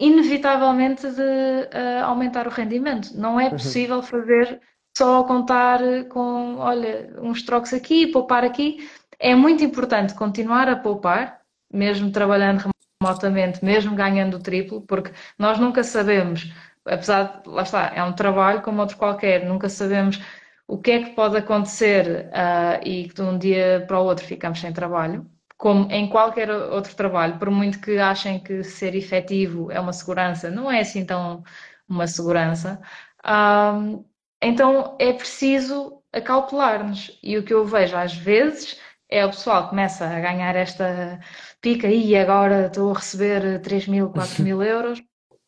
inevitavelmente 0.03 1.09
de 1.09 1.23
uh, 1.23 2.05
aumentar 2.05 2.49
o 2.49 2.51
rendimento. 2.51 3.17
Não 3.17 3.39
é 3.39 3.45
uhum. 3.45 3.51
possível 3.51 3.97
uhum. 3.97 4.03
fazer 4.03 4.61
só 4.99 5.23
contar 5.23 5.81
com, 6.09 6.57
olha, 6.57 7.15
uns 7.21 7.43
trocos 7.43 7.73
aqui, 7.73 8.09
poupar 8.09 8.45
aqui. 8.45 8.89
É 9.19 9.35
muito 9.35 9.63
importante 9.63 10.13
continuar 10.15 10.69
a 10.69 10.75
poupar, 10.75 11.41
mesmo 11.73 12.11
trabalhando 12.11 12.69
remotamente, 13.01 13.65
mesmo 13.65 13.95
ganhando 13.95 14.39
o 14.39 14.43
triplo, 14.43 14.83
porque 14.83 15.13
nós 15.39 15.59
nunca 15.61 15.85
sabemos, 15.85 16.53
apesar 16.85 17.41
de, 17.41 17.49
lá 17.49 17.63
está, 17.63 17.93
é 17.95 18.03
um 18.03 18.13
trabalho 18.13 18.61
como 18.61 18.81
outro 18.81 18.97
qualquer, 18.97 19.47
nunca 19.47 19.69
sabemos 19.69 20.21
o 20.67 20.79
que 20.79 20.91
é 20.91 21.03
que 21.05 21.11
pode 21.11 21.37
acontecer 21.37 22.27
uh, 22.31 22.85
e 22.85 23.09
que 23.09 23.15
de 23.15 23.23
um 23.23 23.39
dia 23.39 23.85
para 23.87 24.01
o 24.01 24.05
outro 24.05 24.25
ficamos 24.27 24.61
sem 24.61 24.73
trabalho 24.73 25.25
como 25.63 25.89
em 25.93 26.09
qualquer 26.09 26.51
outro 26.51 26.93
trabalho, 26.97 27.39
por 27.39 27.49
muito 27.49 27.81
que 27.81 27.97
achem 27.97 28.41
que 28.41 28.65
ser 28.65 28.97
efetivo 28.97 29.71
é 29.71 29.79
uma 29.79 29.93
segurança, 29.93 30.51
não 30.51 30.69
é 30.69 30.81
assim 30.81 31.07
tão 31.07 31.45
uma 31.89 32.09
segurança. 32.09 32.83
Um, 33.25 34.05
então 34.43 34.97
é 34.99 35.13
preciso 35.13 36.03
acautelar-nos. 36.13 37.17
E 37.23 37.39
o 37.39 37.45
que 37.45 37.55
eu 37.55 37.65
vejo 37.65 37.97
às 37.97 38.13
vezes 38.13 38.81
é 39.09 39.25
o 39.25 39.31
pessoal 39.31 39.63
que 39.63 39.71
começa 39.71 40.05
a 40.05 40.19
ganhar 40.19 40.57
esta 40.57 41.21
pica 41.61 41.87
e 41.87 42.17
agora 42.17 42.67
estou 42.67 42.91
a 42.91 42.97
receber 42.97 43.61
3 43.61 43.87
mil, 43.87 44.11
4 44.11 44.43
mil 44.43 44.61
euros, 44.67 45.01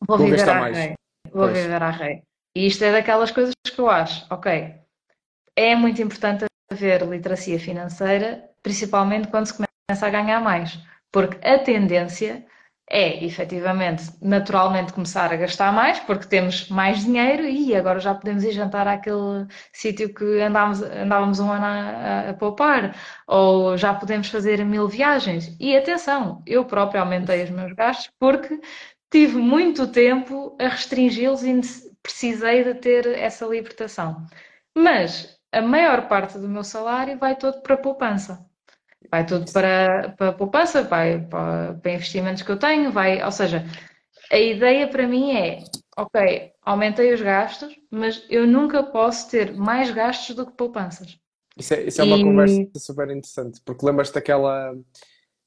vou, 0.07 0.17
vou 0.17 0.27
viver 0.29 0.49
à 0.49 0.69
rei. 0.69 0.95
Vou 1.33 1.49
pois. 1.49 1.59
viver 1.59 1.83
à 1.83 1.91
rei. 1.91 2.23
E 2.55 2.69
isto 2.69 2.85
é 2.85 2.93
daquelas 2.93 3.33
coisas 3.33 3.53
que 3.65 3.81
eu 3.81 3.91
acho, 3.91 4.25
ok, 4.31 4.77
é 5.57 5.75
muito 5.75 6.01
importante 6.01 6.45
haver 6.71 7.03
literacia 7.03 7.59
financeira, 7.59 8.49
principalmente 8.63 9.27
quando 9.27 9.47
se 9.47 9.55
começa 9.55 9.74
começa 9.89 10.07
a 10.07 10.11
ganhar 10.11 10.41
mais. 10.41 10.79
Porque 11.13 11.47
a 11.47 11.59
tendência 11.59 12.45
é, 12.91 13.25
efetivamente, 13.25 14.05
naturalmente 14.21 14.93
começar 14.93 15.33
a 15.33 15.37
gastar 15.37 15.73
mais, 15.73 15.99
porque 16.01 16.27
temos 16.27 16.69
mais 16.69 17.05
dinheiro 17.05 17.45
e 17.45 17.75
agora 17.75 17.99
já 18.01 18.15
podemos 18.15 18.45
ir 18.45 18.53
jantar 18.53 18.87
àquele 18.87 19.47
sítio 19.73 20.13
que 20.13 20.41
andávamos, 20.41 20.83
andávamos 20.83 21.41
um 21.41 21.51
ano 21.51 21.65
a, 21.65 22.31
a, 22.31 22.35
poupar, 22.35 22.95
ou 23.27 23.77
já 23.77 23.95
podemos 23.95 24.29
fazer 24.29 24.65
mil 24.65 24.89
viagens. 24.89 25.57
E 25.61 25.77
atenção, 25.77 26.43
eu 26.47 26.65
próprio 26.65 27.01
aumentei 27.01 27.45
os 27.45 27.51
meus 27.51 27.73
gastos 27.73 28.11
porque 28.19 28.61
tive 29.11 29.37
muito 29.39 29.87
tempo 29.89 30.57
a 30.61 30.69
restringi-los 30.69 31.43
e 31.45 31.61
precisei 32.03 32.65
de 32.65 32.75
ter 32.75 33.07
essa 33.19 33.47
libertação. 33.47 34.27
Mas 34.77 35.39
a 35.53 35.63
maior 35.63 36.09
parte 36.09 36.39
do 36.39 36.49
meu 36.49 36.65
salário 36.65 37.19
vai 37.19 37.37
todo 37.37 37.63
para 37.63 37.75
a 37.75 37.79
poupança 37.79 38.45
vai 39.15 39.25
tudo 39.25 39.51
para, 39.53 40.09
para 40.19 40.33
poupança, 40.33 40.83
vai 40.83 41.21
para, 41.21 41.75
para 41.75 41.93
investimentos 41.93 42.43
que 42.43 42.51
eu 42.51 42.59
tenho, 42.59 42.91
vai, 42.91 43.23
ou 43.23 43.31
seja, 43.31 43.65
a 44.29 44.37
ideia 44.37 44.89
para 44.89 45.07
mim 45.07 45.37
é, 45.37 45.63
ok, 45.97 46.51
aumentei 46.63 47.15
os 47.15 47.21
gastos, 47.21 47.73
mas 47.89 48.27
eu 48.29 48.45
nunca 48.45 48.83
posso 48.83 49.31
ter 49.31 49.55
mais 49.55 49.93
gastos 49.93 50.35
do 50.35 50.45
que 50.45 50.57
poupanças. 50.57 51.17
Isso 51.57 51.75
é, 51.75 51.83
isso 51.85 52.01
é 52.01 52.05
uma 52.05 52.17
e... 52.17 52.25
conversa 52.25 52.71
super 52.79 53.09
interessante, 53.11 53.61
porque 53.65 53.87
lembras 53.87 54.11
daquela, 54.11 54.75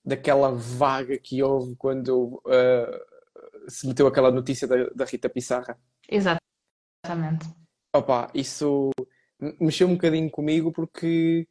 daquela 0.05 0.49
vaga 0.53 1.17
que 1.17 1.43
houve 1.43 1.75
quando 1.75 2.41
uh, 2.45 3.69
se 3.69 3.85
meteu 3.85 4.07
aquela 4.07 4.31
notícia 4.31 4.65
da, 4.65 4.77
da 4.95 5.03
Rita 5.03 5.27
Pissarra? 5.27 5.77
Exatamente. 6.09 7.45
Opa, 7.93 8.31
isso 8.33 8.91
mexeu 9.59 9.89
um 9.89 9.95
bocadinho 9.95 10.31
comigo 10.31 10.71
porque 10.71 11.45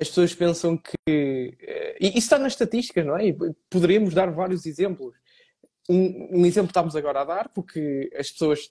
as 0.00 0.08
pessoas 0.08 0.34
pensam 0.34 0.76
que. 0.76 1.56
Eh, 1.60 1.96
e 2.00 2.08
isso 2.10 2.18
está 2.18 2.38
nas 2.38 2.52
estatísticas, 2.52 3.04
não 3.04 3.16
é? 3.16 3.34
Poderíamos 3.68 4.14
dar 4.14 4.30
vários 4.30 4.64
exemplos. 4.64 5.14
Um, 5.88 6.40
um, 6.40 6.46
exemplo 6.46 6.68
estamos 6.68 6.94
agora 6.94 7.22
a 7.22 7.24
dar, 7.24 7.48
porque 7.48 8.10
as 8.16 8.30
pessoas, 8.30 8.70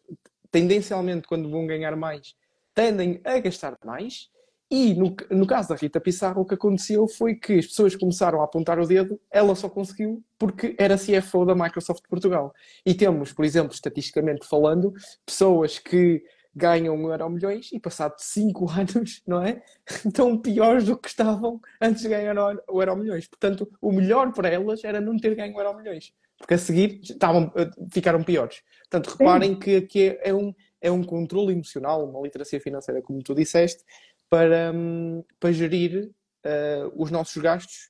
tendencialmente, 0.51 1.27
quando 1.27 1.49
vão 1.49 1.65
ganhar 1.65 1.95
mais, 1.95 2.35
tendem 2.73 3.19
a 3.23 3.39
gastar 3.39 3.77
mais. 3.83 4.29
E 4.69 4.93
no, 4.93 5.15
no 5.31 5.47
caso 5.47 5.69
da 5.69 5.75
Rita 5.75 5.99
Pissarro, 5.99 6.41
o 6.41 6.45
que 6.45 6.53
aconteceu 6.53 7.07
foi 7.07 7.35
que 7.35 7.53
as 7.53 7.67
pessoas 7.67 7.95
começaram 7.95 8.41
a 8.41 8.43
apontar 8.43 8.77
o 8.79 8.85
dedo, 8.85 9.19
ela 9.31 9.55
só 9.55 9.69
conseguiu 9.69 10.21
porque 10.37 10.75
era 10.77 10.97
CFO 10.97 11.45
da 11.45 11.55
Microsoft 11.55 12.03
Portugal. 12.09 12.53
E 12.85 12.93
temos, 12.93 13.31
por 13.31 13.45
exemplo, 13.45 13.73
estatisticamente 13.73 14.45
falando, 14.45 14.93
pessoas 15.25 15.79
que 15.79 16.21
ganham 16.57 16.95
um 16.95 17.11
euro 17.11 17.29
milhões 17.29 17.69
e 17.71 17.79
passado 17.79 18.15
5 18.17 18.69
anos, 18.73 19.21
não 19.25 19.43
é? 19.43 19.61
Estão 20.05 20.37
piores 20.37 20.85
do 20.85 20.97
que 20.97 21.07
estavam 21.07 21.61
antes 21.79 22.01
de 22.01 22.09
ganhar 22.09 22.35
o 22.67 22.81
euro 22.81 22.95
milhões. 22.97 23.27
Portanto, 23.27 23.71
o 23.79 23.91
melhor 23.91 24.33
para 24.33 24.49
elas 24.49 24.83
era 24.83 24.99
não 24.99 25.17
ter 25.17 25.35
ganho 25.35 25.55
o 25.55 25.61
euro 25.61 25.77
milhões. 25.77 26.13
Porque 26.37 26.55
a 26.55 26.57
seguir 26.57 26.99
estavam, 27.01 27.51
eh, 27.55 27.69
ficaram 27.91 28.23
piores. 28.23 28.61
Portanto, 28.89 29.15
reparem 29.17 29.53
Sim. 29.53 29.59
que 29.59 29.75
aqui 29.77 30.17
é 30.21 30.33
um, 30.33 30.53
é 30.81 30.91
um 30.91 31.03
controle 31.03 31.53
emocional, 31.53 32.07
uma 32.07 32.21
literacia 32.21 32.59
financeira, 32.59 33.01
como 33.01 33.23
tu 33.23 33.33
disseste, 33.33 33.83
para, 34.29 34.71
hum, 34.73 35.23
para 35.39 35.51
gerir 35.51 36.11
uh, 36.45 36.91
os 36.95 37.09
nossos 37.09 37.41
gastos 37.41 37.89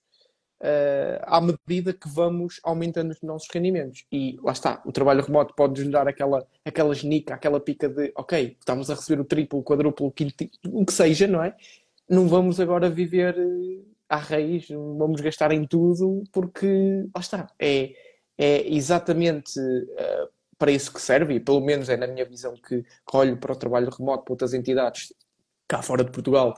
uh, 0.61 1.23
à 1.23 1.41
medida 1.41 1.93
que 1.93 2.07
vamos 2.07 2.59
aumentando 2.63 3.11
os 3.11 3.21
nossos 3.21 3.47
rendimentos. 3.51 4.05
E 4.11 4.37
lá 4.43 4.51
está, 4.51 4.81
o 4.85 4.91
trabalho 4.91 5.23
remoto 5.23 5.53
pode-nos 5.55 5.91
dar 5.91 6.07
aquela, 6.07 6.45
aquela 6.65 6.93
genica, 6.93 7.33
aquela 7.33 7.59
pica 7.59 7.89
de 7.89 8.11
ok, 8.15 8.57
estamos 8.59 8.89
a 8.89 8.95
receber 8.95 9.21
o 9.21 9.25
triplo, 9.25 9.59
o 9.59 9.63
quadruplo, 9.63 10.07
o 10.07 10.11
quinto, 10.11 10.49
o 10.67 10.85
que 10.85 10.93
seja, 10.93 11.27
não 11.27 11.43
é? 11.43 11.55
Não 12.09 12.27
vamos 12.27 12.59
agora 12.59 12.89
viver 12.89 13.37
eh, 13.37 13.81
à 14.07 14.17
raiz, 14.17 14.69
não 14.69 14.97
vamos 14.97 15.19
gastar 15.21 15.51
em 15.51 15.65
tudo, 15.65 16.23
porque 16.31 17.05
lá 17.13 17.19
está, 17.19 17.51
é, 17.59 17.93
é 18.37 18.73
exatamente 18.73 19.59
uh, 19.59 20.29
para 20.57 20.71
isso 20.71 20.93
que 20.93 21.01
serve, 21.01 21.35
e 21.35 21.39
pelo 21.39 21.59
menos 21.59 21.89
é 21.89 21.97
na 21.97 22.07
minha 22.07 22.25
visão 22.25 22.55
que, 22.55 22.83
olho 23.13 23.37
para 23.37 23.51
o 23.51 23.55
trabalho 23.55 23.89
remoto 23.89 24.23
para 24.23 24.33
outras 24.33 24.53
entidades 24.53 25.13
cá 25.67 25.81
fora 25.81 26.03
de 26.03 26.11
Portugal, 26.11 26.57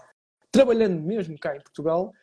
trabalhando 0.52 1.02
mesmo 1.02 1.38
cá 1.40 1.56
em 1.56 1.62
Portugal, 1.62 2.14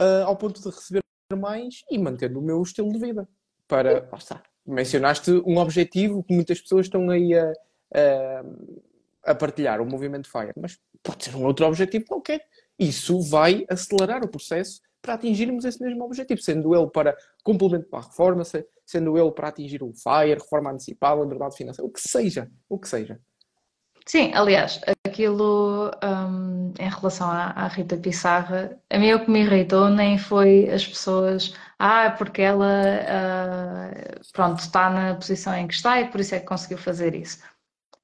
uh, 0.00 0.24
ao 0.24 0.36
ponto 0.36 0.60
de 0.62 0.68
receber 0.68 1.02
mais 1.36 1.84
e 1.90 1.98
mantendo 1.98 2.38
o 2.38 2.42
meu 2.42 2.62
estilo 2.62 2.90
de 2.90 2.98
vida. 2.98 3.28
Para, 3.66 4.08
está, 4.16 4.42
mencionaste 4.66 5.30
um 5.44 5.58
objetivo 5.58 6.22
que 6.22 6.34
muitas 6.34 6.60
pessoas 6.60 6.86
estão 6.86 7.10
aí 7.10 7.34
a, 7.34 7.52
a, 7.92 9.32
a 9.32 9.34
partilhar, 9.34 9.80
o 9.80 9.86
movimento 9.86 10.30
FIRE, 10.30 10.52
mas 10.56 10.80
pode 11.02 11.24
ser 11.24 11.36
um 11.36 11.44
outro 11.44 11.66
objetivo 11.66 12.06
qualquer. 12.06 12.46
Isso 12.78 13.20
vai 13.20 13.66
acelerar 13.68 14.24
o 14.24 14.28
processo 14.28 14.80
para 15.02 15.14
atingirmos 15.14 15.64
esse 15.64 15.82
mesmo 15.82 16.02
objetivo, 16.04 16.40
sendo 16.40 16.74
ele 16.74 16.88
para 16.88 17.16
complemento 17.44 17.88
para 17.88 17.98
a 17.98 18.02
reforma, 18.02 18.42
sendo 18.86 19.18
ele 19.18 19.30
para 19.32 19.48
atingir 19.48 19.82
o 19.82 19.92
FIRE, 19.92 20.34
reforma 20.34 20.70
antecipada, 20.70 21.20
liberdade 21.20 21.56
financeira, 21.56 21.86
o 21.86 21.92
que 21.92 22.00
seja, 22.00 22.50
o 22.68 22.78
que 22.78 22.88
seja. 22.88 23.20
Sim, 24.08 24.32
aliás, 24.34 24.80
aquilo 25.06 25.90
um, 26.02 26.72
em 26.78 26.88
relação 26.88 27.30
à, 27.30 27.50
à, 27.50 27.68
Rita 27.68 27.94
Pissarra, 27.94 28.74
a 28.88 28.98
mim 28.98 29.12
o 29.12 29.22
que 29.22 29.30
me 29.30 29.40
irritou 29.40 29.90
nem 29.90 30.16
foi 30.16 30.66
as 30.70 30.86
pessoas, 30.86 31.54
ah, 31.78 32.14
porque 32.16 32.40
ela 32.40 32.64
uh, 32.64 34.32
pronto, 34.32 34.60
está 34.60 34.88
na 34.88 35.14
posição 35.14 35.54
em 35.54 35.68
que 35.68 35.74
está 35.74 36.00
e 36.00 36.08
por 36.08 36.20
isso 36.20 36.34
é 36.34 36.40
que 36.40 36.46
conseguiu 36.46 36.78
fazer 36.78 37.14
isso. 37.14 37.40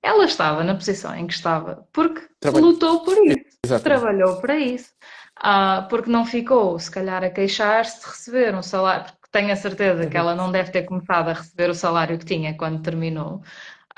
Ela 0.02 0.26
estava 0.26 0.62
na 0.62 0.74
posição 0.74 1.16
em 1.16 1.26
que 1.26 1.32
estava 1.32 1.88
porque 1.90 2.20
Trabalho. 2.38 2.66
lutou 2.66 3.00
por 3.02 3.16
isso, 3.26 3.38
Exatamente. 3.64 3.84
trabalhou 3.84 4.36
para 4.42 4.57
isso, 4.59 4.90
uh, 5.38 5.88
porque 5.88 6.11
não 6.11 6.26
ficou, 6.26 6.78
se 6.78 6.90
calhar, 6.90 7.24
a 7.24 7.30
queixar-se 7.30 8.00
de 8.00 8.07
receber 8.09 8.55
um 8.55 8.62
salário, 8.62 9.07
porque 9.07 9.28
tenho 9.32 9.50
a 9.50 9.57
certeza 9.57 10.02
uhum. 10.02 10.11
que 10.11 10.16
ela 10.18 10.34
não 10.34 10.52
deve 10.52 10.70
ter 10.70 10.82
começado 10.82 11.30
a 11.30 11.32
receber 11.32 11.70
o 11.70 11.74
salário 11.74 12.18
que 12.18 12.26
tinha 12.26 12.55
quando 12.55 12.82
terminou 12.82 13.42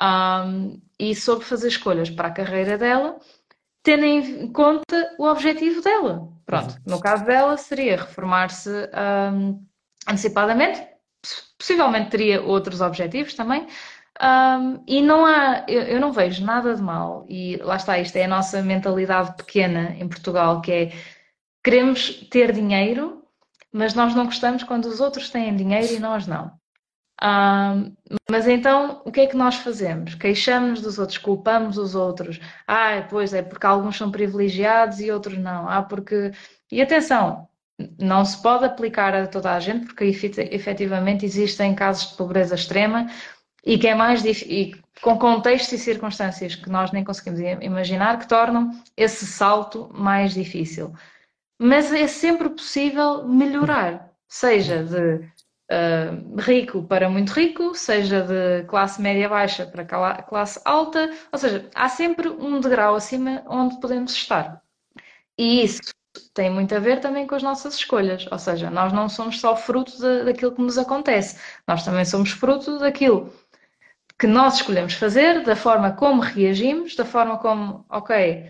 um, 0.00 0.80
e 0.98 1.14
soube 1.14 1.44
fazer 1.44 1.68
escolhas 1.68 2.10
para 2.10 2.28
a 2.28 2.32
carreira 2.32 2.78
dela, 2.78 3.18
tendo 3.82 4.04
em 4.04 4.52
conta 4.52 5.14
o 5.18 5.26
objetivo 5.26 5.80
dela. 5.82 6.28
Pronto, 6.44 6.74
uhum. 6.74 6.94
no 6.94 7.00
caso 7.00 7.24
dela 7.24 7.56
seria 7.56 7.96
reformar-se 7.96 8.70
um, 8.70 9.64
antecipadamente, 10.08 10.86
possivelmente 11.58 12.10
teria 12.10 12.42
outros 12.42 12.80
objetivos 12.80 13.34
também. 13.34 13.66
Um, 14.22 14.82
e 14.86 15.02
não 15.02 15.26
há, 15.26 15.64
eu, 15.68 15.82
eu, 15.82 16.00
não 16.00 16.10
vejo 16.10 16.42
nada 16.42 16.74
de 16.74 16.80
mal, 16.80 17.26
e 17.28 17.56
lá 17.58 17.76
está, 17.76 17.98
isto 17.98 18.16
é 18.16 18.24
a 18.24 18.28
nossa 18.28 18.62
mentalidade 18.62 19.36
pequena 19.36 19.94
em 19.98 20.08
Portugal, 20.08 20.62
que 20.62 20.72
é 20.72 20.92
queremos 21.62 22.26
ter 22.30 22.52
dinheiro, 22.52 23.22
mas 23.70 23.92
nós 23.92 24.14
não 24.14 24.24
gostamos 24.24 24.62
quando 24.62 24.86
os 24.86 25.00
outros 25.00 25.28
têm 25.28 25.54
dinheiro 25.54 25.92
e 25.92 25.98
nós 25.98 26.26
não. 26.26 26.52
Um, 27.22 27.92
mas 28.30 28.46
então, 28.46 29.00
o 29.04 29.10
que 29.10 29.20
é 29.20 29.26
que 29.26 29.36
nós 29.36 29.56
fazemos? 29.56 30.14
Queixamos 30.14 30.80
dos 30.80 30.98
outros, 30.98 31.18
culpamos 31.18 31.78
os 31.78 31.94
outros. 31.94 32.40
Ah, 32.66 33.06
pois 33.08 33.32
é, 33.32 33.42
porque 33.42 33.66
alguns 33.66 33.96
são 33.96 34.10
privilegiados 34.10 35.00
e 35.00 35.10
outros 35.10 35.38
não. 35.38 35.68
Ah, 35.68 35.82
porque. 35.82 36.32
E 36.70 36.82
atenção, 36.82 37.48
não 37.98 38.24
se 38.24 38.40
pode 38.42 38.64
aplicar 38.64 39.14
a 39.14 39.26
toda 39.26 39.52
a 39.54 39.60
gente, 39.60 39.86
porque 39.86 40.04
efetivamente 40.04 41.24
existem 41.24 41.74
casos 41.74 42.10
de 42.10 42.16
pobreza 42.16 42.54
extrema 42.54 43.06
e 43.64 43.78
que 43.78 43.88
é 43.88 43.94
mais 43.94 44.24
e 44.24 44.74
com 45.02 45.18
contextos 45.18 45.72
e 45.72 45.78
circunstâncias 45.78 46.54
que 46.54 46.70
nós 46.70 46.92
nem 46.92 47.04
conseguimos 47.04 47.40
imaginar 47.60 48.18
que 48.18 48.28
tornam 48.28 48.70
esse 48.96 49.26
salto 49.26 49.90
mais 49.92 50.32
difícil. 50.34 50.94
Mas 51.58 51.92
é 51.92 52.06
sempre 52.06 52.48
possível 52.50 53.26
melhorar, 53.26 54.10
seja 54.28 54.84
de 54.84 55.28
uh, 55.70 56.40
rico 56.40 56.82
para 56.84 57.08
muito 57.08 57.32
rico, 57.32 57.74
seja 57.74 58.22
de 58.22 58.66
classe 58.66 59.00
média 59.00 59.28
baixa 59.28 59.66
para 59.66 59.84
classe 60.22 60.60
alta, 60.64 61.10
ou 61.32 61.38
seja, 61.38 61.68
há 61.74 61.88
sempre 61.88 62.28
um 62.28 62.60
degrau 62.60 62.94
acima 62.94 63.42
onde 63.46 63.80
podemos 63.80 64.12
estar. 64.12 64.62
E 65.38 65.64
isso 65.64 65.80
tem 66.34 66.50
muito 66.50 66.74
a 66.74 66.78
ver 66.78 67.00
também 67.00 67.26
com 67.26 67.34
as 67.34 67.42
nossas 67.42 67.74
escolhas, 67.74 68.26
ou 68.30 68.38
seja, 68.38 68.70
nós 68.70 68.92
não 68.92 69.08
somos 69.08 69.40
só 69.40 69.56
fruto 69.56 69.92
de, 69.98 70.24
daquilo 70.24 70.54
que 70.54 70.62
nos 70.62 70.78
acontece, 70.78 71.38
nós 71.66 71.84
também 71.84 72.04
somos 72.04 72.30
fruto 72.30 72.78
daquilo 72.78 73.32
que 74.18 74.26
nós 74.26 74.56
escolhemos 74.56 74.94
fazer, 74.94 75.42
da 75.44 75.54
forma 75.54 75.92
como 75.92 76.22
reagimos, 76.22 76.96
da 76.96 77.04
forma 77.04 77.38
como, 77.38 77.84
ok, 77.90 78.48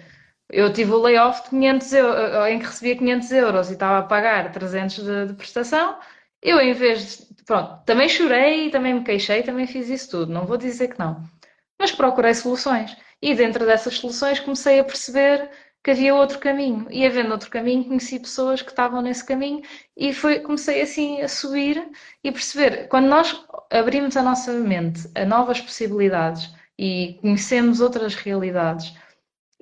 eu 0.49 0.73
tive 0.73 0.93
o 0.93 1.03
layoff 1.03 1.43
de 1.45 1.51
500 1.51 1.93
euros, 1.93 2.49
em 2.49 2.59
que 2.61 2.67
recebia 2.67 2.97
500 2.99 3.33
euros 3.33 3.71
e 3.71 3.73
estava 3.73 3.99
a 3.99 4.03
pagar 4.03 4.53
300 4.53 4.97
de, 5.05 5.27
de 5.27 5.35
prestação, 5.35 5.99
eu, 6.43 6.61
em 6.61 6.73
vez 6.73 7.19
de. 7.19 7.45
Pronto, 7.45 7.85
também 7.85 8.09
chorei, 8.09 8.71
também 8.71 8.95
me 8.95 9.05
queixei, 9.05 9.43
também 9.43 9.67
fiz 9.67 9.89
isso 9.89 10.11
tudo, 10.11 10.33
não 10.33 10.47
vou 10.47 10.57
dizer 10.57 10.89
que 10.89 10.99
não. 10.99 11.23
Mas 11.79 11.93
procurei 11.93 12.35
soluções. 12.35 12.97
E 13.23 13.35
dentro 13.35 13.65
dessas 13.65 13.95
soluções 13.99 14.41
comecei 14.41 14.81
a 14.81 14.85
perceber 14.85 15.49
que 15.87 15.93
havia 15.93 16.15
outro 16.15 16.41
caminho. 16.41 16.89
E 16.91 17.07
havendo 17.07 17.31
outro 17.31 17.49
caminho, 17.49 17.85
conheci 17.85 18.19
pessoas 18.19 18.61
que 18.61 18.71
estavam 18.71 19.01
nesse 19.01 19.25
caminho 19.25 19.63
e 19.97 20.13
foi, 20.13 20.41
comecei 20.41 20.83
assim 20.83 21.23
a 21.23 21.29
subir 21.29 21.89
e 22.25 22.33
perceber. 22.33 22.89
Quando 22.89 23.07
nós 23.07 23.45
abrimos 23.71 24.17
a 24.17 24.23
nossa 24.23 24.53
mente 24.53 25.09
a 25.15 25.25
novas 25.25 25.61
possibilidades 25.61 26.53
e 26.77 27.19
conhecemos 27.21 27.81
outras 27.81 28.17
realidades 28.17 28.95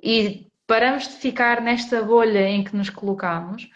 e 0.01 0.47
paramos 0.65 1.07
de 1.07 1.13
ficar 1.15 1.61
nesta 1.61 2.01
bolha 2.01 2.49
em 2.49 2.63
que 2.63 2.75
nos 2.75 2.89
colocamos, 2.89 3.69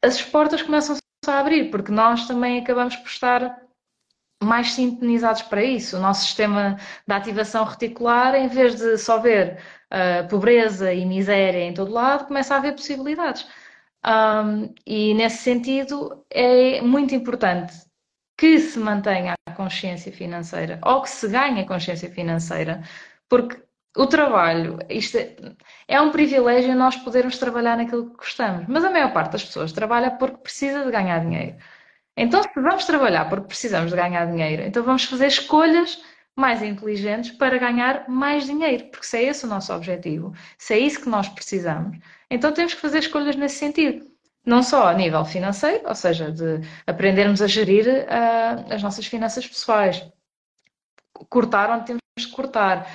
as 0.00 0.22
portas 0.22 0.62
começam 0.62 0.96
a 1.30 1.38
abrir, 1.40 1.70
porque 1.70 1.92
nós 1.92 2.26
também 2.26 2.60
acabamos 2.60 2.96
por 2.96 3.08
estar 3.08 3.60
mais 4.42 4.72
sintonizados 4.72 5.42
para 5.42 5.62
isso. 5.62 5.96
O 5.96 6.00
nosso 6.00 6.24
sistema 6.24 6.78
de 7.06 7.14
ativação 7.14 7.64
reticular, 7.64 8.34
em 8.34 8.48
vez 8.48 8.76
de 8.76 8.96
só 8.98 9.18
ver 9.18 9.58
uh, 9.92 10.28
pobreza 10.28 10.92
e 10.92 11.04
miséria 11.04 11.64
em 11.64 11.74
todo 11.74 11.92
lado, 11.92 12.26
começa 12.26 12.54
a 12.54 12.58
haver 12.58 12.72
possibilidades. 12.74 13.46
Um, 14.06 14.72
e 14.86 15.12
nesse 15.14 15.38
sentido 15.38 16.24
é 16.30 16.80
muito 16.80 17.14
importante 17.14 17.74
que 18.36 18.58
se 18.60 18.78
mantenha 18.78 19.34
a 19.46 19.52
consciência 19.52 20.12
financeira 20.12 20.78
ou 20.84 21.02
que 21.02 21.10
se 21.10 21.26
ganhe 21.28 21.60
a 21.60 21.66
consciência 21.66 22.08
financeira, 22.08 22.82
porque 23.28 23.60
o 23.96 24.06
trabalho, 24.06 24.78
isto 24.88 25.16
é, 25.16 25.34
é, 25.88 26.00
um 26.00 26.10
privilégio 26.10 26.74
nós 26.74 26.96
podermos 26.96 27.38
trabalhar 27.38 27.76
naquilo 27.76 28.10
que 28.10 28.16
gostamos, 28.16 28.66
mas 28.68 28.84
a 28.84 28.90
maior 28.90 29.12
parte 29.12 29.32
das 29.32 29.44
pessoas 29.44 29.72
trabalha 29.72 30.10
porque 30.10 30.36
precisa 30.38 30.84
de 30.84 30.90
ganhar 30.90 31.20
dinheiro. 31.20 31.56
Então, 32.16 32.42
se 32.42 32.48
vamos 32.54 32.84
trabalhar 32.84 33.28
porque 33.28 33.46
precisamos 33.46 33.90
de 33.90 33.96
ganhar 33.96 34.26
dinheiro, 34.26 34.62
então 34.62 34.82
vamos 34.82 35.04
fazer 35.04 35.26
escolhas 35.26 36.02
mais 36.36 36.62
inteligentes 36.62 37.32
para 37.32 37.58
ganhar 37.58 38.08
mais 38.08 38.46
dinheiro, 38.46 38.86
porque 38.90 39.06
se 39.06 39.16
é 39.18 39.24
esse 39.24 39.44
o 39.44 39.48
nosso 39.48 39.72
objetivo, 39.74 40.32
se 40.56 40.74
é 40.74 40.78
isso 40.78 41.00
que 41.00 41.08
nós 41.08 41.28
precisamos, 41.28 41.98
então 42.30 42.52
temos 42.52 42.74
que 42.74 42.80
fazer 42.80 43.00
escolhas 43.00 43.36
nesse 43.36 43.56
sentido. 43.56 44.06
Não 44.46 44.62
só 44.62 44.88
a 44.88 44.94
nível 44.94 45.24
financeiro, 45.24 45.86
ou 45.86 45.94
seja, 45.94 46.30
de 46.32 46.60
aprendermos 46.86 47.42
a 47.42 47.46
gerir 47.46 47.86
uh, 47.86 48.72
as 48.72 48.82
nossas 48.82 49.06
finanças 49.06 49.46
pessoais, 49.46 50.08
cortar 51.28 51.70
onde 51.70 51.86
temos 51.86 52.00
que 52.16 52.30
cortar, 52.30 52.86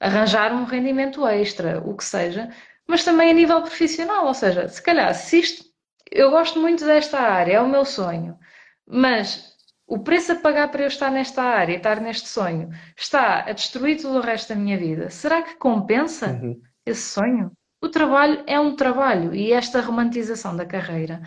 arranjar 0.00 0.52
um 0.52 0.64
rendimento 0.64 1.26
extra, 1.26 1.80
o 1.84 1.96
que 1.96 2.04
seja, 2.04 2.50
mas 2.86 3.04
também 3.04 3.30
a 3.30 3.34
nível 3.34 3.62
profissional, 3.62 4.26
ou 4.26 4.34
seja, 4.34 4.68
se 4.68 4.82
calhar, 4.82 5.14
se 5.14 5.40
isto, 5.40 5.64
eu 6.10 6.30
gosto 6.30 6.60
muito 6.60 6.84
desta 6.84 7.18
área, 7.18 7.54
é 7.54 7.60
o 7.60 7.68
meu 7.68 7.84
sonho, 7.84 8.38
mas 8.86 9.54
o 9.86 9.98
preço 9.98 10.32
a 10.32 10.36
pagar 10.36 10.68
para 10.68 10.82
eu 10.82 10.88
estar 10.88 11.10
nesta 11.10 11.42
área, 11.42 11.76
estar 11.76 12.00
neste 12.00 12.28
sonho, 12.28 12.70
está 12.96 13.40
a 13.40 13.52
destruir 13.52 14.00
todo 14.00 14.18
o 14.18 14.22
resto 14.22 14.50
da 14.50 14.54
minha 14.54 14.76
vida, 14.76 15.10
será 15.10 15.42
que 15.42 15.56
compensa 15.56 16.28
uhum. 16.28 16.60
esse 16.84 17.02
sonho? 17.02 17.52
O 17.82 17.88
trabalho 17.88 18.42
é 18.46 18.58
um 18.58 18.74
trabalho 18.76 19.34
e 19.34 19.52
esta 19.52 19.80
romantização 19.80 20.56
da 20.56 20.64
carreira 20.64 21.20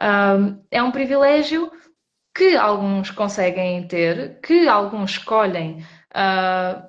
um, 0.00 0.64
é 0.70 0.82
um 0.82 0.90
privilégio 0.90 1.70
que 2.34 2.56
alguns 2.56 3.10
conseguem 3.10 3.86
ter, 3.86 4.40
que 4.40 4.66
alguns 4.66 5.12
escolhem 5.12 5.84
uh, 6.12 6.88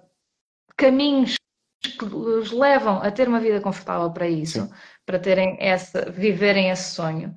caminhos 0.82 1.36
que 1.84 2.06
os 2.06 2.52
levam 2.52 2.98
a 3.04 3.12
ter 3.12 3.28
uma 3.28 3.40
vida 3.40 3.62
confortável 3.62 4.10
para 4.10 4.28
isso, 4.28 4.64
Sim. 4.66 4.74
para 5.06 5.20
terem 5.20 5.56
essa, 5.60 6.10
viverem 6.10 6.72
esse 6.72 6.96
sonho. 6.96 7.36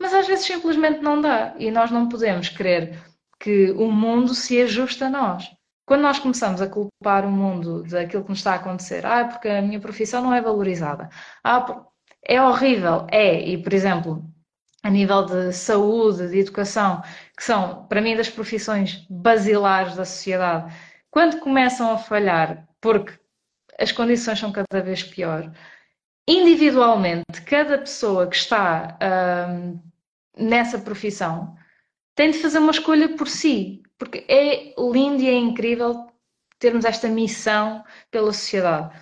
Mas 0.00 0.12
às 0.12 0.26
vezes 0.26 0.44
simplesmente 0.44 1.00
não 1.00 1.20
dá 1.20 1.54
e 1.56 1.70
nós 1.70 1.92
não 1.92 2.08
podemos 2.08 2.48
querer 2.48 3.00
que 3.38 3.70
o 3.72 3.92
mundo 3.92 4.34
se 4.34 4.60
ajuste 4.60 5.04
a 5.04 5.08
nós. 5.08 5.48
Quando 5.86 6.02
nós 6.02 6.18
começamos 6.18 6.60
a 6.60 6.68
culpar 6.68 7.24
o 7.24 7.30
mundo 7.30 7.84
daquilo 7.84 8.24
que 8.24 8.30
nos 8.30 8.38
está 8.38 8.52
a 8.52 8.56
acontecer, 8.56 9.06
ah, 9.06 9.24
porque 9.24 9.48
a 9.48 9.62
minha 9.62 9.80
profissão 9.80 10.22
não 10.22 10.34
é 10.34 10.40
valorizada, 10.40 11.08
ah, 11.44 11.84
é 12.24 12.42
horrível, 12.42 13.06
é, 13.10 13.40
e 13.40 13.62
por 13.62 13.72
exemplo, 13.72 14.24
a 14.82 14.90
nível 14.90 15.24
de 15.26 15.52
saúde, 15.52 16.28
de 16.28 16.40
educação, 16.40 17.02
que 17.36 17.44
são, 17.44 17.86
para 17.86 18.00
mim, 18.00 18.16
das 18.16 18.28
profissões 18.28 19.06
basilares 19.08 19.94
da 19.94 20.04
sociedade, 20.04 20.72
quando 21.10 21.40
começam 21.40 21.92
a 21.92 21.98
falhar 21.98 22.68
porque 22.80 23.18
as 23.78 23.92
condições 23.92 24.38
são 24.38 24.52
cada 24.52 24.82
vez 24.82 25.02
pior. 25.02 25.52
Individualmente, 26.28 27.42
cada 27.46 27.78
pessoa 27.78 28.28
que 28.28 28.36
está 28.36 28.98
hum, 29.48 29.80
nessa 30.36 30.78
profissão 30.78 31.56
tem 32.14 32.30
de 32.30 32.38
fazer 32.38 32.58
uma 32.58 32.70
escolha 32.70 33.16
por 33.16 33.28
si, 33.28 33.82
porque 33.98 34.24
é 34.28 34.74
lindo 34.78 35.22
e 35.22 35.28
é 35.28 35.34
incrível 35.34 36.06
termos 36.58 36.84
esta 36.84 37.08
missão 37.08 37.82
pela 38.10 38.32
sociedade. 38.32 38.94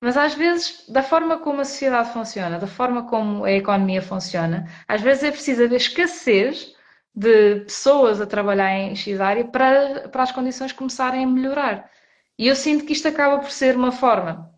Mas 0.00 0.16
às 0.16 0.34
vezes, 0.34 0.86
da 0.88 1.02
forma 1.02 1.38
como 1.38 1.60
a 1.60 1.64
sociedade 1.64 2.12
funciona, 2.12 2.58
da 2.58 2.66
forma 2.66 3.08
como 3.08 3.44
a 3.44 3.52
economia 3.52 4.00
funciona, 4.00 4.68
às 4.86 5.00
vezes 5.00 5.24
é 5.24 5.30
preciso 5.30 5.64
haver 5.64 5.76
escassez 5.76 6.74
de 7.14 7.60
pessoas 7.62 8.20
a 8.20 8.26
trabalhar 8.26 8.72
em 8.72 8.94
X 8.94 9.20
área 9.20 9.44
para, 9.44 10.08
para 10.08 10.22
as 10.22 10.30
condições 10.30 10.72
começarem 10.72 11.24
a 11.24 11.26
melhorar. 11.26 11.90
E 12.38 12.46
eu 12.46 12.54
sinto 12.54 12.84
que 12.84 12.92
isto 12.92 13.08
acaba 13.08 13.38
por 13.38 13.50
ser 13.50 13.74
uma 13.74 13.90
forma, 13.90 14.48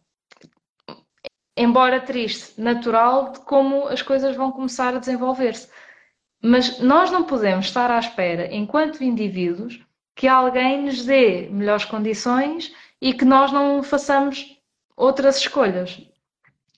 embora 1.57 2.01
triste, 2.01 2.61
natural 2.61 3.33
de 3.33 3.41
como 3.41 3.89
as 3.89 4.03
coisas 4.03 4.37
vão 4.37 4.53
começar 4.53 4.95
a 4.95 4.99
desenvolver-se. 4.99 5.69
Mas 6.43 6.79
nós 6.79 7.11
não 7.11 7.25
podemos 7.25 7.67
estar 7.67 7.91
à 7.91 7.99
espera, 7.99 8.55
enquanto 8.55 9.03
indivíduos, 9.03 9.81
que 10.15 10.29
alguém 10.29 10.83
nos 10.83 11.05
dê 11.05 11.49
melhores 11.51 11.85
condições 11.87 12.75
e 13.01 13.15
que 13.15 13.25
nós 13.25 13.51
não 13.51 13.83
façamos 13.83 14.59
outras 14.95 15.39
escolhas. 15.39 16.03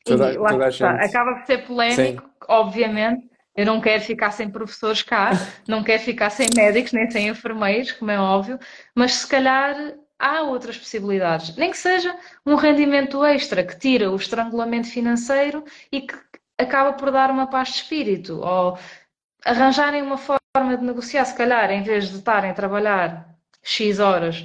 Toda, 0.04 0.32
e 0.32 0.36
lá 0.36 0.50
toda 0.50 0.68
está, 0.68 0.92
acaba 0.92 1.34
por 1.34 1.46
ser 1.46 1.66
polémico, 1.66 2.28
obviamente. 2.48 3.30
Eu 3.54 3.66
não 3.66 3.80
quero 3.80 4.02
ficar 4.02 4.30
sem 4.30 4.48
professores 4.48 5.02
cá, 5.02 5.30
não 5.68 5.82
quero 5.82 6.02
ficar 6.02 6.30
sem 6.30 6.48
médicos, 6.56 6.92
nem 6.92 7.10
sem 7.10 7.28
enfermeiros, 7.28 7.92
como 7.92 8.10
é 8.10 8.18
óbvio, 8.18 8.58
mas 8.94 9.14
se 9.14 9.28
calhar 9.28 9.76
há 10.22 10.42
outras 10.42 10.78
possibilidades. 10.78 11.56
Nem 11.56 11.72
que 11.72 11.76
seja 11.76 12.16
um 12.46 12.54
rendimento 12.54 13.24
extra 13.24 13.64
que 13.64 13.76
tira 13.76 14.10
o 14.10 14.16
estrangulamento 14.16 14.88
financeiro 14.88 15.64
e 15.90 16.02
que 16.02 16.14
acaba 16.56 16.92
por 16.92 17.10
dar 17.10 17.30
uma 17.30 17.48
paz 17.48 17.68
de 17.70 17.74
espírito. 17.74 18.40
Ou 18.40 18.78
arranjarem 19.44 20.00
uma 20.02 20.16
forma 20.16 20.76
de 20.78 20.84
negociar, 20.84 21.24
se 21.24 21.34
calhar, 21.34 21.70
em 21.72 21.82
vez 21.82 22.08
de 22.08 22.18
estarem 22.18 22.50
a 22.52 22.54
trabalhar 22.54 23.36
X 23.62 23.98
horas 23.98 24.44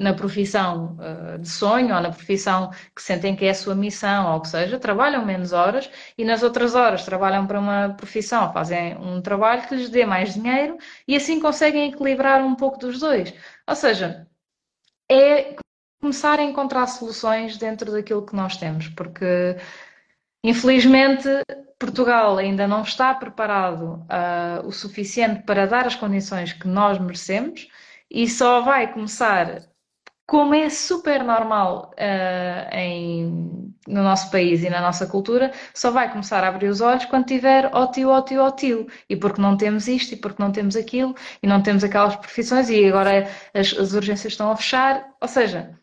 na 0.00 0.12
profissão 0.14 0.98
uh, 0.98 1.38
de 1.38 1.48
sonho 1.48 1.94
ou 1.94 2.00
na 2.00 2.10
profissão 2.10 2.70
que 2.94 3.00
sentem 3.00 3.36
que 3.36 3.44
é 3.44 3.50
a 3.50 3.54
sua 3.54 3.74
missão 3.74 4.34
ou 4.34 4.40
que 4.40 4.48
seja, 4.48 4.78
trabalham 4.78 5.24
menos 5.24 5.52
horas 5.52 5.88
e 6.18 6.24
nas 6.24 6.42
outras 6.42 6.74
horas 6.74 7.04
trabalham 7.04 7.46
para 7.46 7.58
uma 7.58 7.90
profissão, 7.90 8.52
fazem 8.52 8.96
um 8.98 9.22
trabalho 9.22 9.66
que 9.66 9.76
lhes 9.76 9.88
dê 9.90 10.04
mais 10.04 10.34
dinheiro 10.34 10.76
e 11.06 11.14
assim 11.14 11.40
conseguem 11.40 11.88
equilibrar 11.90 12.42
um 12.44 12.54
pouco 12.56 12.78
dos 12.78 12.98
dois. 12.98 13.32
Ou 13.66 13.74
seja, 13.76 14.27
é 15.10 15.56
começar 16.00 16.38
a 16.38 16.44
encontrar 16.44 16.86
soluções 16.86 17.56
dentro 17.56 17.90
daquilo 17.90 18.24
que 18.24 18.36
nós 18.36 18.56
temos, 18.56 18.88
porque 18.88 19.56
infelizmente 20.44 21.28
Portugal 21.78 22.38
ainda 22.38 22.66
não 22.66 22.82
está 22.82 23.14
preparado 23.14 24.04
uh, 24.04 24.66
o 24.66 24.72
suficiente 24.72 25.42
para 25.44 25.66
dar 25.66 25.86
as 25.86 25.94
condições 25.94 26.52
que 26.52 26.66
nós 26.66 26.98
merecemos 26.98 27.68
e 28.10 28.28
só 28.28 28.60
vai 28.62 28.92
começar, 28.92 29.68
como 30.28 30.54
é 30.54 30.68
super 30.68 31.24
normal 31.24 31.90
uh, 31.94 32.76
em, 32.76 33.74
no 33.86 34.02
nosso 34.02 34.30
país 34.30 34.62
e 34.62 34.68
na 34.68 34.78
nossa 34.78 35.06
cultura, 35.06 35.52
só 35.72 35.90
vai 35.90 36.10
começar 36.10 36.44
a 36.44 36.48
abrir 36.48 36.68
os 36.68 36.82
olhos 36.82 37.06
quando 37.06 37.24
tiver 37.24 37.70
ó 37.72 37.86
tio, 37.86 38.10
ó 38.10 38.20
tio, 38.20 38.42
ó 38.42 38.50
tio. 38.50 38.86
E 39.08 39.16
porque 39.16 39.40
não 39.40 39.56
temos 39.56 39.88
isto, 39.88 40.12
e 40.12 40.16
porque 40.18 40.42
não 40.42 40.52
temos 40.52 40.76
aquilo, 40.76 41.14
e 41.42 41.46
não 41.46 41.62
temos 41.62 41.82
aquelas 41.82 42.14
profissões, 42.14 42.68
e 42.68 42.84
agora 42.84 43.26
as, 43.54 43.72
as 43.72 43.94
urgências 43.94 44.34
estão 44.34 44.50
a 44.50 44.56
fechar. 44.56 45.08
Ou 45.18 45.28
seja, 45.28 45.80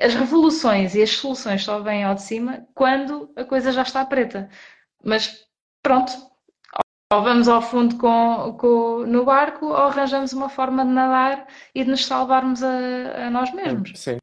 as 0.00 0.14
revoluções 0.14 0.94
e 0.94 1.02
as 1.02 1.10
soluções 1.10 1.64
só 1.64 1.80
vêm 1.80 2.04
ao 2.04 2.14
de 2.14 2.22
cima 2.22 2.68
quando 2.74 3.32
a 3.36 3.44
coisa 3.44 3.72
já 3.72 3.82
está 3.82 4.04
preta. 4.06 4.48
Mas 5.04 5.36
pronto, 5.82 6.12
ou 7.12 7.22
vamos 7.22 7.48
ao 7.48 7.62
fundo 7.62 7.96
com, 7.98 8.56
com, 8.58 9.06
no 9.06 9.24
barco 9.24 9.66
ou 9.66 9.74
arranjamos 9.74 10.32
uma 10.32 10.48
forma 10.48 10.84
de 10.84 10.90
nadar 10.90 11.46
e 11.74 11.84
de 11.84 11.90
nos 11.90 12.06
salvarmos 12.06 12.62
a, 12.62 13.26
a 13.26 13.30
nós 13.30 13.52
mesmos. 13.52 13.92
Sim, 13.94 14.18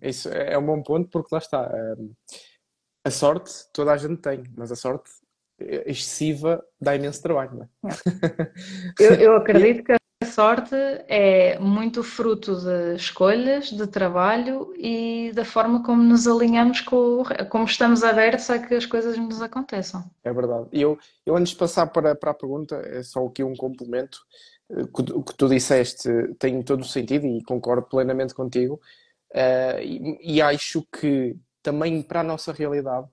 isso 0.00 0.28
é 0.28 0.56
um 0.56 0.64
bom 0.64 0.82
ponto 0.82 1.08
porque 1.10 1.28
lá 1.32 1.38
está. 1.38 1.70
Hum, 1.98 2.12
a 3.06 3.10
sorte 3.10 3.52
toda 3.72 3.92
a 3.92 3.96
gente 3.96 4.16
tem, 4.16 4.44
mas 4.56 4.72
a 4.72 4.76
sorte 4.76 5.10
excessiva 5.58 6.64
dá 6.80 6.96
imenso 6.96 7.22
trabalho, 7.22 7.68
não 7.82 7.90
é? 7.90 7.92
Eu, 8.98 9.14
eu 9.14 9.36
acredito 9.36 9.84
que 9.84 9.92
sorte 10.34 10.74
é 11.06 11.56
muito 11.60 12.02
fruto 12.02 12.56
de 12.56 12.96
escolhas, 12.96 13.70
de 13.70 13.86
trabalho 13.86 14.74
e 14.76 15.30
da 15.32 15.44
forma 15.44 15.84
como 15.84 16.02
nos 16.02 16.26
alinhamos 16.26 16.80
com, 16.80 17.22
como 17.48 17.64
estamos 17.64 18.02
abertos 18.02 18.50
a 18.50 18.58
que 18.58 18.74
as 18.74 18.84
coisas 18.84 19.16
nos 19.16 19.40
aconteçam. 19.40 20.04
É 20.24 20.32
verdade. 20.32 20.66
E 20.72 20.82
eu, 20.82 20.98
eu 21.24 21.36
antes 21.36 21.52
de 21.52 21.58
passar 21.58 21.86
para, 21.86 22.16
para 22.16 22.32
a 22.32 22.34
pergunta, 22.34 22.76
é 22.84 23.02
só 23.04 23.24
aqui 23.24 23.44
um 23.44 23.54
complemento. 23.54 24.18
O 24.92 25.22
que 25.22 25.34
tu 25.36 25.48
disseste 25.48 26.08
tem 26.38 26.62
todo 26.62 26.80
o 26.80 26.84
sentido 26.84 27.26
e 27.26 27.42
concordo 27.44 27.86
plenamente 27.86 28.34
contigo. 28.34 28.80
Uh, 29.30 29.80
e, 29.82 30.36
e, 30.36 30.42
acho 30.42 30.86
que 30.92 31.36
também 31.62 32.02
para 32.02 32.20
a 32.20 32.24
nossa 32.24 32.52
realidade 32.52 33.06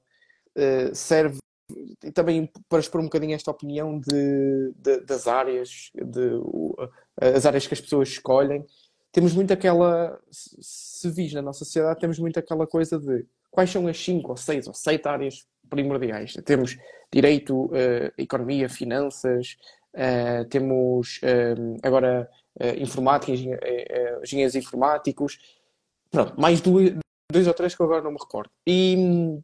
uh, 0.55 0.95
serve 0.95 1.37
e 2.03 2.11
também 2.11 2.49
para 2.69 2.79
expor 2.79 3.01
um 3.01 3.05
bocadinho 3.05 3.35
esta 3.35 3.51
opinião 3.51 3.99
de, 3.99 4.73
de, 4.75 5.01
das 5.01 5.27
áreas, 5.27 5.91
de, 5.95 6.31
as 7.19 7.45
áreas 7.45 7.67
que 7.67 7.73
as 7.73 7.81
pessoas 7.81 8.09
escolhem, 8.09 8.65
temos 9.11 9.33
muito 9.33 9.51
aquela, 9.51 10.19
se 10.31 11.09
vis 11.09 11.33
na 11.33 11.41
nossa 11.41 11.65
sociedade, 11.65 11.99
temos 11.99 12.17
muito 12.17 12.39
aquela 12.39 12.65
coisa 12.65 12.97
de 12.97 13.25
quais 13.49 13.69
são 13.69 13.87
as 13.87 14.01
5 14.01 14.29
ou 14.29 14.37
6 14.37 14.67
ou 14.67 14.73
7 14.73 15.07
áreas 15.07 15.45
primordiais. 15.69 16.33
Temos 16.45 16.77
direito, 17.11 17.65
uh, 17.65 18.11
economia, 18.17 18.69
finanças, 18.69 19.57
uh, 19.93 20.45
temos 20.45 21.19
uh, 21.23 21.77
agora 21.83 22.29
informática, 22.77 23.31
engenheiros 24.21 24.55
informáticos, 24.55 25.39
pronto, 26.11 26.39
mais 26.39 26.59
dois, 26.59 26.93
dois 27.31 27.47
ou 27.47 27.53
três 27.53 27.73
que 27.73 27.81
eu 27.81 27.85
agora 27.85 28.01
não 28.01 28.11
me 28.11 28.17
recordo. 28.19 28.51
E 28.67 29.41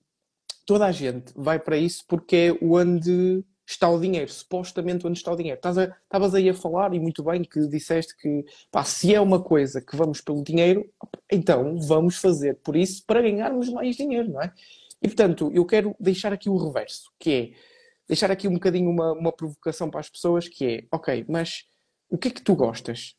toda 0.68 0.86
a 0.86 0.92
gente 0.92 1.34
vai 1.34 1.58
para 1.58 1.78
isso 1.78 2.04
porque 2.08 2.36
é 2.36 2.64
onde 2.64 3.44
está 3.66 3.90
o 3.90 4.00
dinheiro, 4.00 4.32
supostamente 4.32 5.08
onde 5.08 5.18
está 5.18 5.32
o 5.32 5.36
dinheiro. 5.36 5.58
Estavas 5.58 6.36
aí 6.36 6.50
a 6.50 6.54
falar, 6.54 6.94
e 6.94 7.00
muito 7.00 7.24
bem, 7.24 7.44
que 7.44 7.68
disseste 7.68 8.16
que 8.18 8.46
pá, 8.72 8.84
se 8.84 9.16
é 9.16 9.20
uma 9.20 9.42
coisa 9.42 9.82
que 9.82 9.96
vamos 9.96 10.22
pelo 10.22 10.44
dinheiro, 10.44 10.86
então 11.32 11.80
vamos 11.80 12.18
fazer 12.18 12.60
por 12.64 12.76
isso 12.76 13.04
para 13.06 13.22
ganharmos 13.22 13.70
mais 13.70 13.96
dinheiro, 13.96 14.30
não 14.30 14.42
é? 14.42 14.54
E 15.02 15.08
portanto, 15.08 15.52
eu 15.54 15.66
quero 15.66 15.96
deixar 16.00 16.34
aqui 16.34 16.50
o 16.50 16.58
reverso, 16.58 17.12
que 17.20 17.32
é 17.32 17.52
deixar 18.08 18.30
aqui 18.32 18.48
um 18.48 18.54
bocadinho 18.54 18.90
uma, 18.90 19.14
uma 19.14 19.32
provocação 19.32 19.90
para 19.90 20.02
as 20.02 20.10
pessoas, 20.10 20.48
que 20.48 20.66
é, 20.66 20.84
ok, 20.92 21.26
mas 21.28 21.64
o 22.10 22.18
que 22.18 22.30
é 22.30 22.32
que 22.32 22.42
tu 22.42 22.56
gostas? 22.56 23.17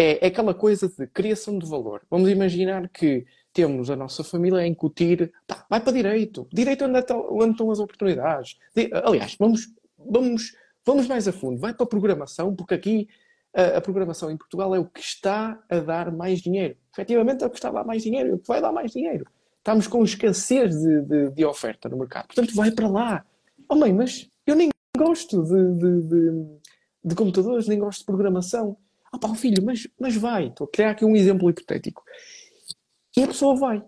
É, 0.00 0.24
é 0.24 0.28
aquela 0.28 0.54
coisa 0.54 0.88
de 0.88 1.06
criação 1.08 1.58
de 1.58 1.68
valor. 1.68 2.00
Vamos 2.08 2.30
imaginar 2.30 2.88
que 2.88 3.26
temos 3.52 3.90
a 3.90 3.96
nossa 3.96 4.24
família 4.24 4.60
a 4.60 4.66
incutir, 4.66 5.30
pá, 5.46 5.66
vai 5.68 5.78
para 5.78 5.92
direito, 5.92 6.48
direito 6.50 6.86
onde, 6.86 6.98
estão, 7.00 7.28
onde 7.30 7.50
estão 7.50 7.70
as 7.70 7.78
oportunidades. 7.80 8.56
Aliás, 9.04 9.36
vamos, 9.38 9.68
vamos, 9.98 10.56
vamos 10.86 11.06
mais 11.06 11.28
a 11.28 11.32
fundo, 11.32 11.60
vai 11.60 11.74
para 11.74 11.84
a 11.84 11.86
programação, 11.86 12.56
porque 12.56 12.72
aqui 12.72 13.08
a, 13.54 13.76
a, 13.76 13.80
programação 13.82 14.30
em 14.30 14.38
Portugal 14.38 14.74
é 14.74 14.78
o 14.78 14.86
que 14.86 15.00
está 15.00 15.62
a 15.68 15.80
dar 15.80 16.10
mais 16.10 16.40
dinheiro. 16.40 16.78
Efetivamente 16.94 17.44
é 17.44 17.46
o 17.46 17.50
que 17.50 17.56
está 17.56 17.68
a 17.68 17.72
dar 17.72 17.84
mais 17.84 18.02
dinheiro, 18.02 18.30
é 18.30 18.34
o 18.36 18.38
que 18.38 18.48
vai 18.48 18.62
dar 18.62 18.72
mais 18.72 18.92
dinheiro. 18.92 19.26
Estamos 19.58 19.86
com 19.86 20.02
escassez 20.02 20.80
de, 20.80 21.02
de, 21.02 21.30
de 21.32 21.44
oferta 21.44 21.90
no 21.90 21.98
mercado. 21.98 22.28
Portanto, 22.28 22.54
vai 22.54 22.70
para 22.70 22.88
lá. 22.88 23.26
Oh 23.68 23.74
mãe, 23.74 23.92
mas 23.92 24.30
eu 24.46 24.56
nem 24.56 24.70
gosto 24.96 25.42
de, 25.44 26.48
de 27.04 27.14
computadores, 27.14 27.68
nem 27.68 27.78
gosto 27.78 27.98
de 27.98 28.06
programação. 28.06 28.78
Ah 29.12 29.18
pá, 29.18 29.34
filho, 29.34 29.62
mas, 29.64 29.86
mas 29.98 30.16
vai. 30.16 30.48
Estou 30.48 30.66
a 30.66 30.70
criar 30.70 30.90
aqui 30.90 31.04
um 31.04 31.16
exemplo 31.16 31.50
hipotético. 31.50 32.02
E 33.16 33.22
a 33.22 33.26
pessoa 33.26 33.56
vai. 33.56 33.82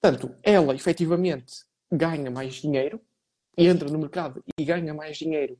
Portanto, 0.00 0.34
ela 0.42 0.74
efetivamente 0.74 1.64
ganha 1.90 2.30
mais 2.30 2.54
dinheiro, 2.54 3.00
entra 3.56 3.88
no 3.88 3.98
mercado 3.98 4.42
e 4.58 4.64
ganha 4.64 4.94
mais 4.94 5.16
dinheiro 5.16 5.58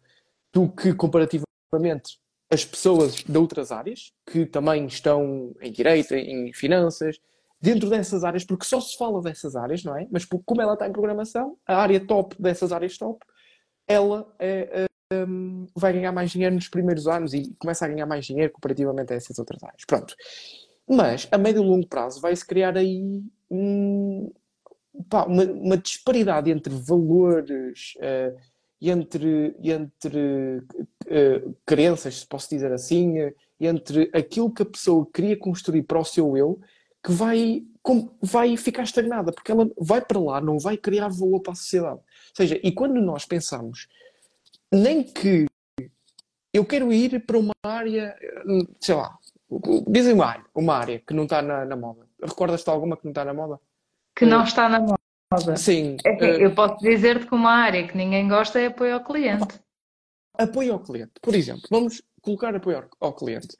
do 0.52 0.68
que 0.68 0.94
comparativamente 0.94 2.18
as 2.50 2.64
pessoas 2.64 3.14
de 3.14 3.38
outras 3.38 3.72
áreas, 3.72 4.12
que 4.30 4.44
também 4.44 4.86
estão 4.86 5.54
em 5.60 5.72
direito, 5.72 6.14
em 6.14 6.52
finanças, 6.52 7.18
dentro 7.60 7.88
dessas 7.88 8.24
áreas, 8.24 8.44
porque 8.44 8.66
só 8.66 8.80
se 8.80 8.96
fala 8.96 9.22
dessas 9.22 9.56
áreas, 9.56 9.82
não 9.84 9.96
é? 9.96 10.06
Mas 10.10 10.24
como 10.24 10.60
ela 10.60 10.74
está 10.74 10.86
em 10.86 10.92
programação, 10.92 11.56
a 11.66 11.76
área 11.76 12.04
top 12.04 12.36
dessas 12.40 12.72
áreas 12.72 12.98
top, 12.98 13.24
ela 13.86 14.34
é, 14.38 14.82
é, 14.82 14.86
um, 15.12 15.66
vai 15.74 15.92
ganhar 15.92 16.12
mais 16.12 16.30
dinheiro 16.30 16.54
nos 16.54 16.68
primeiros 16.68 17.06
anos 17.06 17.34
e 17.34 17.54
começa 17.58 17.84
a 17.84 17.88
ganhar 17.88 18.06
mais 18.06 18.24
dinheiro 18.24 18.52
comparativamente 18.52 19.12
a 19.12 19.16
essas 19.16 19.38
outras 19.38 19.62
áreas. 19.62 19.84
Pronto. 19.84 20.14
Mas 20.88 21.28
a 21.30 21.38
médio 21.38 21.62
e 21.62 21.66
longo 21.66 21.86
prazo 21.86 22.20
vai-se 22.20 22.44
criar 22.46 22.76
aí 22.76 23.22
um, 23.50 24.30
pá, 25.08 25.24
uma, 25.24 25.44
uma, 25.44 25.76
disparidade 25.76 26.50
entre 26.50 26.74
valores 26.74 27.94
uh, 27.96 28.38
e 28.80 28.90
entre, 28.90 29.54
entre 29.62 30.58
uh, 30.58 31.56
crenças, 31.64 32.20
se 32.20 32.26
posso 32.26 32.50
dizer 32.50 32.72
assim, 32.72 33.20
uh, 33.20 33.34
entre 33.60 34.10
aquilo 34.12 34.52
que 34.52 34.62
a 34.62 34.66
pessoa 34.66 35.06
queria 35.12 35.36
construir 35.36 35.84
para 35.84 36.00
o 36.00 36.04
seu 36.04 36.36
eu, 36.36 36.60
que 37.02 37.12
vai, 37.12 37.64
com, 37.82 38.10
vai 38.20 38.56
ficar 38.56 38.82
estagnada, 38.82 39.32
porque 39.32 39.50
ela 39.50 39.70
vai 39.78 40.00
para 40.00 40.20
lá, 40.20 40.40
não 40.40 40.58
vai 40.58 40.76
criar 40.76 41.08
valor 41.08 41.40
para 41.40 41.52
a 41.52 41.56
sociedade. 41.56 41.98
Ou 41.98 42.36
seja, 42.36 42.60
e 42.62 42.72
quando 42.72 43.00
nós 43.00 43.24
pensamos, 43.24 43.88
nem 44.72 45.02
que 45.02 45.46
eu 46.52 46.64
quero 46.64 46.92
ir 46.92 47.24
para 47.26 47.38
uma 47.38 47.52
área, 47.62 48.16
sei 48.80 48.94
lá, 48.94 49.18
Dizem 49.86 50.14
uma 50.14 50.26
área, 50.26 50.44
uma 50.54 50.74
área 50.74 50.98
que 51.00 51.12
não 51.12 51.24
está 51.24 51.42
na, 51.42 51.64
na 51.64 51.76
moda. 51.76 52.06
Recordas-te 52.22 52.70
alguma 52.70 52.96
que 52.96 53.04
não 53.04 53.10
está 53.10 53.24
na 53.24 53.34
moda? 53.34 53.60
Que 54.16 54.24
não 54.24 54.44
está 54.44 54.68
na 54.68 54.80
moda. 54.80 55.56
Sim. 55.56 55.96
É, 56.04 56.44
eu 56.44 56.54
posso 56.54 56.78
dizer-te 56.78 57.26
que 57.26 57.34
uma 57.34 57.50
área 57.50 57.86
que 57.86 57.96
ninguém 57.96 58.28
gosta 58.28 58.60
é 58.60 58.66
apoio 58.66 58.94
ao 58.94 59.04
cliente. 59.04 59.60
Apoio 60.34 60.72
ao 60.74 60.80
cliente. 60.80 61.12
Por 61.20 61.34
exemplo, 61.34 61.62
vamos 61.70 62.02
colocar 62.22 62.54
apoio 62.54 62.88
ao 63.00 63.14
cliente. 63.14 63.54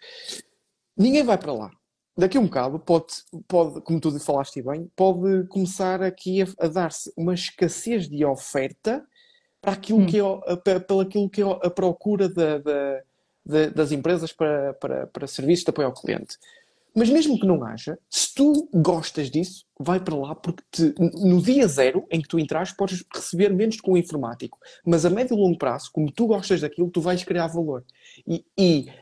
Ninguém 0.97 1.23
vai 1.23 1.37
para 1.37 1.53
lá. 1.53 1.71
Daqui 2.17 2.37
a 2.37 2.41
um 2.41 2.45
bocado 2.45 2.79
pode, 2.79 3.07
pode 3.49 3.81
como 3.83 4.01
tu 4.01 4.19
falaste 4.21 4.63
bem, 4.63 4.91
pode 4.95 5.47
começar 5.49 6.03
aqui 6.03 6.43
a, 6.43 6.47
a 6.59 6.69
dar-se 6.69 7.13
uma 7.17 7.33
escassez 7.33 8.09
de 8.09 8.25
oferta 8.25 9.07
para 9.63 9.73
aquilo 9.73 10.01
hum. 10.01 10.07
que 10.07 10.19
é, 10.19 10.81
pelo 10.81 11.01
aquilo 11.01 11.31
que 11.31 11.41
é 11.41 11.45
a 11.45 11.71
procura 11.71 12.29
da, 12.29 12.59
da 12.59 13.01
de, 13.45 13.71
das 13.71 13.93
empresas 13.93 14.33
para, 14.33 14.75
para, 14.75 15.07
para 15.09 15.27
serviços 15.27 15.65
de 15.65 15.71
apoio 15.71 15.89
ao 15.89 15.95
cliente. 15.95 16.39
Mas 16.95 17.09
mesmo 17.09 17.41
que 17.41 17.47
não 17.47 17.65
haja, 17.65 17.99
se 18.09 18.35
tu 18.35 18.69
gostas 18.73 19.31
disso, 19.31 19.65
vai 19.81 19.99
para 19.99 20.15
lá 20.15 20.35
porque 20.35 20.63
te, 20.71 20.95
no 20.99 21.41
dia 21.41 21.67
zero 21.67 22.07
em 22.11 22.21
que 22.21 22.29
tu 22.29 22.39
entras 22.39 22.71
podes 22.71 23.03
receber 23.15 23.49
menos 23.53 23.81
com 23.81 23.93
o 23.93 23.97
informático. 23.97 24.59
Mas 24.85 25.07
a 25.07 25.11
médio 25.11 25.35
e 25.35 25.41
longo 25.41 25.57
prazo, 25.57 25.91
como 25.91 26.13
tu 26.13 26.27
gostas 26.27 26.61
daquilo, 26.61 26.91
tu 26.91 27.01
vais 27.01 27.25
criar 27.25 27.47
valor. 27.47 27.83
E, 28.27 28.45
e 28.59 28.93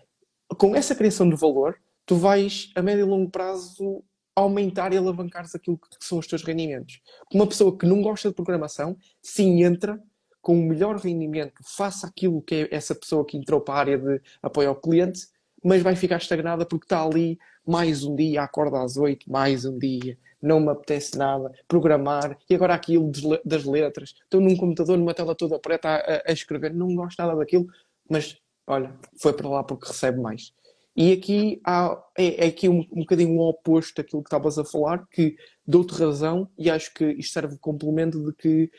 com 0.56 0.74
essa 0.74 0.94
criação 0.94 1.28
de 1.28 1.34
valor, 1.34 1.76
tu 2.06 2.14
vais 2.14 2.70
a 2.76 2.82
médio 2.82 3.04
e 3.04 3.08
longo 3.08 3.28
prazo 3.28 4.04
aumentar 4.36 4.92
e 4.92 4.96
alavancar 4.96 5.44
aquilo 5.52 5.76
que 5.76 5.88
são 5.98 6.18
os 6.18 6.28
teus 6.28 6.44
rendimentos. 6.44 7.00
Uma 7.34 7.46
pessoa 7.46 7.76
que 7.76 7.86
não 7.86 8.00
gosta 8.00 8.28
de 8.28 8.34
programação, 8.34 8.96
sim 9.20 9.64
entra 9.64 10.00
com 10.40 10.58
o 10.58 10.62
melhor 10.62 10.96
rendimento, 10.96 11.54
faça 11.62 12.06
aquilo 12.06 12.40
que 12.42 12.54
é 12.54 12.68
essa 12.70 12.94
pessoa 12.94 13.24
que 13.24 13.36
entrou 13.36 13.60
para 13.60 13.74
a 13.74 13.78
área 13.78 13.98
de 13.98 14.20
apoio 14.42 14.70
ao 14.70 14.76
cliente, 14.76 15.28
mas 15.62 15.82
vai 15.82 15.94
ficar 15.94 16.16
estagnada 16.16 16.64
porque 16.64 16.86
está 16.86 17.04
ali 17.04 17.38
mais 17.66 18.04
um 18.04 18.16
dia, 18.16 18.42
acorda 18.42 18.82
às 18.82 18.96
oito, 18.96 19.30
mais 19.30 19.64
um 19.64 19.78
dia, 19.78 20.18
não 20.40 20.58
me 20.60 20.70
apetece 20.70 21.18
nada, 21.18 21.52
programar, 21.68 22.38
e 22.48 22.54
agora 22.54 22.74
aquilo 22.74 23.10
das 23.44 23.64
letras, 23.64 24.14
estou 24.24 24.40
num 24.40 24.56
computador, 24.56 24.96
numa 24.96 25.12
tela 25.12 25.34
toda 25.34 25.58
preta 25.58 25.88
a, 25.88 26.30
a 26.30 26.32
escrever, 26.32 26.72
não 26.72 26.94
gosto 26.94 27.18
nada 27.18 27.36
daquilo, 27.36 27.66
mas 28.08 28.38
olha, 28.66 28.94
foi 29.18 29.32
para 29.32 29.48
lá 29.48 29.62
porque 29.62 29.88
recebe 29.88 30.18
mais. 30.18 30.52
E 30.96 31.12
aqui 31.12 31.60
há, 31.64 32.02
é, 32.16 32.46
é 32.46 32.48
aqui 32.48 32.68
um, 32.68 32.80
um 32.90 33.00
bocadinho 33.00 33.36
o 33.36 33.48
oposto 33.48 33.96
daquilo 33.96 34.22
que 34.22 34.28
estavas 34.28 34.58
a 34.58 34.64
falar, 34.64 35.06
que 35.10 35.36
dou-te 35.66 35.94
razão 35.94 36.48
e 36.58 36.70
acho 36.70 36.92
que 36.94 37.04
isto 37.12 37.32
serve 37.32 37.54
de 37.54 37.60
complemento 37.60 38.22
de 38.24 38.32
que 38.32 38.70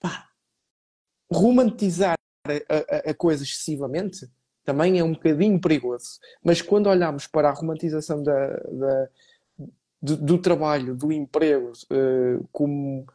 pá, 0.00 0.27
romantizar 1.30 2.16
a, 2.46 2.52
a, 2.52 3.10
a 3.10 3.14
coisa 3.14 3.42
excessivamente 3.42 4.28
também 4.64 4.98
é 4.98 5.04
um 5.04 5.12
bocadinho 5.12 5.58
perigoso. 5.60 6.18
Mas 6.44 6.60
quando 6.60 6.88
olhamos 6.88 7.26
para 7.26 7.48
a 7.48 7.52
romantização 7.52 8.22
da, 8.22 8.48
da 8.48 9.08
do, 10.00 10.16
do, 10.16 10.38
trabalho, 10.38 10.94
do 10.94 11.10
emprego, 11.10 11.72
uh, 11.90 12.46
como 12.52 13.06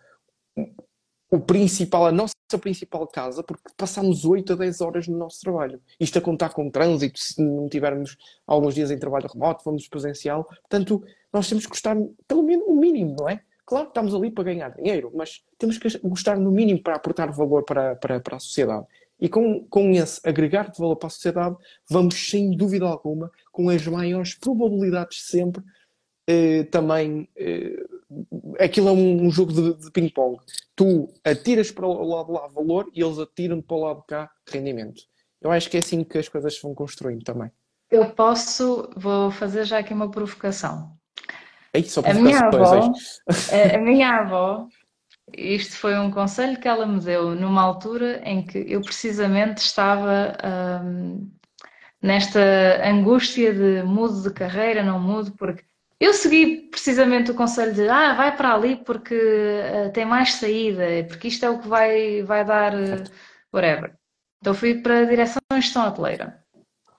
o 1.30 1.39
principal, 1.39 2.05
a 2.05 2.11
nossa 2.11 2.34
principal 2.59 3.07
casa, 3.07 3.41
porque 3.41 3.64
passamos 3.78 4.26
8 4.26 4.53
a 4.53 4.55
10 4.55 4.82
horas 4.82 5.07
no 5.07 5.18
nosso 5.18 5.39
trabalho. 5.41 5.82
Isto 5.99 6.20
a 6.20 6.22
contar 6.22 6.49
com 6.49 6.70
trânsito, 6.70 7.20
se 7.20 7.41
não 7.41 7.68
tivermos 7.70 8.18
alguns 8.45 8.76
dias 8.76 8.91
em 8.91 8.99
trabalho 8.99 9.30
remoto, 9.32 9.64
vamos 9.64 9.88
presencial. 9.88 10.43
Portanto, 10.43 11.03
nós 11.32 11.47
temos 11.47 11.66
que 11.66 11.70
gostar 11.70 11.95
pelo 12.28 12.43
menos 12.43 12.68
o 12.68 12.76
mínimo, 12.76 13.16
não 13.20 13.30
é? 13.30 13.41
Claro 13.66 13.86
que 13.86 13.91
estamos 13.91 14.14
ali 14.14 14.30
para 14.30 14.43
ganhar 14.43 14.70
dinheiro, 14.70 15.11
mas 15.16 15.43
temos 15.57 15.78
que 15.78 15.97
gostar 15.99 16.38
no 16.38 16.51
mínimo 16.51 16.82
para 16.82 16.95
aportar 16.95 17.32
valor 17.32 17.64
para, 17.64 17.95
para, 17.95 18.20
para 18.20 18.38
a 18.38 18.39
sociedade. 18.39 18.86
E 19.20 19.30
com, 19.30 19.66
com 19.68 19.91
esse 19.91 20.20
agregar 20.28 20.70
de 20.70 20.78
valor 20.78 20.97
para 20.97 21.07
a 21.07 21.11
sociedade, 21.11 21.55
vamos 21.89 22.30
sem 22.30 22.57
dúvida 22.57 22.86
alguma, 22.86 23.32
com 23.51 23.70
as 23.70 23.86
maiores 23.88 24.36
probabilidades 24.36 25.26
sempre, 25.26 25.64
eh, 26.28 26.64
também 26.66 27.30
eh, 27.36 27.86
aquilo 28.59 28.89
é 28.89 28.91
um, 28.91 29.28
um 29.28 29.32
jogo 29.32 29.53
de, 29.53 29.74
de 29.76 29.91
ping-pong. 29.91 30.39
Tu 30.76 31.07
atiras 31.24 31.72
para 31.72 31.88
o 31.88 32.03
lado 32.03 32.32
lá 32.32 32.47
valor 32.47 32.89
e 32.93 33.01
eles 33.01 33.20
atiram 33.20 33.61
para 33.61 33.78
o 33.78 33.80
lado 33.80 34.03
cá 34.07 34.32
rendimento. 34.49 35.03
Eu 35.41 35.51
acho 35.51 35.70
que 35.70 35.78
é 35.78 35.80
assim 35.80 36.03
que 36.03 36.18
as 36.18 36.30
coisas 36.30 36.55
se 36.55 36.61
vão 36.61 36.74
construindo 36.74 37.24
também. 37.24 37.51
Eu 37.91 38.09
posso, 38.11 38.89
vou 38.95 39.30
fazer 39.30 39.66
já 39.66 39.80
aqui 39.80 39.93
uma 39.93 40.09
provocação. 40.09 40.97
Ei, 41.74 41.84
só 41.84 42.01
a 42.05 42.13
minha 42.13 42.39
avó, 42.39 42.91
a, 43.28 43.76
a 43.76 43.78
minha 43.80 44.09
avó, 44.19 44.67
isto 45.36 45.76
foi 45.76 45.97
um 45.97 46.11
conselho 46.11 46.59
que 46.59 46.67
ela 46.67 46.86
me 46.86 46.99
deu 46.99 47.34
numa 47.34 47.61
altura 47.61 48.21
em 48.24 48.45
que 48.45 48.59
eu 48.67 48.82
precisamente 48.82 49.57
estava 49.57 50.38
hum, 50.84 51.32
nesta 52.01 52.39
angústia 52.88 53.53
de 53.53 53.84
mudo 53.84 54.21
de 54.21 54.32
carreira, 54.32 54.84
não 54.84 54.99
mudo, 54.99 55.32
porque 55.32 55.63
eu 55.99 56.13
segui 56.13 56.67
precisamente 56.69 57.32
o 57.32 57.36
conselho 57.36 57.74
de 57.74 57.88
ah, 57.88 58.13
vai 58.13 58.36
para 58.36 58.53
ali 58.53 58.76
porque 58.76 59.15
uh, 59.15 59.91
tem 59.93 60.05
mais 60.05 60.34
saída, 60.34 60.84
porque 61.07 61.30
isto 61.30 61.45
é 61.45 61.49
o 61.49 61.59
que 61.59 61.67
vai, 61.67 62.21
vai 62.24 62.43
dar 62.43 62.76
uh, 62.76 63.03
whatever. 63.53 63.95
Então 64.41 64.53
fui 64.53 64.82
para 64.82 64.99
a 64.99 65.05
direção 65.05 65.41
de 65.49 65.61
gestão 65.61 65.88
hoteleira, 65.88 66.43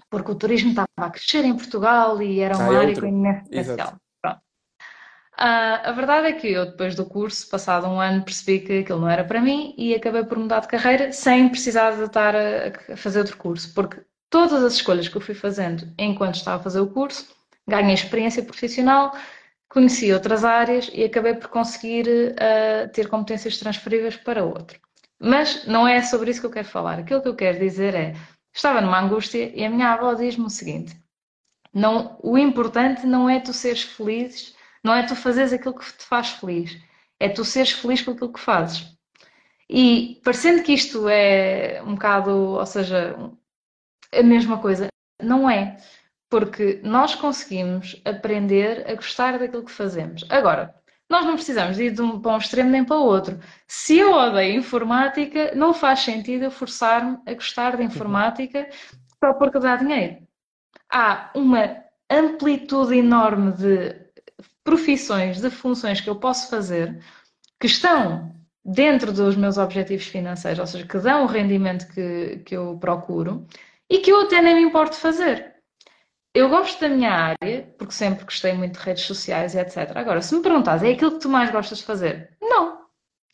porque 0.08 0.32
o 0.32 0.34
turismo 0.34 0.70
estava 0.70 0.88
a 0.96 1.10
crescer 1.10 1.44
em 1.44 1.54
Portugal 1.54 2.22
e 2.22 2.40
era 2.40 2.56
uma 2.56 2.70
ah, 2.70 2.74
é 2.74 2.78
área 2.78 3.00
com 3.00 3.06
imenso 3.06 3.44
potencial. 3.44 4.00
Uh, 5.34 5.82
a 5.88 5.92
verdade 5.92 6.28
é 6.28 6.32
que 6.32 6.46
eu, 6.48 6.66
depois 6.66 6.94
do 6.94 7.04
curso, 7.04 7.48
passado 7.50 7.88
um 7.88 8.00
ano, 8.00 8.24
percebi 8.24 8.60
que 8.60 8.78
aquilo 8.78 9.00
não 9.00 9.10
era 9.10 9.24
para 9.24 9.40
mim 9.40 9.74
e 9.76 9.92
acabei 9.92 10.24
por 10.24 10.38
mudar 10.38 10.60
de 10.60 10.68
carreira 10.68 11.10
sem 11.10 11.48
precisar 11.48 11.96
de 11.96 12.04
estar 12.04 12.36
a, 12.36 12.96
fazer 12.96 13.18
outro 13.18 13.36
curso, 13.36 13.74
porque 13.74 14.00
todas 14.30 14.62
as 14.62 14.74
escolhas 14.74 15.08
que 15.08 15.16
eu 15.16 15.20
fui 15.20 15.34
fazendo 15.34 15.92
enquanto 15.98 16.36
estava 16.36 16.60
a 16.60 16.62
fazer 16.62 16.80
o 16.80 16.86
curso 16.86 17.26
ganhei 17.66 17.94
experiência 17.94 18.44
profissional, 18.44 19.16
conheci 19.68 20.12
outras 20.12 20.44
áreas 20.44 20.88
e 20.94 21.04
acabei 21.04 21.34
por 21.34 21.48
conseguir 21.48 22.06
uh, 22.08 22.88
ter 22.92 23.08
competências 23.08 23.58
transferíveis 23.58 24.16
para 24.16 24.44
outro. 24.44 24.78
Mas 25.18 25.66
não 25.66 25.88
é 25.88 26.02
sobre 26.02 26.30
isso 26.30 26.40
que 26.40 26.46
eu 26.46 26.50
quero 26.50 26.68
falar. 26.68 27.00
Aquilo 27.00 27.22
que 27.22 27.28
eu 27.28 27.34
quero 27.34 27.58
dizer 27.58 27.94
é: 27.94 28.14
estava 28.52 28.80
numa 28.80 29.00
angústia 29.00 29.50
e 29.54 29.64
a 29.64 29.70
minha 29.70 29.92
avó 29.92 30.14
diz-me 30.14 30.44
o 30.44 30.50
seguinte: 30.50 30.96
não, 31.72 32.18
o 32.22 32.38
importante 32.38 33.06
não 33.06 33.28
é 33.28 33.40
tu 33.40 33.52
seres 33.52 33.82
feliz, 33.82 34.53
não 34.84 34.94
é 34.94 35.02
tu 35.04 35.16
fazeres 35.16 35.52
aquilo 35.52 35.74
que 35.74 35.84
te 35.84 36.04
faz 36.04 36.30
feliz, 36.30 36.78
é 37.18 37.28
tu 37.28 37.44
seres 37.44 37.72
feliz 37.72 38.02
com 38.02 38.10
aquilo 38.12 38.32
que 38.32 38.40
fazes. 38.40 38.94
E 39.68 40.20
parecendo 40.22 40.62
que 40.62 40.72
isto 40.72 41.08
é 41.08 41.82
um 41.82 41.94
bocado, 41.94 42.30
ou 42.30 42.66
seja, 42.66 43.16
a 44.12 44.22
mesma 44.22 44.58
coisa, 44.58 44.88
não 45.22 45.48
é 45.48 45.78
porque 46.28 46.80
nós 46.82 47.14
conseguimos 47.14 48.00
aprender 48.04 48.84
a 48.90 48.94
gostar 48.94 49.38
daquilo 49.38 49.64
que 49.64 49.70
fazemos. 49.70 50.24
Agora, 50.28 50.74
nós 51.08 51.24
não 51.24 51.34
precisamos 51.34 51.78
ir 51.78 51.92
de 51.92 52.02
um, 52.02 52.20
para 52.20 52.32
um 52.32 52.38
extremo 52.38 52.70
nem 52.70 52.84
para 52.84 52.96
o 52.96 53.04
outro. 53.04 53.38
Se 53.68 53.98
eu 53.98 54.12
odeio 54.12 54.58
informática, 54.58 55.54
não 55.54 55.72
faz 55.72 56.00
sentido 56.00 56.44
eu 56.44 56.50
forçar-me 56.50 57.18
a 57.26 57.34
gostar 57.34 57.76
de 57.76 57.84
informática 57.84 58.68
só 59.22 59.32
porque 59.34 59.58
dá 59.58 59.76
dinheiro. 59.76 60.26
Há 60.92 61.30
uma 61.34 61.84
amplitude 62.10 62.96
enorme 62.96 63.52
de 63.52 64.03
profissões, 64.64 65.40
de 65.40 65.50
funções 65.50 66.00
que 66.00 66.10
eu 66.10 66.16
posso 66.16 66.50
fazer 66.50 66.98
que 67.60 67.66
estão 67.66 68.34
dentro 68.64 69.12
dos 69.12 69.36
meus 69.36 69.58
objetivos 69.58 70.06
financeiros, 70.06 70.58
ou 70.58 70.66
seja, 70.66 70.86
que 70.86 70.98
dão 70.98 71.24
o 71.24 71.26
rendimento 71.26 71.86
que, 71.92 72.38
que 72.46 72.56
eu 72.56 72.78
procuro 72.78 73.46
e 73.90 73.98
que 73.98 74.10
eu 74.10 74.22
até 74.22 74.40
nem 74.40 74.56
me 74.56 74.62
importo 74.62 74.96
fazer 74.96 75.54
eu 76.34 76.48
gosto 76.48 76.80
da 76.80 76.88
minha 76.88 77.10
área, 77.12 77.72
porque 77.78 77.92
sempre 77.92 78.24
gostei 78.24 78.52
muito 78.52 78.78
de 78.78 78.84
redes 78.84 79.04
sociais 79.04 79.54
e 79.54 79.60
etc. 79.60 79.92
Agora, 79.94 80.20
se 80.20 80.34
me 80.34 80.42
perguntas, 80.42 80.82
é 80.82 80.90
aquilo 80.90 81.12
que 81.12 81.20
tu 81.20 81.28
mais 81.28 81.50
gostas 81.50 81.78
de 81.78 81.84
fazer? 81.84 82.36
Não. 82.42 82.84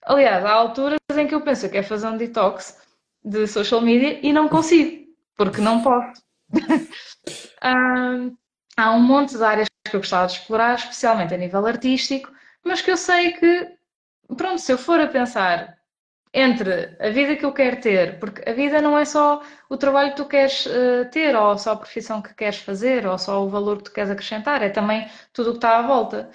Aliás, 0.05 0.45
há 0.45 0.53
alturas 0.53 0.99
em 1.16 1.26
que 1.26 1.35
eu 1.35 1.41
penso 1.41 1.68
que 1.70 1.78
é 1.78 1.83
fazer 1.83 2.09
um 2.09 2.18
detox 2.18 2.78
de 3.24 3.47
social 3.47 3.81
media 3.81 4.20
e 4.22 4.33
não 4.33 4.49
consigo, 4.49 5.07
porque 5.35 5.62
não 5.62 5.83
posso. 5.83 6.22
há 8.77 8.93
um 8.93 9.01
monte 9.01 9.37
de 9.37 9.45
áreas 9.45 9.68
que 9.85 9.97
eu 9.97 10.01
gostava 10.01 10.27
de 10.27 10.35
explorar, 10.35 10.75
especialmente 10.75 11.35
a 11.35 11.37
nível 11.37 11.66
artístico, 11.66 12.33
mas 12.64 12.81
que 12.81 12.91
eu 12.91 12.97
sei 12.97 13.33
que, 13.33 13.68
pronto, 14.37 14.61
se 14.61 14.73
eu 14.73 14.79
for 14.79 15.01
a 15.01 15.07
pensar 15.07 15.79
entre 16.33 16.97
a 17.01 17.11
vida 17.11 17.35
que 17.35 17.45
eu 17.45 17.53
quero 17.53 17.81
ter, 17.81 18.18
porque 18.21 18.49
a 18.49 18.53
vida 18.53 18.81
não 18.81 18.97
é 18.97 19.05
só 19.05 19.43
o 19.68 19.77
trabalho 19.77 20.11
que 20.11 20.16
tu 20.16 20.27
queres 20.27 20.64
uh, 20.66 21.05
ter, 21.11 21.35
ou 21.35 21.59
só 21.59 21.73
a 21.73 21.77
profissão 21.77 22.23
que 22.23 22.35
queres 22.35 22.59
fazer, 22.59 23.07
ou 23.07 23.18
só 23.18 23.45
o 23.45 23.49
valor 23.49 23.79
que 23.79 23.85
tu 23.85 23.93
queres 23.93 24.11
acrescentar, 24.11 24.62
é 24.62 24.68
também 24.68 25.09
tudo 25.33 25.51
o 25.51 25.53
que 25.53 25.59
está 25.59 25.79
à 25.79 25.83
volta. 25.83 26.31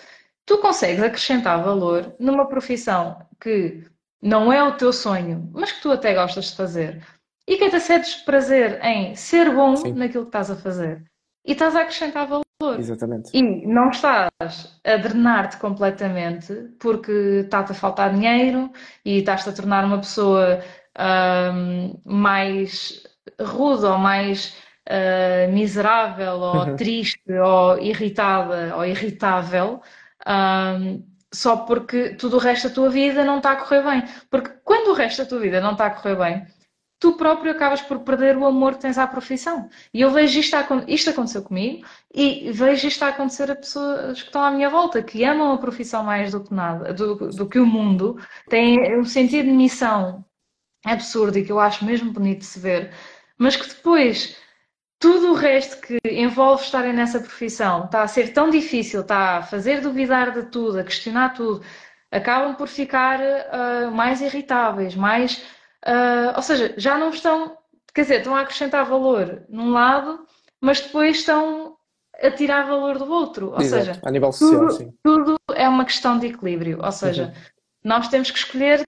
Tu 0.45 0.57
consegues 0.57 1.01
acrescentar 1.01 1.63
valor 1.63 2.13
numa 2.19 2.47
profissão 2.47 3.25
que 3.39 3.85
não 4.21 4.51
é 4.51 4.61
o 4.63 4.75
teu 4.75 4.91
sonho, 4.91 5.49
mas 5.53 5.71
que 5.71 5.81
tu 5.81 5.91
até 5.91 6.13
gostas 6.13 6.51
de 6.51 6.57
fazer, 6.57 7.01
e 7.47 7.57
que 7.57 7.63
até 7.63 7.79
sentes 7.79 8.15
prazer 8.15 8.83
em 8.83 9.15
ser 9.15 9.49
bom 9.53 9.75
Sim. 9.75 9.93
naquilo 9.93 10.23
que 10.23 10.29
estás 10.29 10.51
a 10.51 10.55
fazer, 10.55 11.03
e 11.45 11.51
estás 11.51 11.75
a 11.75 11.81
acrescentar 11.81 12.27
valor. 12.27 12.79
Exatamente. 12.79 13.29
E 13.33 13.41
não 13.41 13.89
estás 13.89 14.79
a 14.83 14.97
drenar-te 14.97 15.57
completamente 15.57 16.53
porque 16.79 17.41
está-te 17.43 17.73
a 17.73 17.75
faltar 17.75 18.13
dinheiro 18.13 18.71
e 19.03 19.19
estás-te 19.19 19.49
a 19.49 19.53
tornar 19.53 19.85
uma 19.85 19.99
pessoa 19.99 20.61
um, 21.53 21.99
mais 22.05 23.03
rude 23.41 23.85
ou 23.85 23.97
mais 23.97 24.55
uh, 24.87 25.51
miserável 25.51 26.35
ou 26.39 26.75
triste 26.75 27.31
ou 27.31 27.77
irritada 27.79 28.75
ou 28.75 28.85
irritável 28.85 29.81
um, 30.25 31.03
só 31.35 31.57
porque 31.57 32.15
tudo 32.15 32.37
o 32.37 32.39
resto 32.39 32.69
da 32.69 32.73
tua 32.73 32.89
vida 32.89 33.23
não 33.25 33.37
está 33.37 33.51
a 33.51 33.55
correr 33.57 33.83
bem. 33.83 34.03
Porque 34.29 34.51
quando 34.63 34.89
o 34.89 34.93
resto 34.93 35.23
da 35.23 35.29
tua 35.29 35.39
vida 35.39 35.59
não 35.59 35.73
está 35.73 35.87
a 35.87 35.89
correr 35.89 36.15
bem, 36.15 36.47
tu 36.99 37.13
próprio 37.13 37.51
acabas 37.51 37.81
por 37.81 37.99
perder 37.99 38.37
o 38.37 38.45
amor 38.45 38.75
que 38.75 38.81
tens 38.81 38.97
à 38.97 39.05
profissão. 39.07 39.69
E 39.93 40.01
eu 40.01 40.11
vejo 40.11 40.39
isto, 40.39 40.55
isto 40.87 41.09
aconteceu 41.09 41.43
comigo 41.43 41.85
e 42.13 42.51
vejo 42.51 42.87
isto 42.87 43.03
a 43.03 43.09
acontecer 43.09 43.51
a 43.51 43.55
pessoas 43.55 44.21
que 44.21 44.27
estão 44.27 44.43
à 44.43 44.51
minha 44.51 44.69
volta, 44.69 45.03
que 45.03 45.23
amam 45.23 45.53
a 45.53 45.57
profissão 45.57 46.03
mais 46.03 46.31
do 46.31 46.43
que 46.43 46.53
nada, 46.53 46.93
do, 46.93 47.15
do 47.29 47.47
que 47.47 47.59
o 47.59 47.65
mundo, 47.65 48.17
têm 48.49 48.97
um 48.97 49.05
sentido 49.05 49.45
de 49.45 49.51
missão 49.51 50.25
absurdo 50.85 51.37
e 51.39 51.45
que 51.45 51.51
eu 51.51 51.59
acho 51.59 51.83
mesmo 51.83 52.11
bonito 52.11 52.39
de 52.39 52.45
se 52.45 52.59
ver, 52.59 52.93
mas 53.37 53.55
que 53.55 53.67
depois 53.67 54.37
tudo 54.99 55.31
o 55.31 55.35
resto 55.35 55.81
que 55.81 55.99
envolve 56.05 56.63
estarem 56.63 56.93
nessa 56.93 57.19
profissão 57.19 57.85
está 57.85 58.03
a 58.03 58.07
ser 58.07 58.33
tão 58.33 58.49
difícil, 58.49 59.01
está 59.01 59.37
a 59.37 59.43
fazer 59.43 59.81
duvidar 59.81 60.31
de 60.31 60.43
tudo, 60.49 60.79
a 60.79 60.83
questionar 60.83 61.33
tudo, 61.33 61.63
acabam 62.11 62.55
por 62.55 62.67
ficar 62.67 63.19
uh, 63.19 63.91
mais 63.91 64.21
irritáveis, 64.21 64.95
mais. 64.95 65.43
Uh, 65.87 66.35
ou 66.35 66.41
seja, 66.41 66.73
já 66.77 66.97
não 66.97 67.09
estão. 67.09 67.57
Quer 67.93 68.01
dizer, 68.01 68.17
estão 68.17 68.35
a 68.35 68.41
acrescentar 68.41 68.85
valor 68.85 69.43
num 69.47 69.71
lado, 69.71 70.25
mas 70.59 70.81
depois 70.81 71.17
estão 71.17 71.77
a 72.21 72.31
tirar 72.31 72.63
valor 72.67 72.97
do 72.97 73.09
outro. 73.11 73.51
Ou 73.51 73.61
Exato, 73.61 73.85
seja, 73.85 74.01
a 74.03 74.11
nível 74.11 74.31
social, 74.31 74.61
tudo, 74.61 74.71
sim. 74.73 74.93
tudo 75.03 75.35
é 75.53 75.67
uma 75.69 75.85
questão 75.85 76.17
de 76.19 76.27
equilíbrio. 76.27 76.79
Ou 76.83 76.91
seja, 76.91 77.25
Uhum. 77.27 77.33
nós 77.83 78.07
temos 78.09 78.31
que 78.31 78.37
escolher 78.37 78.83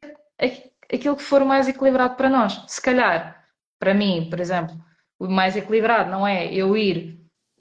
aquilo 0.91 1.15
que 1.15 1.23
for 1.23 1.43
mais 1.45 1.67
equilibrado 1.67 2.15
para 2.15 2.29
nós. 2.29 2.63
Se 2.67 2.81
calhar, 2.81 3.43
para 3.79 3.93
mim, 3.93 4.27
por 4.29 4.39
exemplo, 4.39 4.75
o 5.19 5.27
mais 5.27 5.55
equilibrado 5.55 6.09
não 6.09 6.25
é 6.27 6.53
eu 6.53 6.75
ir 6.75 7.16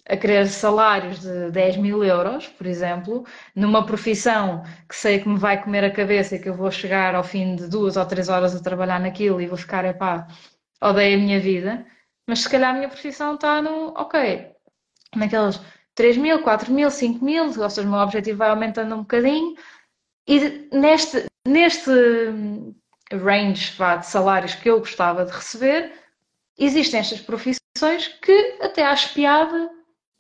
a 0.09 0.17
querer 0.17 0.47
salários 0.47 1.21
de 1.21 1.51
10 1.51 1.79
mil 1.79 2.05
euros, 2.05 2.47
por 2.49 2.67
exemplo, 2.67 3.25
numa 3.55 3.85
profissão 3.85 4.63
que 4.89 4.95
sei 4.95 5.19
que 5.21 5.29
me 5.29 5.39
vai 5.39 5.63
comer 5.63 5.85
a 5.85 5.91
cabeça 5.91 6.37
e 6.37 6.39
que 6.39 6.49
eu 6.49 6.55
vou 6.55 6.71
chegar 6.71 7.15
ao 7.15 7.25
fim 7.25 7.57
de 7.57 7.69
duas 7.69 7.97
ou 7.97 8.07
três 8.07 8.29
horas 8.29 8.55
a 8.55 8.63
trabalhar 8.63 9.01
naquilo 9.01 9.41
e 9.41 9.47
vou 9.47 9.57
ficar, 9.59 9.85
epá, 9.85 10.27
odeio 10.81 11.19
a 11.19 11.21
minha 11.21 11.41
vida, 11.41 11.85
mas 12.29 12.41
se 12.41 12.49
calhar 12.49 12.71
a 12.71 12.75
minha 12.75 12.89
profissão 12.89 13.35
está 13.35 13.61
no, 13.61 13.89
ok, 13.97 14.53
naqueles 15.17 15.61
3 15.95 16.17
mil, 16.19 16.43
4 16.43 16.73
mil, 16.73 16.91
5 16.91 17.25
mil, 17.25 17.45
ou 17.45 17.71
seja, 17.71 17.87
o 17.87 17.91
meu 17.91 18.01
objetivo 18.01 18.39
vai 18.39 18.51
aumentando 18.51 18.95
um 18.95 19.01
bocadinho 19.01 19.57
e 20.29 20.69
neste, 20.73 21.27
neste 21.47 21.91
range 23.13 23.73
vá, 23.77 23.97
de 23.97 24.07
salários 24.07 24.55
que 24.55 24.69
eu 24.69 24.79
gostava 24.79 25.25
de 25.25 25.33
receber, 25.33 25.93
existem 26.59 27.01
estas 27.01 27.21
profissões 27.21 28.09
que 28.23 28.59
até 28.61 28.85
acho 28.85 29.15
piada. 29.15 29.76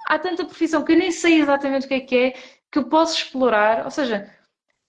Há 0.08 0.18
tanta 0.18 0.44
profissão 0.44 0.84
que 0.84 0.92
eu 0.92 0.96
nem 0.98 1.10
sei 1.10 1.40
exatamente 1.40 1.86
o 1.86 1.88
que 1.88 1.94
é 1.94 2.00
que 2.00 2.16
é, 2.16 2.30
que 2.70 2.78
eu 2.78 2.84
posso 2.84 3.16
explorar. 3.18 3.84
Ou 3.84 3.90
seja, 3.90 4.30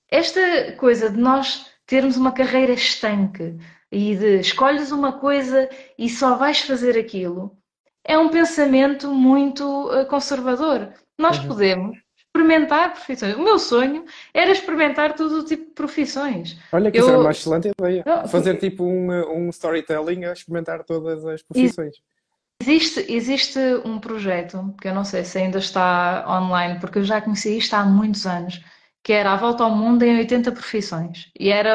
esta 0.09 0.73
coisa 0.77 1.09
de 1.09 1.17
nós 1.19 1.65
termos 1.85 2.17
uma 2.17 2.31
carreira 2.31 2.73
estanque 2.73 3.55
e 3.91 4.15
de 4.15 4.39
escolhes 4.39 4.91
uma 4.91 5.13
coisa 5.19 5.69
e 5.97 6.09
só 6.09 6.35
vais 6.35 6.61
fazer 6.61 6.97
aquilo, 6.99 7.57
é 8.05 8.17
um 8.17 8.29
pensamento 8.29 9.09
muito 9.11 9.63
uh, 9.89 10.05
conservador. 10.05 10.93
Nós 11.17 11.39
Uhum. 11.39 11.47
podemos 11.47 11.97
experimentar 12.17 12.93
profissões. 12.93 13.35
O 13.35 13.41
meu 13.43 13.57
sonho 13.57 14.05
era 14.33 14.51
experimentar 14.51 15.15
todo 15.15 15.39
o 15.39 15.43
tipo 15.45 15.65
de 15.65 15.71
profissões. 15.71 16.57
Olha 16.71 16.91
que 16.91 16.97
isso 16.99 17.07
era 17.07 17.17
Eu- 17.17 17.21
uma 17.21 17.31
excelente 17.31 17.69
ideia. 17.77 18.03
Não, 18.05 18.27
Fazer 18.27 18.57
tipo 18.57 18.83
um, 18.83 19.09
um 19.31 19.49
storytelling 19.49 20.25
a 20.25 20.33
experimentar 20.33 20.83
todas 20.83 21.25
as 21.25 21.41
profissões. 21.41 21.95
Existe, 22.59 23.05
existe 23.11 23.59
um 23.85 23.99
projeto 23.99 24.75
que 24.81 24.87
eu 24.87 24.93
não 24.93 25.05
sei 25.05 25.23
se 25.23 25.37
ainda 25.37 25.59
está 25.59 26.25
online, 26.27 26.79
porque 26.79 26.99
eu 26.99 27.03
já 27.03 27.21
conheci 27.21 27.57
isto 27.57 27.73
há 27.75 27.85
muitos 27.85 28.25
anos, 28.25 28.61
que 29.03 29.13
era 29.13 29.31
a 29.33 29.37
volta 29.37 29.63
ao 29.63 29.71
mundo 29.71 30.03
em 30.03 30.17
80 30.17 30.51
profissões. 30.51 31.31
E 31.39 31.49
era, 31.49 31.73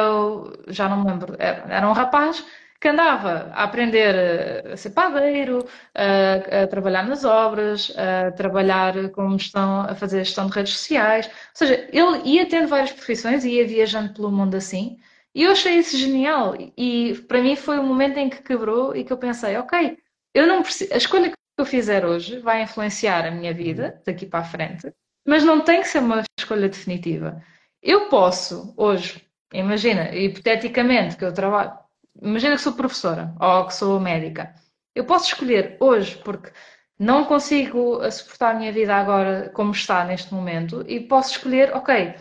já 0.67 0.87
não 0.89 1.01
me 1.03 1.09
lembro, 1.09 1.35
era, 1.39 1.65
era 1.73 1.89
um 1.89 1.93
rapaz 1.93 2.45
que 2.79 2.89
andava 2.89 3.49
a 3.53 3.63
aprender 3.63 4.13
eh, 4.13 4.73
a 4.73 4.77
ser 4.77 4.89
padeiro, 4.91 5.65
a, 5.95 6.63
a 6.63 6.67
trabalhar 6.67 7.07
nas 7.07 7.23
obras, 7.23 7.91
a 7.97 8.31
trabalhar 8.33 9.09
como 9.11 9.39
gestão, 9.39 9.81
a 9.81 9.95
fazer 9.95 10.19
gestão 10.25 10.47
de 10.47 10.53
redes 10.53 10.73
sociais. 10.73 11.27
Ou 11.27 11.31
seja, 11.53 11.87
ele 11.91 12.21
ia 12.29 12.45
tendo 12.47 12.67
várias 12.67 12.91
profissões 12.91 13.45
e 13.45 13.51
ia 13.51 13.65
viajando 13.67 14.13
pelo 14.13 14.29
mundo 14.31 14.55
assim. 14.55 14.97
E 15.33 15.43
eu 15.43 15.51
achei 15.53 15.77
isso 15.77 15.97
genial. 15.97 16.55
E 16.77 17.15
para 17.27 17.41
mim 17.41 17.55
foi 17.55 17.79
o 17.79 17.83
momento 17.83 18.17
em 18.17 18.29
que 18.29 18.43
quebrou 18.43 18.93
e 18.95 19.03
que 19.05 19.11
eu 19.13 19.17
pensei, 19.17 19.55
ok, 19.57 19.97
eu 20.33 20.47
não 20.47 20.61
preciso, 20.63 20.93
a 20.93 20.97
escolha 20.97 21.29
que 21.29 21.35
eu 21.57 21.65
fizer 21.65 22.05
hoje 22.05 22.39
vai 22.39 22.63
influenciar 22.63 23.25
a 23.25 23.31
minha 23.31 23.53
vida 23.53 24.01
daqui 24.05 24.25
para 24.25 24.39
a 24.39 24.43
frente, 24.43 24.91
mas 25.25 25.43
não 25.43 25.61
tem 25.61 25.81
que 25.81 25.87
ser 25.87 25.99
uma 25.99 26.23
escolha 26.39 26.67
definitiva. 26.67 27.41
Eu 27.81 28.09
posso 28.09 28.73
hoje, 28.77 29.21
imagina, 29.53 30.13
hipoteticamente 30.15 31.17
que 31.17 31.25
eu 31.25 31.33
trabalho, 31.33 31.73
imagina 32.21 32.55
que 32.55 32.61
sou 32.61 32.73
professora 32.73 33.33
ou 33.39 33.67
que 33.67 33.75
sou 33.75 33.99
médica. 33.99 34.53
Eu 34.95 35.05
posso 35.05 35.27
escolher 35.27 35.77
hoje 35.79 36.17
porque 36.23 36.51
não 36.99 37.25
consigo 37.25 37.99
suportar 38.11 38.51
a 38.55 38.59
minha 38.59 38.71
vida 38.71 38.95
agora 38.95 39.49
como 39.53 39.71
está 39.71 40.05
neste 40.05 40.33
momento 40.33 40.83
e 40.87 40.99
posso 40.99 41.31
escolher, 41.31 41.75
ok, 41.75 42.15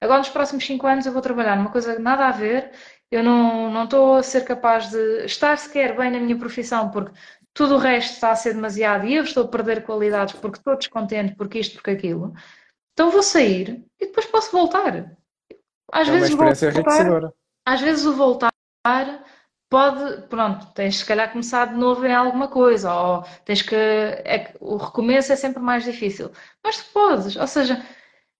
agora 0.00 0.18
nos 0.18 0.30
próximos 0.30 0.66
cinco 0.66 0.86
anos 0.86 1.06
eu 1.06 1.12
vou 1.12 1.22
trabalhar 1.22 1.56
numa 1.56 1.70
coisa 1.70 1.98
nada 1.98 2.26
a 2.26 2.32
ver, 2.32 2.72
eu 3.10 3.22
não, 3.22 3.70
não 3.70 3.84
estou 3.84 4.16
a 4.16 4.22
ser 4.22 4.44
capaz 4.44 4.90
de 4.90 5.24
estar 5.24 5.56
sequer 5.58 5.96
bem 5.96 6.10
na 6.10 6.18
minha 6.18 6.36
profissão 6.36 6.90
porque 6.90 7.12
tudo 7.54 7.76
o 7.76 7.78
resto 7.78 8.14
está 8.14 8.32
a 8.32 8.36
ser 8.36 8.54
demasiado 8.54 9.06
e 9.06 9.14
eu 9.14 9.22
estou 9.22 9.44
a 9.44 9.48
perder 9.48 9.84
qualidades 9.84 10.34
porque 10.34 10.58
estou 10.58 10.76
descontente, 10.76 11.36
porque 11.36 11.60
isto, 11.60 11.74
porque 11.74 11.92
aquilo. 11.92 12.34
Então 12.92 13.10
vou 13.10 13.22
sair 13.22 13.84
e 14.00 14.06
depois 14.06 14.26
posso 14.26 14.50
voltar. 14.52 15.16
Às 15.92 16.08
É 16.08 16.12
vezes 16.12 16.30
vou 16.30 16.46
voltar, 16.46 17.32
às 17.66 17.80
vezes 17.80 18.04
o 18.04 18.14
voltar 18.14 18.50
pode, 19.70 20.28
pronto, 20.28 20.66
tens 20.74 20.98
se 20.98 21.04
calhar 21.04 21.32
começar 21.32 21.66
de 21.66 21.74
novo 21.74 22.06
em 22.06 22.14
alguma 22.14 22.48
coisa, 22.48 22.94
ou 22.94 23.24
tens 23.44 23.62
que, 23.62 23.74
é 23.74 24.54
o 24.60 24.76
recomeço 24.76 25.32
é 25.32 25.36
sempre 25.36 25.62
mais 25.62 25.84
difícil. 25.84 26.30
Mas 26.62 26.78
tu 26.78 26.92
podes, 26.92 27.36
ou 27.36 27.46
seja, 27.46 27.84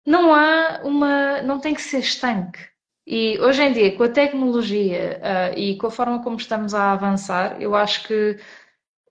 não 0.06 0.34
há 0.34 0.80
uma, 0.84 1.42
não 1.42 1.58
tem 1.60 1.74
que 1.74 1.82
ser 1.82 1.98
estanque. 2.00 2.60
E 3.06 3.38
hoje 3.40 3.62
em 3.62 3.72
dia, 3.72 3.96
com 3.96 4.04
a 4.04 4.08
tecnologia, 4.08 5.20
ah, 5.22 5.50
e 5.58 5.76
com 5.76 5.88
a 5.88 5.90
forma 5.90 6.22
como 6.22 6.36
estamos 6.36 6.74
a 6.74 6.92
avançar, 6.92 7.60
eu 7.60 7.74
acho 7.74 8.06
que 8.06 8.38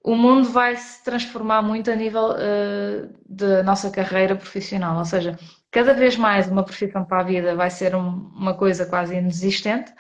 o 0.04 0.16
mundo 0.16 0.50
vai 0.50 0.76
se 0.76 1.04
transformar 1.04 1.62
muito 1.62 1.90
a 1.90 1.96
nível 1.96 2.32
ah, 2.32 3.10
da 3.28 3.64
nossa 3.64 3.90
carreira 3.90 4.36
profissional. 4.36 4.98
Ou 4.98 5.06
seja, 5.06 5.38
cada 5.72 5.94
vez 5.94 6.18
mais 6.18 6.48
uma 6.48 6.64
profissão 6.64 7.06
para 7.06 7.22
a 7.22 7.24
vida 7.24 7.56
vai 7.56 7.70
ser 7.70 7.96
um- 7.96 8.30
uma 8.36 8.54
coisa 8.56 8.86
quase 8.86 9.16
inexistente. 9.16 9.92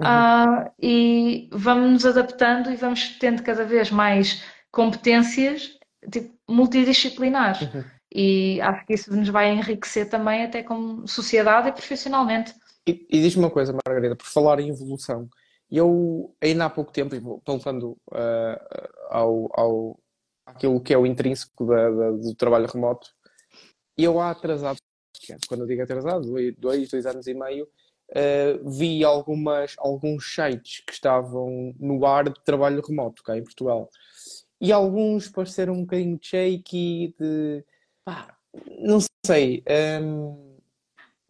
Uhum. 0.00 0.06
Ah, 0.06 0.70
e 0.80 1.48
vamos 1.52 1.90
nos 1.92 2.06
adaptando 2.06 2.70
e 2.70 2.76
vamos 2.76 3.18
tendo 3.18 3.42
cada 3.42 3.64
vez 3.64 3.90
mais 3.90 4.42
competências 4.72 5.78
tipo, 6.10 6.34
multidisciplinares. 6.48 7.62
Uhum. 7.62 7.84
E 8.12 8.60
acho 8.60 8.86
que 8.86 8.94
isso 8.94 9.14
nos 9.14 9.28
vai 9.28 9.52
enriquecer 9.52 10.08
também, 10.08 10.44
até 10.44 10.62
como 10.62 11.06
sociedade 11.06 11.68
e 11.68 11.72
profissionalmente. 11.72 12.54
E, 12.86 13.06
e 13.08 13.20
diz-me 13.20 13.44
uma 13.44 13.50
coisa, 13.50 13.72
Margarida, 13.86 14.16
por 14.16 14.26
falar 14.26 14.58
em 14.58 14.70
evolução, 14.70 15.28
eu 15.70 16.34
ainda 16.40 16.64
há 16.66 16.70
pouco 16.70 16.92
tempo, 16.92 17.14
e 17.14 17.18
vou- 17.18 17.40
voltando 17.46 17.96
ah, 18.12 18.88
ao, 19.10 19.48
ao, 19.58 20.00
àquilo 20.46 20.80
que 20.80 20.92
é 20.92 20.98
o 20.98 21.06
intrínseco 21.06 21.66
da- 21.66 21.90
da- 21.90 22.10
do 22.12 22.34
trabalho 22.34 22.66
remoto, 22.66 23.08
eu 23.96 24.20
há 24.20 24.30
atrasado, 24.30 24.78
quando 25.48 25.60
eu 25.62 25.66
digo 25.66 25.82
atrasado, 25.82 26.26
dois, 26.58 26.88
dois, 26.88 27.06
anos 27.06 27.26
e 27.26 27.34
meio, 27.34 27.68
ah, 28.14 28.58
vi 28.64 29.04
algumas, 29.04 29.74
alguns 29.78 30.34
sites 30.34 30.82
que 30.86 30.92
estavam 30.92 31.74
no 31.78 32.04
ar 32.06 32.24
de 32.28 32.42
trabalho 32.44 32.82
remoto 32.82 33.22
cá 33.22 33.36
em 33.36 33.44
Portugal. 33.44 33.88
E 34.60 34.72
alguns 34.72 35.28
pareceram 35.28 35.72
um 35.74 35.82
bocadinho 35.82 36.18
shaky, 36.20 37.14
de 37.18 37.64
pá, 38.04 38.36
não 38.80 38.98
sei, 39.24 39.62
hum, 40.02 40.58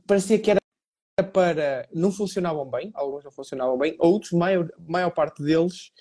parecia 0.07 0.39
que 0.39 0.51
era 0.51 0.60
para. 1.33 1.89
Não 1.93 2.11
funcionavam 2.11 2.69
bem, 2.69 2.91
alguns 2.95 3.25
não 3.25 3.33
funcionavam 3.33 3.79
bem, 3.79 3.97
outros, 3.99 4.33
maior, 4.33 4.69
maior 4.79 5.11
parte 5.11 5.43
deles, 5.43 5.93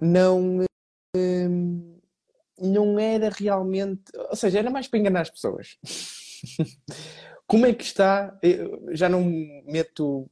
não, 0.00 0.64
hum, 1.16 2.00
não 2.58 2.98
era 2.98 3.30
realmente. 3.30 4.02
Ou 4.30 4.36
seja, 4.36 4.58
era 4.58 4.70
mais 4.70 4.88
para 4.88 4.98
enganar 4.98 5.22
as 5.22 5.30
pessoas. 5.30 5.78
Como 7.46 7.66
é 7.66 7.74
que 7.74 7.84
está? 7.84 8.38
Eu 8.42 8.88
já 8.92 9.08
não 9.08 9.22
meto 9.66 10.28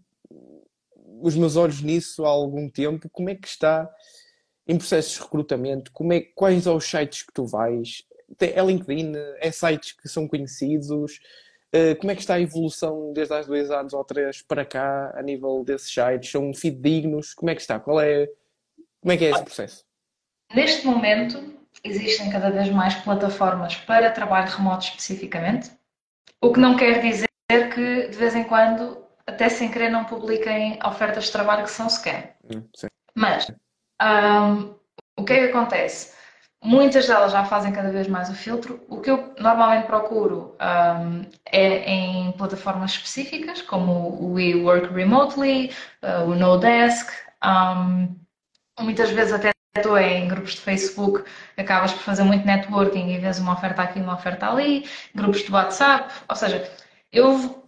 os 1.23 1.37
meus 1.37 1.57
olhos 1.57 1.81
nisso 1.81 2.25
há 2.25 2.29
algum 2.29 2.69
tempo. 2.69 3.09
Como 3.11 3.31
é 3.31 3.35
que 3.35 3.47
está 3.47 3.89
em 4.67 4.77
processos 4.77 5.15
de 5.15 5.21
recrutamento? 5.21 5.93
Como 5.93 6.13
é, 6.13 6.21
quais 6.21 6.65
são 6.65 6.77
os 6.77 6.85
sites 6.85 7.23
que 7.23 7.33
tu 7.33 7.47
vais? 7.47 8.03
É 8.41 8.65
LinkedIn? 8.65 9.13
É 9.39 9.51
sites 9.51 9.93
que 9.93 10.09
são 10.09 10.27
conhecidos? 10.27 11.21
Uh, 11.75 11.97
Como 11.99 12.11
é 12.11 12.15
que 12.15 12.21
está 12.21 12.35
a 12.35 12.41
evolução 12.41 13.13
desde 13.15 13.33
há 13.33 13.41
dois 13.41 13.71
anos 13.71 13.95
ou 13.95 14.05
três 14.05 14.43
para 14.43 14.65
cá 14.65 15.13
a 15.17 15.23
nível 15.23 15.65
desses 15.65 15.93
sites? 15.93 16.31
São 16.31 16.53
fidedignos? 16.53 17.33
Como 17.33 17.51
é 17.51 17.55
que 17.55 17.63
está? 17.63 17.81
Qual 17.81 18.01
é, 18.01 18.29
como 19.01 19.13
é 19.13 19.17
que 19.17 19.25
é 19.25 19.31
esse 19.31 19.43
processo? 19.43 19.85
Neste 20.55 20.87
momento, 20.87 21.43
existem 21.83 22.31
cada 22.31 22.51
vez 22.51 22.69
mais 22.69 22.95
plataformas 22.97 23.75
para 23.77 24.11
trabalho 24.11 24.51
remoto 24.51 24.85
especificamente, 24.85 25.71
o 26.43 26.53
que 26.53 26.61
não 26.61 26.77
quer 26.77 27.01
dizer 27.01 27.27
que 27.75 28.09
de 28.09 28.17
vez 28.17 28.35
em 28.35 28.45
quando, 28.45 29.03
até 29.27 29.49
sem 29.49 29.71
querer, 29.71 29.91
não 29.91 30.05
publiquem 30.05 30.79
ofertas 30.85 31.25
de 31.25 31.33
trabalho 31.33 31.65
que 31.65 31.71
são 31.71 31.89
scam. 31.89 32.23
Hum, 32.45 32.63
sim. 32.77 32.87
Mas 33.15 33.51
hum, 34.03 34.75
o 35.17 35.25
que 35.25 35.33
é 35.33 35.47
que 35.47 35.57
acontece? 35.57 36.15
Muitas 36.65 37.09
delas 37.09 37.33
já 37.33 37.45
fazem 37.45 37.73
cada 37.73 37.91
vez 37.91 38.07
mais 38.07 38.31
o 38.31 38.35
filtro. 38.35 38.81
O 38.89 39.01
que 39.01 39.11
eu 39.11 39.35
normalmente 39.39 39.87
procuro 39.87 40.57
hum, 40.61 41.25
é 41.47 41.91
em 41.91 42.33
plataformas 42.33 42.93
específicas, 42.93 43.61
como 43.63 43.93
o 43.93 44.35
We 44.35 44.55
Work 44.55 44.95
Remotely, 44.95 45.73
uh, 46.03 46.31
o 46.31 46.37
No 46.37 46.59
Desk, 46.59 47.11
hum, 47.45 48.15
muitas 48.81 49.11
vezes 49.11 49.33
até 49.33 49.53
ou 49.87 49.97
é 49.97 50.19
em 50.19 50.29
grupos 50.29 50.53
de 50.53 50.61
Facebook, 50.61 51.25
acabas 51.57 51.93
por 51.93 52.03
fazer 52.03 52.23
muito 52.25 52.47
networking 52.47 53.09
e 53.11 53.19
vês 53.19 53.39
uma 53.39 53.55
oferta 53.55 53.83
aqui, 53.83 53.99
uma 54.01 54.15
oferta 54.15 54.49
ali, 54.51 54.87
grupos 55.15 55.41
de 55.43 55.51
WhatsApp, 55.51 56.13
ou 56.29 56.37
seja, 56.37 56.71
eu, 57.11 57.67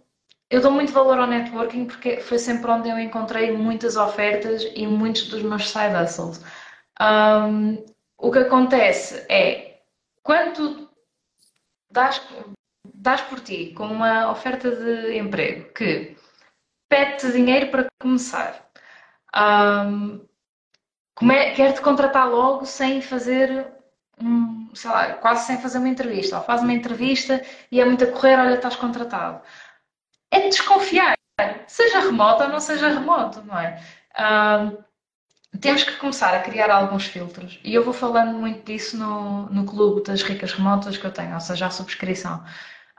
eu 0.49 0.61
dou 0.61 0.71
muito 0.71 0.93
valor 0.93 1.17
ao 1.17 1.27
networking 1.27 1.85
porque 1.85 2.17
foi 2.17 2.37
sempre 2.37 2.69
onde 2.71 2.89
eu 2.89 2.99
encontrei 2.99 3.51
muitas 3.51 3.95
ofertas 3.97 4.63
e 4.75 4.85
muitos 4.87 5.27
dos 5.29 5.41
meus 5.41 5.67
side 5.69 5.95
hustles. 5.95 6.43
Um, 7.01 7.83
o 8.17 8.31
que 8.31 8.39
acontece 8.39 9.25
é, 9.29 9.81
quando 10.23 10.53
tu 10.53 10.89
dás, 11.91 12.21
por 13.29 13.39
ti 13.39 13.73
com 13.73 13.87
uma 13.87 14.31
oferta 14.31 14.71
de 14.71 15.17
emprego 15.17 15.71
que 15.73 16.17
pede-te 16.89 17.31
dinheiro 17.31 17.71
para 17.71 17.87
começar, 18.01 18.69
um, 19.35 20.25
quer-te 21.55 21.81
contratar 21.81 22.29
logo 22.29 22.65
sem 22.65 23.01
fazer 23.01 23.75
um, 24.21 24.69
sei 24.73 24.89
lá, 24.89 25.13
quase 25.13 25.45
sem 25.45 25.57
fazer 25.57 25.77
uma 25.77 25.89
entrevista, 25.89 26.37
ou 26.37 26.43
faz 26.43 26.61
uma 26.61 26.73
entrevista 26.73 27.41
e 27.71 27.79
é 27.79 27.85
muito 27.85 28.03
a 28.03 28.11
correr, 28.11 28.39
olha, 28.39 28.55
estás 28.55 28.75
contratado. 28.75 29.41
É 30.31 30.41
de 30.41 30.49
desconfiar, 30.49 31.15
seja 31.67 31.99
remoto 31.99 32.43
ou 32.43 32.49
não 32.49 32.59
seja 32.59 32.89
remoto, 32.89 33.41
não 33.43 33.57
é? 33.59 33.81
Um, 34.17 34.77
temos 35.61 35.83
que 35.83 35.95
começar 35.97 36.33
a 36.33 36.39
criar 36.39 36.71
alguns 36.71 37.05
filtros 37.05 37.59
e 37.63 37.73
eu 37.73 37.83
vou 37.83 37.93
falando 37.93 38.37
muito 38.37 38.65
disso 38.65 38.97
no, 38.97 39.47
no 39.49 39.65
clube 39.65 40.03
das 40.03 40.21
ricas 40.23 40.53
remotas 40.53 40.97
que 40.97 41.05
eu 41.05 41.11
tenho, 41.11 41.33
ou 41.33 41.39
seja, 41.39 41.67
a 41.67 41.69
subscrição. 41.69 42.43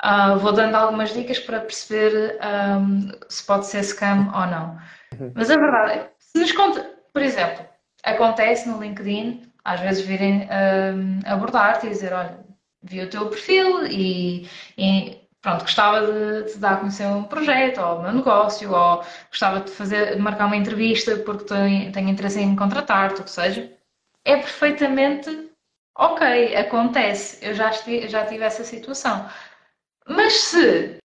Uh, 0.04 0.38
vou 0.38 0.52
dando 0.52 0.74
algumas 0.74 1.12
dicas 1.14 1.38
para 1.38 1.60
perceber 1.60 2.38
um, 2.78 3.10
se 3.28 3.42
pode 3.44 3.66
ser 3.66 3.82
scam 3.82 4.30
ou 4.34 4.46
não. 4.46 4.78
Uhum. 5.18 5.32
Mas 5.34 5.50
a 5.50 5.56
verdade 5.56 5.92
é, 5.92 6.10
se 6.18 6.38
nos 6.38 6.52
conta, 6.52 6.90
por 7.12 7.22
exemplo, 7.22 7.64
acontece 8.04 8.68
no 8.68 8.80
LinkedIn, 8.80 9.50
às 9.64 9.80
vezes 9.80 10.04
virem 10.04 10.48
um, 10.94 11.20
abordar-te 11.24 11.86
e 11.86 11.90
dizer, 11.90 12.12
olha, 12.12 12.38
vi 12.82 13.02
o 13.02 13.10
teu 13.10 13.28
perfil 13.28 13.86
e, 13.86 14.48
e 14.76 15.25
pronto, 15.42 15.62
gostava 15.62 16.06
de, 16.06 16.52
de, 16.52 16.58
dar 16.58 16.74
a 16.74 16.76
conhecer 16.78 17.06
um 17.06 17.24
projeto 17.24 17.80
ou 17.80 17.98
o 17.98 18.02
meu 18.02 18.12
negócio, 18.12 18.72
ou 18.72 19.04
gostava 19.28 19.60
de 19.60 19.70
fazer, 19.70 20.16
de 20.16 20.20
marcar 20.20 20.46
uma 20.46 20.56
entrevista 20.56 21.16
porque 21.18 21.44
tenho, 21.44 21.92
tenho 21.92 22.08
interesse 22.08 22.40
em 22.40 22.56
contratar-te, 22.56 23.20
o 23.20 23.24
que 23.24 23.30
seja, 23.30 23.72
é 24.24 24.36
perfeitamente 24.36 25.50
ok, 25.96 26.56
acontece. 26.56 27.44
Eu 27.44 27.54
já, 27.54 27.70
estive, 27.70 28.08
já 28.08 28.26
tive 28.26 28.44
essa 28.44 28.64
situação. 28.64 29.28
Mas 30.08 30.34
se 30.34 30.98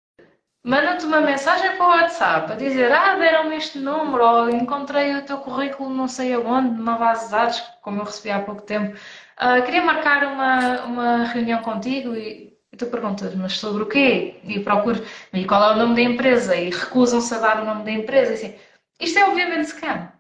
manda-te 0.63 1.05
uma 1.05 1.21
mensagem 1.21 1.75
para 1.77 1.85
o 1.85 1.89
WhatsApp 1.89 2.51
a 2.51 2.55
dizer 2.55 2.91
ah, 2.91 3.15
deram-me 3.15 3.55
este 3.55 3.79
número, 3.79 4.23
ou 4.23 4.49
encontrei 4.49 5.15
o 5.15 5.25
teu 5.25 5.39
currículo 5.39 5.89
não 5.89 6.07
sei 6.07 6.33
aonde, 6.33 6.75
numa 6.77 6.97
base 6.97 7.25
de 7.25 7.31
dados, 7.31 7.59
como 7.81 7.99
eu 7.99 8.05
recebi 8.05 8.31
há 8.31 8.41
pouco 8.41 8.61
tempo, 8.61 8.95
uh, 8.95 9.63
queria 9.65 9.81
marcar 9.81 10.23
uma, 10.25 10.83
uma 10.83 11.23
reunião 11.25 11.61
contigo 11.61 12.13
e 12.15 12.50
e 12.73 12.77
tu 12.77 12.85
perguntas, 12.87 13.35
mas 13.35 13.57
sobre 13.57 13.83
o 13.83 13.85
quê? 13.85 14.39
E 14.43 14.59
procuro, 14.61 15.03
e 15.33 15.45
qual 15.45 15.71
é 15.71 15.73
o 15.75 15.77
nome 15.77 15.95
da 15.95 16.01
empresa? 16.01 16.55
E 16.55 16.69
recusam-se 16.69 17.33
a 17.35 17.39
dar 17.39 17.61
o 17.61 17.65
nome 17.65 17.83
da 17.83 17.91
empresa. 17.91 18.33
Assim, 18.33 18.55
isto 18.99 19.19
é 19.19 19.25
obviamente 19.25 19.67
scam. 19.67 20.11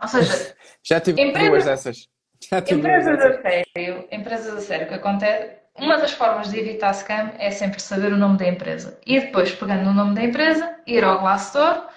Ou 0.00 0.08
seja, 0.08 0.54
já 0.82 1.00
tive 1.00 1.20
empresa, 1.20 1.50
duas 1.50 1.64
dessas. 1.64 2.08
Já 2.50 2.62
tive 2.62 2.80
empresas 2.80 3.18
duas 3.18 3.36
a 3.36 3.42
sério, 3.42 4.08
empresas 4.10 4.56
a 4.56 4.60
sério, 4.60 4.86
o 4.86 4.88
que 4.88 4.94
acontece, 4.94 5.62
uma 5.78 5.98
das 5.98 6.12
formas 6.12 6.50
de 6.50 6.58
evitar 6.58 6.92
scam 6.94 7.32
é 7.38 7.50
sempre 7.50 7.80
saber 7.80 8.12
o 8.12 8.16
nome 8.16 8.38
da 8.38 8.46
empresa. 8.46 8.98
E 9.06 9.20
depois, 9.20 9.52
pegando 9.54 9.90
o 9.90 9.94
nome 9.94 10.14
da 10.14 10.22
empresa, 10.22 10.76
ir 10.86 11.04
ao 11.04 11.20
Glassdoor, 11.20 11.88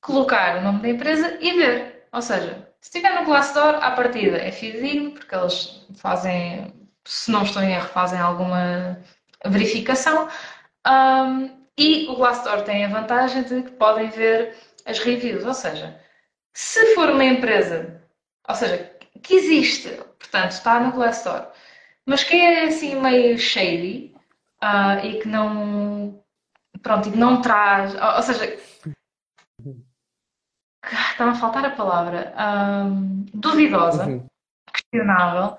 colocar 0.00 0.58
o 0.58 0.62
nome 0.62 0.82
da 0.82 0.88
empresa 0.88 1.38
e 1.40 1.52
ver. 1.52 2.06
Ou 2.12 2.22
seja, 2.22 2.68
se 2.80 2.88
estiver 2.88 3.14
no 3.14 3.24
Glassdoor, 3.24 3.76
à 3.82 3.92
partida 3.92 4.36
é 4.36 4.50
fidedigno, 4.50 5.12
porque 5.12 5.34
eles 5.34 5.86
fazem, 5.96 6.72
se 7.04 7.30
não 7.30 7.42
estou 7.42 7.62
em 7.62 7.72
erro, 7.72 7.88
fazem 7.88 8.18
alguma 8.18 8.98
verificação. 9.46 10.28
Um, 10.86 11.58
e 11.78 12.08
o 12.08 12.16
Glassdoor 12.16 12.62
tem 12.62 12.84
a 12.84 12.88
vantagem 12.88 13.44
de 13.44 13.62
que 13.62 13.70
podem 13.72 14.08
ver 14.08 14.56
as 14.84 14.98
reviews, 14.98 15.44
ou 15.44 15.54
seja, 15.54 16.00
se 16.52 16.94
for 16.94 17.10
uma 17.10 17.24
empresa, 17.24 18.02
ou 18.48 18.54
seja, 18.54 18.96
que 19.22 19.34
existe, 19.34 19.90
portanto, 20.18 20.52
está 20.52 20.80
no 20.80 20.92
Glassdoor, 20.92 21.52
mas 22.06 22.24
que 22.24 22.34
é 22.34 22.64
assim 22.64 23.00
meio 23.00 23.38
shady 23.38 24.14
uh, 24.62 25.04
e 25.04 25.20
que 25.20 25.28
não, 25.28 26.24
pronto, 26.82 27.08
e 27.08 27.12
que 27.12 27.18
não 27.18 27.40
traz, 27.40 27.94
ou, 27.94 28.16
ou 28.16 28.22
seja, 28.22 28.58
está 30.84 31.30
a 31.30 31.34
faltar 31.34 31.64
a 31.64 31.70
palavra, 31.70 32.34
um, 32.36 33.26
duvidosa, 33.34 34.06
uhum. 34.06 34.26
questionável, 34.72 35.58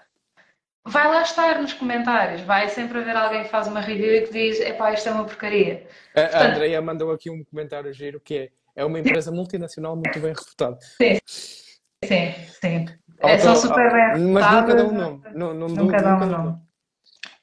vai 0.89 1.07
lá 1.07 1.21
estar 1.21 1.61
nos 1.61 1.73
comentários, 1.73 2.41
vai 2.41 2.67
sempre 2.67 2.99
haver 2.99 3.15
alguém 3.15 3.43
que 3.43 3.49
faz 3.49 3.67
uma 3.67 3.79
review 3.79 4.15
e 4.15 4.21
que 4.21 4.33
diz, 4.33 4.59
epá, 4.59 4.91
isto 4.91 5.07
é 5.07 5.11
uma 5.11 5.25
porcaria. 5.25 5.87
A, 6.15 6.21
Portanto, 6.21 6.35
a 6.35 6.47
Andrea 6.47 6.81
mandou 6.81 7.11
aqui 7.11 7.29
um 7.29 7.43
comentário 7.43 7.93
giro 7.93 8.19
que 8.19 8.37
é, 8.37 8.49
é 8.75 8.83
uma 8.83 8.99
empresa 8.99 9.31
multinacional 9.31 9.95
muito 9.95 10.19
bem 10.19 10.33
reputada. 10.33 10.77
Sim, 10.81 11.19
sim, 12.03 12.33
sim. 12.61 12.85
É, 13.19 13.37
são 13.37 13.55
super 13.55 13.91
bem 13.91 14.13
reputadas. 14.13 14.29
Mas 14.31 14.51
nunca 14.51 14.75
dá 14.75 14.83
um 14.83 14.91
nome. 14.91 15.21
Não, 15.33 15.53
não, 15.53 15.67
nunca 15.67 16.01
dá 16.01 16.15
um 16.15 16.25
nome. 16.25 16.57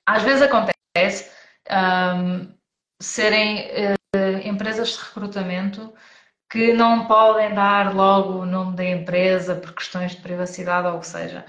Às 0.07 0.23
vezes 0.23 0.43
acontece 0.43 1.31
um, 1.71 2.53
serem 3.01 3.69
uh, 3.69 4.49
empresas 4.49 4.91
de 4.91 4.99
recrutamento 5.05 5.93
que 6.51 6.73
não 6.73 7.07
podem 7.07 7.55
dar 7.55 7.95
logo 7.95 8.41
o 8.41 8.47
nome 8.47 8.77
da 8.77 8.85
empresa 8.85 9.57
por 9.57 9.75
questões 9.75 10.13
de 10.13 10.23
privacidade 10.23 10.87
ou 10.87 10.97
o 10.97 11.01
que 11.01 11.07
seja. 11.07 11.45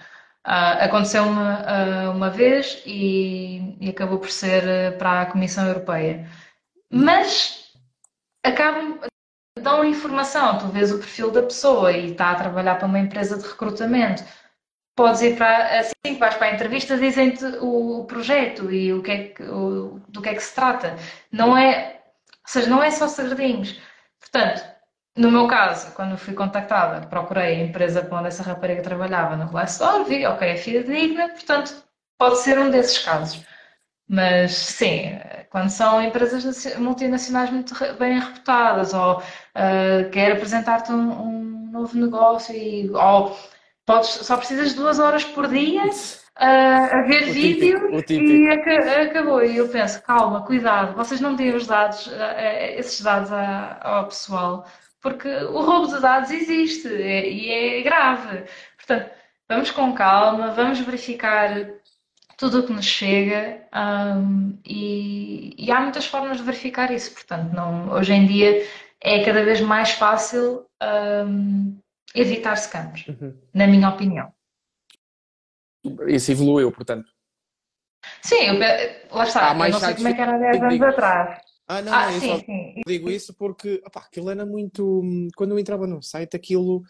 Uh, 0.48 0.80
aconteceu 0.80 1.24
uma, 1.24 1.60
uh, 1.60 2.12
uma 2.12 2.30
vez 2.30 2.82
e, 2.86 3.76
e, 3.82 3.89
acabou 3.89 4.18
por 4.18 4.32
ser 4.32 4.64
uh, 4.64 4.98
para 4.98 5.24
a 5.24 5.26
Comissão 5.26 5.68
Europeia. 5.68 6.26
Mas 6.89 7.74
acabam, 8.41 8.98
dão 9.60 9.84
informação, 9.84 10.58
tu 10.58 10.68
vês 10.68 10.89
o 10.89 11.00
perfil 11.00 11.32
da 11.32 11.43
pessoa 11.43 11.91
e 11.91 12.12
está 12.12 12.32
a 12.32 12.36
trabalhar 12.36 12.76
para 12.76 12.88
uma 12.88 13.00
empresa 13.00 13.38
de 13.38 13.45
recrutamento. 13.45 14.24
Podes 14.95 15.22
ir 15.22 15.36
para, 15.38 15.80
assim 15.80 15.93
que 16.04 16.14
vais 16.14 16.36
para 16.36 16.48
a 16.48 16.54
entrevista, 16.54 16.98
dizem-te 16.98 17.43
o, 17.60 18.00
o, 18.00 18.06
projeto 18.06 18.72
e 18.72 18.93
o 18.93 19.04
que 19.04 19.12
é 19.12 19.24
que, 19.30 19.43
o, 19.43 20.00
do 20.08 20.22
que 20.22 20.30
é 20.30 20.34
que 20.34 20.41
se 20.43 20.56
trata. 20.56 20.95
Não 21.30 21.58
é, 21.58 22.02
ou 22.45 22.50
seja, 22.50 22.70
não 22.70 22.82
é 22.82 22.89
só 22.89 23.08
segredinhos. 23.10 23.78
Portanto, 24.20 24.64
no 25.18 25.32
meu 25.32 25.47
caso, 25.47 25.93
quando 25.93 26.18
fui 26.18 26.34
contactada, 26.34 27.07
procurei 27.07 27.55
a 27.55 27.63
empresa 27.63 28.03
para 28.03 28.20
onde 28.20 28.28
essa 28.28 28.43
rapariga 28.43 28.84
trabalhava 28.84 29.36
no 29.36 29.49
Glassdoor, 29.49 30.05
vi, 30.05 30.26
ok, 30.26 30.47
é 30.47 30.55
fidedigna, 30.55 31.30
portanto, 31.30 31.74
pode 32.20 32.38
ser 32.39 32.59
um 32.59 32.70
desses 32.70 32.99
casos. 32.99 33.43
Mas, 34.07 34.53
sim, 34.55 35.20
quando 35.49 35.70
são 35.70 36.01
empresas 36.01 36.78
multinacionais 36.78 37.49
muito 37.49 37.74
bem 37.97 38.20
reputadas, 38.20 38.93
ou 38.93 39.18
uh, 39.18 40.09
quer 40.11 40.34
apresentar-te 40.34 40.91
um, 40.91 41.11
um, 41.11 41.72
novo 41.72 41.97
negócio, 41.97 42.55
e, 42.55 42.89
ou 42.91 43.36
podes, 43.86 44.09
só 44.09 44.38
precisas 44.38 44.70
de 44.70 44.76
duas 44.76 44.99
horas 44.99 45.26
por 45.26 45.47
dia 45.47 45.84
uh, 45.84 45.89
a 46.39 47.01
ver 47.07 47.24
o 47.24 47.34
vídeo 47.34 48.01
típico, 48.03 48.32
e 48.32 48.49
acabou. 49.09 49.43
E 49.43 49.57
eu 49.57 49.68
penso, 49.68 50.01
calma, 50.03 50.45
cuidado, 50.45 50.95
vocês 50.95 51.20
não 51.20 51.36
têm 51.36 51.53
os 51.53 51.68
dados, 51.68 52.07
uh, 52.07 52.13
esses 52.78 53.01
dados 53.01 53.30
ao 53.82 54.05
pessoal 54.05 54.65
porque 55.08 55.30
o 55.30 55.62
roubo 55.62 55.88
de 55.88 56.01
dados 56.01 56.30
existe 56.32 56.89
é, 56.89 57.30
e 57.30 57.49
é 57.49 57.82
grave. 57.82 58.43
Portanto, 58.76 59.10
vamos 59.47 59.72
com 59.72 59.93
calma, 59.93 60.51
vamos 60.51 60.80
verificar 60.82 61.66
tudo 62.38 62.60
o 62.60 62.68
que 62.68 62.74
nos 62.74 62.86
chega 62.86 63.66
um, 63.74 64.60
e, 64.66 65.55
e, 65.58 65.72
há 65.72 65.80
muitas 65.80 66.05
formas 66.05 66.38
de 66.38 66.43
verificar 66.43 66.91
isso. 66.91 67.14
Portanto, 67.14 67.53
não, 67.53 67.89
hoje 67.93 68.14
em 68.14 68.28
dia 68.28 68.68
é 69.01 69.24
cada 69.24 69.45
vez 69.45 69.62
mais 69.62 69.91
fácil 69.91 70.66
um, 71.26 71.80
evitar 72.14 72.58
scams, 72.58 73.08
uhum. 73.08 73.34
na 73.53 73.66
minha 73.66 73.88
opinião. 73.88 74.34
Isso 76.05 76.34
evoluiu, 76.34 76.70
portanto. 76.70 77.08
Sim, 78.22 78.41
eu, 78.47 78.60
lá 79.10 79.24
está, 79.24 79.53
eu 79.53 79.72
não 79.72 79.80
sei 79.80 79.95
como 79.95 80.08
é 80.10 80.14
que 80.14 80.22
era 80.22 80.36
há 80.36 80.38
10 80.38 80.64
anos 80.64 80.82
atrás. 80.82 81.47
Ah, 81.68 81.82
não, 81.82 81.93
ah, 81.93 82.13
eu 82.13 82.22
sim, 82.22 82.28
só 82.28 82.39
sim. 82.39 82.82
digo 82.88 83.09
isso 83.09 83.34
porque 83.34 83.82
opá, 83.86 84.01
aquilo 84.01 84.30
era 84.30 84.45
muito. 84.45 85.01
Quando 85.36 85.51
eu 85.51 85.59
entrava 85.59 85.86
no 85.86 86.01
site, 86.01 86.36
aquilo. 86.36 86.84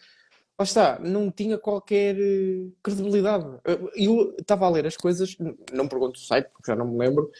Lá 0.58 0.64
está, 0.64 0.98
não 0.98 1.30
tinha 1.30 1.56
qualquer 1.56 2.16
eh, 2.18 2.66
credibilidade. 2.82 3.46
Eu 3.94 4.34
estava 4.36 4.66
a 4.66 4.70
ler 4.70 4.86
as 4.86 4.96
coisas, 4.96 5.36
não 5.72 5.86
pergunto 5.86 6.18
o 6.18 6.22
site, 6.22 6.48
porque 6.52 6.72
já 6.72 6.74
não 6.74 6.88
me 6.88 6.98
lembro. 6.98 7.30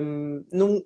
Um, 0.00 0.44
não, 0.52 0.84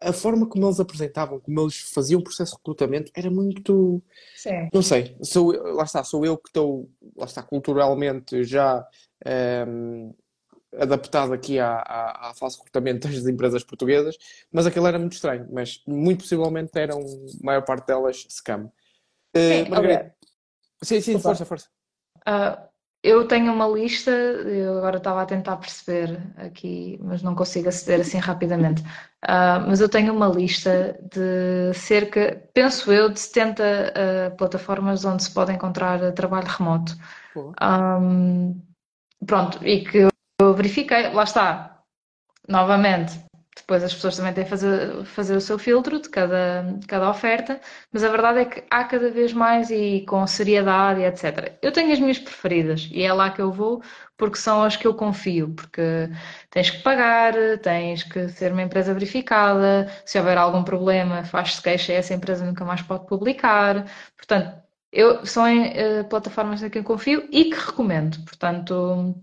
a 0.00 0.12
forma 0.12 0.46
como 0.46 0.66
eles 0.66 0.80
apresentavam, 0.80 1.40
como 1.40 1.60
eles 1.60 1.78
faziam 1.78 2.20
o 2.20 2.24
processo 2.24 2.52
de 2.52 2.58
recrutamento, 2.58 3.10
era 3.14 3.30
muito. 3.30 4.02
Sim. 4.34 4.68
Não 4.72 4.82
sei, 4.82 5.16
sou, 5.22 5.52
lá 5.74 5.84
está, 5.84 6.02
sou 6.04 6.24
eu 6.24 6.36
que 6.36 6.48
estou, 6.48 6.90
lá 7.16 7.26
está, 7.26 7.42
culturalmente 7.42 8.44
já. 8.44 8.86
Um, 9.66 10.14
adaptado 10.78 11.32
aqui 11.32 11.58
à, 11.58 11.76
à, 11.76 12.30
à 12.30 12.34
fase 12.34 12.54
de 12.54 12.60
recrutamento 12.60 13.08
das 13.08 13.26
empresas 13.26 13.64
portuguesas, 13.64 14.16
mas 14.52 14.66
aquilo 14.66 14.86
era 14.86 14.98
muito 14.98 15.14
estranho, 15.14 15.46
mas 15.52 15.82
muito 15.86 16.22
possivelmente 16.22 16.78
eram, 16.78 17.00
a 17.00 17.44
maior 17.44 17.62
parte 17.62 17.86
delas, 17.86 18.26
scam. 18.28 18.64
Uh, 19.34 19.64
sim, 19.64 19.68
Margarida. 19.68 20.14
Sim, 20.82 21.00
sim, 21.00 21.18
força, 21.18 21.44
força. 21.44 21.68
Uh, 22.28 22.66
eu 23.02 23.26
tenho 23.28 23.52
uma 23.52 23.68
lista, 23.68 24.10
eu 24.10 24.78
agora 24.78 24.96
estava 24.96 25.22
a 25.22 25.26
tentar 25.26 25.56
perceber 25.58 26.20
aqui, 26.36 26.98
mas 27.00 27.22
não 27.22 27.36
consigo 27.36 27.68
aceder 27.68 28.00
assim 28.00 28.18
rapidamente. 28.18 28.82
Uh, 28.82 29.62
mas 29.68 29.80
eu 29.80 29.88
tenho 29.88 30.12
uma 30.12 30.26
lista 30.26 30.98
de 31.12 31.72
cerca, 31.74 32.42
penso 32.52 32.92
eu, 32.92 33.08
de 33.08 33.20
70 33.20 33.62
uh, 33.62 34.36
plataformas 34.36 35.04
onde 35.04 35.22
se 35.22 35.30
pode 35.30 35.52
encontrar 35.52 36.12
trabalho 36.12 36.48
remoto. 36.48 36.96
Um, 37.62 38.60
pronto, 39.24 39.64
e 39.64 39.84
que 39.84 40.08
eu 40.46 40.54
verifiquei, 40.54 41.10
lá 41.10 41.24
está, 41.24 41.82
novamente, 42.48 43.18
depois 43.56 43.82
as 43.82 43.94
pessoas 43.94 44.16
também 44.16 44.34
têm 44.34 44.44
que 44.44 44.50
fazer, 44.50 45.04
fazer 45.06 45.34
o 45.34 45.40
seu 45.40 45.58
filtro 45.58 46.00
de 46.00 46.08
cada, 46.10 46.78
cada 46.86 47.10
oferta, 47.10 47.58
mas 47.90 48.04
a 48.04 48.10
verdade 48.10 48.40
é 48.40 48.44
que 48.44 48.64
há 48.70 48.84
cada 48.84 49.10
vez 49.10 49.32
mais 49.32 49.70
e 49.70 50.04
com 50.06 50.26
seriedade, 50.26 51.00
etc. 51.02 51.56
Eu 51.62 51.72
tenho 51.72 51.92
as 51.92 51.98
minhas 51.98 52.18
preferidas 52.18 52.88
e 52.92 53.02
é 53.02 53.12
lá 53.12 53.30
que 53.30 53.40
eu 53.40 53.50
vou 53.50 53.82
porque 54.16 54.36
são 54.36 54.62
as 54.62 54.76
que 54.76 54.86
eu 54.86 54.94
confio, 54.94 55.54
porque 55.54 56.08
tens 56.50 56.70
que 56.70 56.82
pagar, 56.82 57.34
tens 57.62 58.02
que 58.02 58.28
ser 58.28 58.52
uma 58.52 58.62
empresa 58.62 58.92
verificada, 58.94 59.90
se 60.04 60.18
houver 60.18 60.38
algum 60.38 60.62
problema, 60.62 61.24
faz-se 61.24 61.60
queixa 61.62 61.92
e 61.92 61.96
essa 61.96 62.14
empresa 62.14 62.44
nunca 62.44 62.64
mais 62.64 62.82
pode 62.82 63.06
publicar. 63.06 63.86
Portanto, 64.16 64.62
eu, 64.92 65.24
são 65.26 65.44
uh, 65.44 66.04
plataformas 66.08 66.62
em 66.62 66.70
que 66.70 66.78
eu 66.78 66.84
confio 66.84 67.26
e 67.30 67.46
que 67.46 67.56
recomendo. 67.56 68.18
Portanto, 68.24 69.14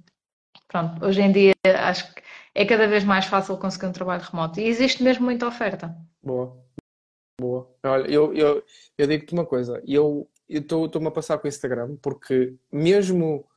pronto, 0.73 1.05
hoje 1.05 1.21
em 1.21 1.31
dia 1.31 1.53
acho 1.63 2.13
que 2.15 2.23
é 2.55 2.65
cada 2.65 2.87
vez 2.87 3.03
mais 3.03 3.25
fácil 3.25 3.57
conseguir 3.57 3.85
um 3.85 3.91
trabalho 3.91 4.23
remoto 4.23 4.59
e 4.59 4.65
existe 4.65 5.03
mesmo 5.03 5.23
muita 5.23 5.47
oferta. 5.47 5.95
Boa, 6.21 6.57
boa. 7.39 7.71
Olha, 7.83 8.11
eu, 8.11 8.33
eu, 8.33 8.65
eu 8.97 9.07
digo-te 9.07 9.33
uma 9.33 9.45
coisa, 9.45 9.81
eu 9.87 10.27
estou-me 10.49 11.07
a 11.07 11.11
passar 11.11 11.37
com 11.37 11.45
o 11.45 11.47
Instagram 11.47 11.95
porque 12.01 12.55
mesmo 12.71 13.47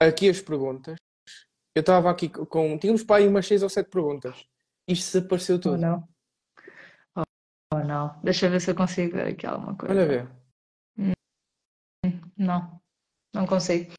aqui 0.00 0.28
as 0.28 0.40
perguntas, 0.40 0.96
eu 1.74 1.80
estava 1.80 2.10
aqui 2.10 2.28
com. 2.30 2.78
Tínhamos 2.78 3.04
para 3.04 3.16
aí 3.16 3.28
umas 3.28 3.46
6 3.46 3.62
ou 3.62 3.68
7 3.68 3.90
perguntas. 3.90 4.48
Isto 4.88 5.04
se 5.04 5.18
apareceu 5.18 5.60
tudo. 5.60 5.74
Oh, 5.74 5.78
não. 5.78 6.08
Oh, 7.16 7.22
oh, 7.74 7.78
não. 7.78 8.20
Deixa 8.22 8.46
eu 8.46 8.50
ver 8.50 8.60
se 8.60 8.70
eu 8.70 8.74
consigo 8.74 9.16
ver 9.16 9.28
aqui 9.28 9.46
alguma 9.46 9.76
coisa. 9.76 9.94
Olha 9.94 10.06
ver. 10.06 10.28
Não, 12.36 12.80
não 13.34 13.46
consigo. 13.46 13.92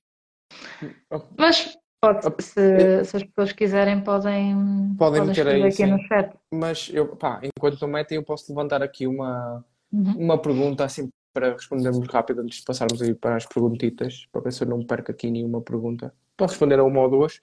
Oh. 1.12 1.22
Mas 1.38 1.76
Pode, 2.14 2.44
se, 2.44 3.06
se, 3.06 3.18
as 3.18 3.24
pessoas 3.24 3.52
quiserem, 3.52 4.02
podem, 4.02 4.56
podem, 4.98 5.22
podem 5.22 5.26
meter 5.26 5.48
aí, 5.48 5.64
aqui 5.64 5.72
sim. 5.78 5.86
no 5.88 6.00
chat. 6.08 6.36
Mas 6.52 6.90
eu, 6.94 7.16
pá, 7.16 7.40
enquanto 7.44 7.82
não 7.82 7.88
metem, 7.88 8.18
eu 8.18 8.24
posso 8.24 8.52
levantar 8.52 8.82
aqui 8.82 9.08
uma, 9.08 9.66
uhum. 9.92 10.18
uma 10.18 10.42
pergunta 10.42 10.84
assim 10.84 11.10
para 11.34 11.54
respondermos 11.54 12.08
rápido 12.08 12.42
antes 12.42 12.60
de 12.60 12.66
passarmos 12.66 13.02
aí 13.02 13.14
para 13.14 13.36
as 13.36 13.46
perguntitas, 13.46 14.26
para 14.32 14.42
ver 14.42 14.54
se 14.54 14.64
eu 14.64 14.68
não 14.68 14.86
perco 14.86 15.12
aqui 15.12 15.30
nenhuma 15.30 15.62
pergunta. 15.62 16.14
Posso 16.38 16.54
responder 16.54 16.80
a 16.80 16.84
uma 16.84 17.02
ou 17.02 17.10
duas. 17.10 17.42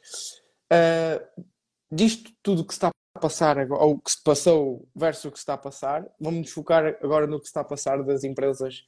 Uh, 0.73 1.45
disto 1.91 2.33
tudo 2.43 2.65
que 2.65 2.73
se 2.73 2.79
está 2.79 2.89
a 2.89 3.21
passar, 3.21 3.71
ou 3.71 3.99
que 3.99 4.11
se 4.11 4.23
passou 4.23 4.89
versus 4.97 5.27
o 5.27 5.31
que 5.31 5.39
se 5.39 5.43
está 5.43 5.55
a 5.55 5.59
passar, 5.59 6.07
vamos 6.19 6.41
nos 6.41 6.51
focar 6.51 6.97
agora 7.03 7.27
no 7.27 7.39
que 7.39 7.45
se 7.45 7.51
está 7.51 7.61
a 7.61 7.65
passar 7.65 8.03
das 8.03 8.25
empresas 8.25 8.87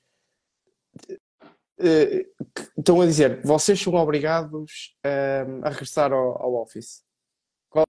estão 2.78 3.00
a 3.00 3.06
dizer, 3.06 3.40
vocês 3.42 3.80
são 3.80 3.94
obrigados 3.94 4.96
uh, 5.04 5.64
a 5.64 5.70
regressar 5.70 6.12
ao, 6.12 6.42
ao 6.42 6.54
Office. 6.54 7.04
Qual, 7.68 7.86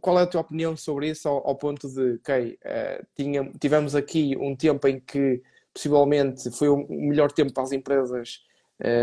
qual, 0.00 0.18
é 0.18 0.22
a 0.22 0.26
tua 0.26 0.40
opinião 0.40 0.76
sobre 0.76 1.10
isso 1.10 1.28
ao, 1.28 1.46
ao 1.46 1.56
ponto 1.56 1.88
de, 1.88 2.14
ok, 2.14 2.58
uh, 2.64 3.06
tinha, 3.14 3.50
tivemos 3.60 3.94
aqui 3.94 4.36
um 4.36 4.54
tempo 4.54 4.86
em 4.86 5.00
que 5.00 5.42
possivelmente 5.72 6.50
foi 6.50 6.68
o 6.68 6.86
melhor 6.88 7.30
tempo 7.30 7.52
para 7.52 7.62
as 7.62 7.72
empresas 7.72 8.40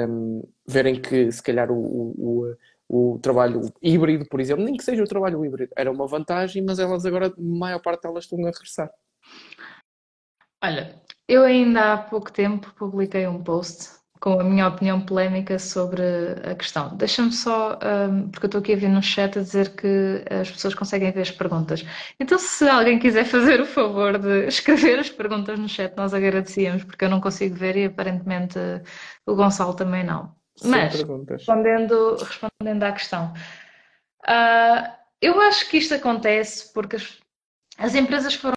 um, 0.09 0.41
verem 0.68 1.01
que 1.01 1.32
se 1.32 1.41
calhar 1.41 1.72
o, 1.72 1.78
o, 1.78 2.55
o, 2.88 3.20
trabalho 3.20 3.61
híbrido, 3.82 4.26
por 4.26 4.39
exemplo, 4.39 4.63
nem 4.63 4.76
que 4.76 4.84
seja 4.84 5.03
o 5.03 5.07
trabalho 5.07 5.43
híbrido, 5.45 5.72
era 5.76 5.91
uma 5.91 6.07
vantagem, 6.07 6.63
mas 6.63 6.80
elas 6.80 7.05
agora, 7.05 7.28
a 7.28 7.34
maior 7.38 7.82
parte 7.82 8.03
delas 8.03 8.26
estão 8.26 8.39
a 8.43 8.47
regressar. 8.47 8.91
Olha, 10.63 11.01
eu 11.28 11.43
ainda 11.43 11.93
há 11.93 11.97
pouco 11.97 12.32
tempo 12.32 12.73
publiquei 12.76 13.28
um 13.28 13.41
post 13.43 13.95
com 14.19 14.39
a 14.39 14.43
minha 14.43 14.67
opinião 14.67 15.01
polémica 15.01 15.59
sobre 15.59 16.01
a 16.49 16.55
questão. 16.55 16.95
Deixa-me 16.95 17.32
só, 17.32 17.78
um, 18.09 18.30
porque 18.30 18.45
eu 18.45 18.47
estou 18.47 18.61
aqui 18.61 18.73
a 18.73 18.78
ver 18.78 18.89
no 18.89 19.03
chat 19.03 19.38
a 19.38 19.41
dizer 19.41 19.76
que 19.76 20.23
as 20.30 20.49
pessoas 20.49 20.73
conseguem 20.73 21.11
ver 21.11 21.21
as 21.21 21.32
perguntas. 21.32 21.86
Então, 22.19 22.39
se 22.39 22.67
alguém 22.67 22.97
quiser 22.97 23.26
fazer 23.26 23.61
o 23.61 23.67
favor 23.67 24.17
de 24.17 24.47
escrever 24.49 24.99
as 24.99 25.09
perguntas 25.09 25.59
no 25.59 25.69
chat, 25.69 25.95
nós 25.95 26.13
agradecíamos, 26.13 26.84
porque 26.84 27.05
eu 27.05 27.09
não 27.09 27.21
consigo 27.21 27.55
ver 27.55 27.76
e 27.76 27.86
aparentemente 27.86 28.57
o 29.28 29.36
Gonçalo 29.36 29.76
também 29.76 30.03
não. 30.03 30.34
Sem 30.55 30.71
Mas, 30.71 30.95
respondendo, 30.95 32.15
respondendo 32.15 32.84
à 32.84 32.91
questão, 32.93 33.34
uh, 34.28 34.91
eu 35.21 35.39
acho 35.41 35.69
que 35.69 35.78
isto 35.78 35.93
acontece 35.93 36.73
porque 36.73 36.95
as, 36.95 37.19
as 37.78 37.93
empresas 37.93 38.34
foram 38.34 38.55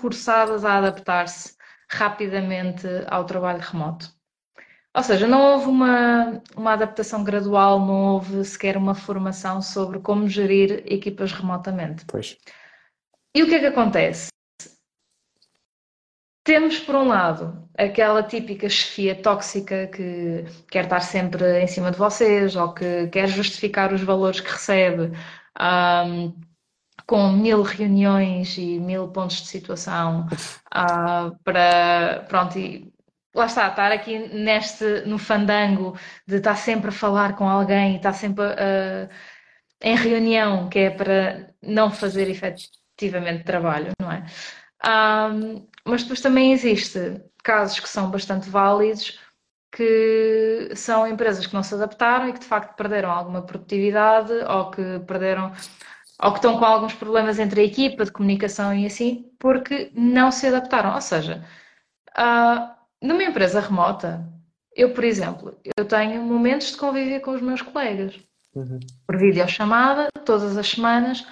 forçadas 0.00 0.64
a 0.64 0.76
adaptar-se 0.76 1.57
rapidamente 1.90 2.86
ao 3.08 3.24
trabalho 3.24 3.60
remoto. 3.60 4.12
Ou 4.94 5.02
seja, 5.02 5.28
não 5.28 5.40
houve 5.40 5.66
uma, 5.66 6.42
uma 6.56 6.72
adaptação 6.72 7.22
gradual, 7.22 7.78
não 7.78 8.14
houve 8.14 8.44
sequer 8.44 8.76
uma 8.76 8.94
formação 8.94 9.62
sobre 9.62 10.00
como 10.00 10.28
gerir 10.28 10.82
equipas 10.86 11.32
remotamente. 11.32 12.04
Pois. 12.06 12.36
E 13.34 13.42
o 13.42 13.46
que 13.48 13.54
é 13.54 13.60
que 13.60 13.66
acontece? 13.66 14.28
Temos, 16.42 16.78
por 16.80 16.94
um 16.94 17.06
lado, 17.06 17.68
aquela 17.76 18.22
típica 18.22 18.68
chefia 18.68 19.14
tóxica 19.14 19.86
que 19.88 20.44
quer 20.70 20.84
estar 20.84 21.00
sempre 21.00 21.62
em 21.62 21.66
cima 21.66 21.90
de 21.90 21.98
vocês 21.98 22.56
ou 22.56 22.72
que 22.72 23.06
quer 23.08 23.28
justificar 23.28 23.92
os 23.92 24.00
valores 24.00 24.40
que 24.40 24.50
recebe 24.50 25.12
um, 25.60 26.34
com 27.08 27.32
mil 27.32 27.62
reuniões 27.62 28.58
e 28.58 28.78
mil 28.78 29.08
pontos 29.08 29.40
de 29.40 29.48
situação 29.48 30.26
uh, 30.26 31.34
para, 31.42 32.26
pronto, 32.28 32.58
e 32.58 32.92
lá 33.34 33.46
está, 33.46 33.68
estar 33.68 33.90
aqui 33.90 34.18
neste, 34.28 35.00
no 35.06 35.18
fandango 35.18 35.98
de 36.26 36.36
estar 36.36 36.54
sempre 36.54 36.90
a 36.90 36.92
falar 36.92 37.34
com 37.34 37.48
alguém 37.48 37.94
e 37.94 37.96
estar 37.96 38.12
sempre 38.12 38.44
uh, 38.44 39.08
em 39.80 39.96
reunião, 39.96 40.68
que 40.68 40.80
é 40.80 40.90
para 40.90 41.48
não 41.62 41.90
fazer 41.90 42.28
efetivamente 42.28 43.42
trabalho, 43.42 43.92
não 43.98 44.12
é? 44.12 44.26
Um, 44.84 45.66
mas 45.86 46.02
depois 46.02 46.20
também 46.20 46.52
existe 46.52 47.22
casos 47.42 47.80
que 47.80 47.88
são 47.88 48.10
bastante 48.10 48.50
válidos, 48.50 49.18
que 49.72 50.72
são 50.74 51.06
empresas 51.06 51.46
que 51.46 51.54
não 51.54 51.62
se 51.62 51.74
adaptaram 51.74 52.28
e 52.28 52.34
que 52.34 52.40
de 52.40 52.46
facto 52.46 52.76
perderam 52.76 53.10
alguma 53.10 53.40
produtividade 53.40 54.32
ou 54.46 54.70
que 54.70 54.98
perderam 55.06 55.52
ou 56.20 56.32
que 56.32 56.38
estão 56.38 56.58
com 56.58 56.64
alguns 56.64 56.94
problemas 56.94 57.38
entre 57.38 57.60
a 57.60 57.64
equipa 57.64 58.04
de 58.04 58.12
comunicação 58.12 58.74
e 58.74 58.86
assim, 58.86 59.30
porque 59.38 59.90
não 59.94 60.32
se 60.32 60.46
adaptaram. 60.46 60.94
Ou 60.94 61.00
seja, 61.00 61.44
uh, 62.18 62.70
numa 63.00 63.22
empresa 63.22 63.60
remota, 63.60 64.26
eu, 64.74 64.92
por 64.92 65.04
exemplo, 65.04 65.56
eu 65.76 65.84
tenho 65.84 66.22
momentos 66.22 66.72
de 66.72 66.76
convívio 66.76 67.20
com 67.20 67.32
os 67.32 67.40
meus 67.40 67.62
colegas. 67.62 68.18
Uhum. 68.54 68.80
Por 69.06 69.16
videochamada, 69.16 70.08
todas 70.24 70.56
as 70.56 70.68
semanas, 70.68 71.24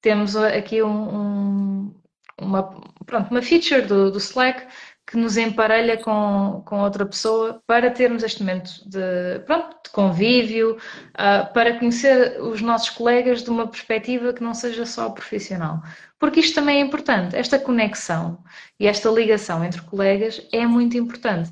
temos 0.00 0.34
aqui 0.36 0.82
um, 0.82 0.88
um, 0.88 1.94
uma, 2.40 2.62
pronto, 3.04 3.30
uma 3.30 3.42
feature 3.42 3.82
do, 3.82 4.10
do 4.10 4.18
Slack 4.18 4.66
que 5.10 5.16
nos 5.16 5.36
emparelha 5.36 5.96
com, 5.96 6.62
com 6.64 6.82
outra 6.82 7.04
pessoa 7.04 7.60
para 7.66 7.90
termos 7.90 8.22
este 8.22 8.44
momento 8.44 8.70
de, 8.86 9.40
pronto, 9.44 9.76
de 9.84 9.90
convívio, 9.90 10.76
uh, 10.76 11.52
para 11.52 11.76
conhecer 11.76 12.40
os 12.40 12.62
nossos 12.62 12.90
colegas 12.90 13.42
de 13.42 13.50
uma 13.50 13.66
perspectiva 13.66 14.32
que 14.32 14.42
não 14.42 14.54
seja 14.54 14.86
só 14.86 15.10
profissional. 15.10 15.82
Porque 16.16 16.38
isto 16.38 16.54
também 16.54 16.78
é 16.78 16.80
importante, 16.80 17.34
esta 17.34 17.58
conexão 17.58 18.38
e 18.78 18.86
esta 18.86 19.10
ligação 19.10 19.64
entre 19.64 19.82
colegas 19.82 20.46
é 20.52 20.64
muito 20.64 20.96
importante. 20.96 21.50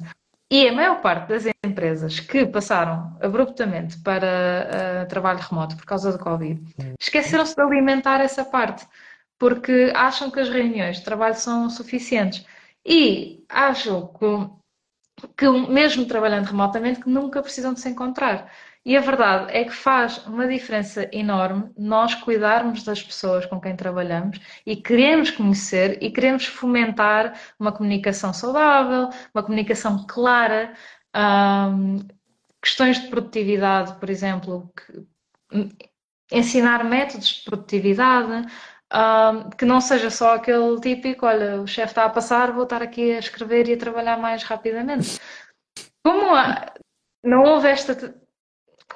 E 0.49 0.69
a 0.69 0.73
maior 0.73 1.01
parte 1.01 1.29
das 1.29 1.45
empresas 1.67 2.21
que 2.21 2.47
passaram 2.47 3.19
abruptamente 3.21 3.99
para 4.03 5.03
uh, 5.03 5.09
trabalho 5.09 5.41
remoto 5.41 5.77
por 5.77 5.85
causa 5.85 6.13
do 6.13 6.19
Covid 6.19 6.63
esqueceram-se 7.01 7.57
de 7.57 7.61
alimentar 7.61 8.21
essa 8.21 8.45
parte, 8.45 8.87
porque 9.37 9.93
acham 9.97 10.31
que 10.31 10.39
as 10.39 10.49
reuniões 10.49 10.99
de 10.99 11.05
trabalho 11.05 11.35
são 11.35 11.69
suficientes 11.69 12.47
e 12.89 13.45
acho 13.51 14.09
que, 14.19 15.27
que 15.37 15.49
mesmo 15.69 16.07
trabalhando 16.07 16.47
remotamente, 16.47 17.01
que 17.01 17.11
nunca 17.11 17.43
precisam 17.43 17.75
de 17.75 17.81
se 17.81 17.91
encontrar. 17.91 18.51
E 18.85 18.97
a 18.97 19.01
verdade 19.03 19.53
é 19.55 19.65
que 19.65 19.73
faz 19.73 20.25
uma 20.27 20.49
diferença 20.49 21.07
enorme 21.13 21.71
nós 21.77 22.15
cuidarmos 22.15 22.83
das 22.85 23.03
pessoas 23.03 23.45
com 23.45 23.61
quem 23.61 23.77
trabalhamos 23.77 24.41
e 24.65 24.75
queremos 24.77 25.31
conhecer 25.31 26.03
e 26.03 26.11
queremos 26.11 26.47
fomentar 26.47 27.39
uma 27.61 27.71
comunicação 27.71 28.33
saudável, 28.33 29.11
uma 29.35 29.43
comunicação 29.43 30.07
clara, 30.09 30.73
questões 32.63 33.03
de 33.03 33.09
produtividade, 33.09 33.99
por 34.01 34.09
exemplo, 34.09 34.73
que, 34.75 35.69
ensinar 36.33 36.83
métodos 36.85 37.29
de 37.29 37.45
produtividade, 37.45 38.47
um, 38.93 39.51
que 39.51 39.65
não 39.65 39.81
seja 39.81 40.11
só 40.11 40.35
aquele 40.35 40.81
típico, 40.81 41.27
olha, 41.27 41.61
o 41.61 41.67
chefe 41.67 41.93
está 41.93 42.05
a 42.05 42.11
passar, 42.11 42.53
vou 42.53 42.65
estar 42.65 42.83
aqui 42.83 43.13
a 43.13 43.19
escrever 43.19 43.69
e 43.69 43.75
a 43.75 43.79
trabalhar 43.79 44.19
mais 44.19 44.43
rapidamente. 44.43 45.21
Como 46.05 46.35
não 47.23 47.43
houve 47.45 47.69
esta. 47.69 48.15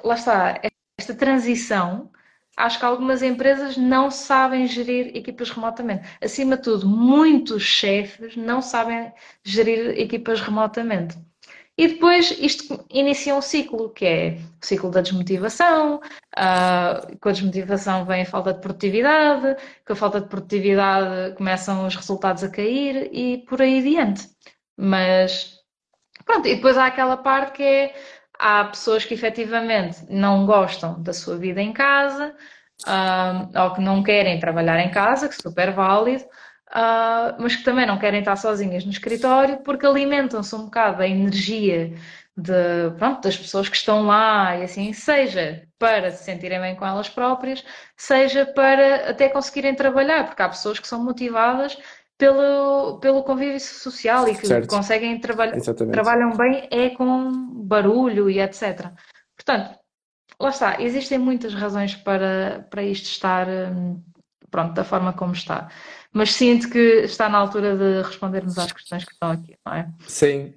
lá 0.03 0.15
está, 0.15 0.59
esta 0.99 1.13
transição, 1.15 2.11
acho 2.57 2.79
que 2.79 2.85
algumas 2.85 3.21
empresas 3.21 3.77
não 3.77 4.09
sabem 4.11 4.67
gerir 4.67 5.15
equipas 5.15 5.49
remotamente. 5.49 6.07
Acima 6.21 6.57
de 6.57 6.63
tudo, 6.63 6.87
muitos 6.87 7.63
chefes 7.63 8.35
não 8.35 8.61
sabem 8.61 9.13
gerir 9.43 9.99
equipas 9.99 10.41
remotamente. 10.41 11.17
E 11.77 11.87
depois 11.87 12.29
isto 12.39 12.85
inicia 12.89 13.35
um 13.35 13.41
ciclo, 13.41 13.89
que 13.89 14.05
é 14.05 14.37
o 14.61 14.65
ciclo 14.65 14.91
da 14.91 15.01
desmotivação, 15.01 15.95
uh, 15.97 17.17
com 17.19 17.29
a 17.29 17.31
desmotivação 17.31 18.05
vem 18.05 18.21
a 18.21 18.25
falta 18.25 18.53
de 18.53 18.61
produtividade, 18.61 19.55
com 19.85 19.93
a 19.93 19.95
falta 19.95 20.21
de 20.21 20.27
produtividade 20.27 21.35
começam 21.35 21.87
os 21.87 21.95
resultados 21.95 22.43
a 22.43 22.49
cair 22.49 23.09
e 23.11 23.39
por 23.47 23.59
aí 23.61 23.79
adiante. 23.79 24.29
Mas 24.77 25.57
pronto, 26.25 26.47
e 26.47 26.55
depois 26.55 26.77
há 26.77 26.85
aquela 26.85 27.17
parte 27.17 27.53
que 27.53 27.63
é 27.63 27.95
há 28.39 28.65
pessoas 28.65 29.05
que 29.05 29.13
efetivamente 29.13 30.05
não 30.09 30.45
gostam 30.45 31.01
da 31.01 31.13
sua 31.13 31.37
vida 31.37 31.61
em 31.61 31.73
casa, 31.73 32.35
uh, 32.87 33.59
ou 33.63 33.73
que 33.73 33.81
não 33.81 34.03
querem 34.03 34.39
trabalhar 34.39 34.79
em 34.79 34.91
casa, 34.91 35.27
que 35.27 35.35
é 35.35 35.37
super 35.41 35.71
válido, 35.71 36.23
uh, 36.73 37.35
mas 37.39 37.55
que 37.55 37.63
também 37.63 37.85
não 37.85 37.97
querem 37.97 38.19
estar 38.19 38.35
sozinhas 38.35 38.83
no 38.85 38.91
escritório 38.91 39.57
porque 39.57 39.85
alimentam-se 39.85 40.55
um 40.55 40.65
bocado 40.65 40.97
da 40.97 41.07
energia 41.07 41.93
de, 42.35 42.89
pronto, 42.97 43.21
das 43.21 43.37
pessoas 43.37 43.69
que 43.69 43.75
estão 43.75 44.07
lá 44.07 44.57
e 44.57 44.63
assim, 44.63 44.91
seja 44.91 45.67
para 45.77 46.11
se 46.11 46.23
sentirem 46.23 46.59
bem 46.59 46.75
com 46.75 46.85
elas 46.85 47.07
próprias, 47.07 47.63
seja 47.95 48.45
para 48.45 49.11
até 49.11 49.29
conseguirem 49.29 49.75
trabalhar, 49.75 50.25
porque 50.25 50.41
há 50.41 50.49
pessoas 50.49 50.79
que 50.79 50.87
são 50.87 51.03
motivadas 51.03 51.77
pelo, 52.17 52.99
pelo 52.99 53.23
convívio 53.23 53.59
social 53.59 54.27
e 54.27 54.35
que 54.35 54.47
certo. 54.47 54.69
conseguem 54.69 55.19
trabalhar, 55.19 55.59
trabalham 55.91 56.31
bem 56.35 56.67
é 56.71 56.89
com 56.91 57.31
barulho 57.65 58.29
e 58.29 58.39
etc. 58.39 58.89
Portanto, 59.35 59.77
lá 60.39 60.49
está, 60.49 60.81
existem 60.81 61.17
muitas 61.17 61.53
razões 61.53 61.95
para, 61.95 62.65
para 62.69 62.83
isto 62.83 63.05
estar 63.05 63.47
hum, 63.47 64.01
pronto, 64.49 64.73
da 64.73 64.83
forma 64.83 65.13
como 65.13 65.33
está. 65.33 65.69
Mas 66.13 66.33
sinto 66.33 66.69
que 66.69 66.77
está 66.77 67.27
na 67.27 67.39
altura 67.39 67.75
de 67.75 68.07
respondermos 68.07 68.57
às 68.57 68.71
questões 68.71 69.03
que 69.03 69.13
estão 69.13 69.31
aqui, 69.31 69.57
não 69.65 69.73
é? 69.73 69.89
Sim, 70.07 70.53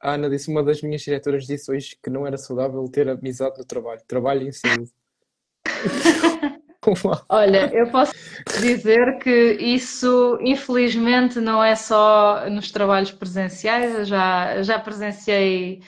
a 0.00 0.12
Ana 0.12 0.30
disse, 0.30 0.48
uma 0.48 0.62
das 0.62 0.80
minhas 0.80 1.02
diretoras 1.02 1.44
disse 1.44 1.70
hoje 1.70 1.98
que 2.02 2.08
não 2.08 2.26
era 2.26 2.38
saudável 2.38 2.88
ter 2.88 3.08
amizade 3.08 3.58
no 3.58 3.64
trabalho. 3.64 4.00
Trabalho 4.06 4.46
em 4.46 4.52
saúde. 4.52 4.90
Olha, 7.28 7.70
eu 7.74 7.90
posso 7.90 8.14
dizer 8.60 9.18
que 9.18 9.52
isso, 9.60 10.38
infelizmente, 10.40 11.40
não 11.40 11.62
é 11.62 11.74
só 11.74 12.48
nos 12.48 12.70
trabalhos 12.70 13.10
presenciais, 13.10 13.94
eu 13.94 14.04
já, 14.04 14.62
já 14.62 14.78
presenciei 14.78 15.82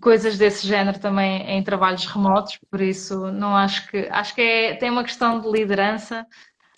coisas 0.00 0.38
desse 0.38 0.66
género 0.66 0.98
também 0.98 1.42
em 1.50 1.62
trabalhos 1.62 2.06
remotos, 2.06 2.58
por 2.70 2.80
isso 2.80 3.32
não 3.32 3.56
acho 3.56 3.88
que 3.88 4.08
acho 4.10 4.34
que 4.34 4.40
é, 4.40 4.74
tem 4.74 4.90
uma 4.90 5.04
questão 5.04 5.40
de 5.40 5.50
liderança. 5.50 6.26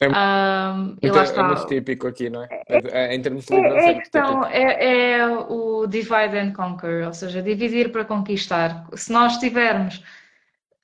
É, 0.01 0.09
um, 0.09 0.97
muito, 1.03 1.19
é 1.19 1.43
muito 1.43 1.66
típico 1.66 2.07
aqui, 2.07 2.31
não 2.31 2.45
é? 2.45 2.49
é, 2.69 2.81
é 2.93 3.15
em 3.15 3.20
termos 3.20 3.47
de 3.47 3.55
liderança. 3.55 3.87
É, 3.87 3.91
é, 3.91 3.95
questão, 3.95 4.45
é, 4.47 5.16
é 5.16 5.27
o 5.27 5.87
divide 5.89 6.39
and 6.39 6.53
conquer, 6.53 7.07
ou 7.07 7.12
seja, 7.12 7.43
dividir 7.43 7.91
para 7.91 8.05
conquistar. 8.05 8.87
Se 8.95 9.12
nós 9.12 9.39
tivermos 9.39 10.01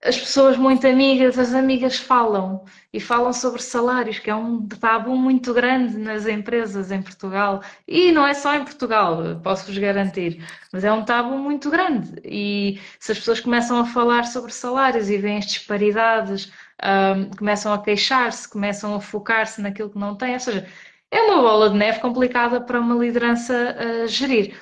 as 0.04 0.18
pessoas 0.18 0.58
muito 0.58 0.86
amigas, 0.86 1.38
as 1.38 1.54
amigas 1.54 1.96
falam 1.96 2.64
e 2.92 3.00
falam 3.00 3.32
sobre 3.32 3.62
salários, 3.62 4.18
que 4.18 4.28
é 4.28 4.34
um 4.34 4.66
tabu 4.68 5.16
muito 5.16 5.54
grande 5.54 5.96
nas 5.96 6.26
empresas 6.26 6.90
em 6.90 7.00
Portugal. 7.00 7.62
E 7.88 8.12
não 8.12 8.26
é 8.26 8.34
só 8.34 8.54
em 8.54 8.64
Portugal, 8.64 9.40
posso-vos 9.42 9.78
garantir, 9.78 10.44
mas 10.70 10.84
é 10.84 10.92
um 10.92 11.04
tabu 11.04 11.38
muito 11.38 11.70
grande. 11.70 12.20
E 12.22 12.78
se 13.00 13.12
as 13.12 13.18
pessoas 13.18 13.40
começam 13.40 13.78
a 13.78 13.86
falar 13.86 14.26
sobre 14.26 14.52
salários 14.52 15.08
e 15.08 15.16
veem 15.16 15.38
as 15.38 15.46
disparidades, 15.46 16.52
um, 16.82 17.30
começam 17.36 17.72
a 17.72 17.82
queixar-se, 17.82 18.48
começam 18.48 18.94
a 18.94 19.00
focar-se 19.00 19.60
naquilo 19.60 19.90
que 19.90 19.98
não 19.98 20.16
têm, 20.16 20.34
ou 20.34 20.40
seja, 20.40 20.66
é 21.10 21.20
uma 21.22 21.42
bola 21.42 21.70
de 21.70 21.76
neve 21.76 22.00
complicada 22.00 22.60
para 22.60 22.80
uma 22.80 22.94
liderança 22.96 23.76
uh, 23.76 24.08
gerir. 24.08 24.56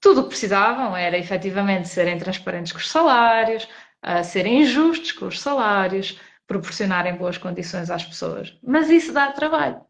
Tudo 0.00 0.20
o 0.20 0.22
que 0.24 0.30
precisavam 0.30 0.96
era 0.96 1.16
efetivamente 1.16 1.88
serem 1.88 2.18
transparentes 2.18 2.72
com 2.72 2.78
os 2.78 2.90
salários, 2.90 3.68
a 4.02 4.22
serem 4.22 4.64
justos 4.64 5.12
com 5.12 5.26
os 5.26 5.40
salários, 5.40 6.20
proporcionarem 6.46 7.16
boas 7.16 7.38
condições 7.38 7.90
às 7.90 8.04
pessoas. 8.04 8.56
Mas 8.62 8.90
isso 8.90 9.12
dá 9.12 9.32
trabalho 9.32 9.80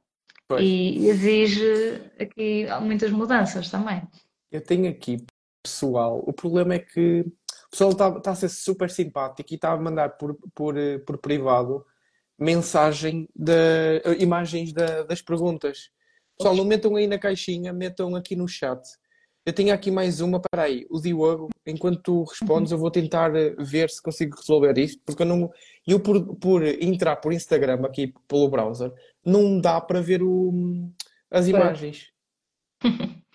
pois. 0.49 0.63
e 0.63 1.09
exige 1.09 2.01
aqui 2.19 2.67
muitas 2.81 3.11
mudanças 3.11 3.71
também. 3.71 4.03
Eu 4.51 4.61
tenho 4.61 4.89
aqui 4.89 5.25
pessoal, 5.63 6.23
o 6.25 6.33
problema 6.33 6.75
é 6.75 6.79
que 6.79 7.25
o 7.67 7.71
pessoal 7.71 7.91
está, 7.91 8.09
está 8.09 8.31
a 8.31 8.35
ser 8.35 8.49
super 8.49 8.91
simpático 8.91 9.53
e 9.53 9.57
está 9.57 9.73
a 9.73 9.77
mandar 9.77 10.17
por, 10.17 10.37
por, 10.55 10.75
por 11.07 11.19
privado 11.19 11.85
mensagem 12.39 13.29
de 13.35 14.03
imagens 14.19 14.73
de, 14.73 15.05
das 15.05 15.23
perguntas. 15.23 15.91
Pessoal, 16.39 16.55
não 16.55 16.65
metam 16.65 16.95
aí 16.97 17.07
na 17.07 17.19
caixinha, 17.19 17.73
metam 17.73 18.15
aqui 18.15 18.37
no 18.37 18.47
chat. 18.47 18.81
Eu 19.45 19.53
tenho 19.53 19.73
aqui 19.73 19.91
mais 19.91 20.21
uma, 20.21 20.41
para 20.41 20.65
aí. 20.65 20.87
O 20.91 21.01
Diogo, 21.01 21.49
enquanto 21.65 22.03
tu 22.03 22.25
respondes, 22.25 22.73
eu 22.73 22.79
vou 22.79 22.91
tentar 22.91 23.35
eh, 23.35 23.55
ver 23.59 23.89
se 23.89 24.03
consigo 24.03 24.37
resolver 24.37 24.77
isto, 24.77 25.01
porque 25.07 25.23
eu 25.23 25.27
não. 25.27 25.51
Eu, 25.87 26.01
por, 26.01 26.37
por 26.37 26.65
entrar 26.65 27.17
por 27.17 27.33
Instagram 27.33 27.81
aqui 27.87 28.13
pelo 28.27 28.49
browser, 28.49 28.93
não 29.25 29.61
dá 29.61 29.81
para 29.81 30.03
ver 30.03 30.21
o, 30.21 30.91
as 31.31 31.47
imagens. 31.47 32.11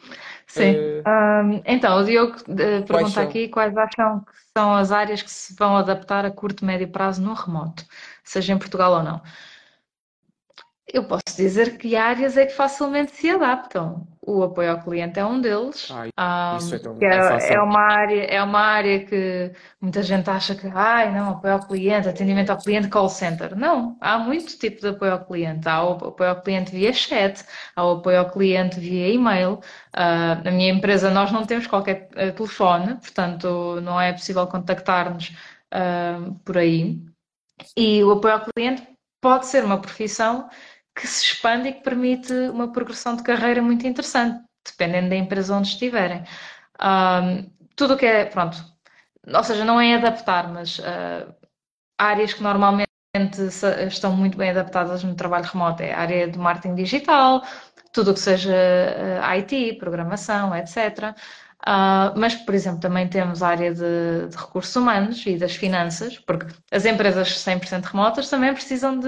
Sim. 0.52 0.76
Um, 1.07 1.61
então, 1.65 1.98
o 1.98 2.03
Diogo 2.03 2.36
uh, 2.36 2.86
pergunta 2.86 3.22
aqui 3.22 3.48
quais 3.48 3.76
acham 3.78 4.19
que 4.19 4.34
são 4.57 4.76
as 4.76 4.91
áreas 4.91 5.22
que 5.22 5.32
se 5.32 5.56
vão 5.56 5.78
adaptar 5.78 6.26
a 6.26 6.32
curto 6.32 6.64
e 6.64 6.65
médio 6.65 6.91
prazo 6.91 7.22
no 7.22 7.34
remoto, 7.34 7.86
seja 8.22 8.52
em 8.52 8.57
Portugal 8.57 8.91
ou 8.95 9.03
não. 9.03 9.22
Eu 10.86 11.06
posso 11.06 11.38
dizer 11.38 11.78
que 11.78 11.95
áreas 11.95 12.36
é 12.36 12.45
que 12.45 12.53
facilmente 12.53 13.15
se 13.15 13.30
adaptam. 13.30 14.06
O 14.23 14.43
apoio 14.43 14.72
ao 14.72 14.81
cliente 14.84 15.19
é 15.19 15.26
um 15.26 15.41
deles. 15.41 15.89
Ah, 16.15 16.56
isso 16.60 16.76
é, 16.76 16.80
tão, 16.80 16.95
é, 17.02 17.53
é, 17.53 17.60
uma 17.60 17.81
área, 17.81 18.23
é 18.26 18.43
uma 18.43 18.60
área 18.60 19.03
que 19.03 19.52
muita 19.81 20.03
gente 20.03 20.30
acha 20.30 20.53
que, 20.53 20.68
ai, 20.68 21.11
não, 21.11 21.31
apoio 21.31 21.53
ao 21.53 21.68
cliente, 21.68 22.07
atendimento 22.07 22.52
ao 22.52 22.57
cliente, 22.60 22.88
call 22.88 23.10
center. 23.10 23.56
Não, 23.56 23.98
há 23.99 24.19
muito 24.19 24.60
tipo 24.60 24.80
de 24.80 24.89
apoio 24.89 25.14
ao 25.14 25.26
cliente. 25.26 25.68
Há 25.68 25.84
o 25.84 25.93
apoio 25.93 26.30
ao 26.30 26.41
cliente 26.41 26.72
via 26.72 26.93
chat, 26.93 27.43
há 27.76 27.84
o 27.84 27.98
apoio 27.98 28.19
ao 28.19 28.30
cliente 28.30 28.80
via 28.80 29.10
e-mail. 29.10 29.53
Uh, 29.95 30.43
na 30.43 30.52
minha 30.52 30.72
empresa 30.72 31.10
nós 31.10 31.31
não 31.31 31.43
temos 31.43 31.65
qualquer 31.65 32.07
uh, 32.11 32.31
telefone, 32.31 32.95
portanto 32.98 33.81
não 33.81 33.99
é 33.99 34.14
possível 34.14 34.45
contactar-nos 34.45 35.30
uh, 35.73 36.31
por 36.45 36.60
aí. 36.60 37.02
E 37.76 38.03
o 38.03 38.11
apoio 38.11 38.35
ao 38.35 38.41
cliente 38.41 38.88
pode 39.19 39.48
ser 39.48 39.64
uma 39.64 39.80
profissão 39.80 40.48
que 40.96 41.08
se 41.08 41.24
expande 41.26 41.70
e 41.70 41.74
que 41.74 41.84
permite 41.84 42.34
uma 42.50 42.72
progressão 42.72 43.16
de 43.16 43.24
carreira 43.24 43.62
muito 43.62 43.88
interessante, 43.88 44.44
dependendo 44.66 45.10
da 45.10 45.16
empresa 45.16 45.56
onde 45.56 45.70
estiverem. 45.70 46.24
Um, 46.82 47.50
tudo 47.76 47.94
o 47.96 47.98
que 47.98 48.06
é, 48.06 48.26
pronto, 48.26 48.58
ou 49.28 49.44
seja, 49.44 49.64
não 49.66 49.80
é 49.80 49.96
adaptar, 49.96 50.52
mas 50.52 50.80
uh, 50.80 51.34
áreas 51.98 52.34
que 52.34 52.44
normalmente 52.44 52.90
estão 53.88 54.16
muito 54.16 54.38
bem 54.38 54.52
adaptadas 54.52 55.04
no 55.04 55.16
trabalho 55.16 55.46
remoto 55.46 55.84
é 55.84 55.94
a 55.94 56.00
área 56.00 56.28
do 56.28 56.40
marketing 56.40 56.76
digital, 56.76 57.44
tudo 57.92 58.12
o 58.12 58.14
que 58.14 58.20
seja 58.20 58.52
uh, 58.52 59.24
ah, 59.24 59.38
IT, 59.38 59.74
programação, 59.80 60.56
etc. 60.56 61.16
Uh, 61.62 62.18
mas, 62.18 62.34
por 62.34 62.56
exemplo, 62.56 62.80
também 62.80 63.08
temos 63.08 63.44
a 63.44 63.50
área 63.50 63.74
de, 63.74 64.28
de, 64.30 64.36
recursos 64.36 64.76
humanos 64.76 65.24
e 65.28 65.38
das 65.38 65.56
finanças, 65.56 66.18
porque 66.18 66.48
as 66.72 66.86
empresas 66.86 67.30
100% 67.30 67.84
remotas 67.84 68.30
também 68.30 68.52
precisam 68.54 68.98
de, 69.00 69.08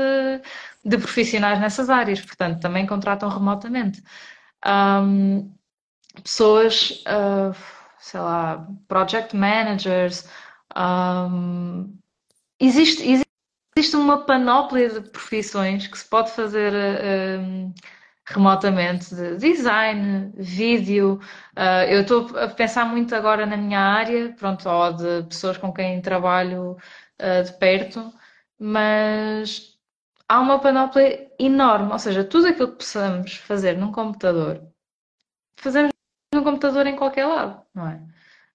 de, 0.84 0.98
profissionais 0.98 1.60
nessas 1.60 1.90
áreas, 1.90 2.22
portanto, 2.22 2.60
também 2.60 2.86
contratam 2.86 3.30
remotamente. 3.30 4.04
Um, 4.66 5.54
pessoas, 6.24 7.04
uh, 7.08 7.56
sei 8.00 8.20
lá, 8.20 8.68
project 8.88 9.36
managers, 9.36 10.28
um, 10.76 11.98
existe, 12.60 13.04
existe 13.76 13.96
uma 13.96 14.26
panóplia 14.26 14.90
de 14.90 15.02
profissões 15.10 15.88
que 15.88 15.98
se 15.98 16.06
pode 16.06 16.32
fazer. 16.32 16.74
Uh, 16.74 17.74
remotamente 18.26 19.14
de 19.14 19.38
design, 19.38 20.32
vídeo. 20.38 21.20
Uh, 21.58 21.84
eu 21.90 22.02
estou 22.02 22.38
a 22.38 22.48
pensar 22.48 22.86
muito 22.86 23.14
agora 23.16 23.46
na 23.46 23.58
minha 23.58 23.80
área, 23.80 24.34
pronto, 24.34 24.68
ou 24.68 24.94
de 24.94 25.24
pessoas 25.24 25.58
com 25.58 25.74
quem 25.74 26.02
trabalho 26.02 26.78
uh, 27.22 27.44
de 27.44 27.54
perto, 27.58 28.14
mas 28.60 29.73
há 30.34 30.40
uma 30.40 30.60
panóplia 30.60 31.32
enorme, 31.38 31.92
ou 31.92 32.00
seja, 32.00 32.24
tudo 32.24 32.48
aquilo 32.48 32.72
que 32.72 32.78
possamos 32.78 33.36
fazer 33.36 33.78
num 33.78 33.92
computador, 33.92 34.68
fazemos 35.56 35.92
num 36.34 36.44
computador 36.44 36.88
em 36.88 36.96
qualquer 36.96 37.26
lado, 37.28 37.64
não 37.72 37.88
é? 37.88 38.02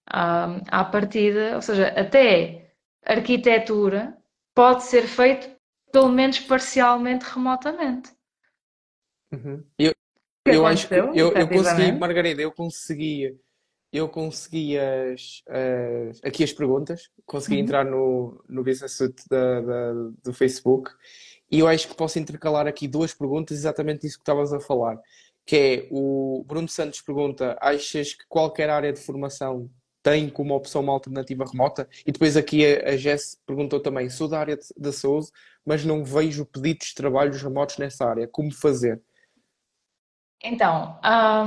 À 0.05 0.85
partida, 0.85 1.55
ou 1.55 1.63
seja, 1.63 1.87
até 1.89 2.73
arquitetura 3.05 4.19
pode 4.57 4.83
ser 4.83 5.03
feito 5.07 5.49
pelo 5.93 6.09
menos 6.09 6.41
parcialmente 6.41 7.25
remotamente. 7.27 8.11
Uhum. 9.33 9.65
Eu, 9.79 9.93
eu 10.47 10.67
acho 10.67 10.89
que 10.89 10.95
eu, 10.95 11.15
eu 11.15 11.49
consegui, 11.49 11.93
Margarida, 11.93 12.43
eu 12.43 12.51
consegui 12.51 13.39
eu 13.93 14.07
consegui 14.09 14.77
as, 14.79 15.43
as- 15.49 16.25
aqui 16.25 16.43
as 16.45 16.53
perguntas, 16.53 17.09
consegui 17.25 17.57
Uhum. 17.57 17.63
entrar 17.63 17.85
no, 17.85 18.45
no 18.49 18.63
Business 18.65 18.93
Suite 18.97 19.23
da, 19.31 19.61
da- 19.61 19.93
do 20.25 20.33
Facebook 20.33 20.91
e 21.51 21.61
eu 21.61 21.69
acho 21.69 21.89
que 21.89 21.95
posso 21.95 22.19
intercalar 22.19 22.67
aqui 22.67 22.87
duas 22.87 23.15
perguntas, 23.15 23.57
exatamente 23.57 24.07
isso 24.07 24.17
que 24.17 24.23
estavas 24.23 24.53
a 24.53 24.61
falar, 24.61 24.99
que 25.47 25.57
é 25.57 25.89
o 25.91 26.45
Bruno 26.47 26.69
Santos 26.69 27.01
pergunta, 27.01 27.57
achas 27.61 28.15
que 28.15 28.25
qualquer 28.29 28.69
área 28.69 28.93
de 28.93 29.01
formação 29.01 29.71
tem 30.03 30.29
como 30.29 30.55
opção 30.55 30.83
uma 30.83 30.93
alternativa 30.93 31.45
remota? 31.45 31.89
E 32.07 32.13
depois 32.13 32.37
aqui 32.37 32.65
a, 32.65 32.97
Jess 32.97 33.39
perguntou 33.47 33.81
também, 33.81 34.11
sou 34.11 34.29
da 34.29 34.39
área 34.39 34.59
da 34.77 34.93
saúde, 34.93 35.29
mas 35.65 35.85
não 35.85 36.05
vejo 36.05 36.45
pedidos 36.45 36.89
de 36.89 36.95
trabalhos 36.95 37.43
remotos 37.43 37.79
nessa 37.79 38.07
área, 38.07 38.29
como 38.29 38.53
fazer? 38.53 39.03
Então, 40.43 40.99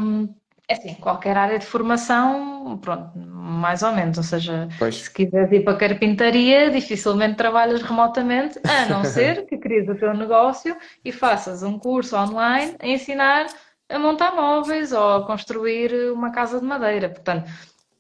hum, 0.01 0.33
é 0.71 0.73
assim, 0.73 0.93
qualquer 0.95 1.37
área 1.37 1.59
de 1.59 1.65
formação, 1.65 2.77
pronto, 2.77 3.11
mais 3.17 3.83
ou 3.83 3.91
menos. 3.91 4.17
Ou 4.17 4.23
seja, 4.23 4.69
Pois. 4.79 4.95
se 4.95 5.13
quiseres 5.13 5.51
ir 5.51 5.63
para 5.63 5.73
a 5.73 5.77
carpintaria, 5.77 6.69
dificilmente 6.71 7.35
trabalhas 7.35 7.81
remotamente, 7.81 8.59
a 8.65 8.85
não 8.85 9.03
ser 9.05 9.45
que 9.45 9.57
cries 9.57 9.87
o 9.89 9.95
teu 9.95 10.13
negócio 10.13 10.75
e 11.03 11.11
faças 11.11 11.61
um 11.61 11.77
curso 11.77 12.15
online 12.15 12.75
a 12.79 12.87
ensinar 12.87 13.47
a 13.89 13.99
montar 13.99 14.33
móveis 14.33 14.93
ou 14.93 15.15
a 15.17 15.25
construir 15.27 15.93
uma 16.13 16.31
casa 16.31 16.61
de 16.61 16.65
madeira. 16.65 17.09
Portanto, 17.09 17.51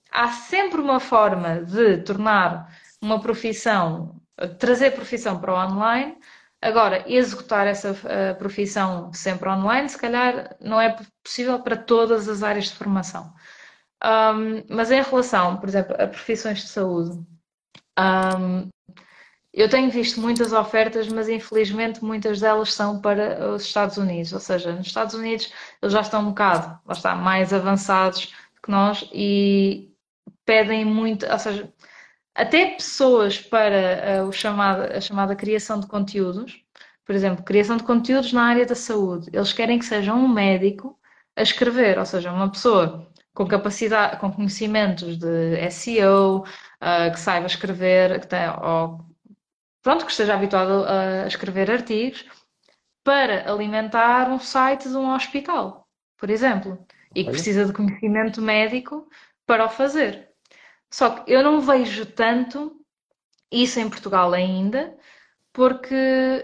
há 0.09 0.29
sempre 0.29 0.79
uma 0.79 1.01
forma 1.01 1.63
de 1.65 1.97
tornar 1.97 2.73
uma 3.01 3.19
profissão, 3.19 4.15
trazer 4.57 4.91
profissão 4.91 5.37
para 5.39 5.53
o 5.53 5.57
online. 5.57 6.15
Agora, 6.61 7.03
executar 7.07 7.65
essa 7.65 7.91
uh, 7.91 8.37
profissão 8.37 9.11
sempre 9.13 9.49
online, 9.49 9.89
se 9.89 9.97
calhar 9.97 10.55
não 10.59 10.79
é 10.79 10.95
possível 11.23 11.59
para 11.59 11.75
todas 11.75 12.29
as 12.29 12.43
áreas 12.43 12.65
de 12.65 12.75
formação. 12.75 13.33
Um, 14.03 14.63
mas 14.69 14.91
em 14.91 15.01
relação, 15.01 15.57
por 15.57 15.69
exemplo, 15.69 15.95
a 15.99 16.07
profissões 16.07 16.61
de 16.61 16.67
saúde, 16.67 17.19
um, 17.99 18.69
eu 19.53 19.69
tenho 19.69 19.89
visto 19.91 20.21
muitas 20.21 20.53
ofertas, 20.53 21.07
mas 21.09 21.27
infelizmente 21.27 22.03
muitas 22.03 22.39
delas 22.39 22.73
são 22.73 23.01
para 23.01 23.49
os 23.49 23.63
Estados 23.63 23.97
Unidos. 23.97 24.31
Ou 24.31 24.39
seja, 24.39 24.71
nos 24.71 24.87
Estados 24.87 25.15
Unidos 25.15 25.51
eles 25.81 25.93
já 25.93 26.01
estão 26.01 26.21
um 26.21 26.29
bocado, 26.29 26.79
lá 26.85 26.93
está, 26.93 27.15
mais 27.15 27.53
avançados 27.53 28.33
que 28.63 28.71
nós 28.71 29.09
e 29.11 29.91
pedem 30.45 30.85
muito, 30.85 31.25
ou 31.25 31.39
seja, 31.39 31.71
até 32.35 32.65
pessoas 32.67 33.39
para 33.39 34.23
uh, 34.23 34.27
o 34.27 34.31
chamado, 34.31 34.83
a 34.93 35.01
chamada 35.01 35.35
criação 35.35 35.79
de 35.79 35.87
conteúdos, 35.87 36.63
por 37.05 37.15
exemplo, 37.15 37.43
criação 37.43 37.77
de 37.77 37.83
conteúdos 37.83 38.31
na 38.31 38.43
área 38.43 38.65
da 38.65 38.75
saúde, 38.75 39.29
eles 39.33 39.53
querem 39.53 39.79
que 39.79 39.85
seja 39.85 40.13
um 40.13 40.27
médico 40.27 40.97
a 41.35 41.41
escrever, 41.41 41.97
ou 41.99 42.05
seja, 42.05 42.31
uma 42.31 42.49
pessoa 42.49 43.07
com 43.33 43.47
capacidade, 43.47 44.19
com 44.19 44.31
conhecimentos 44.31 45.17
de 45.17 45.69
SEO, 45.71 46.39
uh, 46.41 47.11
que 47.11 47.19
saiba 47.19 47.47
escrever, 47.47 48.19
que 48.19 48.27
tem, 48.27 48.49
ou, 48.61 49.05
pronto, 49.81 50.05
que 50.05 50.11
esteja 50.11 50.33
habituado 50.35 50.85
a 50.85 51.27
escrever 51.27 51.69
artigos, 51.71 52.25
para 53.03 53.51
alimentar 53.51 54.29
um 54.29 54.39
site 54.39 54.87
de 54.87 54.95
um 54.95 55.13
hospital, 55.13 55.87
por 56.17 56.29
exemplo, 56.29 56.85
e 57.15 57.23
que 57.23 57.31
precisa 57.31 57.65
de 57.65 57.73
conhecimento 57.73 58.41
médico 58.41 59.09
para 59.45 59.65
o 59.65 59.69
fazer. 59.69 60.30
Só 60.91 61.09
que 61.09 61.31
eu 61.31 61.41
não 61.41 61.61
vejo 61.61 62.05
tanto 62.05 62.75
isso 63.51 63.79
em 63.79 63.89
Portugal 63.89 64.33
ainda, 64.33 64.95
porque 65.53 65.95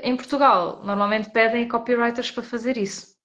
em 0.04 0.16
Portugal 0.16 0.82
normalmente 0.84 1.30
pedem 1.32 1.68
copywriters 1.68 2.32
para 2.32 2.44
fazer 2.44 2.78
isso. 2.78 3.16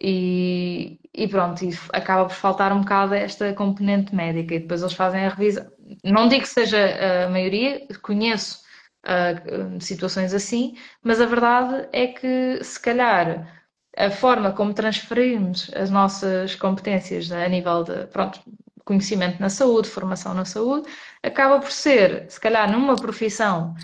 E, 0.00 1.00
e 1.14 1.26
pronto, 1.26 1.64
e 1.64 1.70
acaba 1.92 2.26
por 2.26 2.34
faltar 2.34 2.72
um 2.72 2.80
bocado 2.80 3.14
esta 3.14 3.52
componente 3.54 4.14
médica 4.14 4.54
e 4.54 4.60
depois 4.60 4.82
eles 4.82 4.92
fazem 4.94 5.24
a 5.24 5.30
revisão. 5.30 5.66
Não 6.04 6.28
digo 6.28 6.42
que 6.42 6.48
seja 6.48 7.24
a 7.26 7.28
maioria, 7.30 7.86
conheço 8.02 8.60
uh, 9.06 9.80
situações 9.80 10.34
assim, 10.34 10.76
mas 11.02 11.20
a 11.20 11.26
verdade 11.26 11.88
é 11.92 12.08
que 12.08 12.62
se 12.62 12.80
calhar 12.80 13.64
a 13.96 14.10
forma 14.10 14.52
como 14.52 14.74
transferimos 14.74 15.70
as 15.74 15.90
nossas 15.90 16.54
competências 16.54 17.32
a 17.32 17.48
nível 17.48 17.82
de, 17.82 18.06
pronto, 18.08 18.40
conhecimento 18.86 19.40
na 19.40 19.50
saúde, 19.50 19.90
formação 19.90 20.32
na 20.32 20.46
saúde, 20.46 20.88
acaba 21.22 21.58
por 21.58 21.72
ser, 21.72 22.24
se 22.30 22.40
calhar, 22.40 22.70
numa 22.70 22.96
profissão 22.96 23.74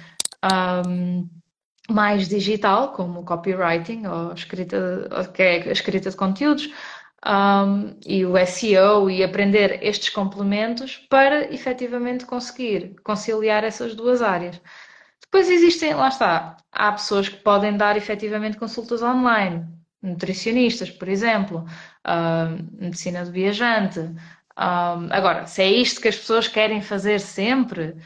um, 0.88 1.28
mais 1.90 2.28
digital, 2.28 2.92
como 2.92 3.24
copywriting 3.24 4.06
ou 4.06 4.32
escrita, 4.32 5.10
que 5.34 5.42
é 5.42 5.68
a 5.68 5.72
escrita 5.72 6.08
de 6.08 6.16
conteúdos, 6.16 6.70
um, 7.26 7.96
e 8.06 8.24
o 8.24 8.34
SEO 8.46 9.10
e 9.10 9.22
aprender 9.22 9.80
estes 9.82 10.08
complementos 10.08 10.96
para 11.10 11.52
efetivamente 11.52 12.24
conseguir 12.24 12.94
conciliar 13.02 13.64
essas 13.64 13.94
duas 13.94 14.22
áreas. 14.22 14.60
Depois 15.20 15.50
existem, 15.50 15.94
lá 15.94 16.08
está, 16.08 16.56
há 16.70 16.92
pessoas 16.92 17.28
que 17.28 17.36
podem 17.36 17.76
dar 17.76 17.96
efetivamente 17.96 18.56
consultas 18.56 19.02
online, 19.02 19.66
nutricionistas, 20.02 20.90
por 20.90 21.08
exemplo, 21.08 21.64
uh, 22.06 22.82
medicina 22.82 23.24
do 23.24 23.30
viajante, 23.30 24.00
um, 24.58 25.08
agora, 25.10 25.46
se 25.46 25.62
é 25.62 25.70
isto 25.70 26.00
que 26.00 26.08
as 26.08 26.16
pessoas 26.16 26.48
querem 26.48 26.82
fazer 26.82 27.20
sempre, 27.20 27.96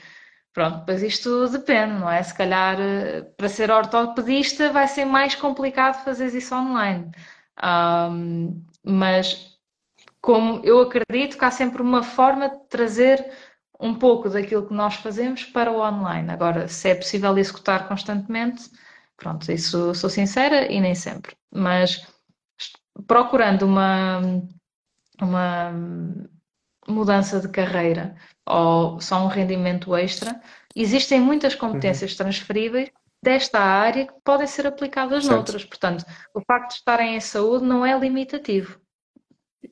pronto, 0.52 0.81
depois 0.81 1.02
isto 1.02 1.48
depende, 1.48 1.94
não 1.94 2.10
é? 2.10 2.23
Se 2.23 2.35
calhar 2.35 2.77
para 3.36 3.48
ser 3.48 3.70
ortopedista 3.70 4.73
vai 4.73 4.89
ser 4.89 5.05
mais 5.05 5.35
complicado 5.35 6.05
fazer 6.05 6.27
isso 6.35 6.55
online. 6.55 7.10
Um, 7.62 8.64
mas 8.85 9.56
como 10.20 10.60
eu 10.64 10.81
acredito 10.81 11.39
que 11.39 11.44
há 11.44 11.51
sempre 11.51 11.82
uma 11.82 12.02
forma 12.02 12.48
de 12.48 12.59
trazer 12.68 13.24
um 13.81 13.94
pouco 13.94 14.28
daquilo 14.28 14.66
que 14.66 14.74
nós 14.74 14.94
fazemos 14.97 15.44
para 15.44 15.70
o 15.70 15.81
online. 15.81 16.31
Agora, 16.31 16.68
se 16.68 16.89
é 16.90 16.94
possível 16.94 17.36
executar 17.39 17.86
constantemente, 17.89 18.70
pronto, 19.16 19.51
isso 19.52 19.94
sou 19.94 20.10
sincera 20.10 20.70
e 20.70 20.81
nem 20.81 20.94
sempre. 20.94 21.36
Mas 21.52 22.06
procurando 23.06 23.62
uma, 23.66 24.20
uma 25.20 25.73
mudança 26.89 27.41
de 27.41 27.49
carreira 27.49 28.15
ou 28.47 29.01
só 29.01 29.25
um 29.25 29.29
rendimento 29.29 29.95
extra, 29.97 30.41
existem 30.75 31.21
muitas 31.21 31.55
competências 31.55 32.13
uhum. 32.13 32.19
transferíveis 32.19 32.91
desta 33.23 33.59
área 33.59 34.07
que 34.07 34.15
podem 34.25 34.47
ser 34.47 34.67
aplicadas 34.67 35.25
certo. 35.25 35.35
noutras. 35.35 35.65
Portanto, 35.65 36.05
o 36.33 36.41
facto 36.41 36.71
de 36.71 36.75
estarem 36.77 37.17
em 37.17 37.21
saúde 37.21 37.65
não 37.65 37.85
é 37.85 37.99
limitativo. 37.99 38.81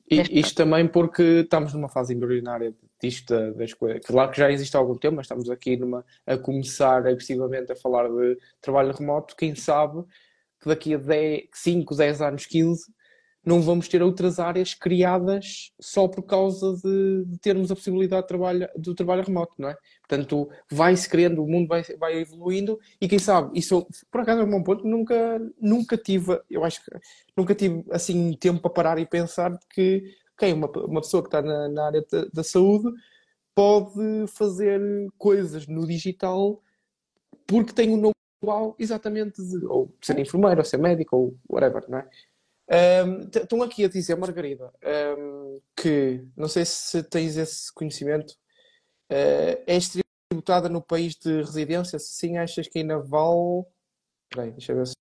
E, 0.09 0.39
isto 0.39 0.55
também 0.55 0.87
porque 0.87 1.41
estamos 1.43 1.73
numa 1.73 1.89
fase 1.89 2.13
embrionária 2.13 2.73
disto 3.01 3.33
das 3.53 3.73
coisas. 3.73 4.05
Claro 4.05 4.31
que 4.31 4.37
já 4.37 4.51
existe 4.51 4.75
há 4.75 4.79
algum 4.79 4.97
tempo, 4.97 5.15
mas 5.15 5.25
estamos 5.25 5.49
aqui 5.49 5.77
numa, 5.77 6.05
a 6.25 6.37
começar 6.37 7.07
agressivamente 7.07 7.71
a 7.71 7.75
falar 7.75 8.09
de 8.09 8.37
trabalho 8.61 8.93
remoto. 8.93 9.35
Quem 9.35 9.55
sabe 9.55 10.03
que 10.61 10.67
daqui 10.67 10.93
a 10.95 10.97
10, 10.97 11.43
5, 11.53 11.95
10 11.95 12.21
anos, 12.21 12.45
15, 12.45 12.93
não 13.45 13.61
vamos 13.61 13.87
ter 13.87 14.01
outras 14.01 14.39
áreas 14.39 14.73
criadas 14.73 15.71
só 15.79 16.07
por 16.07 16.23
causa 16.23 16.75
de, 16.83 17.25
de 17.25 17.37
termos 17.37 17.71
a 17.71 17.75
possibilidade 17.75 18.23
de 18.23 18.27
trabalho, 18.27 18.67
do 18.75 18.95
trabalho 18.95 19.23
remoto, 19.23 19.53
não 19.59 19.69
é? 19.69 19.77
Portanto, 20.07 20.49
vai-se 20.69 21.07
criando, 21.07 21.43
o 21.43 21.47
mundo 21.47 21.67
vai, 21.67 21.83
vai 21.99 22.19
evoluindo 22.19 22.79
e 22.99 23.07
quem 23.07 23.19
sabe, 23.19 23.57
isso 23.57 23.87
por 24.11 24.21
acaso 24.21 24.41
é 24.41 24.43
um 24.43 24.49
bom 24.49 24.63
ponto, 24.63 24.87
nunca, 24.87 25.39
nunca 25.61 25.97
tive, 25.97 26.41
eu 26.49 26.63
acho 26.63 26.83
que 26.83 26.91
nunca 27.37 27.53
tive 27.53 27.85
assim 27.91 28.33
tempo 28.33 28.61
para 28.61 28.71
parar 28.71 28.99
e 28.99 29.05
pensar 29.05 29.57
que 29.73 30.03
quem 30.37 30.53
uma, 30.53 30.67
uma 30.67 31.01
pessoa 31.01 31.21
que 31.21 31.27
está 31.27 31.41
na, 31.41 31.69
na 31.69 31.85
área 31.85 32.05
da, 32.11 32.25
da 32.33 32.43
saúde 32.43 32.89
pode 33.53 34.27
fazer 34.27 34.81
coisas 35.17 35.67
no 35.67 35.87
digital 35.87 36.61
porque 37.47 37.73
tem 37.73 37.89
um 37.91 37.97
know-how 37.97 38.75
exatamente 38.79 39.41
de 39.41 39.65
ou 39.65 39.93
ser 40.01 40.17
enfermeiro, 40.19 40.59
ou 40.59 40.65
ser 40.65 40.77
médico, 40.77 41.15
ou 41.15 41.37
whatever, 41.49 41.85
não 41.87 41.99
é? 41.99 42.09
Um, 42.67 43.21
estão 43.21 43.61
aqui 43.61 43.85
a 43.85 43.89
dizer, 43.89 44.15
Margarida, 44.15 44.71
um, 45.17 45.59
que 45.75 46.25
não 46.35 46.47
sei 46.47 46.65
se 46.65 47.03
tens 47.03 47.37
esse 47.37 47.71
conhecimento, 47.73 48.31
uh, 49.11 49.63
és 49.67 49.89
tributada 50.29 50.67
no 50.67 50.81
país 50.81 51.15
de 51.15 51.41
residência? 51.41 51.99
Se 51.99 52.15
sim, 52.15 52.37
achas 52.37 52.67
que 52.67 52.79
ainda 52.79 52.97
vale. 52.99 53.65
Bem, 54.35 54.51
deixa 54.51 54.71
eu 54.71 54.77
ver 54.77 54.87
se. 54.87 54.95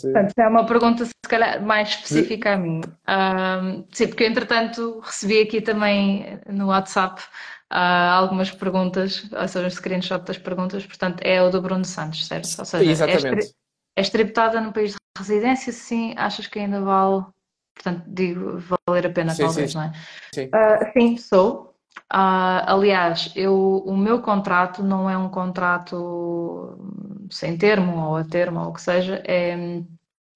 Portanto, 0.00 0.32
é 0.38 0.48
uma 0.48 0.64
pergunta, 0.64 1.04
se 1.04 1.12
calhar, 1.28 1.62
mais 1.62 1.90
específica 1.90 2.54
a 2.54 2.56
mim. 2.56 2.80
Um, 3.06 3.86
sim, 3.92 4.08
porque 4.08 4.24
eu, 4.24 4.28
entretanto, 4.28 5.00
recebi 5.00 5.42
aqui 5.42 5.60
também 5.60 6.40
no 6.48 6.68
WhatsApp 6.68 7.20
uh, 7.70 8.10
algumas 8.10 8.50
perguntas, 8.50 9.30
ou 9.30 9.48
seja, 9.48 9.66
um 9.66 9.70
screenshot 9.70 10.24
das 10.24 10.38
perguntas, 10.38 10.86
portanto, 10.86 11.20
é 11.22 11.42
o 11.42 11.50
do 11.50 11.60
Bruno 11.60 11.84
Santos, 11.84 12.26
certo? 12.26 12.48
Ou 12.58 12.64
seja, 12.64 12.90
Exatamente. 12.90 13.54
És 13.94 14.08
tributada 14.08 14.58
no 14.58 14.72
país 14.72 14.92
de 14.92 15.01
residência, 15.16 15.72
sim, 15.72 16.14
achas 16.16 16.46
que 16.46 16.58
ainda 16.58 16.80
vale, 16.80 17.24
portanto, 17.74 18.04
digo, 18.06 18.58
valer 18.86 19.06
a 19.06 19.10
pena, 19.10 19.34
sim, 19.34 19.42
talvez, 19.44 19.72
sim. 19.72 19.78
não 19.78 19.84
é? 19.84 19.92
Sim, 20.34 20.46
uh, 20.46 20.92
sim 20.92 21.16
sou. 21.16 21.74
Uh, 22.12 22.64
aliás, 22.66 23.32
eu, 23.36 23.82
o 23.86 23.96
meu 23.96 24.22
contrato 24.22 24.82
não 24.82 25.08
é 25.08 25.16
um 25.16 25.28
contrato 25.28 26.78
sem 27.30 27.56
termo 27.56 28.06
ou 28.06 28.16
a 28.16 28.24
termo 28.24 28.60
ou 28.60 28.68
o 28.68 28.72
que 28.72 28.80
seja, 28.80 29.22
é, 29.26 29.82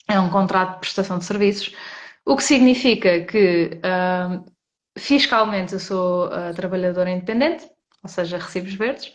é 0.09 0.21
um 0.21 0.31
contrato 0.31 0.75
de 0.75 0.81
prestação 0.81 1.19
de 1.19 1.25
serviços, 1.25 1.75
o 2.25 2.37
que 2.37 2.43
significa 2.43 3.21
que 3.25 3.79
uh, 3.79 4.45
fiscalmente 4.99 5.75
eu 5.75 5.81
sou 5.81 6.31
trabalhadora 6.55 7.11
independente, 7.11 7.71
ou 8.03 8.09
seja, 8.09 8.39
recibos 8.39 8.75
verdes, 8.75 9.13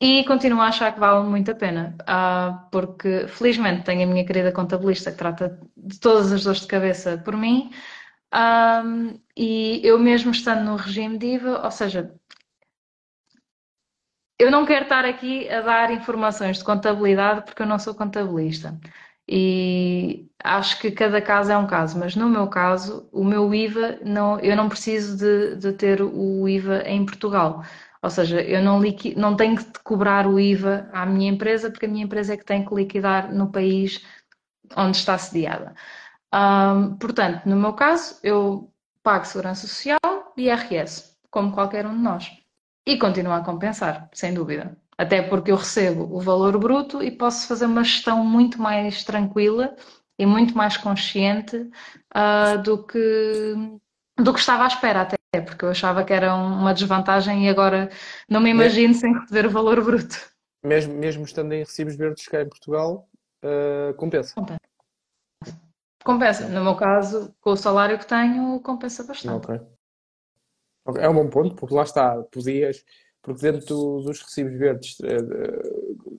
e 0.00 0.24
continuo 0.24 0.60
a 0.60 0.68
achar 0.68 0.92
que 0.92 1.00
vale 1.00 1.26
muito 1.28 1.50
a 1.50 1.54
pena, 1.54 1.96
uh, 2.02 2.70
porque 2.70 3.26
felizmente 3.28 3.84
tenho 3.84 4.04
a 4.04 4.06
minha 4.06 4.24
querida 4.24 4.52
contabilista 4.52 5.10
que 5.10 5.18
trata 5.18 5.58
de 5.76 5.98
todas 5.98 6.32
as 6.32 6.44
dores 6.44 6.60
de 6.60 6.66
cabeça 6.68 7.18
por 7.18 7.36
mim, 7.36 7.70
um, 8.34 9.18
e 9.36 9.80
eu 9.84 9.98
mesmo 9.98 10.30
estando 10.30 10.64
no 10.64 10.76
regime 10.76 11.18
de 11.18 11.26
IVA, 11.34 11.64
ou 11.64 11.70
seja, 11.70 12.14
eu 14.38 14.50
não 14.50 14.64
quero 14.64 14.84
estar 14.84 15.04
aqui 15.04 15.48
a 15.50 15.60
dar 15.62 15.90
informações 15.90 16.58
de 16.58 16.64
contabilidade 16.64 17.44
porque 17.44 17.62
eu 17.62 17.66
não 17.66 17.78
sou 17.78 17.94
contabilista. 17.94 18.78
E 19.28 20.26
acho 20.42 20.80
que 20.80 20.90
cada 20.90 21.20
caso 21.20 21.52
é 21.52 21.58
um 21.58 21.66
caso, 21.66 21.98
mas 21.98 22.16
no 22.16 22.28
meu 22.30 22.48
caso, 22.48 23.08
o 23.12 23.24
meu 23.24 23.52
IVA, 23.54 23.98
não, 24.04 24.38
eu 24.40 24.56
não 24.56 24.68
preciso 24.68 25.16
de, 25.18 25.56
de 25.56 25.72
ter 25.74 26.00
o 26.02 26.48
IVA 26.48 26.82
em 26.86 27.04
Portugal. 27.04 27.62
Ou 28.02 28.10
seja, 28.10 28.40
eu 28.40 28.62
não, 28.62 28.80
não 29.16 29.36
tenho 29.36 29.56
que 29.56 29.82
cobrar 29.82 30.26
o 30.26 30.38
IVA 30.38 30.88
à 30.92 31.04
minha 31.04 31.30
empresa, 31.30 31.70
porque 31.70 31.86
a 31.86 31.88
minha 31.88 32.04
empresa 32.04 32.34
é 32.34 32.36
que 32.36 32.44
tem 32.44 32.64
que 32.64 32.74
liquidar 32.74 33.32
no 33.32 33.50
país 33.50 34.04
onde 34.76 34.96
está 34.96 35.18
sediada. 35.18 35.74
Um, 36.32 36.96
portanto, 36.96 37.46
no 37.46 37.56
meu 37.56 37.72
caso, 37.72 38.18
eu 38.22 38.72
pago 39.02 39.24
Segurança 39.24 39.66
Social 39.66 39.98
e 40.36 40.48
IRS, 40.48 41.16
como 41.30 41.52
qualquer 41.52 41.86
um 41.86 41.96
de 41.96 42.02
nós. 42.02 42.30
E 42.86 42.98
continuo 42.98 43.32
a 43.32 43.44
compensar, 43.44 44.08
sem 44.12 44.32
dúvida. 44.32 44.76
Até 44.96 45.22
porque 45.22 45.50
eu 45.50 45.56
recebo 45.56 46.08
o 46.14 46.20
valor 46.20 46.58
bruto 46.58 47.02
e 47.02 47.10
posso 47.10 47.46
fazer 47.46 47.66
uma 47.66 47.84
gestão 47.84 48.24
muito 48.24 48.60
mais 48.60 49.04
tranquila 49.04 49.76
e 50.18 50.26
muito 50.26 50.56
mais 50.56 50.76
consciente 50.76 51.56
uh, 51.56 52.62
do, 52.62 52.84
que, 52.84 53.54
do 54.16 54.32
que 54.32 54.40
estava 54.40 54.64
à 54.64 54.66
espera 54.66 55.02
até, 55.02 55.17
porque 55.36 55.64
eu 55.64 55.70
achava 55.70 56.04
que 56.04 56.12
era 56.12 56.34
uma 56.34 56.72
desvantagem 56.72 57.46
e 57.46 57.48
agora 57.48 57.90
não 58.28 58.40
me 58.40 58.50
imagino 58.50 58.94
sem 58.94 59.12
receber 59.12 59.46
o 59.46 59.50
valor 59.50 59.82
bruto. 59.84 60.16
Mesmo, 60.64 60.94
mesmo 60.94 61.24
estando 61.24 61.52
em 61.52 61.60
recibos 61.60 61.96
verdes 61.96 62.26
cá 62.26 62.42
em 62.42 62.48
Portugal, 62.48 63.08
uh, 63.44 63.94
compensa. 63.94 64.34
compensa. 64.34 64.60
Compensa. 66.02 66.48
No 66.48 66.64
meu 66.64 66.74
caso, 66.74 67.34
com 67.40 67.50
o 67.50 67.56
salário 67.56 67.98
que 67.98 68.06
tenho, 68.06 68.58
compensa 68.60 69.04
bastante. 69.04 69.46
Okay. 69.46 69.60
É 70.96 71.08
um 71.08 71.14
bom 71.14 71.28
ponto, 71.28 71.54
porque 71.54 71.74
lá 71.74 71.82
está, 71.82 72.16
podias, 72.32 72.82
porque 73.20 73.42
dentro 73.42 74.00
dos 74.00 74.22
recibos 74.22 74.58
verdes, 74.58 74.96
eh, 75.02 75.18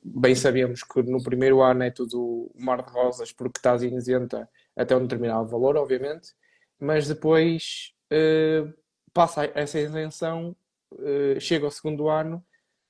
bem 0.04 0.36
sabemos 0.36 0.84
que 0.84 1.02
no 1.02 1.24
primeiro 1.24 1.64
ano 1.64 1.84
é 1.84 1.90
tudo 1.90 2.52
mar 2.56 2.84
de 2.84 2.92
rosas, 2.92 3.32
porque 3.32 3.58
estás 3.58 3.82
isenta 3.82 4.48
até 4.76 4.96
um 4.96 5.02
determinado 5.02 5.48
valor, 5.48 5.76
obviamente, 5.76 6.36
mas 6.80 7.08
depois 7.08 7.94
eh, 8.12 8.64
passa 9.14 9.52
essa 9.56 9.80
isenção, 9.80 10.56
eh, 11.00 11.40
chega 11.40 11.66
ao 11.66 11.72
segundo 11.72 12.10
ano, 12.10 12.44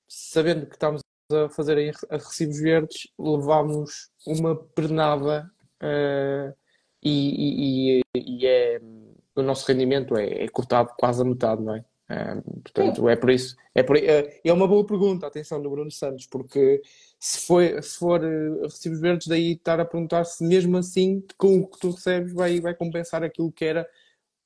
sabendo 0.07 0.65
que 0.65 0.75
estamos 0.75 1.01
a 1.31 1.49
fazer 1.49 1.95
a 2.09 2.17
recibos 2.17 2.59
verdes, 2.59 3.07
levamos 3.17 4.09
uma 4.25 4.55
pernada 4.55 5.49
e, 7.03 8.01
e, 8.01 8.01
e 8.15 8.45
é 8.47 8.81
o 9.35 9.43
nosso 9.43 9.65
rendimento 9.67 10.17
é, 10.17 10.43
é 10.43 10.47
cortado 10.47 10.91
quase 10.97 11.21
a 11.21 11.25
metade, 11.25 11.61
não 11.61 11.75
é? 11.75 11.85
portanto, 12.63 13.01
Sim. 13.01 13.09
é 13.09 13.15
por 13.15 13.29
isso. 13.29 13.55
É, 13.75 13.83
por, 13.83 13.95
é, 13.97 14.41
uma 14.51 14.67
boa 14.67 14.85
pergunta, 14.85 15.27
atenção, 15.27 15.61
do 15.61 15.69
Bruno 15.69 15.91
Santos, 15.91 16.25
porque 16.25 16.81
se, 17.19 17.45
foi, 17.45 17.79
se 17.83 17.97
for 17.99 18.21
uh, 18.23 18.63
recibos 18.63 18.99
verdes, 18.99 19.27
daí 19.27 19.51
estar 19.51 19.79
a 19.79 19.85
perguntar 19.85 20.23
se 20.25 20.43
mesmo 20.43 20.75
assim, 20.77 21.23
com 21.37 21.59
o 21.59 21.67
que 21.67 21.79
tu 21.79 21.91
recebes, 21.91 22.33
vai, 22.33 22.59
vai 22.59 22.73
compensar 22.73 23.23
aquilo 23.23 23.51
que 23.51 23.63
era 23.63 23.87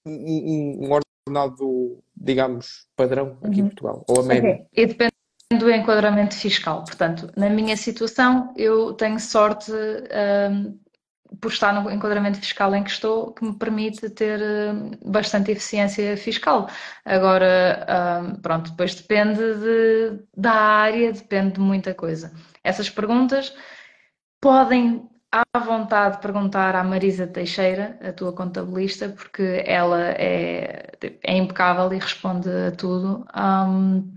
um, 0.06 0.86
um 0.86 0.94
ordenado, 1.28 2.04
digamos, 2.16 2.88
padrão 2.96 3.38
aqui 3.44 3.60
uhum. 3.60 3.66
em 3.66 3.70
Portugal, 3.70 4.06
ou 4.08 4.22
a 4.22 4.24
média. 4.24 4.54
Okay. 4.54 4.66
E 4.74 4.86
depende 4.86 5.14
do 5.58 5.72
enquadramento 5.72 6.36
fiscal. 6.36 6.84
Portanto, 6.84 7.32
na 7.36 7.50
minha 7.50 7.78
situação, 7.78 8.54
eu 8.58 8.94
tenho 8.94 9.20
sorte 9.20 9.72
um, 9.72 10.78
por 11.40 11.52
estar 11.52 11.74
no 11.74 11.90
enquadramento 11.90 12.40
fiscal 12.40 12.76
em 12.76 12.84
que 12.84 12.92
estou, 12.92 13.34
que 13.34 13.44
me 13.44 13.58
permite 13.58 14.10
ter 14.10 14.40
eh, 14.40 14.74
bastante 15.04 15.52
eficiência 15.52 16.16
fiscal. 16.16 16.70
Agora, 17.04 17.86
ah, 17.88 18.38
pronto, 18.42 18.70
depois 18.70 18.94
depende 18.94 19.40
de, 19.40 20.24
da 20.38 20.52
área, 20.52 21.12
depende 21.12 21.54
de 21.54 21.60
muita 21.60 21.94
coisa. 21.96 22.32
Essas 22.64 22.88
perguntas 22.88 23.52
podem 24.40 25.10
à 25.34 25.60
vontade 25.60 26.22
perguntar 26.22 26.76
à 26.76 26.84
Marisa 26.84 27.26
Teixeira, 27.26 27.98
a 28.02 28.14
tua 28.14 28.32
contabilista, 28.34 29.10
porque 29.10 29.64
ela 29.66 30.12
é, 30.12 30.92
é 31.24 31.38
impecável 31.38 31.92
e 31.92 31.98
responde 31.98 32.48
a 32.50 32.72
tudo. 32.72 33.26
Um, 33.36 34.16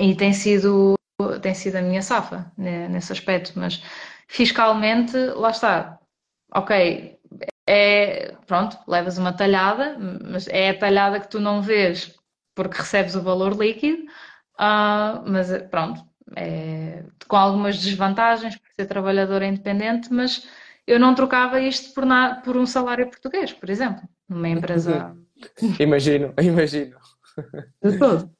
e 0.00 0.14
tem 0.16 0.32
sido, 0.32 0.94
tem 1.40 1.54
sido 1.54 1.76
a 1.76 1.82
minha 1.82 2.02
safa 2.02 2.50
né, 2.58 2.88
nesse 2.88 3.12
aspecto, 3.12 3.52
mas 3.56 3.80
fiscalmente, 4.28 5.16
lá 5.16 5.50
está, 5.50 6.00
ok, 6.52 7.16
é, 7.68 8.34
pronto, 8.46 8.76
levas 8.88 9.18
uma 9.18 9.32
talhada, 9.32 9.96
mas 9.98 10.48
é 10.48 10.70
a 10.70 10.78
talhada 10.78 11.20
que 11.20 11.28
tu 11.28 11.38
não 11.38 11.62
vês 11.62 12.14
porque 12.56 12.78
recebes 12.78 13.14
o 13.14 13.22
valor 13.22 13.54
líquido, 13.54 14.02
uh, 14.58 15.22
mas 15.26 15.50
pronto, 15.70 16.04
é, 16.34 17.04
com 17.28 17.36
algumas 17.36 17.78
desvantagens 17.78 18.56
por 18.56 18.68
ser 18.74 18.86
trabalhadora 18.86 19.46
independente, 19.46 20.12
mas 20.12 20.48
eu 20.86 20.98
não 20.98 21.14
trocava 21.14 21.60
isto 21.60 21.92
por, 21.94 22.04
na, 22.04 22.36
por 22.36 22.56
um 22.56 22.66
salário 22.66 23.08
português, 23.08 23.52
por 23.52 23.68
exemplo, 23.70 24.08
numa 24.28 24.48
empresa. 24.48 25.16
imagino, 25.78 26.32
imagino. 26.42 26.96
De 27.82 27.98
todo. 27.98 28.30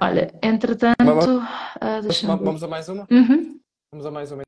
Olha, 0.00 0.32
entretanto. 0.42 0.96
Vamos, 1.04 2.22
uh, 2.22 2.36
vamos 2.38 2.62
a 2.62 2.68
mais 2.68 2.88
uma? 2.88 3.06
Uhum. 3.10 3.60
Vamos 3.92 4.06
a 4.06 4.10
mais 4.10 4.32
uma. 4.32 4.42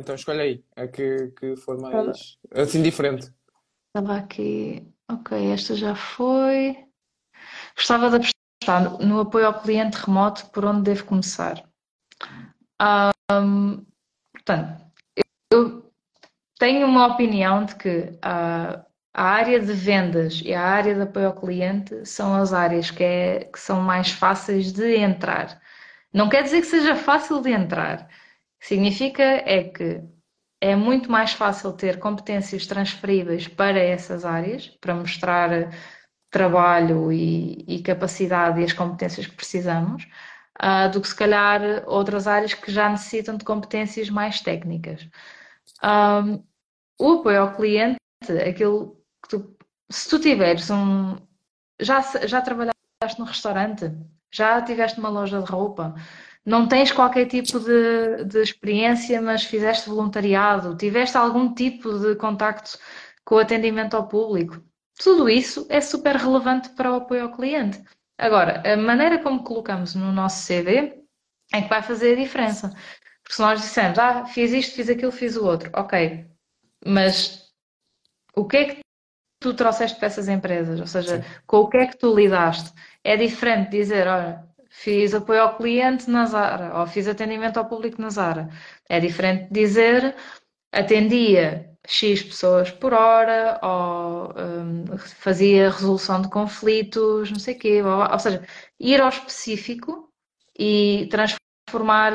Então 0.00 0.14
escolhe 0.14 0.40
aí, 0.40 0.64
a 0.76 0.86
que, 0.86 1.32
que 1.38 1.56
for 1.56 1.80
mais 1.80 2.38
assim 2.54 2.82
diferente. 2.82 3.30
Estava 3.88 4.16
aqui. 4.16 4.86
Ok, 5.10 5.52
esta 5.52 5.74
já 5.74 5.94
foi. 5.94 6.76
Gostava 7.76 8.10
de 8.10 8.28
apostar 8.62 9.04
no 9.04 9.20
apoio 9.20 9.46
ao 9.46 9.60
cliente 9.60 9.98
remoto, 9.98 10.46
por 10.50 10.64
onde 10.64 10.82
devo 10.82 11.04
começar? 11.04 11.67
Um, 12.80 13.84
portanto, 14.32 14.84
eu 15.52 15.92
tenho 16.58 16.86
uma 16.86 17.06
opinião 17.06 17.64
de 17.64 17.74
que 17.76 18.18
a, 18.22 18.84
a 19.14 19.22
área 19.22 19.60
de 19.60 19.72
vendas 19.72 20.40
e 20.44 20.54
a 20.54 20.62
área 20.62 20.94
de 20.94 21.02
apoio 21.02 21.26
ao 21.26 21.40
cliente 21.40 22.06
são 22.06 22.34
as 22.34 22.52
áreas 22.52 22.90
que, 22.90 23.04
é, 23.04 23.44
que 23.44 23.58
são 23.58 23.80
mais 23.80 24.10
fáceis 24.10 24.72
de 24.72 24.96
entrar. 24.96 25.60
Não 26.12 26.28
quer 26.28 26.42
dizer 26.42 26.60
que 26.60 26.66
seja 26.66 26.94
fácil 26.96 27.42
de 27.42 27.50
entrar, 27.50 28.08
Significa 28.60 29.22
é 29.22 29.64
que 29.64 30.02
é 30.60 30.74
muito 30.74 31.10
mais 31.10 31.32
fácil 31.32 31.72
ter 31.72 31.98
competências 31.98 32.66
transferíveis 32.66 33.46
para 33.46 33.78
essas 33.78 34.24
áreas, 34.24 34.68
para 34.80 34.94
mostrar 34.94 35.50
trabalho 36.30 37.12
e, 37.12 37.64
e 37.68 37.82
capacidade 37.82 38.60
e 38.60 38.64
as 38.64 38.72
competências 38.72 39.26
que 39.26 39.36
precisamos, 39.36 40.06
uh, 40.62 40.90
do 40.90 41.00
que 41.00 41.08
se 41.08 41.14
calhar 41.14 41.60
outras 41.86 42.26
áreas 42.26 42.54
que 42.54 42.70
já 42.70 42.88
necessitam 42.88 43.36
de 43.36 43.44
competências 43.44 44.10
mais 44.10 44.40
técnicas. 44.40 45.08
Um, 45.82 46.42
o 47.00 47.20
apoio 47.20 47.42
ao 47.42 47.54
cliente, 47.54 47.98
aquilo 48.46 49.00
que 49.22 49.28
tu, 49.30 49.56
se 49.90 50.08
tu 50.08 50.18
tiveres 50.18 50.70
um. 50.70 51.16
Já, 51.80 52.00
já 52.26 52.40
trabalhaste 52.42 53.18
no 53.18 53.24
restaurante? 53.24 53.92
Já 54.32 54.60
tiveste 54.62 54.98
uma 54.98 55.08
loja 55.08 55.40
de 55.40 55.50
roupa? 55.50 55.94
não 56.48 56.66
tens 56.66 56.90
qualquer 56.90 57.26
tipo 57.26 57.60
de, 57.60 58.24
de 58.24 58.40
experiência, 58.40 59.20
mas 59.20 59.44
fizeste 59.44 59.88
voluntariado, 59.90 60.76
tiveste 60.76 61.16
algum 61.16 61.52
tipo 61.52 61.98
de 61.98 62.16
contacto 62.16 62.78
com 63.22 63.34
o 63.34 63.38
atendimento 63.38 63.94
ao 63.94 64.08
público. 64.08 64.62
Tudo 64.98 65.28
isso 65.28 65.66
é 65.68 65.80
super 65.80 66.16
relevante 66.16 66.70
para 66.70 66.90
o 66.90 66.96
apoio 66.96 67.24
ao 67.24 67.32
cliente. 67.32 67.82
Agora, 68.18 68.62
a 68.70 68.76
maneira 68.76 69.22
como 69.22 69.44
colocamos 69.44 69.94
no 69.94 70.12
nosso 70.12 70.46
CV 70.46 71.04
é 71.52 71.62
que 71.62 71.68
vai 71.68 71.82
fazer 71.82 72.12
a 72.12 72.20
diferença. 72.20 72.70
Porque 73.22 73.36
se 73.36 73.40
nós 73.40 73.60
dissermos, 73.60 73.98
ah, 73.98 74.24
fiz 74.26 74.52
isto, 74.52 74.74
fiz 74.74 74.88
aquilo, 74.88 75.12
fiz 75.12 75.36
o 75.36 75.44
outro, 75.44 75.70
ok, 75.74 76.26
mas 76.84 77.52
o 78.34 78.46
que 78.46 78.56
é 78.56 78.64
que 78.66 78.80
tu 79.40 79.54
trouxeste 79.54 79.98
para 79.98 80.06
essas 80.06 80.28
empresas? 80.28 80.80
Ou 80.80 80.86
seja, 80.86 81.22
Sim. 81.22 81.28
com 81.46 81.58
o 81.58 81.68
que 81.68 81.76
é 81.76 81.86
que 81.86 81.96
tu 81.96 82.14
lidaste? 82.14 82.72
É 83.04 83.16
diferente 83.16 83.70
dizer, 83.70 84.06
olha, 84.08 84.44
fiz 84.70 85.14
apoio 85.14 85.42
ao 85.42 85.56
cliente 85.56 86.10
na 86.10 86.26
Zara, 86.26 86.78
ou 86.80 86.86
fiz 86.86 87.06
atendimento 87.06 87.58
ao 87.58 87.68
público 87.68 88.00
na 88.00 88.10
Zara. 88.10 88.48
É 88.88 88.98
diferente 89.00 89.48
dizer 89.52 90.14
atendia 90.72 91.67
X 91.88 92.22
pessoas 92.22 92.70
por 92.70 92.92
hora, 92.92 93.58
ou 93.62 94.34
um, 94.36 94.98
fazia 94.98 95.70
resolução 95.70 96.20
de 96.20 96.28
conflitos, 96.28 97.30
não 97.30 97.38
sei 97.38 97.54
o 97.54 97.58
quê. 97.58 97.82
Ou, 97.82 98.12
ou 98.12 98.18
seja, 98.18 98.46
ir 98.78 99.00
ao 99.00 99.08
específico 99.08 100.12
e 100.58 101.08
transformar 101.10 102.12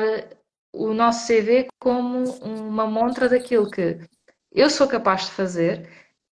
o 0.72 0.94
nosso 0.94 1.26
CV 1.26 1.66
como 1.80 2.24
uma 2.42 2.86
montra 2.86 3.28
daquilo 3.28 3.70
que 3.70 3.98
eu 4.52 4.70
sou 4.70 4.86
capaz 4.86 5.26
de 5.26 5.32
fazer, 5.32 5.88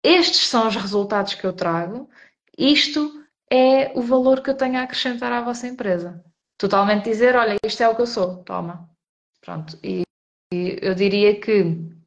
estes 0.02 0.48
são 0.48 0.66
os 0.66 0.77
resultados 0.77 1.35
que 1.35 1.47
eu 1.47 1.52
trago, 1.52 2.09
isto 2.56 3.24
é 3.51 3.93
o 3.97 4.02
valor 4.02 4.43
que 4.43 4.51
eu 4.51 4.56
tenho 4.56 4.78
a 4.78 4.82
acrescentar 4.82 5.32
à 5.32 5.43
vossa 5.43 5.66
empresa. 5.69 6.23
Totalmente 6.59 7.05
dizer, 7.05 7.36
olha, 7.36 7.56
isto 7.65 7.82
é 7.82 7.89
o 7.89 7.94
que 7.94 8.02
eu 8.02 8.06
sou, 8.06 8.43
toma. 8.43 8.89
Pronto. 9.40 9.78
E, 9.82 10.02
e 10.52 10.77
eu 10.82 10.94
diria 10.94 11.40
que, 11.40 11.98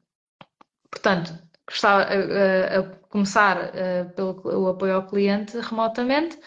portanto, 0.92 1.36
gostava 1.66 2.02
a, 2.04 2.78
a 2.78 2.82
começar 3.08 3.58
a, 3.58 4.04
pelo 4.14 4.68
apoio 4.68 4.94
ao 4.94 5.06
cliente 5.06 5.58
remotamente, 5.58 6.38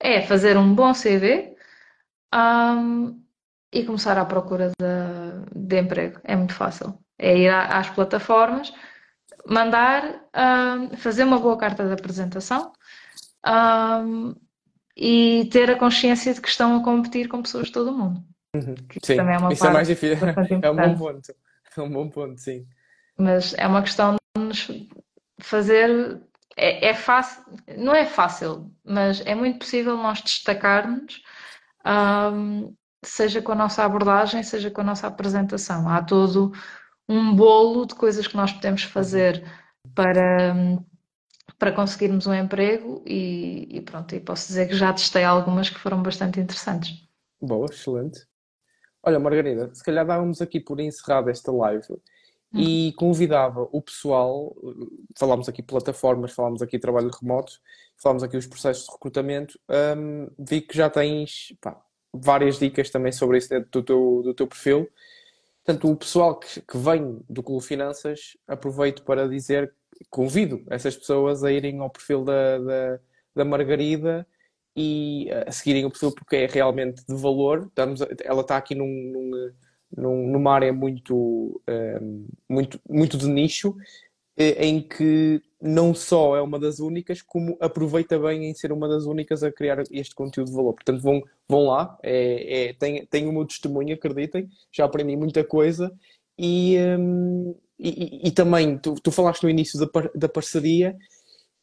é 0.00 0.22
fazer 0.22 0.56
um 0.56 0.74
bom 0.74 0.92
CV 0.92 1.54
um, 2.34 3.22
e 3.72 3.84
começar 3.84 4.16
à 4.18 4.24
procura 4.24 4.70
de, 4.70 5.60
de, 5.60 5.78
emprego. 5.78 6.18
É 6.24 6.34
muito 6.34 6.54
fácil. 6.54 6.98
É 7.18 7.36
ir 7.36 7.48
às 7.50 7.90
plataformas, 7.90 8.72
mandar, 9.46 10.24
um, 10.34 10.96
fazer 10.96 11.24
uma 11.24 11.38
boa 11.38 11.58
carta 11.58 11.86
de 11.86 11.92
apresentação 11.92 12.72
um, 13.46 14.34
e 14.96 15.48
ter 15.52 15.70
a 15.70 15.78
consciência 15.78 16.32
de 16.32 16.40
que 16.40 16.48
estão 16.48 16.76
a 16.76 16.82
competir 16.82 17.28
com 17.28 17.42
pessoas 17.42 17.66
de 17.66 17.72
todo 17.72 17.90
o 17.90 17.96
mundo. 17.96 18.24
Uhum. 18.56 18.74
Sim, 19.04 19.16
também 19.16 19.34
é 19.34 19.38
uma 19.38 19.52
isso 19.52 19.66
é 19.66 19.70
mais 19.70 19.86
difícil. 19.86 20.26
É 20.62 20.70
um 20.70 20.76
bom 20.76 20.96
ponto. 20.96 21.34
É 21.76 21.80
um 21.82 21.90
bom 21.90 22.08
ponto, 22.08 22.40
sim. 22.40 22.66
Mas 23.20 23.54
é 23.58 23.66
uma 23.66 23.82
questão 23.82 24.16
de 24.34 24.42
nos 24.42 24.66
fazer. 25.40 26.20
É, 26.56 26.88
é 26.88 26.94
fácil, 26.94 27.44
não 27.76 27.94
é 27.94 28.06
fácil, 28.06 28.70
mas 28.84 29.24
é 29.26 29.34
muito 29.34 29.58
possível 29.60 29.96
nós 29.96 30.20
destacarmos, 30.20 31.22
um, 32.34 32.74
seja 33.04 33.40
com 33.40 33.52
a 33.52 33.54
nossa 33.54 33.84
abordagem, 33.84 34.42
seja 34.42 34.70
com 34.70 34.80
a 34.80 34.84
nossa 34.84 35.06
apresentação. 35.06 35.88
Há 35.88 36.02
todo 36.02 36.52
um 37.08 37.34
bolo 37.34 37.86
de 37.86 37.94
coisas 37.94 38.26
que 38.26 38.36
nós 38.36 38.52
podemos 38.52 38.82
fazer 38.82 39.44
para, 39.94 40.54
para 41.58 41.72
conseguirmos 41.72 42.26
um 42.26 42.34
emprego 42.34 43.02
e, 43.06 43.68
e 43.70 43.80
pronto, 43.80 44.14
e 44.14 44.20
posso 44.20 44.48
dizer 44.48 44.66
que 44.66 44.74
já 44.74 44.92
testei 44.92 45.24
algumas 45.24 45.68
que 45.68 45.78
foram 45.78 46.02
bastante 46.02 46.40
interessantes. 46.40 47.08
Boa, 47.40 47.66
excelente. 47.66 48.26
Olha, 49.02 49.18
Margarida, 49.18 49.74
se 49.74 49.82
calhar 49.82 50.06
dávamos 50.06 50.42
aqui 50.42 50.60
por 50.60 50.78
encerrada 50.80 51.30
esta 51.30 51.50
live 51.52 51.86
e 52.52 52.88
uhum. 52.88 52.92
convidava 52.96 53.68
o 53.70 53.80
pessoal, 53.80 54.56
falámos 55.16 55.48
aqui 55.48 55.62
plataformas, 55.62 56.32
falámos 56.32 56.62
aqui 56.62 56.78
trabalho 56.78 57.10
remoto, 57.10 57.60
falámos 57.96 58.22
aqui 58.22 58.36
os 58.36 58.46
processos 58.46 58.86
de 58.86 58.92
recrutamento, 58.92 59.58
um, 59.96 60.28
vi 60.38 60.60
que 60.60 60.76
já 60.76 60.90
tens 60.90 61.54
pá, 61.60 61.80
várias 62.12 62.58
dicas 62.58 62.90
também 62.90 63.12
sobre 63.12 63.38
isso 63.38 63.48
dentro 63.48 63.70
do 63.70 63.82
teu, 63.82 64.22
do 64.24 64.34
teu 64.34 64.46
perfil. 64.46 64.88
Portanto, 65.64 65.90
o 65.90 65.96
pessoal 65.96 66.38
que, 66.38 66.60
que 66.60 66.76
vem 66.76 67.20
do 67.28 67.42
Clube 67.42 67.64
Finanças, 67.64 68.36
aproveito 68.48 69.04
para 69.04 69.28
dizer, 69.28 69.72
convido 70.08 70.64
essas 70.68 70.96
pessoas 70.96 71.44
a 71.44 71.52
irem 71.52 71.78
ao 71.78 71.90
perfil 71.90 72.24
da, 72.24 72.58
da, 72.58 73.00
da 73.36 73.44
Margarida 73.44 74.26
e 74.74 75.28
a 75.46 75.52
seguirem 75.52 75.84
o 75.84 75.90
perfil 75.90 76.12
porque 76.12 76.36
é 76.36 76.46
realmente 76.46 77.04
de 77.06 77.14
valor. 77.14 77.66
Estamos, 77.68 78.00
ela 78.24 78.40
está 78.40 78.56
aqui 78.56 78.74
num, 78.74 78.86
num, 78.86 79.52
numa 79.96 80.52
área 80.54 80.72
muito, 80.72 81.14
um, 81.16 81.60
ehm, 81.66 82.26
muito, 82.48 82.80
muito 82.88 83.18
de 83.18 83.28
nicho, 83.28 83.76
eh, 84.36 84.66
em 84.66 84.80
que 84.82 85.42
não 85.60 85.94
só 85.94 86.36
é 86.36 86.40
uma 86.40 86.58
das 86.58 86.78
únicas, 86.78 87.20
como 87.22 87.56
aproveita 87.60 88.18
bem 88.18 88.46
em 88.46 88.54
ser 88.54 88.72
uma 88.72 88.88
das 88.88 89.04
únicas 89.04 89.42
a 89.42 89.52
criar 89.52 89.82
este 89.90 90.14
conteúdo 90.14 90.48
de 90.50 90.56
valor. 90.56 90.74
Portanto, 90.74 91.02
vão, 91.02 91.22
vão 91.48 91.66
lá, 91.66 91.98
é, 92.02 92.68
é, 92.68 92.72
tem, 92.74 93.04
tem 93.06 93.28
o 93.28 93.32
meu 93.32 93.44
testemunho, 93.44 93.94
acreditem, 93.94 94.48
já 94.72 94.84
aprendi 94.84 95.16
muita 95.16 95.44
coisa 95.44 95.92
e, 96.38 96.76
um, 96.98 97.50
ehm, 97.50 97.54
e, 97.78 98.28
e, 98.28 98.30
também 98.30 98.78
tu, 98.78 98.94
tu 99.02 99.10
falaste 99.10 99.42
no 99.42 99.50
início 99.50 99.78
da, 99.80 99.86
par, 99.86 100.10
da 100.14 100.28
parceria 100.28 100.96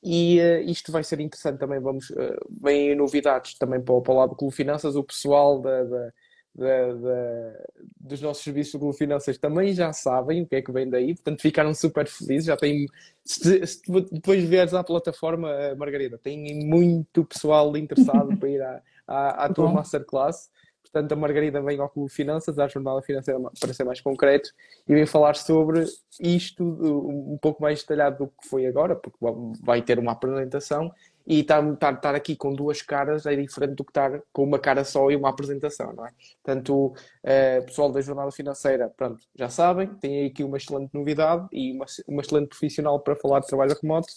e 0.04 0.40
uh, 0.40 0.70
isto 0.70 0.92
vai 0.92 1.04
ser 1.04 1.20
interessante 1.20 1.60
também. 1.60 1.80
Vamos, 1.80 2.10
uh, 2.12 2.38
vêm 2.62 2.96
novidades 2.96 3.56
também 3.58 3.82
para, 3.82 4.02
para 4.02 4.14
o 4.14 4.18
lado 4.18 4.30
do 4.30 4.36
Clube 4.36 4.56
Finanças. 4.56 4.96
O 4.96 5.04
pessoal 5.04 5.60
da, 5.60 5.84
da, 5.84 6.14
da, 6.58 6.94
da, 6.94 7.54
dos 8.00 8.22
nossos 8.22 8.44
serviços 8.44 8.74
do 8.74 8.80
Clube 8.80 8.98
Finanças 8.98 9.38
também 9.38 9.74
já 9.74 9.94
sabem 9.94 10.42
o 10.42 10.48
que 10.48 10.56
é 10.56 10.62
que 10.62 10.72
vem 10.72 10.90
daí, 10.90 11.14
portanto 11.14 11.42
ficaram 11.42 11.74
super 11.74 12.08
felizes. 12.08 12.46
Já 12.46 12.58
têm, 12.58 12.88
se, 13.24 13.66
se 13.66 13.82
depois 14.12 14.44
vieres 14.44 14.74
à 14.74 14.84
plataforma, 14.84 15.52
eh, 15.52 15.76
Margarida, 15.76 16.18
tem 16.18 16.66
muito 16.66 17.24
pessoal 17.26 17.76
interessado 17.78 18.36
para 18.38 18.50
ir 18.50 18.62
à, 18.62 18.82
à, 19.08 19.46
à 19.46 19.54
tua 19.54 19.72
masterclass. 19.72 20.50
Portanto, 20.82 21.12
a 21.12 21.16
Margarida 21.18 21.62
vem 21.62 21.80
ao 21.80 21.90
Clube 21.90 22.10
Finanças, 22.10 22.58
à 22.58 22.68
Jornada 22.68 23.02
Financeira, 23.02 23.40
para 23.60 23.74
ser 23.74 23.84
mais 23.84 24.00
concreto, 24.00 24.50
e 24.88 24.94
vem 24.94 25.06
falar 25.06 25.36
sobre 25.36 25.86
isto 26.20 26.64
um 26.64 27.38
pouco 27.40 27.62
mais 27.62 27.82
detalhado 27.82 28.26
do 28.26 28.28
que 28.28 28.48
foi 28.48 28.66
agora, 28.66 28.96
porque 28.96 29.18
vai 29.62 29.82
ter 29.82 30.00
uma 30.00 30.14
apresentação 30.14 30.90
e 31.28 31.42
estar, 31.42 31.62
estar, 31.74 31.94
estar 31.94 32.16
aqui 32.16 32.38
com 32.38 32.54
duas 32.54 32.82
caras 32.82 33.26
é 33.26 33.36
diferente 33.36 33.76
do 33.76 33.84
que 33.84 33.92
estar 33.92 34.22
com 34.32 34.44
uma 34.44 34.58
cara 34.58 34.86
só 34.86 35.12
e 35.12 35.16
uma 35.16 35.30
apresentação, 35.30 35.92
não 35.92 36.06
é? 36.06 36.12
Portanto, 36.42 36.74
o 36.74 36.86
uh, 36.88 37.66
pessoal 37.66 37.92
da 37.92 38.00
Jornada 38.00 38.32
Financeira, 38.32 38.90
pronto, 38.96 39.22
já 39.36 39.50
sabem, 39.50 39.88
tem 39.96 40.26
aqui 40.26 40.42
uma 40.42 40.56
excelente 40.56 40.94
novidade 40.94 41.46
e 41.52 41.74
uma, 41.74 41.86
uma 42.08 42.22
excelente 42.22 42.48
profissional 42.48 42.98
para 43.02 43.18
falar 43.18 43.42
de 43.42 43.48
trabalho 43.48 43.76
remoto 43.82 44.08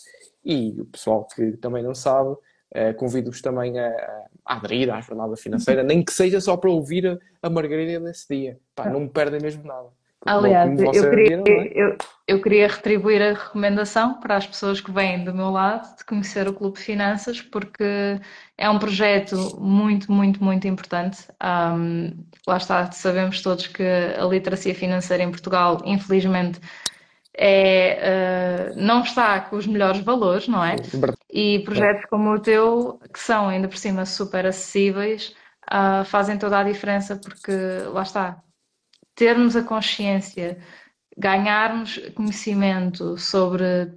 e 0.45 0.81
o 0.81 0.87
pessoal 0.87 1.27
que 1.27 1.57
também 1.57 1.83
não 1.83 1.95
sabe, 1.95 2.37
Uh, 2.73 2.95
Convido-vos 2.95 3.43
também 3.43 3.81
a, 3.81 3.89
a, 4.47 4.55
aderir 4.55 4.95
à 4.95 5.01
jornada 5.01 5.37
financeira, 5.37 5.83
nem 5.83 6.05
que 6.05 6.13
seja 6.13 6.41
só 6.41 6.57
para 6.57 6.71
ouvir 6.71 7.05
a, 7.05 7.19
a 7.43 7.51
Margarida 7.51 7.99
nesse 7.99 8.29
dia. 8.33 8.61
Pá, 8.77 8.89
não 8.89 9.01
me 9.01 9.09
perdem 9.09 9.41
mesmo 9.41 9.65
nada. 9.65 9.89
Aliás, 10.27 10.79
eu 10.79 11.11
queria, 11.11 11.43
é? 11.47 11.73
eu, 11.75 11.97
eu 12.29 12.43
queria 12.43 12.69
retribuir 12.69 13.23
a 13.23 13.33
recomendação 13.33 14.21
para 14.21 14.37
as 14.37 14.47
pessoas 14.47 14.81
que 14.81 14.91
vêm 14.91 15.25
do 15.25 15.35
meu 15.35 15.51
lado 15.51 15.97
de 15.97 16.05
conhecer 16.05 16.47
o 16.47 16.53
Clube 16.53 16.79
Finanças, 16.79 17.41
porque 17.41 18.21
é 18.59 18.69
um 18.69 18.79
projeto 18.79 19.59
muito, 19.59 20.13
muito, 20.13 20.45
muito 20.45 20.69
importante. 20.69 21.27
Um, 21.43 22.13
lá 22.47 22.59
está, 22.59 22.93
sabemos 22.93 23.41
todos 23.41 23.67
que 23.67 23.83
a 23.83 24.25
literacia 24.27 24.75
financeira 24.75 25.23
em 25.23 25.31
Portugal, 25.31 25.81
infelizmente, 25.87 26.61
é, 27.35 28.73
uh, 28.75 28.79
não 28.79 29.03
está 29.03 29.41
com 29.41 29.57
os 29.57 29.67
melhores 29.67 30.01
valores, 30.01 30.47
não 30.47 30.63
é? 30.63 30.77
E 31.33 31.61
projetos 31.61 32.05
como 32.11 32.35
o 32.35 32.39
teu, 32.39 33.01
que 33.11 33.19
são 33.19 33.49
ainda 33.49 33.69
por 33.69 33.79
cima 33.79 34.05
super 34.05 34.45
acessíveis, 34.45 35.35
uh, 35.73 36.05
fazem 36.05 36.37
toda 36.37 36.59
a 36.59 36.65
diferença 36.65 37.17
porque 37.17 37.53
lá 37.91 38.03
está, 38.03 38.43
termos 39.15 39.57
a 39.57 39.63
consciência, 39.63 40.59
ganharmos 41.17 41.99
conhecimento 42.15 43.17
sobre 43.19 43.93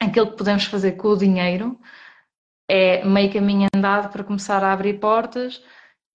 aquilo 0.00 0.30
que 0.30 0.36
podemos 0.36 0.64
fazer 0.64 0.92
com 0.92 1.08
o 1.08 1.16
dinheiro 1.16 1.78
é 2.68 3.04
meio 3.04 3.32
caminho 3.32 3.68
andado 3.74 4.10
para 4.12 4.22
começar 4.22 4.62
a 4.62 4.72
abrir 4.72 5.00
portas 5.00 5.60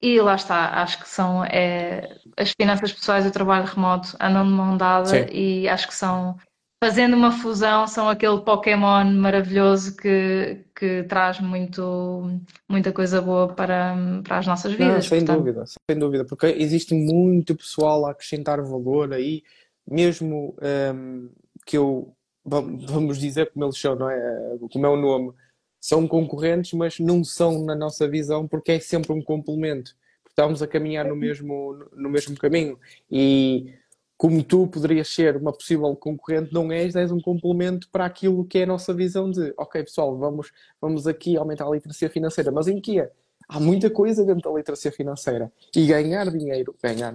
e 0.01 0.22
lá 0.22 0.35
está, 0.35 0.81
acho 0.81 0.99
que 0.99 1.09
são 1.09 1.43
é, 1.43 2.17
as 2.38 2.51
finanças 2.51 2.93
pessoais 2.93 3.26
e 3.26 3.27
o 3.27 3.31
trabalho 3.31 3.65
remoto 3.65 4.15
andam 4.22 4.45
de 4.45 4.51
mão 4.51 4.77
dada 4.77 5.07
Sim. 5.07 5.26
e 5.31 5.67
acho 5.67 5.88
que 5.88 5.93
são 5.93 6.38
fazendo 6.84 7.15
uma 7.15 7.31
fusão, 7.31 7.88
são 7.88 8.10
aquele 8.10 8.41
Pokémon 8.41 9.06
maravilhoso 9.06 9.95
que, 9.95 10.65
que 10.76 11.03
traz 11.03 11.39
muito, 11.39 12.39
muita 12.69 12.91
coisa 12.91 13.22
boa 13.22 13.47
para, 13.47 13.95
para 14.23 14.39
as 14.39 14.47
nossas 14.47 14.73
vidas. 14.73 14.93
Não, 14.93 15.02
sem 15.02 15.19
portanto. 15.19 15.38
dúvida, 15.38 15.64
sem 15.89 15.99
dúvida, 15.99 16.26
porque 16.26 16.47
existe 16.47 16.93
muito 16.93 17.56
pessoal 17.56 18.06
a 18.06 18.11
acrescentar 18.11 18.61
valor 18.61 19.14
aí, 19.14 19.43
mesmo 19.89 20.56
um, 20.93 21.30
que 21.65 21.77
eu, 21.77 22.14
vamos 22.43 23.18
dizer 23.18 23.52
como 23.52 23.65
eles 23.65 23.80
são, 23.80 23.95
não 23.95 24.10
é? 24.10 24.57
Como 24.72 24.85
é 24.85 24.89
o 24.89 24.97
nome, 24.97 25.34
são 25.80 26.07
concorrentes, 26.07 26.73
mas 26.73 26.99
não 26.99 27.23
são 27.23 27.64
na 27.64 27.76
nossa 27.76 28.07
visão 28.07 28.47
porque 28.47 28.73
é 28.73 28.80
sempre 28.80 29.14
um 29.14 29.22
complemento. 29.22 29.95
Estamos 30.27 30.61
a 30.61 30.68
caminhar 30.68 31.06
no 31.06 31.15
mesmo, 31.15 31.88
no 31.93 32.10
mesmo 32.10 32.35
caminho 32.35 32.77
e 33.10 33.73
como 34.18 34.44
tu 34.44 34.68
poderias 34.68 35.10
ser 35.10 35.36
uma 35.36 35.52
possível 35.52 35.94
concorrente, 35.96 36.54
não 36.54 36.72
és, 36.72 36.96
és 36.96 37.12
um 37.12 37.20
complemento 37.20 37.90
para 37.90 38.06
aquilo 38.06 38.46
que 38.46 38.60
é 38.60 38.64
a 38.64 38.68
nossa 38.68 38.94
visão 38.94 39.30
de, 39.30 39.54
ok 39.58 39.84
pessoal, 39.84 40.18
vamos, 40.18 40.52
vamos 40.80 41.06
aqui 41.06 41.36
aumentar 41.36 41.68
a 41.68 41.72
literacia 41.72 42.10
financeira, 42.10 42.52
mas 42.52 42.68
em 42.68 42.80
que 42.80 43.00
é? 43.00 43.12
Há 43.48 43.60
muita 43.60 43.92
coisa 43.92 44.26
dentro 44.26 44.50
da 44.50 44.58
literacia 44.58 44.92
financeira 44.92 45.52
e 45.76 45.86
ganhar 45.86 46.32
dinheiro, 46.32 46.76
ganhar, 46.82 47.14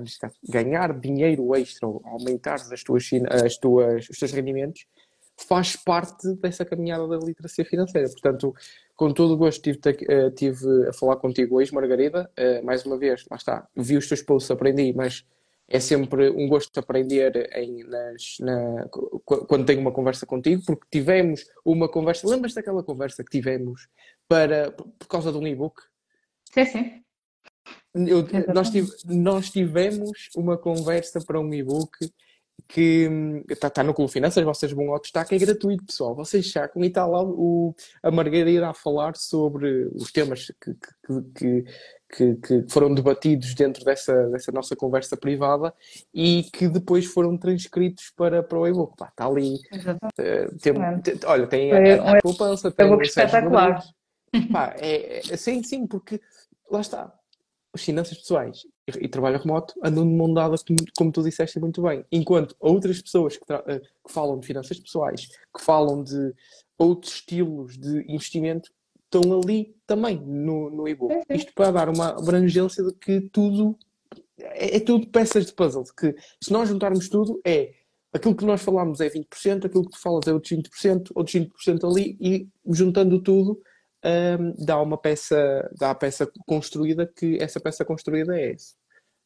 ganhar 0.49 0.99
dinheiro 0.99 1.55
extra, 1.57 1.89
aumentar 1.89 2.55
as 2.55 2.85
tuas, 2.85 3.11
as 3.45 3.57
tuas, 3.57 4.09
os 4.09 4.17
teus 4.17 4.31
rendimentos, 4.31 4.87
faz 5.37 5.75
parte 5.75 6.35
dessa 6.35 6.65
caminhada 6.65 7.09
da 7.09 7.17
literacia 7.17 7.65
financeira. 7.65 8.09
Portanto, 8.11 8.55
com 8.95 9.13
todo 9.13 9.35
o 9.35 9.37
gosto 9.37 9.61
tive, 9.61 9.81
eh, 10.09 10.31
tive 10.31 10.89
a 10.89 10.93
falar 10.93 11.17
contigo 11.17 11.57
hoje, 11.57 11.75
Margarida. 11.75 12.31
Eh, 12.37 12.63
mais 12.63 12.85
uma 12.85 12.97
vez, 12.97 13.25
lá 13.29 13.37
está, 13.37 13.67
vi 13.75 13.97
os 13.97 14.07
teus 14.07 14.23
posts, 14.23 14.51
aprendi, 14.51 14.93
mas 14.93 15.25
é 15.71 15.79
sempre 15.79 16.29
um 16.31 16.49
gosto 16.49 16.77
aprender 16.81 17.49
em, 17.55 17.85
nas, 17.85 18.37
na, 18.41 18.89
quando 19.23 19.65
tenho 19.65 19.81
uma 19.81 19.93
conversa 19.93 20.27
contigo, 20.27 20.63
porque 20.67 20.85
tivemos 20.91 21.45
uma 21.65 21.89
conversa. 21.89 22.29
Lembras 22.29 22.53
daquela 22.53 22.83
conversa 22.83 23.23
que 23.23 23.31
tivemos 23.31 23.89
para, 24.29 24.73
por 24.73 25.07
causa 25.07 25.31
de 25.31 25.39
um 25.39 25.47
e-book? 25.47 25.81
Sim, 26.53 26.65
sim. 26.65 27.03
Eu, 27.95 28.27
nós, 28.53 28.71
tive, 28.71 28.91
nós 29.05 29.51
tivemos 29.51 30.11
uma 30.37 30.59
conversa 30.59 31.21
para 31.25 31.41
um 31.41 31.55
e-book 31.55 32.13
que 32.69 33.09
está 33.49 33.71
tá 33.71 33.83
no 33.83 33.95
Clube 33.95 34.13
Finanças, 34.13 34.45
vocês 34.45 34.73
vão 34.73 34.93
ao 34.93 35.01
destaque, 35.01 35.35
é 35.35 35.39
gratuito, 35.39 35.85
pessoal. 35.85 36.15
Vocês 36.15 36.51
sacam 36.51 36.83
e 36.83 36.89
está 36.89 37.07
lá 37.07 37.23
o, 37.23 37.75
a 38.03 38.11
Margarida 38.11 38.69
a 38.69 38.75
falar 38.75 39.17
sobre 39.17 39.89
os 39.95 40.11
temas 40.11 40.53
que, 40.61 40.75
que, 41.35 41.65
que, 42.17 42.37
que, 42.37 42.65
foram 42.69 42.95
debatidos 42.95 43.55
dentro 43.55 43.85
dessa, 43.85 44.29
dessa 44.29 44.51
nossa 44.53 44.75
conversa 44.75 45.17
privada 45.17 45.75
e 46.13 46.45
que 46.53 46.69
depois 46.69 47.07
foram 47.07 47.37
transcritos 47.37 48.13
para, 48.17 48.43
para 48.43 48.59
o 48.59 48.67
e-book. 48.67 48.95
Está 49.03 49.27
ali. 49.27 49.55
Uh, 49.55 50.59
tem, 50.59 50.75
tem, 51.03 51.21
olha, 51.25 51.47
tem 51.47 51.73
a, 51.73 52.19
a 52.19 52.23
poupança, 52.23 52.71
tem 52.71 52.91
o 52.91 53.01
espetacular. 53.03 53.83
Pá, 54.53 54.75
é, 54.79 55.19
é, 55.19 55.37
sim, 55.37 55.63
sim, 55.63 55.87
porque 55.87 56.21
lá 56.71 56.81
está 56.81 57.13
as 57.73 57.83
finanças 57.83 58.19
pessoais 58.19 58.63
e, 58.87 59.05
e 59.05 59.09
trabalho 59.09 59.39
remoto 59.39 59.75
andam 59.83 60.07
de 60.07 60.15
mão 60.15 60.33
dada, 60.33 60.57
como 60.97 61.13
tu 61.13 61.23
disseste 61.23 61.61
muito 61.61 61.83
bem. 61.83 62.05
Enquanto 62.11 62.57
outras 62.59 63.01
pessoas 63.01 63.37
que, 63.37 63.53
eh, 63.53 63.81
que 63.81 64.13
falam 64.13 64.39
de 64.39 64.47
finanças 64.47 64.79
pessoais, 64.79 65.27
que 65.27 65.63
falam 65.63 66.03
de 66.03 66.35
outros 66.79 67.15
estilos 67.15 67.79
de 67.79 68.05
investimento, 68.13 68.71
estão 69.05 69.41
ali 69.41 69.77
também 69.87 70.21
no, 70.21 70.71
no 70.71 70.89
e-book. 70.89 71.15
Isto 71.29 71.53
para 71.55 71.73
dar 71.73 71.89
uma 71.89 72.11
abrangência 72.11 72.83
de 72.85 72.93
que 72.95 73.21
tudo 73.33 73.77
é, 74.39 74.77
é, 74.77 74.81
tudo 74.81 75.09
peças 75.09 75.47
de 75.47 75.53
puzzle. 75.53 75.85
Que 75.99 76.15
se 76.43 76.53
nós 76.53 76.69
juntarmos 76.69 77.09
tudo, 77.09 77.41
é 77.45 77.75
aquilo 78.13 78.35
que 78.35 78.45
nós 78.45 78.63
falamos 78.63 79.01
é 79.01 79.09
20%, 79.09 79.67
aquilo 79.67 79.85
que 79.85 79.93
tu 79.93 80.01
falas 80.01 80.27
é 80.27 80.33
outros 80.33 80.53
20%, 80.53 81.11
outros 81.15 81.35
20% 81.35 81.91
ali, 81.91 82.17
e 82.21 82.49
juntando 82.67 83.21
tudo 83.23 83.61
um, 84.05 84.55
dá 84.65 84.81
uma 84.81 84.97
peça, 84.97 85.71
dá 85.79 85.91
a 85.91 85.95
peça 85.95 86.31
construída, 86.47 87.07
que 87.07 87.39
essa 87.41 87.61
peça 87.61 87.85
construída 87.85 88.39
é, 88.39 88.55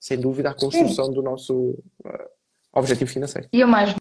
sem 0.01 0.19
dúvida, 0.19 0.51
a 0.51 0.55
construção 0.55 1.07
Sim. 1.07 1.13
do 1.13 1.23
nosso 1.23 1.71
uh, 2.05 2.29
objetivo 2.73 3.11
financeiro. 3.11 3.49
E 3.53 3.63
o 3.65 3.69
mais 3.69 3.95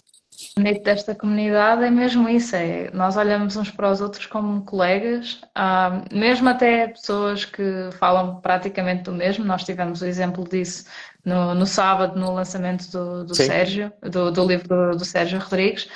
bonito 0.56 0.84
desta 0.84 1.16
comunidade 1.16 1.84
é 1.84 1.90
mesmo 1.90 2.28
isso, 2.28 2.56
é 2.56 2.90
nós 2.92 3.16
olhamos 3.16 3.56
uns 3.56 3.72
para 3.72 3.92
os 3.92 4.02
outros 4.02 4.26
como 4.26 4.64
colegas, 4.64 5.42
uh, 5.58 6.16
mesmo 6.16 6.50
até 6.50 6.88
pessoas 6.88 7.46
que 7.46 7.90
falam 8.00 8.42
praticamente 8.42 9.04
do 9.04 9.12
mesmo, 9.12 9.46
nós 9.46 9.64
tivemos 9.64 10.02
o 10.02 10.06
exemplo 10.06 10.44
disso 10.48 10.86
no, 11.24 11.56
no 11.56 11.66
sábado, 11.66 12.20
no 12.20 12.34
lançamento 12.34 12.92
do, 12.92 13.24
do 13.26 13.36
Sérgio, 13.36 13.92
do, 14.02 14.32
do 14.32 14.46
livro 14.46 14.68
do, 14.68 14.98
do 14.98 15.06
Sérgio 15.06 15.40
Rodrigues, 15.40 15.88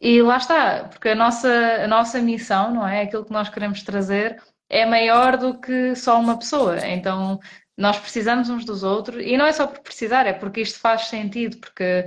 e 0.00 0.22
lá 0.22 0.38
está, 0.38 0.84
porque 0.84 1.10
a 1.10 1.14
nossa, 1.14 1.48
a 1.84 1.86
nossa 1.86 2.20
missão, 2.20 2.72
não 2.72 2.86
é? 2.88 3.02
Aquilo 3.02 3.24
que 3.24 3.32
nós 3.32 3.48
queremos 3.48 3.82
trazer 3.82 4.42
é 4.68 4.86
maior 4.86 5.36
do 5.36 5.60
que 5.60 5.94
só 5.94 6.18
uma 6.18 6.38
pessoa. 6.38 6.78
Então, 6.86 7.38
nós 7.76 7.98
precisamos 7.98 8.48
uns 8.48 8.64
dos 8.64 8.82
outros, 8.82 9.22
e 9.24 9.36
não 9.36 9.46
é 9.46 9.52
só 9.52 9.66
por 9.66 9.80
precisar, 9.80 10.26
é 10.26 10.32
porque 10.32 10.60
isto 10.62 10.78
faz 10.78 11.06
sentido, 11.08 11.58
porque 11.58 12.06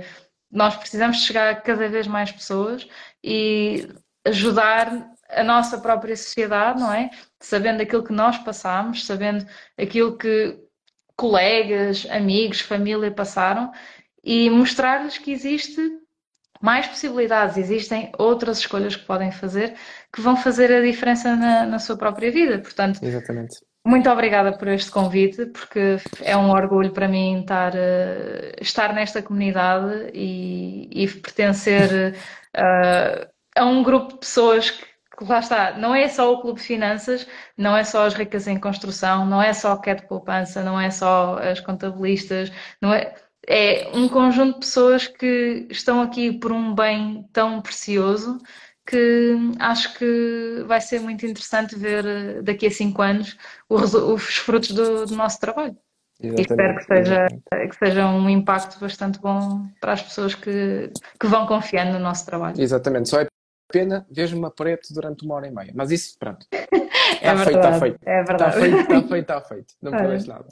nós 0.50 0.76
precisamos 0.76 1.18
chegar 1.18 1.50
a 1.50 1.56
cada 1.56 1.88
vez 1.88 2.06
mais 2.06 2.32
pessoas 2.32 2.86
e 3.22 3.88
ajudar 4.24 5.10
a 5.30 5.42
nossa 5.42 5.78
própria 5.78 6.16
sociedade, 6.16 6.80
não 6.80 6.92
é? 6.92 7.10
Sabendo 7.40 7.82
aquilo 7.82 8.04
que 8.04 8.12
nós 8.12 8.38
passamos, 8.38 9.04
sabendo 9.04 9.46
aquilo 9.78 10.16
que 10.16 10.58
colegas, 11.16 12.06
amigos, 12.10 12.60
família 12.60 13.10
passaram 13.10 13.72
e 14.22 14.50
mostrar-lhes 14.50 15.18
que 15.18 15.30
existe 15.32 15.80
mais 16.64 16.86
possibilidades, 16.86 17.58
existem 17.58 18.10
outras 18.18 18.58
escolhas 18.60 18.96
que 18.96 19.04
podem 19.04 19.30
fazer 19.30 19.74
que 20.10 20.22
vão 20.22 20.34
fazer 20.34 20.72
a 20.72 20.80
diferença 20.80 21.36
na, 21.36 21.66
na 21.66 21.78
sua 21.78 21.94
própria 21.94 22.32
vida. 22.32 22.58
Portanto, 22.58 23.00
Exatamente. 23.02 23.56
muito 23.86 24.08
obrigada 24.08 24.56
por 24.56 24.68
este 24.68 24.90
convite, 24.90 25.44
porque 25.46 25.98
é 26.22 26.34
um 26.34 26.50
orgulho 26.50 26.90
para 26.90 27.06
mim 27.06 27.40
estar, 27.40 27.74
uh, 27.74 28.62
estar 28.62 28.94
nesta 28.94 29.20
comunidade 29.20 30.10
e, 30.14 30.88
e 30.90 31.06
pertencer 31.06 32.14
uh, 32.56 33.28
a 33.54 33.66
um 33.66 33.82
grupo 33.82 34.14
de 34.14 34.20
pessoas 34.20 34.70
que 34.70 34.94
que 35.16 35.24
lá 35.24 35.38
está, 35.38 35.78
não 35.78 35.94
é 35.94 36.08
só 36.08 36.32
o 36.32 36.40
Clube 36.40 36.60
de 36.60 36.66
Finanças, 36.66 37.24
não 37.56 37.76
é 37.76 37.84
só 37.84 38.04
as 38.04 38.14
ricas 38.14 38.48
em 38.48 38.58
construção, 38.58 39.24
não 39.24 39.40
é 39.40 39.52
só 39.52 39.74
o 39.74 39.80
CAT 39.80 40.02
de 40.02 40.08
poupança, 40.08 40.62
não 40.64 40.80
é 40.80 40.90
só 40.90 41.38
as 41.38 41.60
contabilistas, 41.60 42.50
não 42.80 42.92
é, 42.92 43.14
é 43.46 43.90
um 43.94 44.08
conjunto 44.08 44.54
de 44.54 44.60
pessoas 44.60 45.06
que 45.06 45.66
estão 45.70 46.00
aqui 46.00 46.32
por 46.32 46.52
um 46.52 46.74
bem 46.74 47.28
tão 47.32 47.60
precioso 47.60 48.38
que 48.86 49.34
acho 49.58 49.98
que 49.98 50.62
vai 50.66 50.80
ser 50.80 51.00
muito 51.00 51.24
interessante 51.24 51.74
ver 51.74 52.04
eh, 52.04 52.42
daqui 52.42 52.66
a 52.66 52.70
cinco 52.70 53.00
anos 53.00 53.36
os 53.68 54.36
frutos 54.36 54.72
do, 54.72 55.06
do 55.06 55.16
nosso 55.16 55.40
trabalho. 55.40 55.76
Exatamente. 56.20 56.38
E 56.38 56.42
espero 56.42 56.76
que 56.76 56.84
seja, 56.84 57.26
que 57.50 57.76
seja 57.76 58.06
um 58.06 58.28
impacto 58.28 58.78
bastante 58.78 59.18
bom 59.20 59.66
para 59.80 59.94
as 59.94 60.02
pessoas 60.02 60.34
que, 60.34 60.90
que 61.18 61.26
vão 61.26 61.46
confiando 61.46 61.94
no 61.94 61.98
nosso 61.98 62.26
trabalho. 62.26 62.60
Exatamente, 62.60 63.08
só 63.08 63.20
é 63.20 63.26
pena 63.72 64.06
vejo-me 64.10 64.46
a 64.46 64.50
preto 64.50 64.92
durante 64.92 65.24
uma 65.24 65.36
hora 65.36 65.48
e 65.48 65.50
meia, 65.50 65.72
mas 65.74 65.90
isso, 65.90 66.16
pronto. 66.18 66.46
Está 67.14 67.32
é 67.32 67.36
feito, 67.36 67.56
está 67.56 67.80
feito. 67.80 67.98
É 68.04 68.22
verdade. 68.22 68.50
Está 68.50 68.60
feito, 68.60 68.80
está 68.80 69.00
feito, 69.00 69.20
está 69.20 69.40
feito. 69.40 69.74
Não 69.80 69.92
me 69.92 70.26
nada. 70.26 70.46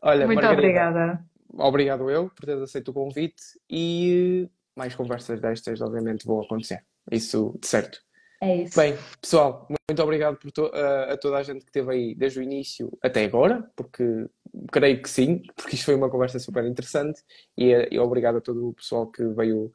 Olha, 0.00 0.26
Muito 0.26 0.36
Margarida, 0.36 0.62
obrigada 0.62 1.24
obrigado 1.58 2.10
eu 2.10 2.30
por 2.30 2.44
teres 2.44 2.62
aceito 2.62 2.90
o 2.90 2.94
convite 2.94 3.42
e 3.68 4.48
mais 4.76 4.94
conversas 4.94 5.40
destas, 5.40 5.80
obviamente, 5.80 6.26
vão 6.26 6.42
acontecer. 6.42 6.84
Isso 7.10 7.56
de 7.60 7.66
certo. 7.66 8.00
É 8.42 8.62
isso. 8.62 8.78
Bem, 8.78 8.94
pessoal, 9.20 9.66
muito 9.88 10.02
obrigado 10.02 10.36
to 10.52 10.66
a, 10.66 11.12
a, 11.12 11.16
toda 11.16 11.38
a 11.38 11.42
gente 11.42 11.60
que 11.60 11.70
esteve 11.70 11.92
aí 11.92 12.14
desde 12.14 12.40
o 12.40 12.42
início 12.42 12.90
até 13.02 13.24
agora, 13.24 13.66
porque 13.76 14.26
creio 14.70 15.00
que 15.00 15.08
sim, 15.08 15.42
porque 15.56 15.76
isto 15.76 15.86
foi 15.86 15.94
uma 15.94 16.10
conversa 16.10 16.38
super 16.38 16.64
interessante 16.64 17.22
e, 17.56 17.88
e 17.90 17.98
obrigado 17.98 18.38
a 18.38 18.40
todo 18.40 18.68
o 18.68 18.74
pessoal 18.74 19.10
que 19.10 19.24
veio, 19.28 19.72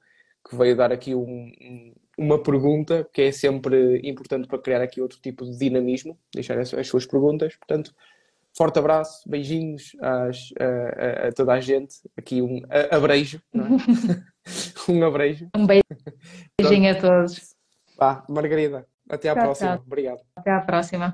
que 0.48 0.56
veio 0.56 0.76
dar 0.76 0.92
aqui 0.92 1.16
um, 1.16 1.52
um, 1.62 1.94
uma 2.18 2.44
pergunta, 2.44 3.10
que 3.12 3.24
é 3.24 3.32
sempre 3.32 4.02
importante 4.04 4.48
para 4.48 4.60
criar 4.60 4.82
aqui 4.82 5.02
outro 5.02 5.20
tipo 5.22 5.46
de 5.46 5.58
dinamismo, 5.58 6.20
deixar 6.34 6.60
as, 6.60 6.74
as 6.74 6.88
suas 6.88 7.06
perguntas. 7.06 7.56
Portanto, 7.56 7.94
Forte 8.60 8.78
abraço, 8.78 9.22
beijinhos 9.26 9.96
às, 10.02 10.50
a, 10.60 10.66
a, 10.66 11.28
a, 11.30 11.32
toda 11.32 11.54
a 11.54 11.62
gente. 11.62 11.96
Aqui 12.18 12.42
um 12.42 12.62
abrejo, 12.92 13.42
é? 13.56 13.60
um 14.92 15.06
abrejo. 15.06 15.48
Um 15.56 15.66
beijinho 15.66 16.92
a 16.92 16.96
todos. 17.00 17.56
Vá, 17.98 18.26
Margarida, 18.28 18.86
até 19.10 19.30
à 19.30 19.34
tchau, 19.34 19.44
próxima. 19.44 19.78
Tchau. 19.78 19.84
Obrigado. 19.88 20.20
Até 20.36 20.52
à 20.52 20.60
próxima. 20.60 21.14